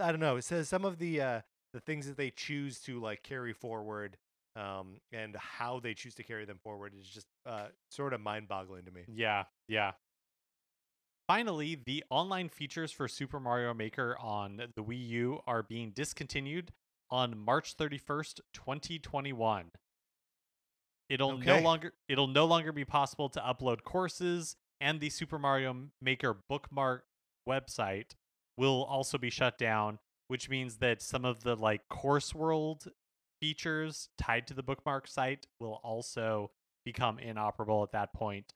I 0.00 0.10
don't 0.10 0.20
know. 0.20 0.36
It 0.36 0.44
says 0.44 0.68
some 0.68 0.84
of 0.84 0.98
the 0.98 1.20
uh 1.20 1.40
the 1.72 1.80
things 1.80 2.06
that 2.06 2.16
they 2.16 2.30
choose 2.30 2.80
to 2.82 3.00
like 3.00 3.22
carry 3.22 3.52
forward. 3.52 4.16
Um, 4.54 5.00
and 5.12 5.36
how 5.36 5.80
they 5.80 5.92
choose 5.92 6.14
to 6.14 6.22
carry 6.22 6.46
them 6.46 6.58
forward 6.62 6.94
is 6.98 7.06
just 7.06 7.26
uh 7.44 7.66
sort 7.90 8.14
of 8.14 8.22
mind-boggling 8.22 8.86
to 8.86 8.90
me. 8.90 9.02
Yeah, 9.06 9.44
yeah. 9.68 9.92
Finally, 11.26 11.74
the 11.84 12.04
online 12.08 12.48
features 12.48 12.90
for 12.90 13.06
Super 13.06 13.38
Mario 13.38 13.74
Maker 13.74 14.16
on 14.18 14.62
the 14.74 14.82
Wii 14.82 15.08
U 15.08 15.40
are 15.46 15.62
being 15.62 15.90
discontinued 15.90 16.72
on 17.10 17.36
March 17.36 17.76
31st, 17.76 18.40
2021. 18.54 19.72
It'll 21.08 21.38
no 21.38 21.60
longer 21.60 21.92
it'll 22.08 22.26
no 22.26 22.46
longer 22.46 22.72
be 22.72 22.84
possible 22.84 23.28
to 23.30 23.40
upload 23.40 23.84
courses 23.84 24.56
and 24.80 25.00
the 25.00 25.10
Super 25.10 25.38
Mario 25.38 25.88
Maker 26.00 26.36
bookmark 26.48 27.04
website 27.48 28.14
will 28.56 28.84
also 28.84 29.18
be 29.18 29.30
shut 29.30 29.58
down, 29.58 29.98
which 30.28 30.48
means 30.48 30.76
that 30.78 31.02
some 31.02 31.24
of 31.24 31.42
the 31.42 31.54
like 31.54 31.88
course 31.88 32.34
world 32.34 32.88
features 33.40 34.08
tied 34.18 34.46
to 34.46 34.54
the 34.54 34.62
bookmark 34.62 35.06
site 35.06 35.46
will 35.60 35.80
also 35.84 36.50
become 36.84 37.18
inoperable 37.18 37.82
at 37.82 37.92
that 37.92 38.12
point. 38.12 38.52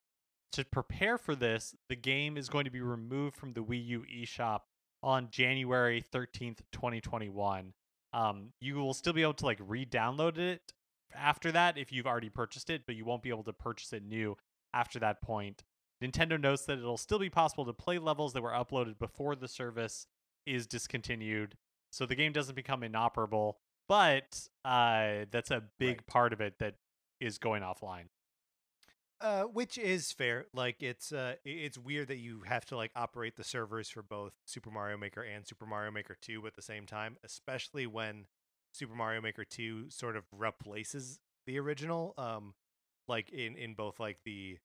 To 0.53 0.65
prepare 0.65 1.17
for 1.17 1.37
this, 1.37 1.77
the 1.89 1.97
game 1.97 2.37
is 2.37 2.49
going 2.49 2.65
to 2.65 2.71
be 2.71 2.81
removed 2.81 3.37
from 3.37 3.53
the 3.53 3.63
Wii 3.63 3.87
U 3.87 4.05
eShop 4.13 4.61
on 5.03 5.29
January 5.31 6.03
13th, 6.13 6.59
2021. 6.73 7.73
Um, 8.13 8.53
you 8.61 8.75
will 8.75 8.95
still 8.95 9.13
be 9.13 9.23
able 9.23 9.35
to 9.35 9.45
like 9.45 9.61
re-download 9.61 10.39
it 10.39 10.73
after 11.15 11.53
that 11.53 11.77
if 11.79 11.93
you've 11.93 12.07
already 12.07 12.29
purchased 12.29 12.71
it, 12.71 12.83
but 12.87 12.95
you 12.97 13.05
won't 13.05 13.23
be 13.23 13.31
able 13.31 13.45
to 13.45 13.53
purchase 13.53 13.93
it 13.93 14.05
new 14.05 14.37
after 14.73 14.99
that 15.01 15.21
point. 15.21 15.65
Nintendo 16.03 16.41
notes 16.41 16.65
that 16.67 16.79
it'll 16.79 16.97
still 16.97 17.19
be 17.19 17.29
possible 17.31 17.65
to 17.67 17.73
play 17.73 17.99
levels 17.99 18.33
that 18.33 18.43
were 18.43 18.53
uploaded 18.53 18.99
before 18.99 19.35
the 19.37 19.49
service 19.49 20.07
is 20.47 20.67
discontinued, 20.67 21.57
so 21.91 22.07
the 22.07 22.15
game 22.15 22.33
doesn't 22.33 22.55
become 22.55 22.83
inoperable. 22.83 23.59
But 23.89 24.49
uh, 24.65 25.27
that's 25.31 25.51
a 25.51 25.65
big 25.79 25.89
Right. 25.99 26.07
part 26.07 26.33
of 26.33 26.41
it 26.41 26.59
that 26.61 26.77
is 27.21 27.39
going 27.39 27.63
offline. 27.63 28.05
Uh, 29.21 29.43
which 29.43 29.77
is 29.77 30.13
fair. 30.13 30.47
Like 30.55 30.83
it's 30.83 31.13
uh, 31.13 31.35
it's 31.45 31.77
weird 31.77 32.09
that 32.09 32.17
you 32.17 32.41
have 32.47 32.65
to 32.67 32.77
like 32.77 32.91
operate 32.97 33.37
the 33.37 33.45
servers 33.45 33.91
for 33.91 34.03
both 34.03 34.33
Super 34.47 34.71
Mario 34.71 34.97
Maker 34.97 35.21
and 35.23 35.47
Super 35.47 35.67
Mario 35.67 35.91
Maker 35.91 36.17
Two 36.19 36.47
at 36.47 36.55
the 36.55 36.63
same 36.63 36.87
time, 36.87 37.19
especially 37.23 37.87
when 37.87 38.25
Super 38.73 38.95
Mario 38.95 39.21
Maker 39.21 39.45
Two 39.45 39.91
sort 39.91 40.17
of 40.17 40.25
replaces 40.37 41.19
the 41.47 41.59
original. 41.59 42.15
Um, 42.19 42.55
like 43.09 43.31
in 43.31 43.57
in 43.57 43.75
both 43.75 44.01
like 44.01 44.19
the, 44.25 44.57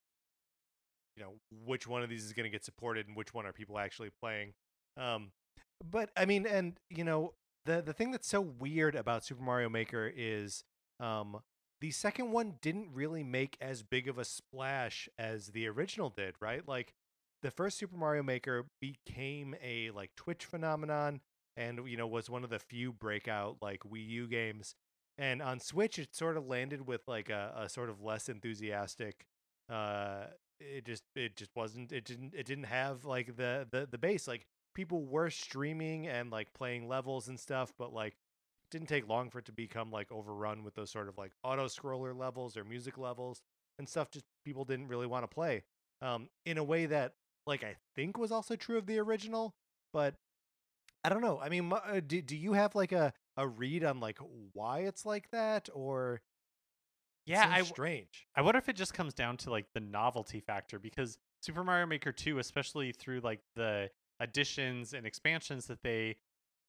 you 1.18 1.24
know, 1.24 1.34
which 1.66 1.88
one 1.88 2.03
of 2.03 2.10
these 2.10 2.24
is 2.24 2.32
going 2.32 2.45
to 2.45 2.49
get 2.49 2.64
supported 2.64 3.08
and 3.08 3.18
which 3.18 3.34
one 3.34 3.45
are 3.45 3.51
people 3.51 3.78
actually 3.78 4.12
playing. 4.22 4.53
Um, 4.95 5.32
but 5.89 6.12
I 6.16 6.26
mean, 6.26 6.45
and 6.45 6.80
you 6.89 7.03
know, 7.03 7.34
the 7.66 7.82
the 7.82 7.93
thing 7.93 8.12
that's 8.12 8.28
so 8.28 8.39
weird 8.39 8.95
about 8.95 9.26
Super 9.26 9.43
Mario 9.43 9.68
Maker 9.68 10.12
is, 10.16 10.64
um, 10.99 11.39
the 11.82 11.91
second 11.91 12.32
one 12.32 12.56
didn't 12.62 12.89
really 12.93 13.24
make 13.24 13.58
as 13.60 13.84
big 13.84 14.08
of 14.08 14.18
a 14.18 14.26
splash 14.26 15.10
as 15.18 15.47
the 15.47 15.68
original 15.68 16.10
did, 16.10 16.36
right? 16.39 16.66
Like 16.66 16.93
the 17.41 17.51
first 17.51 17.78
Super 17.78 17.97
Mario 17.97 18.24
Maker 18.24 18.66
became 18.80 19.56
a 19.62 19.91
like 19.91 20.12
Twitch 20.16 20.45
phenomenon 20.45 21.22
and 21.58 21.80
you 21.88 21.97
know 21.97 22.08
was 22.08 22.30
one 22.30 22.43
of 22.43 22.49
the 22.49 22.60
few 22.60 22.91
breakout 22.91 23.58
like 23.62 23.82
Wii 23.82 24.08
U 24.08 24.28
games. 24.28 24.76
And 25.18 25.41
on 25.41 25.60
Switch 25.62 25.97
it 25.97 26.14
sort 26.14 26.36
of 26.36 26.45
landed 26.47 26.88
with 26.88 27.08
like 27.08 27.30
a, 27.30 27.53
a 27.58 27.70
sort 27.70 27.89
of 27.89 28.01
less 28.01 28.28
enthusiastic 28.30 29.26
uh 29.70 30.26
it 30.60 30.86
just 30.86 31.03
it 31.16 31.36
just 31.36 31.51
wasn't 31.56 31.91
it 31.91 32.06
didn't 32.06 32.34
it 32.36 32.45
didn't 32.45 32.66
have 32.66 33.06
like 33.06 33.36
the 33.36 33.68
the 33.72 33.88
the 33.89 33.97
base 33.97 34.28
like 34.28 34.45
people 34.74 35.06
were 35.06 35.30
streaming 35.30 36.08
and 36.08 36.32
like 36.32 36.53
playing 36.53 36.88
levels 36.88 37.28
and 37.28 37.39
stuff 37.39 37.74
but 37.78 37.93
like 37.93 38.16
didn't 38.72 38.88
take 38.88 39.08
long 39.08 39.30
for 39.30 39.39
it 39.39 39.45
to 39.45 39.51
become 39.51 39.91
like 39.91 40.12
overrun 40.12 40.64
with 40.64 40.76
those 40.76 40.91
sort 40.91 41.08
of 41.08 41.18
like 41.18 41.32
auto 41.43 41.66
scroller 41.66 42.18
levels 42.18 42.56
or 42.58 42.64
music 42.64 42.97
levels 42.97 43.41
and 43.80 43.88
stuff 43.88 44.10
just 44.12 44.26
people 44.43 44.66
didn't 44.66 44.88
really 44.88 45.08
want 45.08 45.24
to 45.24 45.34
play 45.34 45.64
um 46.01 46.30
in 46.45 46.58
a 46.58 46.64
way 46.64 46.86
that 46.86 47.14
like 47.47 47.64
i 47.64 47.76
think 47.95 48.18
was 48.18 48.32
also 48.32 48.56
true 48.56 48.78
of 48.78 48.86
the 48.86 48.99
original 48.99 49.56
but 49.93 50.16
i 51.06 51.10
don't 51.10 51.22
know 51.22 51.39
i 51.39 51.49
mean 51.49 51.72
uh, 51.72 51.99
do, 52.06 52.22
do 52.22 52.36
you 52.36 52.53
have 52.53 52.76
like 52.76 52.91
a 52.91 53.14
a 53.38 53.47
read 53.47 53.84
on 53.84 53.99
like 53.99 54.18
why 54.53 54.80
it's 54.80 55.06
like 55.06 55.30
that 55.32 55.70
or 55.74 56.22
Yeah, 57.26 57.41
seems 57.41 57.53
I 57.53 57.58
w- 57.60 57.76
strange 57.76 58.28
I 58.36 58.41
wonder 58.41 58.58
if 58.60 58.70
it 58.70 58.76
just 58.76 58.93
comes 58.93 59.14
down 59.14 59.38
to 59.38 59.49
like 59.49 59.66
the 59.74 59.80
novelty 59.80 60.39
factor 60.39 60.80
because 60.80 61.18
Super 61.41 61.64
Mario 61.64 61.86
Maker 61.86 62.12
2, 62.12 62.39
especially 62.39 62.91
through 62.91 63.22
like 63.22 63.41
the 63.56 63.89
additions 64.20 64.93
and 64.93 65.06
expansions 65.06 65.68
that 65.68 65.82
they 65.84 66.18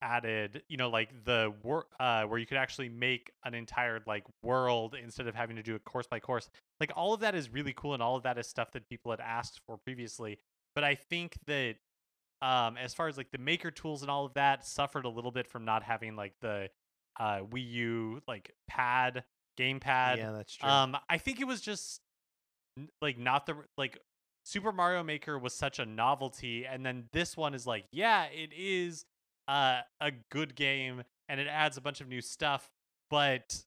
added, 0.03 0.63
you 0.69 0.77
know, 0.77 0.91
like 0.91 1.25
the 1.25 1.53
wor- 1.63 1.87
uh 2.01 2.25
where 2.25 2.39
you 2.39 2.47
could 2.47 2.59
actually 2.59 2.89
make 2.89 3.33
an 3.45 3.55
entire 3.55 4.01
like 4.07 4.25
world 4.43 4.95
instead 4.95 5.27
of 5.27 5.35
having 5.35 5.57
to 5.57 5.63
do 5.63 5.75
it 5.75 5.85
course 5.85 6.07
by 6.07 6.21
course. 6.21 6.49
Like 6.81 6.93
all 6.97 7.15
of 7.15 7.21
that 7.21 7.35
is 7.35 7.51
really 7.53 7.75
cool 7.75 7.95
and 7.95 8.03
all 8.03 8.17
of 8.17 8.23
that 8.25 8.39
is 8.39 8.47
stuff 8.47 8.73
that 8.73 8.89
people 8.89 9.11
had 9.11 9.21
asked 9.21 9.61
for 9.67 9.77
previously. 9.79 10.39
But 10.75 10.85
I 10.85 10.95
think 10.95 11.37
that 11.47 11.77
um 12.43 12.77
as 12.77 12.95
far 12.95 13.09
as 13.09 13.17
like 13.17 13.31
the 13.31 13.39
maker 13.39 13.71
tools 13.71 14.03
and 14.03 14.11
all 14.11 14.27
of 14.27 14.35
that 14.35 14.67
suffered 14.67 15.05
a 15.05 15.09
little 15.09 15.31
bit 15.31 15.47
from 15.47 15.65
not 15.65 15.83
having 15.83 16.17
like 16.17 16.35
the 16.41 16.69
uh 17.19 17.41
Wii 17.41 17.71
U 17.73 18.23
like 18.29 18.53
pad 18.69 19.25
gamepad. 19.59 20.19
Yeah 20.19 20.33
that's 20.33 20.55
true. 20.55 20.69
Um, 20.69 20.97
I 21.09 21.19
think 21.19 21.41
it 21.41 21.47
was 21.47 21.61
just 21.61 22.01
like 23.01 23.19
not 23.19 23.47
the 23.47 23.55
like 23.77 23.99
Super 24.45 24.71
Mario 24.71 25.03
Maker 25.03 25.39
was 25.39 25.55
such 25.55 25.81
a 25.81 25.85
novelty, 25.85 26.67
and 26.67 26.87
then 26.87 27.09
this 27.13 27.37
one 27.37 27.53
is 27.53 27.67
like, 27.67 27.85
yeah, 27.91 28.27
it 28.27 28.51
is 28.57 29.05
uh, 29.49 29.81
a 30.01 30.13
good 30.31 30.55
game, 30.55 31.03
and 31.29 31.41
it 31.41 31.49
adds 31.49 31.77
a 31.77 31.81
bunch 31.81 32.01
of 32.01 32.07
new 32.07 32.21
stuff, 32.21 32.71
but 33.11 33.65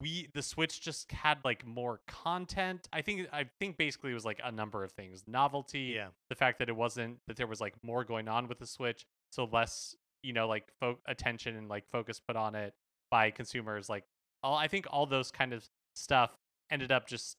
we 0.00 0.28
the 0.34 0.42
Switch 0.42 0.80
just 0.80 1.10
had 1.12 1.38
like 1.44 1.66
more 1.66 2.00
content. 2.06 2.88
I 2.92 3.02
think 3.02 3.26
I 3.32 3.46
think 3.58 3.76
basically 3.76 4.12
it 4.12 4.14
was 4.14 4.24
like 4.24 4.40
a 4.44 4.52
number 4.52 4.84
of 4.84 4.92
things: 4.92 5.24
novelty, 5.26 5.92
yeah 5.96 6.08
the 6.28 6.36
fact 6.36 6.58
that 6.60 6.68
it 6.68 6.76
wasn't 6.76 7.18
that 7.26 7.36
there 7.36 7.46
was 7.46 7.60
like 7.60 7.74
more 7.82 8.04
going 8.04 8.28
on 8.28 8.48
with 8.48 8.58
the 8.58 8.66
Switch, 8.66 9.06
so 9.32 9.48
less 9.52 9.94
you 10.22 10.32
know 10.32 10.46
like 10.48 10.64
fo- 10.80 10.98
attention 11.06 11.56
and 11.56 11.68
like 11.68 11.84
focus 11.90 12.20
put 12.20 12.36
on 12.36 12.54
it 12.54 12.74
by 13.10 13.30
consumers. 13.30 13.88
Like 13.88 14.04
all 14.42 14.56
I 14.56 14.68
think 14.68 14.86
all 14.90 15.06
those 15.06 15.30
kind 15.30 15.52
of 15.52 15.68
stuff 15.96 16.36
ended 16.70 16.92
up 16.92 17.08
just 17.08 17.36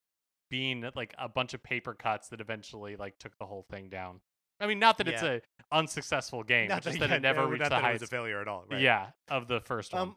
being 0.49 0.83
like 0.95 1.13
a 1.17 1.29
bunch 1.29 1.53
of 1.53 1.61
paper 1.63 1.93
cuts 1.93 2.29
that 2.29 2.41
eventually 2.41 2.95
like 2.95 3.17
took 3.19 3.37
the 3.37 3.45
whole 3.45 3.65
thing 3.69 3.89
down. 3.89 4.19
I 4.59 4.67
mean, 4.67 4.79
not 4.79 4.97
that 4.97 5.07
it's 5.07 5.23
a 5.23 5.41
unsuccessful 5.71 6.43
game, 6.43 6.67
Not 6.67 6.81
just 6.81 6.99
that, 6.99 7.07
that 7.07 7.09
yeah, 7.11 7.15
it 7.17 7.21
never 7.21 7.47
reached 7.47 7.63
the 7.63 7.69
that 7.69 7.77
it 7.79 7.81
heights. 7.81 8.01
was 8.01 8.09
a 8.09 8.11
failure 8.11 8.41
at 8.41 8.47
all 8.47 8.65
right 8.69 8.81
Yeah, 8.81 9.07
of 9.29 9.47
the 9.47 9.61
first 9.61 9.93
one. 9.93 10.01
Um, 10.01 10.15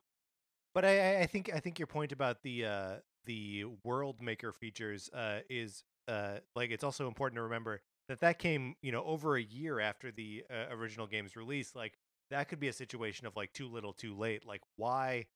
but 0.75 0.85
I, 0.85 1.21
I- 1.23 1.27
think 1.27 1.51
I 1.55 1.61
think 1.61 1.79
your 1.79 1.87
point 1.87 2.13
about 2.13 2.43
the 2.43 2.67
uh, 2.67 2.95
the 3.25 3.65
world 3.85 4.21
maker 4.21 4.53
features 4.53 5.11
uh, 5.15 5.41
is 5.49 5.85
uh, 6.09 6.39
like 6.57 6.71
it's 6.71 6.85
also 6.85 7.09
important 7.09 7.37
to 7.39 7.43
remember 7.43 7.81
that 8.09 8.21
that 8.21 8.39
came 8.39 8.75
you 8.83 8.93
know 8.93 9.05
over 9.05 9.37
a 9.37 9.43
year 9.43 9.81
after 9.81 10.11
the 10.11 10.45
uh, 10.51 10.75
original 10.75 11.07
game's 11.07 11.37
release. 11.37 11.75
Like 11.75 11.99
that 12.31 12.49
could 12.49 12.61
be 12.61 12.69
a 12.69 12.73
situation 12.73 13.27
of 13.27 13.37
like 13.37 13.53
too 13.53 13.69
little, 13.69 13.93
too 13.93 14.15
late. 14.17 14.47
Like 14.47 14.63
why 14.77 15.27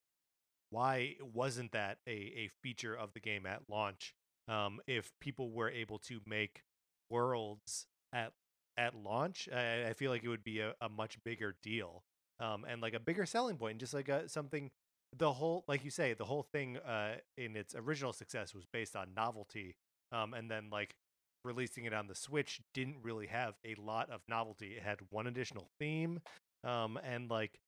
why 0.70 1.14
wasn't 1.34 1.72
that 1.72 1.98
a, 2.06 2.10
a 2.10 2.50
feature 2.62 2.94
of 2.94 3.12
the 3.12 3.20
game 3.20 3.46
at 3.46 3.62
launch? 3.68 4.14
um, 4.48 4.78
if 4.86 5.10
people 5.20 5.50
were 5.50 5.68
able 5.70 5.98
to 5.98 6.20
make 6.24 6.62
worlds 7.10 7.86
at 8.12 8.32
at 8.76 8.94
launch. 8.94 9.48
I, 9.52 9.88
I 9.88 9.92
feel 9.94 10.10
like 10.12 10.22
it 10.22 10.28
would 10.28 10.44
be 10.44 10.60
a, 10.60 10.72
a 10.80 10.88
much 10.88 11.18
bigger 11.24 11.56
deal 11.64 12.04
um, 12.38 12.64
and 12.68 12.80
like 12.80 12.94
a 12.94 13.00
bigger 13.00 13.26
selling 13.26 13.56
point, 13.56 13.72
and 13.72 13.80
just 13.80 13.94
like 13.94 14.08
a, 14.08 14.28
something. 14.28 14.70
The 15.18 15.32
whole, 15.32 15.64
like 15.66 15.84
you 15.84 15.90
say, 15.90 16.14
the 16.14 16.24
whole 16.24 16.42
thing 16.42 16.76
uh, 16.78 17.16
in 17.36 17.56
its 17.56 17.74
original 17.74 18.12
success 18.12 18.54
was 18.54 18.64
based 18.64 18.96
on 18.96 19.08
novelty, 19.16 19.76
um, 20.12 20.34
and 20.34 20.50
then 20.50 20.68
like 20.70 20.96
releasing 21.44 21.84
it 21.84 21.94
on 21.94 22.06
the 22.06 22.14
Switch 22.14 22.60
didn't 22.74 22.96
really 23.02 23.26
have 23.28 23.54
a 23.64 23.74
lot 23.80 24.10
of 24.10 24.20
novelty. 24.28 24.74
It 24.76 24.82
had 24.82 24.98
one 25.10 25.26
additional 25.26 25.70
theme, 25.78 26.20
um, 26.64 26.98
and 27.02 27.30
like, 27.30 27.58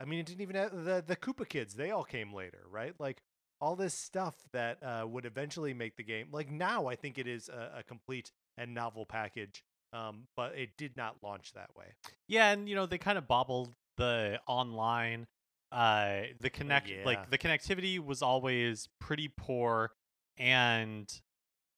I 0.00 0.04
mean, 0.04 0.20
it 0.20 0.26
didn't 0.26 0.42
even 0.42 0.56
have 0.56 0.84
the 0.84 1.02
the 1.06 1.16
Koopa 1.16 1.48
Kids. 1.48 1.74
They 1.74 1.90
all 1.90 2.04
came 2.04 2.32
later, 2.32 2.64
right? 2.70 2.94
Like 2.98 3.22
all 3.60 3.76
this 3.76 3.94
stuff 3.94 4.34
that 4.52 4.82
uh, 4.82 5.06
would 5.06 5.24
eventually 5.24 5.72
make 5.74 5.96
the 5.96 6.02
game. 6.02 6.28
Like 6.30 6.50
now, 6.50 6.86
I 6.86 6.96
think 6.96 7.18
it 7.18 7.26
is 7.26 7.48
a, 7.48 7.78
a 7.78 7.82
complete 7.82 8.30
and 8.58 8.74
novel 8.74 9.06
package, 9.06 9.64
um, 9.92 10.26
but 10.36 10.54
it 10.56 10.76
did 10.76 10.96
not 10.96 11.16
launch 11.22 11.52
that 11.54 11.70
way. 11.76 11.86
Yeah, 12.28 12.50
and 12.50 12.68
you 12.68 12.74
know 12.74 12.86
they 12.86 12.98
kind 12.98 13.18
of 13.18 13.26
bobbled 13.26 13.74
the 13.96 14.38
online 14.46 15.26
uh 15.74 16.22
the 16.40 16.48
connect 16.48 16.88
yeah. 16.88 17.04
like 17.04 17.30
the 17.30 17.38
connectivity 17.38 17.98
was 17.98 18.22
always 18.22 18.88
pretty 19.00 19.28
poor 19.36 19.90
and 20.38 21.20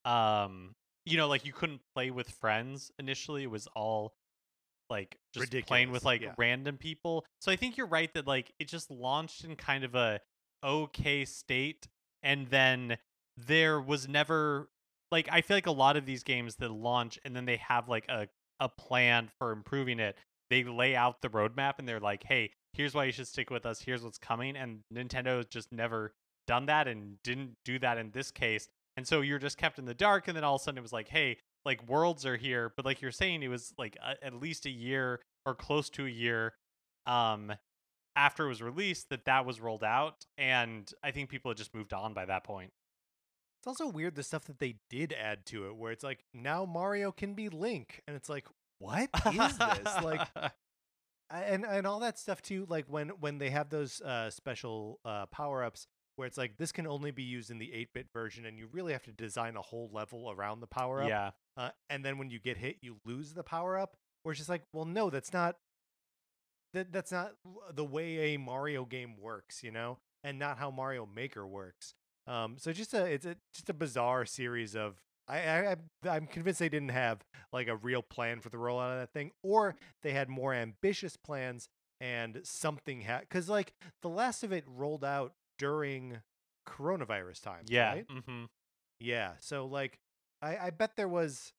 um 0.04 0.74
you 1.06 1.16
know 1.16 1.28
like 1.28 1.46
you 1.46 1.52
couldn't 1.52 1.80
play 1.94 2.10
with 2.10 2.28
friends 2.28 2.90
initially 2.98 3.42
it 3.42 3.50
was 3.50 3.66
all 3.74 4.12
like 4.90 5.16
just 5.32 5.50
playing 5.66 5.90
with 5.90 6.04
like 6.04 6.20
yeah. 6.20 6.32
random 6.36 6.76
people 6.76 7.24
so 7.40 7.50
i 7.50 7.56
think 7.56 7.78
you're 7.78 7.86
right 7.86 8.12
that 8.12 8.26
like 8.26 8.52
it 8.58 8.68
just 8.68 8.90
launched 8.90 9.44
in 9.44 9.56
kind 9.56 9.82
of 9.82 9.94
a 9.94 10.20
okay 10.62 11.24
state 11.24 11.88
and 12.22 12.48
then 12.48 12.98
there 13.38 13.80
was 13.80 14.06
never 14.06 14.68
like 15.10 15.26
i 15.32 15.40
feel 15.40 15.56
like 15.56 15.66
a 15.66 15.72
lot 15.72 15.96
of 15.96 16.04
these 16.04 16.22
games 16.22 16.56
that 16.56 16.70
launch 16.70 17.18
and 17.24 17.34
then 17.34 17.46
they 17.46 17.56
have 17.56 17.88
like 17.88 18.06
a 18.08 18.28
a 18.60 18.68
plan 18.68 19.28
for 19.38 19.52
improving 19.52 19.98
it 19.98 20.16
they 20.50 20.64
lay 20.64 20.94
out 20.94 21.22
the 21.22 21.28
roadmap 21.28 21.74
and 21.78 21.88
they're 21.88 22.00
like, 22.00 22.24
hey, 22.24 22.52
here's 22.76 22.94
why 22.94 23.04
you 23.04 23.12
should 23.12 23.26
stick 23.26 23.50
with 23.50 23.64
us. 23.64 23.80
Here's 23.80 24.02
what's 24.02 24.18
coming. 24.18 24.56
And 24.56 24.80
Nintendo 24.92 25.38
has 25.38 25.46
just 25.46 25.72
never 25.72 26.12
done 26.46 26.66
that 26.66 26.86
and 26.86 27.16
didn't 27.24 27.54
do 27.64 27.78
that 27.78 27.98
in 27.98 28.10
this 28.10 28.30
case. 28.30 28.68
And 28.96 29.06
so 29.06 29.20
you're 29.20 29.38
just 29.38 29.58
kept 29.58 29.78
in 29.78 29.84
the 29.84 29.94
dark. 29.94 30.28
And 30.28 30.36
then 30.36 30.44
all 30.44 30.56
of 30.56 30.60
a 30.60 30.64
sudden 30.64 30.78
it 30.78 30.82
was 30.82 30.92
like, 30.92 31.08
hey, 31.08 31.38
like 31.64 31.86
worlds 31.88 32.26
are 32.26 32.36
here. 32.36 32.72
But 32.76 32.84
like 32.84 33.00
you're 33.00 33.10
saying, 33.10 33.42
it 33.42 33.48
was 33.48 33.72
like 33.78 33.96
a, 34.02 34.24
at 34.24 34.34
least 34.34 34.66
a 34.66 34.70
year 34.70 35.20
or 35.44 35.54
close 35.54 35.88
to 35.90 36.06
a 36.06 36.10
year 36.10 36.54
um, 37.06 37.52
after 38.14 38.46
it 38.46 38.48
was 38.48 38.62
released 38.62 39.08
that 39.10 39.24
that 39.24 39.46
was 39.46 39.60
rolled 39.60 39.84
out. 39.84 40.26
And 40.36 40.90
I 41.02 41.10
think 41.10 41.30
people 41.30 41.50
had 41.50 41.58
just 41.58 41.74
moved 41.74 41.92
on 41.92 42.14
by 42.14 42.26
that 42.26 42.44
point. 42.44 42.72
It's 43.60 43.80
also 43.80 43.90
weird 43.90 44.14
the 44.14 44.22
stuff 44.22 44.44
that 44.44 44.60
they 44.60 44.76
did 44.90 45.12
add 45.12 45.44
to 45.46 45.66
it, 45.66 45.76
where 45.76 45.90
it's 45.90 46.04
like 46.04 46.24
now 46.32 46.64
Mario 46.64 47.10
can 47.10 47.34
be 47.34 47.48
Link, 47.48 48.00
and 48.06 48.16
it's 48.16 48.28
like, 48.28 48.46
what 48.78 49.08
is 49.26 49.58
this? 49.58 50.02
like, 50.04 50.28
and 51.30 51.64
and 51.64 51.86
all 51.86 52.00
that 52.00 52.18
stuff 52.18 52.42
too. 52.42 52.66
Like 52.68 52.86
when 52.88 53.08
when 53.20 53.38
they 53.38 53.50
have 53.50 53.70
those 53.70 54.00
uh, 54.00 54.30
special 54.30 55.00
uh, 55.04 55.26
power 55.26 55.64
ups, 55.64 55.86
where 56.16 56.26
it's 56.26 56.38
like 56.38 56.56
this 56.58 56.72
can 56.72 56.86
only 56.86 57.10
be 57.10 57.22
used 57.22 57.50
in 57.50 57.58
the 57.58 57.72
eight 57.72 57.92
bit 57.92 58.06
version, 58.12 58.46
and 58.46 58.58
you 58.58 58.68
really 58.72 58.92
have 58.92 59.02
to 59.04 59.12
design 59.12 59.56
a 59.56 59.62
whole 59.62 59.90
level 59.92 60.30
around 60.30 60.60
the 60.60 60.66
power 60.66 61.02
up. 61.02 61.08
yeah. 61.08 61.30
Uh, 61.56 61.70
and 61.88 62.04
then 62.04 62.18
when 62.18 62.30
you 62.30 62.38
get 62.38 62.56
hit, 62.56 62.76
you 62.82 62.96
lose 63.04 63.32
the 63.32 63.42
power 63.42 63.78
up. 63.78 63.96
Where 64.22 64.32
it's 64.32 64.40
just 64.40 64.50
like, 64.50 64.62
well, 64.72 64.84
no, 64.84 65.10
that's 65.10 65.32
not. 65.32 65.56
That 66.72 66.92
that's 66.92 67.12
not 67.12 67.32
the 67.72 67.84
way 67.84 68.34
a 68.34 68.38
Mario 68.38 68.84
game 68.84 69.14
works, 69.20 69.62
you 69.62 69.70
know, 69.70 69.98
and 70.24 70.38
not 70.38 70.58
how 70.58 70.70
Mario 70.70 71.06
Maker 71.06 71.46
works. 71.46 71.94
Um, 72.26 72.56
so 72.58 72.72
just 72.72 72.92
a 72.92 73.04
it's 73.06 73.24
a 73.24 73.36
just 73.52 73.70
a 73.70 73.74
bizarre 73.74 74.26
series 74.26 74.74
of. 74.76 75.00
I, 75.28 75.38
I 75.40 75.56
I'm- 75.70 75.90
I'm 76.08 76.26
convinced 76.26 76.60
they 76.60 76.68
didn't 76.68 76.90
have 76.90 77.24
like 77.52 77.68
a 77.68 77.76
real 77.76 78.02
plan 78.02 78.40
for 78.40 78.48
the 78.48 78.56
rollout 78.58 78.92
of 78.92 78.98
that 79.00 79.12
thing, 79.12 79.32
or 79.42 79.74
they 80.02 80.12
had 80.12 80.28
more 80.28 80.54
ambitious 80.54 81.16
plans 81.16 81.68
and 82.00 82.40
something 82.44 83.00
had 83.00 83.20
because 83.20 83.48
like 83.48 83.72
the 84.02 84.08
last 84.08 84.42
of 84.44 84.52
it 84.52 84.64
rolled 84.66 85.04
out 85.04 85.32
during 85.58 86.18
coronavirus 86.68 87.42
times. 87.42 87.70
Yeah. 87.70 87.92
right? 87.94 88.06
hmm 88.26 88.44
Yeah. 89.00 89.32
So 89.40 89.66
like 89.66 89.98
I, 90.42 90.56
I 90.66 90.70
bet 90.70 90.96
there 90.96 91.08
was 91.08 91.52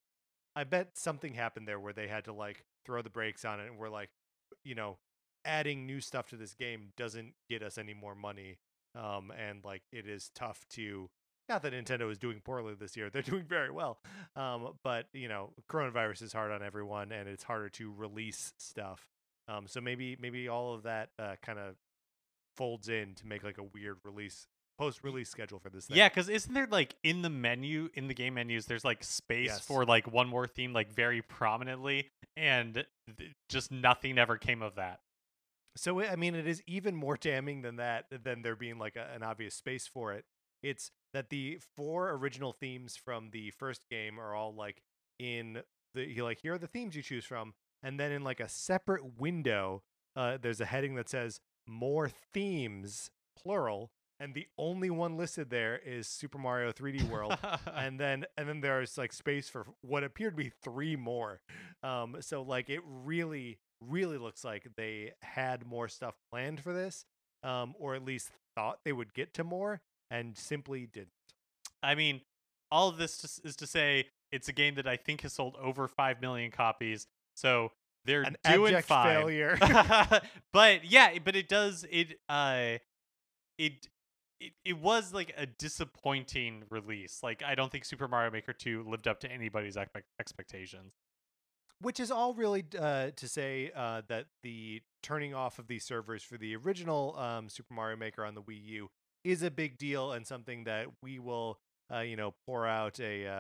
I 0.56 0.64
bet 0.64 0.98
something 0.98 1.34
happened 1.34 1.68
there 1.68 1.80
where 1.80 1.94
they 1.94 2.08
had 2.08 2.26
to 2.26 2.34
like 2.34 2.64
throw 2.86 3.02
the 3.02 3.10
brakes 3.10 3.46
on 3.46 3.60
it 3.60 3.68
and 3.68 3.78
we're 3.78 3.90
like, 3.90 4.10
you 4.64 4.76
know, 4.76 4.98
adding 5.46 5.86
new 5.86 6.00
stuff 6.02 6.28
to 6.30 6.36
this 6.38 6.54
game 6.54 6.90
doesn't 6.98 7.34
get 7.50 7.64
us 7.64 7.78
any 7.78 7.94
more 7.94 8.16
money. 8.16 8.58
Um 8.96 9.32
and 9.38 9.64
like 9.64 9.82
it 9.92 10.08
is 10.08 10.30
tough 10.36 10.66
to 10.72 11.10
not 11.50 11.62
that 11.64 11.74
Nintendo 11.74 12.12
is 12.12 12.18
doing 12.18 12.42
poorly 12.44 12.74
this 12.74 12.96
year. 12.98 13.10
They're 13.10 13.22
doing 13.34 13.44
very 13.44 13.72
well. 13.72 14.00
Um, 14.36 14.74
but 14.84 15.08
you 15.14 15.28
know, 15.28 15.52
coronavirus 15.70 16.24
is 16.24 16.34
hard 16.34 16.52
on 16.52 16.62
everyone 16.64 17.12
and 17.12 17.28
it's 17.28 17.44
harder 17.44 17.70
to 17.70 17.92
release 17.96 18.54
stuff. 18.58 19.08
Um, 19.48 19.68
so 19.68 19.80
maybe 19.82 20.18
maybe 20.20 20.48
all 20.48 20.74
of 20.74 20.84
that 20.84 21.10
uh, 21.18 21.36
kind 21.42 21.58
of 21.60 21.76
folds 22.56 22.90
in 22.90 23.14
to 23.16 23.28
make 23.28 23.44
like 23.44 23.58
a 23.58 23.64
weird 23.64 23.98
release 24.04 24.48
post 24.78 25.04
release 25.04 25.30
schedule 25.30 25.60
for 25.60 25.70
this 25.70 25.86
thing. 25.86 25.98
Yeah, 25.98 26.10
because 26.10 26.28
isn't 26.30 26.54
there 26.54 26.68
like 26.70 26.96
in 27.04 27.22
the 27.22 27.30
menu, 27.30 27.90
in 27.94 28.08
the 28.08 28.14
game 28.14 28.36
menus, 28.36 28.66
there's 28.66 28.86
like 28.86 29.04
space 29.04 29.48
Yes. 29.48 29.60
for 29.66 29.86
like 29.86 30.12
one 30.12 30.28
more 30.28 30.48
theme, 30.48 30.74
like 30.74 30.92
very 30.94 31.22
prominently, 31.22 32.10
and 32.36 32.86
th- 33.18 33.32
just 33.50 33.72
nothing 33.72 34.18
ever 34.18 34.38
came 34.38 34.62
of 34.62 34.76
that. 34.76 35.00
So 35.78 36.02
I 36.02 36.16
mean, 36.16 36.36
it 36.36 36.48
is 36.48 36.62
even 36.68 36.96
more 36.96 37.16
damning 37.18 37.62
than 37.62 37.78
that 37.78 38.06
than 38.24 38.42
there 38.42 38.56
being 38.56 38.78
like 38.80 38.96
a, 38.96 39.08
an 39.16 39.24
obvious 39.24 39.56
space 39.56 39.88
for 39.88 40.14
it. 40.14 40.26
It's 40.64 40.92
that 41.14 41.30
the 41.30 41.60
four 41.76 42.12
original 42.12 42.54
themes 42.54 42.96
from 42.96 43.30
the 43.32 43.52
first 43.52 43.86
game 43.90 44.20
are 44.20 44.36
all 44.36 44.54
like 44.54 44.82
in 45.20 45.62
the 45.94 46.08
you 46.08 46.24
like 46.24 46.40
here 46.42 46.54
are 46.54 46.58
the 46.60 46.68
themes 46.68 46.96
you 46.96 47.02
choose 47.02 47.26
from, 47.26 47.54
and 47.84 48.00
then 48.00 48.12
in 48.12 48.24
like 48.24 48.40
a 48.40 48.50
separate 48.50 49.20
window, 49.20 49.84
uh, 50.16 50.38
there's 50.42 50.62
a 50.62 50.66
heading 50.66 50.96
that 50.96 51.10
says 51.10 51.40
more 51.68 52.10
themes 52.34 53.10
plural, 53.42 53.92
and 54.20 54.34
the 54.34 54.48
only 54.58 54.90
one 54.90 55.18
listed 55.18 55.50
there 55.50 55.80
is 55.86 56.08
Super 56.08 56.38
Mario 56.38 56.72
3D 56.72 57.10
World. 57.10 57.38
and 57.74 58.00
then 58.00 58.26
and 58.38 58.48
then 58.48 58.62
there's 58.62 58.98
like 58.98 59.14
space 59.14 59.50
for 59.50 59.66
what 59.82 60.04
appeared 60.04 60.34
to 60.34 60.44
be 60.44 60.52
three 60.64 60.96
more 60.96 61.42
um 61.84 62.18
so 62.20 62.42
like 62.42 62.70
it 62.70 62.82
really 62.86 63.60
really 63.82 64.18
looks 64.18 64.44
like 64.44 64.68
they 64.76 65.12
had 65.22 65.66
more 65.66 65.88
stuff 65.88 66.16
planned 66.32 66.60
for 66.60 66.74
this 66.74 67.06
um 67.44 67.76
or 67.80 67.94
at 67.96 68.04
least 68.04 68.32
thought 68.56 68.80
they 68.84 68.92
would 68.92 69.14
get 69.14 69.34
to 69.36 69.44
more 69.44 69.82
and 70.10 70.38
simply 70.38 70.86
didn't 70.88 71.10
I 71.84 71.96
mean, 71.96 72.22
all 72.72 72.90
of 72.90 72.98
this 72.98 73.40
is 73.44 73.56
to 73.58 73.68
say 73.68 74.08
it's 74.32 74.50
a 74.50 74.54
game 74.54 74.76
that 74.76 74.88
I 74.88 74.98
think 74.98 75.22
has 75.22 75.34
sold 75.34 75.56
over 75.62 75.88
five 75.88 76.22
million 76.22 76.52
copies, 76.52 77.08
so 77.36 77.72
they're 78.06 78.24
an 78.24 78.38
doing 78.44 78.82
fine. 78.82 79.16
failure 79.16 79.58
but 80.54 80.86
yeah, 80.90 81.18
but 81.24 81.36
it 81.36 81.48
does 81.50 81.86
it 81.90 82.20
uh 82.30 82.78
it 83.58 83.88
it, 84.40 84.54
it 84.66 84.78
was 84.80 85.14
like 85.14 85.34
a 85.38 85.46
disappointing 85.46 86.64
release. 86.70 87.20
Like 87.24 87.44
I 87.44 87.56
don't 87.56 87.72
think 87.72 87.86
Super 87.86 88.08
Mario 88.08 88.32
Maker 88.32 88.54
2 88.54 88.84
lived 88.88 89.08
up 89.08 89.20
to 89.22 89.32
anybody's 89.32 89.78
expectations. 90.20 90.94
which 91.82 92.00
is 92.00 92.12
all 92.12 92.34
really 92.34 92.66
uh, 92.80 93.12
to 93.16 93.28
say 93.28 93.72
uh, 93.76 94.02
that 94.08 94.26
the 94.44 94.82
turning 95.04 95.34
off 95.34 95.60
of 95.60 95.68
these 95.68 95.84
servers 95.84 96.24
for 96.24 96.38
the 96.38 96.56
original 96.56 97.16
um, 97.18 97.50
Super 97.50 97.74
Mario 97.74 97.98
Maker 97.98 98.26
on 98.26 98.36
the 98.36 98.42
Wii 98.42 98.64
U 98.66 98.90
is 99.24 99.44
a 99.44 99.52
big 99.52 99.78
deal 99.78 100.12
and 100.12 100.26
something 100.26 100.66
that 100.66 100.88
we 101.02 101.20
will, 101.20 101.60
uh, 101.94 102.00
you 102.00 102.16
know, 102.16 102.34
pour 102.46 102.66
out 102.68 103.00
a, 103.00 103.28
uh, 103.28 103.32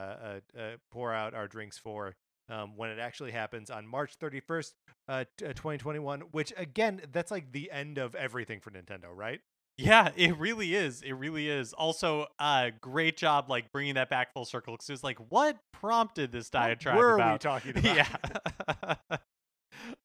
a, 0.56 0.62
a 0.62 0.76
pour 0.92 1.14
out 1.14 1.34
our 1.34 1.48
drinks 1.48 1.78
for 1.78 2.16
um, 2.50 2.78
when 2.78 2.90
it 2.90 3.00
actually 3.00 3.32
happens 3.32 3.70
on 3.70 3.86
March 3.86 4.16
thirty 4.20 4.40
first, 4.40 4.74
uh, 5.10 5.26
t- 5.38 5.46
uh, 5.46 5.54
twenty 5.54 5.78
twenty 5.78 6.00
one. 6.00 6.22
Which 6.32 6.54
again, 6.58 7.02
that's 7.12 7.32
like 7.32 7.52
the 7.52 7.70
end 7.72 7.98
of 7.98 8.16
everything 8.16 8.60
for 8.60 8.72
Nintendo, 8.72 9.08
right? 9.14 9.42
Yeah, 9.78 10.10
it 10.16 10.36
really 10.38 10.74
is. 10.74 11.02
It 11.04 11.14
really 11.14 11.48
is. 11.50 11.72
Also, 11.74 12.26
uh, 12.40 12.72
great 12.82 13.16
job 13.16 13.48
like 13.48 13.72
bringing 13.72 13.94
that 13.94 14.10
back 14.10 14.34
full 14.34 14.46
circle. 14.46 14.74
Because 14.74 14.90
it 14.90 14.94
was 14.94 15.04
like, 15.04 15.20
what 15.30 15.58
prompted 15.72 16.32
this 16.32 16.50
diatribe? 16.50 16.96
What 16.96 17.06
were 17.06 17.32
we 17.32 17.38
talking 17.38 17.72
about? 17.78 17.84
yeah. 17.86 18.96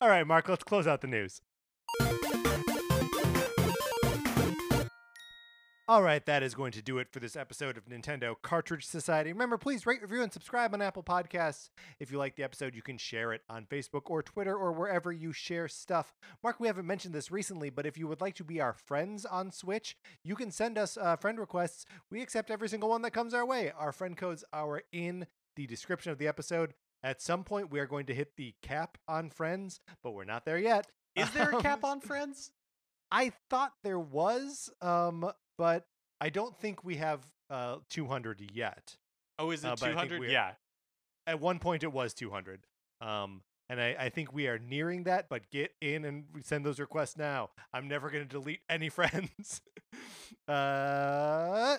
All 0.01 0.09
right, 0.09 0.27
Mark. 0.27 0.49
Let's 0.49 0.65
close 0.65 0.86
out 0.86 1.01
the 1.01 1.07
news. 1.07 1.40
All 5.93 6.02
right, 6.02 6.24
that 6.24 6.43
is 6.43 6.55
going 6.55 6.73
to 6.73 6.81
do 6.81 6.97
it 6.97 7.09
for 7.12 7.20
this 7.20 7.36
episode 7.36 7.77
of 7.77 7.85
Nintendo 7.85 8.35
Cartridge 8.40 8.86
Society. 8.86 9.31
Remember, 9.31 9.59
please 9.59 9.85
rate, 9.85 10.01
review, 10.01 10.23
and 10.23 10.32
subscribe 10.32 10.73
on 10.73 10.81
Apple 10.81 11.02
Podcasts. 11.02 11.69
If 12.01 12.10
you 12.10 12.16
like 12.16 12.35
the 12.35 12.44
episode, 12.44 12.74
you 12.74 12.81
can 12.81 12.97
share 12.97 13.35
it 13.35 13.43
on 13.51 13.66
Facebook 13.66 14.05
or 14.06 14.23
Twitter 14.23 14.56
or 14.56 14.73
wherever 14.73 15.12
you 15.12 15.35
share 15.35 15.69
stuff. 15.69 16.14
Mark, 16.43 16.60
we 16.60 16.66
haven't 16.66 16.86
mentioned 16.86 17.14
this 17.14 17.31
recently, 17.31 17.69
but 17.69 17.85
if 17.85 17.98
you 17.98 18.09
would 18.09 18.23
like 18.23 18.35
to 18.36 18.43
be 18.43 18.59
our 18.59 18.73
friends 18.73 19.27
on 19.27 19.51
Switch, 19.51 19.98
you 20.24 20.35
can 20.35 20.51
send 20.51 20.78
us 20.78 20.97
uh, 20.97 21.14
friend 21.16 21.39
requests. 21.39 21.85
We 22.10 22.23
accept 22.23 22.51
every 22.51 22.70
single 22.70 22.89
one 22.89 23.02
that 23.02 23.10
comes 23.10 23.35
our 23.35 23.44
way. 23.44 23.70
Our 23.78 23.93
friend 23.93 24.16
codes 24.16 24.44
are 24.51 24.85
in 24.93 25.27
the 25.56 25.66
description 25.66 26.10
of 26.10 26.16
the 26.16 26.27
episode. 26.27 26.73
At 27.02 27.20
some 27.20 27.44
point, 27.44 27.70
we 27.70 27.81
are 27.81 27.86
going 27.86 28.06
to 28.06 28.14
hit 28.14 28.36
the 28.39 28.55
cap 28.62 28.97
on 29.06 29.28
friends, 29.28 29.78
but 30.02 30.12
we're 30.12 30.24
not 30.24 30.47
there 30.47 30.59
yet. 30.59 30.86
is 31.16 31.31
there 31.32 31.51
a 31.51 31.60
cap 31.60 31.85
Um, 31.85 31.90
on 31.90 32.01
friends? 32.01 32.51
I 33.10 33.32
thought 33.51 33.74
there 33.85 34.01
was, 34.01 34.70
um, 34.81 35.31
but 35.62 35.86
I 36.20 36.28
don't 36.28 36.56
think 36.59 36.82
we 36.82 36.97
have 36.97 37.20
uh 37.48 37.76
200 37.89 38.51
yet. 38.52 38.97
Oh, 39.39 39.52
is 39.52 39.64
Uh, 39.64 39.68
it 39.74 39.80
but 39.80 39.86
200? 39.90 40.18
we're- 40.20 40.32
Yeah. 40.32 40.55
At 41.28 41.39
one 41.39 41.60
point, 41.60 41.84
it 41.84 41.93
was 41.93 42.14
200. 42.14 42.66
Um, 43.01 43.43
and 43.68 43.80
I, 43.80 43.94
I 43.97 44.09
think 44.09 44.32
we 44.32 44.48
are 44.48 44.59
nearing 44.59 45.05
that. 45.05 45.28
But 45.28 45.51
get 45.51 45.72
in 45.80 46.05
and 46.05 46.24
send 46.43 46.66
those 46.66 46.80
requests 46.80 47.16
now. 47.16 47.51
I'm 47.72 47.86
never 47.86 48.10
going 48.10 48.24
to 48.24 48.28
delete 48.28 48.62
any 48.68 48.89
friends. 48.98 49.60
uh, 50.48 51.76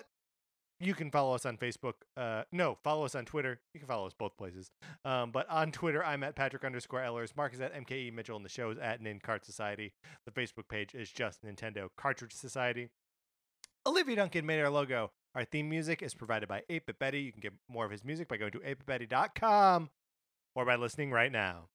you 0.80 0.94
can 0.94 1.10
follow 1.10 1.34
us 1.34 1.44
on 1.46 1.56
Facebook. 1.58 1.94
Uh, 2.16 2.44
no, 2.52 2.78
follow 2.82 3.04
us 3.04 3.14
on 3.14 3.24
Twitter. 3.26 3.60
You 3.74 3.80
can 3.80 3.86
follow 3.86 4.06
us 4.06 4.14
both 4.18 4.36
places. 4.36 4.70
Um, 5.04 5.30
but 5.30 5.48
on 5.50 5.72
Twitter, 5.72 6.04
I'm 6.04 6.22
at 6.24 6.34
Patrick 6.36 6.64
underscore 6.64 7.02
Ellers. 7.02 7.36
Mark 7.36 7.52
is 7.54 7.60
at 7.60 7.74
MKE 7.74 8.12
Mitchell, 8.12 8.36
and 8.36 8.44
the 8.44 8.48
show 8.50 8.70
is 8.70 8.78
at 8.78 9.00
Nin 9.02 9.20
Cart 9.20 9.44
Society. 9.44 9.92
The 10.26 10.32
Facebook 10.32 10.68
page 10.68 10.94
is 10.94 11.10
just 11.10 11.44
Nintendo 11.44 11.88
Cartridge 11.96 12.32
Society. 12.32 12.88
Olivia 13.86 14.16
Duncan 14.16 14.46
made 14.46 14.60
our 14.60 14.70
logo. 14.70 15.10
Our 15.34 15.44
theme 15.44 15.68
music 15.68 16.02
is 16.02 16.14
provided 16.14 16.48
by 16.48 16.62
8-Bit 16.70 16.98
Betty. 16.98 17.20
You 17.20 17.32
can 17.32 17.42
get 17.42 17.52
more 17.68 17.84
of 17.84 17.90
his 17.90 18.02
music 18.02 18.28
by 18.28 18.38
going 18.38 18.52
to 18.52 18.60
8bitbetty.com 18.60 19.90
or 20.54 20.64
by 20.64 20.76
listening 20.76 21.10
right 21.10 21.30
now. 21.30 21.68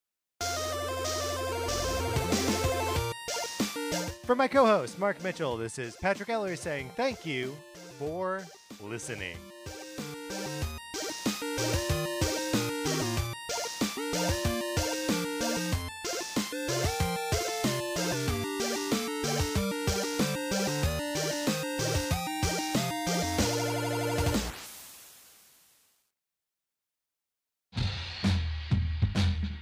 For 4.23 4.36
my 4.36 4.48
co-host, 4.48 4.98
Mark 4.98 5.22
Mitchell, 5.23 5.57
this 5.57 5.77
is 5.77 5.95
Patrick 5.98 6.30
Ellery 6.30 6.57
saying 6.57 6.90
thank 6.95 7.26
you 7.26 7.56
for 7.98 8.44
listening. 8.81 9.38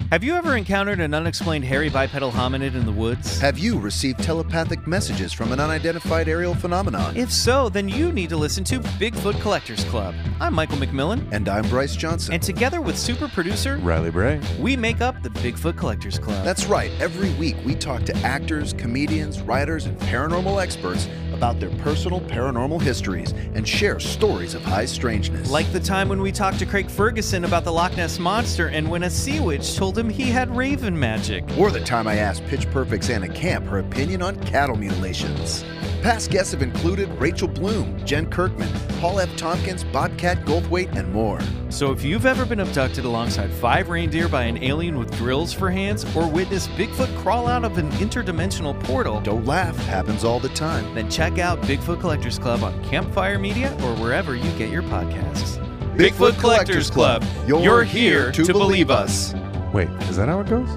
Have 0.10 0.24
you 0.24 0.36
ever 0.36 0.56
encountered 0.56 1.02
an 1.02 1.14
unexplained 1.14 1.66
hairy 1.66 1.90
bipedal 1.90 2.32
hominid 2.32 2.76
in 2.76 2.86
the 2.86 2.92
woods? 2.94 3.42
Have 3.42 3.60
you 3.60 3.78
received 3.78 4.24
telepathic 4.24 4.88
messages 4.88 5.34
from 5.34 5.52
an 5.52 5.60
unidentified 5.60 6.30
aerial 6.30 6.56
phenomenon? 6.56 7.18
If 7.18 7.30
so, 7.30 7.68
then 7.68 7.90
you 7.90 8.14
need 8.14 8.30
to 8.30 8.38
listen 8.38 8.64
to 8.66 8.80
Bigfoot 8.80 9.42
Collectors 9.42 9.84
Club. 9.84 10.16
I'm 10.40 10.54
Michael 10.54 10.78
McMillian, 10.78 11.28
and 11.34 11.50
I'm 11.50 11.68
Bryce 11.68 11.98
Johnson. 11.98 12.34
and 12.36 12.42
together 12.42 12.80
with 12.80 12.98
super 12.98 13.28
producer, 13.28 13.80
Riley 13.80 14.10
Bray. 14.10 14.40
we 14.62 14.78
make 14.78 15.02
up 15.02 15.22
the 15.24 15.30
Bigfoot 15.30 15.76
Collectors 15.76 16.20
Club. 16.20 16.42
That's 16.46 16.68
right. 16.68 16.90
Every 17.02 17.34
week 17.34 17.58
we 17.66 17.76
talk 17.76 18.04
to 18.04 18.16
actors, 18.20 18.72
comedians, 18.72 19.42
writers, 19.42 19.88
and 19.88 20.00
paranormal 20.00 20.64
experts 20.64 21.10
about 21.38 21.59
their 21.59 21.69
personal 21.85 22.19
paranormal 22.22 22.81
histories 22.81 23.31
and 23.53 23.68
share 23.68 23.99
stories 23.99 24.55
of 24.55 24.64
high 24.64 24.85
strangeness. 24.85 25.51
like 25.51 25.72
the 25.72 25.80
time 25.80 26.09
when 26.09 26.19
we 26.19 26.31
talked 26.31 26.57
to 26.57 26.65
Craig 26.65 26.89
Ferguson 26.89 27.45
about 27.45 27.64
the 27.64 27.72
Loch 27.72 27.95
Ness 27.95 28.18
Monster 28.18 28.68
and 28.69 28.89
when 28.89 29.03
a 29.03 29.09
sea 29.09 29.39
witch 29.39 29.76
told 29.76 29.95
him 29.95 30.09
he 30.09 30.23
had 30.23 30.49
raven 30.55 30.97
magic. 30.99 31.43
or 31.59 31.69
the 31.69 31.80
time 31.80 32.07
I 32.07 32.15
asked 32.15 32.43
Pitch 32.47 32.69
Perfect's 32.72 33.09
Anna 33.11 33.30
Camp 33.30 33.68
her 33.68 33.77
opinion 33.80 34.23
on 34.23 34.35
cattle 34.45 34.76
mutilations. 34.76 35.64
Past 36.02 36.30
guests 36.32 36.52
have 36.53 36.61
included 36.61 37.10
Rachel 37.19 37.48
Bloom, 37.48 37.98
Jen 38.06 38.30
Kirkman, 38.30 38.69
Paul 39.02 39.19
F. 39.19 39.36
Tompkins, 39.36 39.84
Bobcat 39.84 40.45
Goldthwait, 40.45 40.95
and 40.95 41.11
more. 41.11 41.40
So 41.69 41.91
if 41.91 42.03
you've 42.03 42.26
ever 42.26 42.45
been 42.45 42.60
abducted 42.61 43.03
alongside 43.03 43.52
five 43.52 43.90
reindeer 43.90 44.30
by 44.30 44.44
an 44.44 44.64
alien 44.64 44.98
with 44.98 45.11
drills 45.18 45.52
for 45.52 45.69
hands 45.69 46.06
or 46.15 46.28
witnessed 46.28 46.69
Bigfoot 46.72 47.14
crawl 47.18 47.48
out 47.48 47.65
of 47.65 47.78
an 47.78 47.90
interdimensional 47.94 48.82
portal, 48.86 49.19
Don't 49.22 49.45
laugh, 49.45 49.76
happens 49.88 50.24
all 50.24 50.40
the 50.40 50.49
time. 50.49 50.94
then 50.95 51.10
check 51.10 51.40
out 51.40 51.60
Bigfoot 51.64 51.99
Collectors 51.99 52.38
Club 52.40 52.64
on 52.64 52.82
Campfire 52.86 53.40
Media 53.40 53.74
or 53.84 53.95
wherever 53.95 54.36
you 54.36 54.49
get 54.52 54.69
your 54.69 54.84
podcasts. 54.84 55.57
Bigfoot 55.98 56.40
Collectors 56.40 56.90
Club. 56.91 57.26
You're 57.48 57.84
here 57.84 58.32
to 58.32 58.45
believe 58.53 58.91
us. 58.91 59.34
Wait, 59.74 59.90
is 60.10 60.15
that 60.15 60.30
how 60.30 60.40
it 60.40 60.48
goes? 60.48 60.69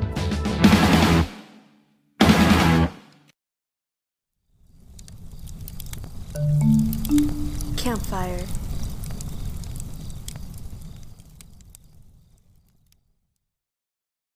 Campfire. 7.90 8.59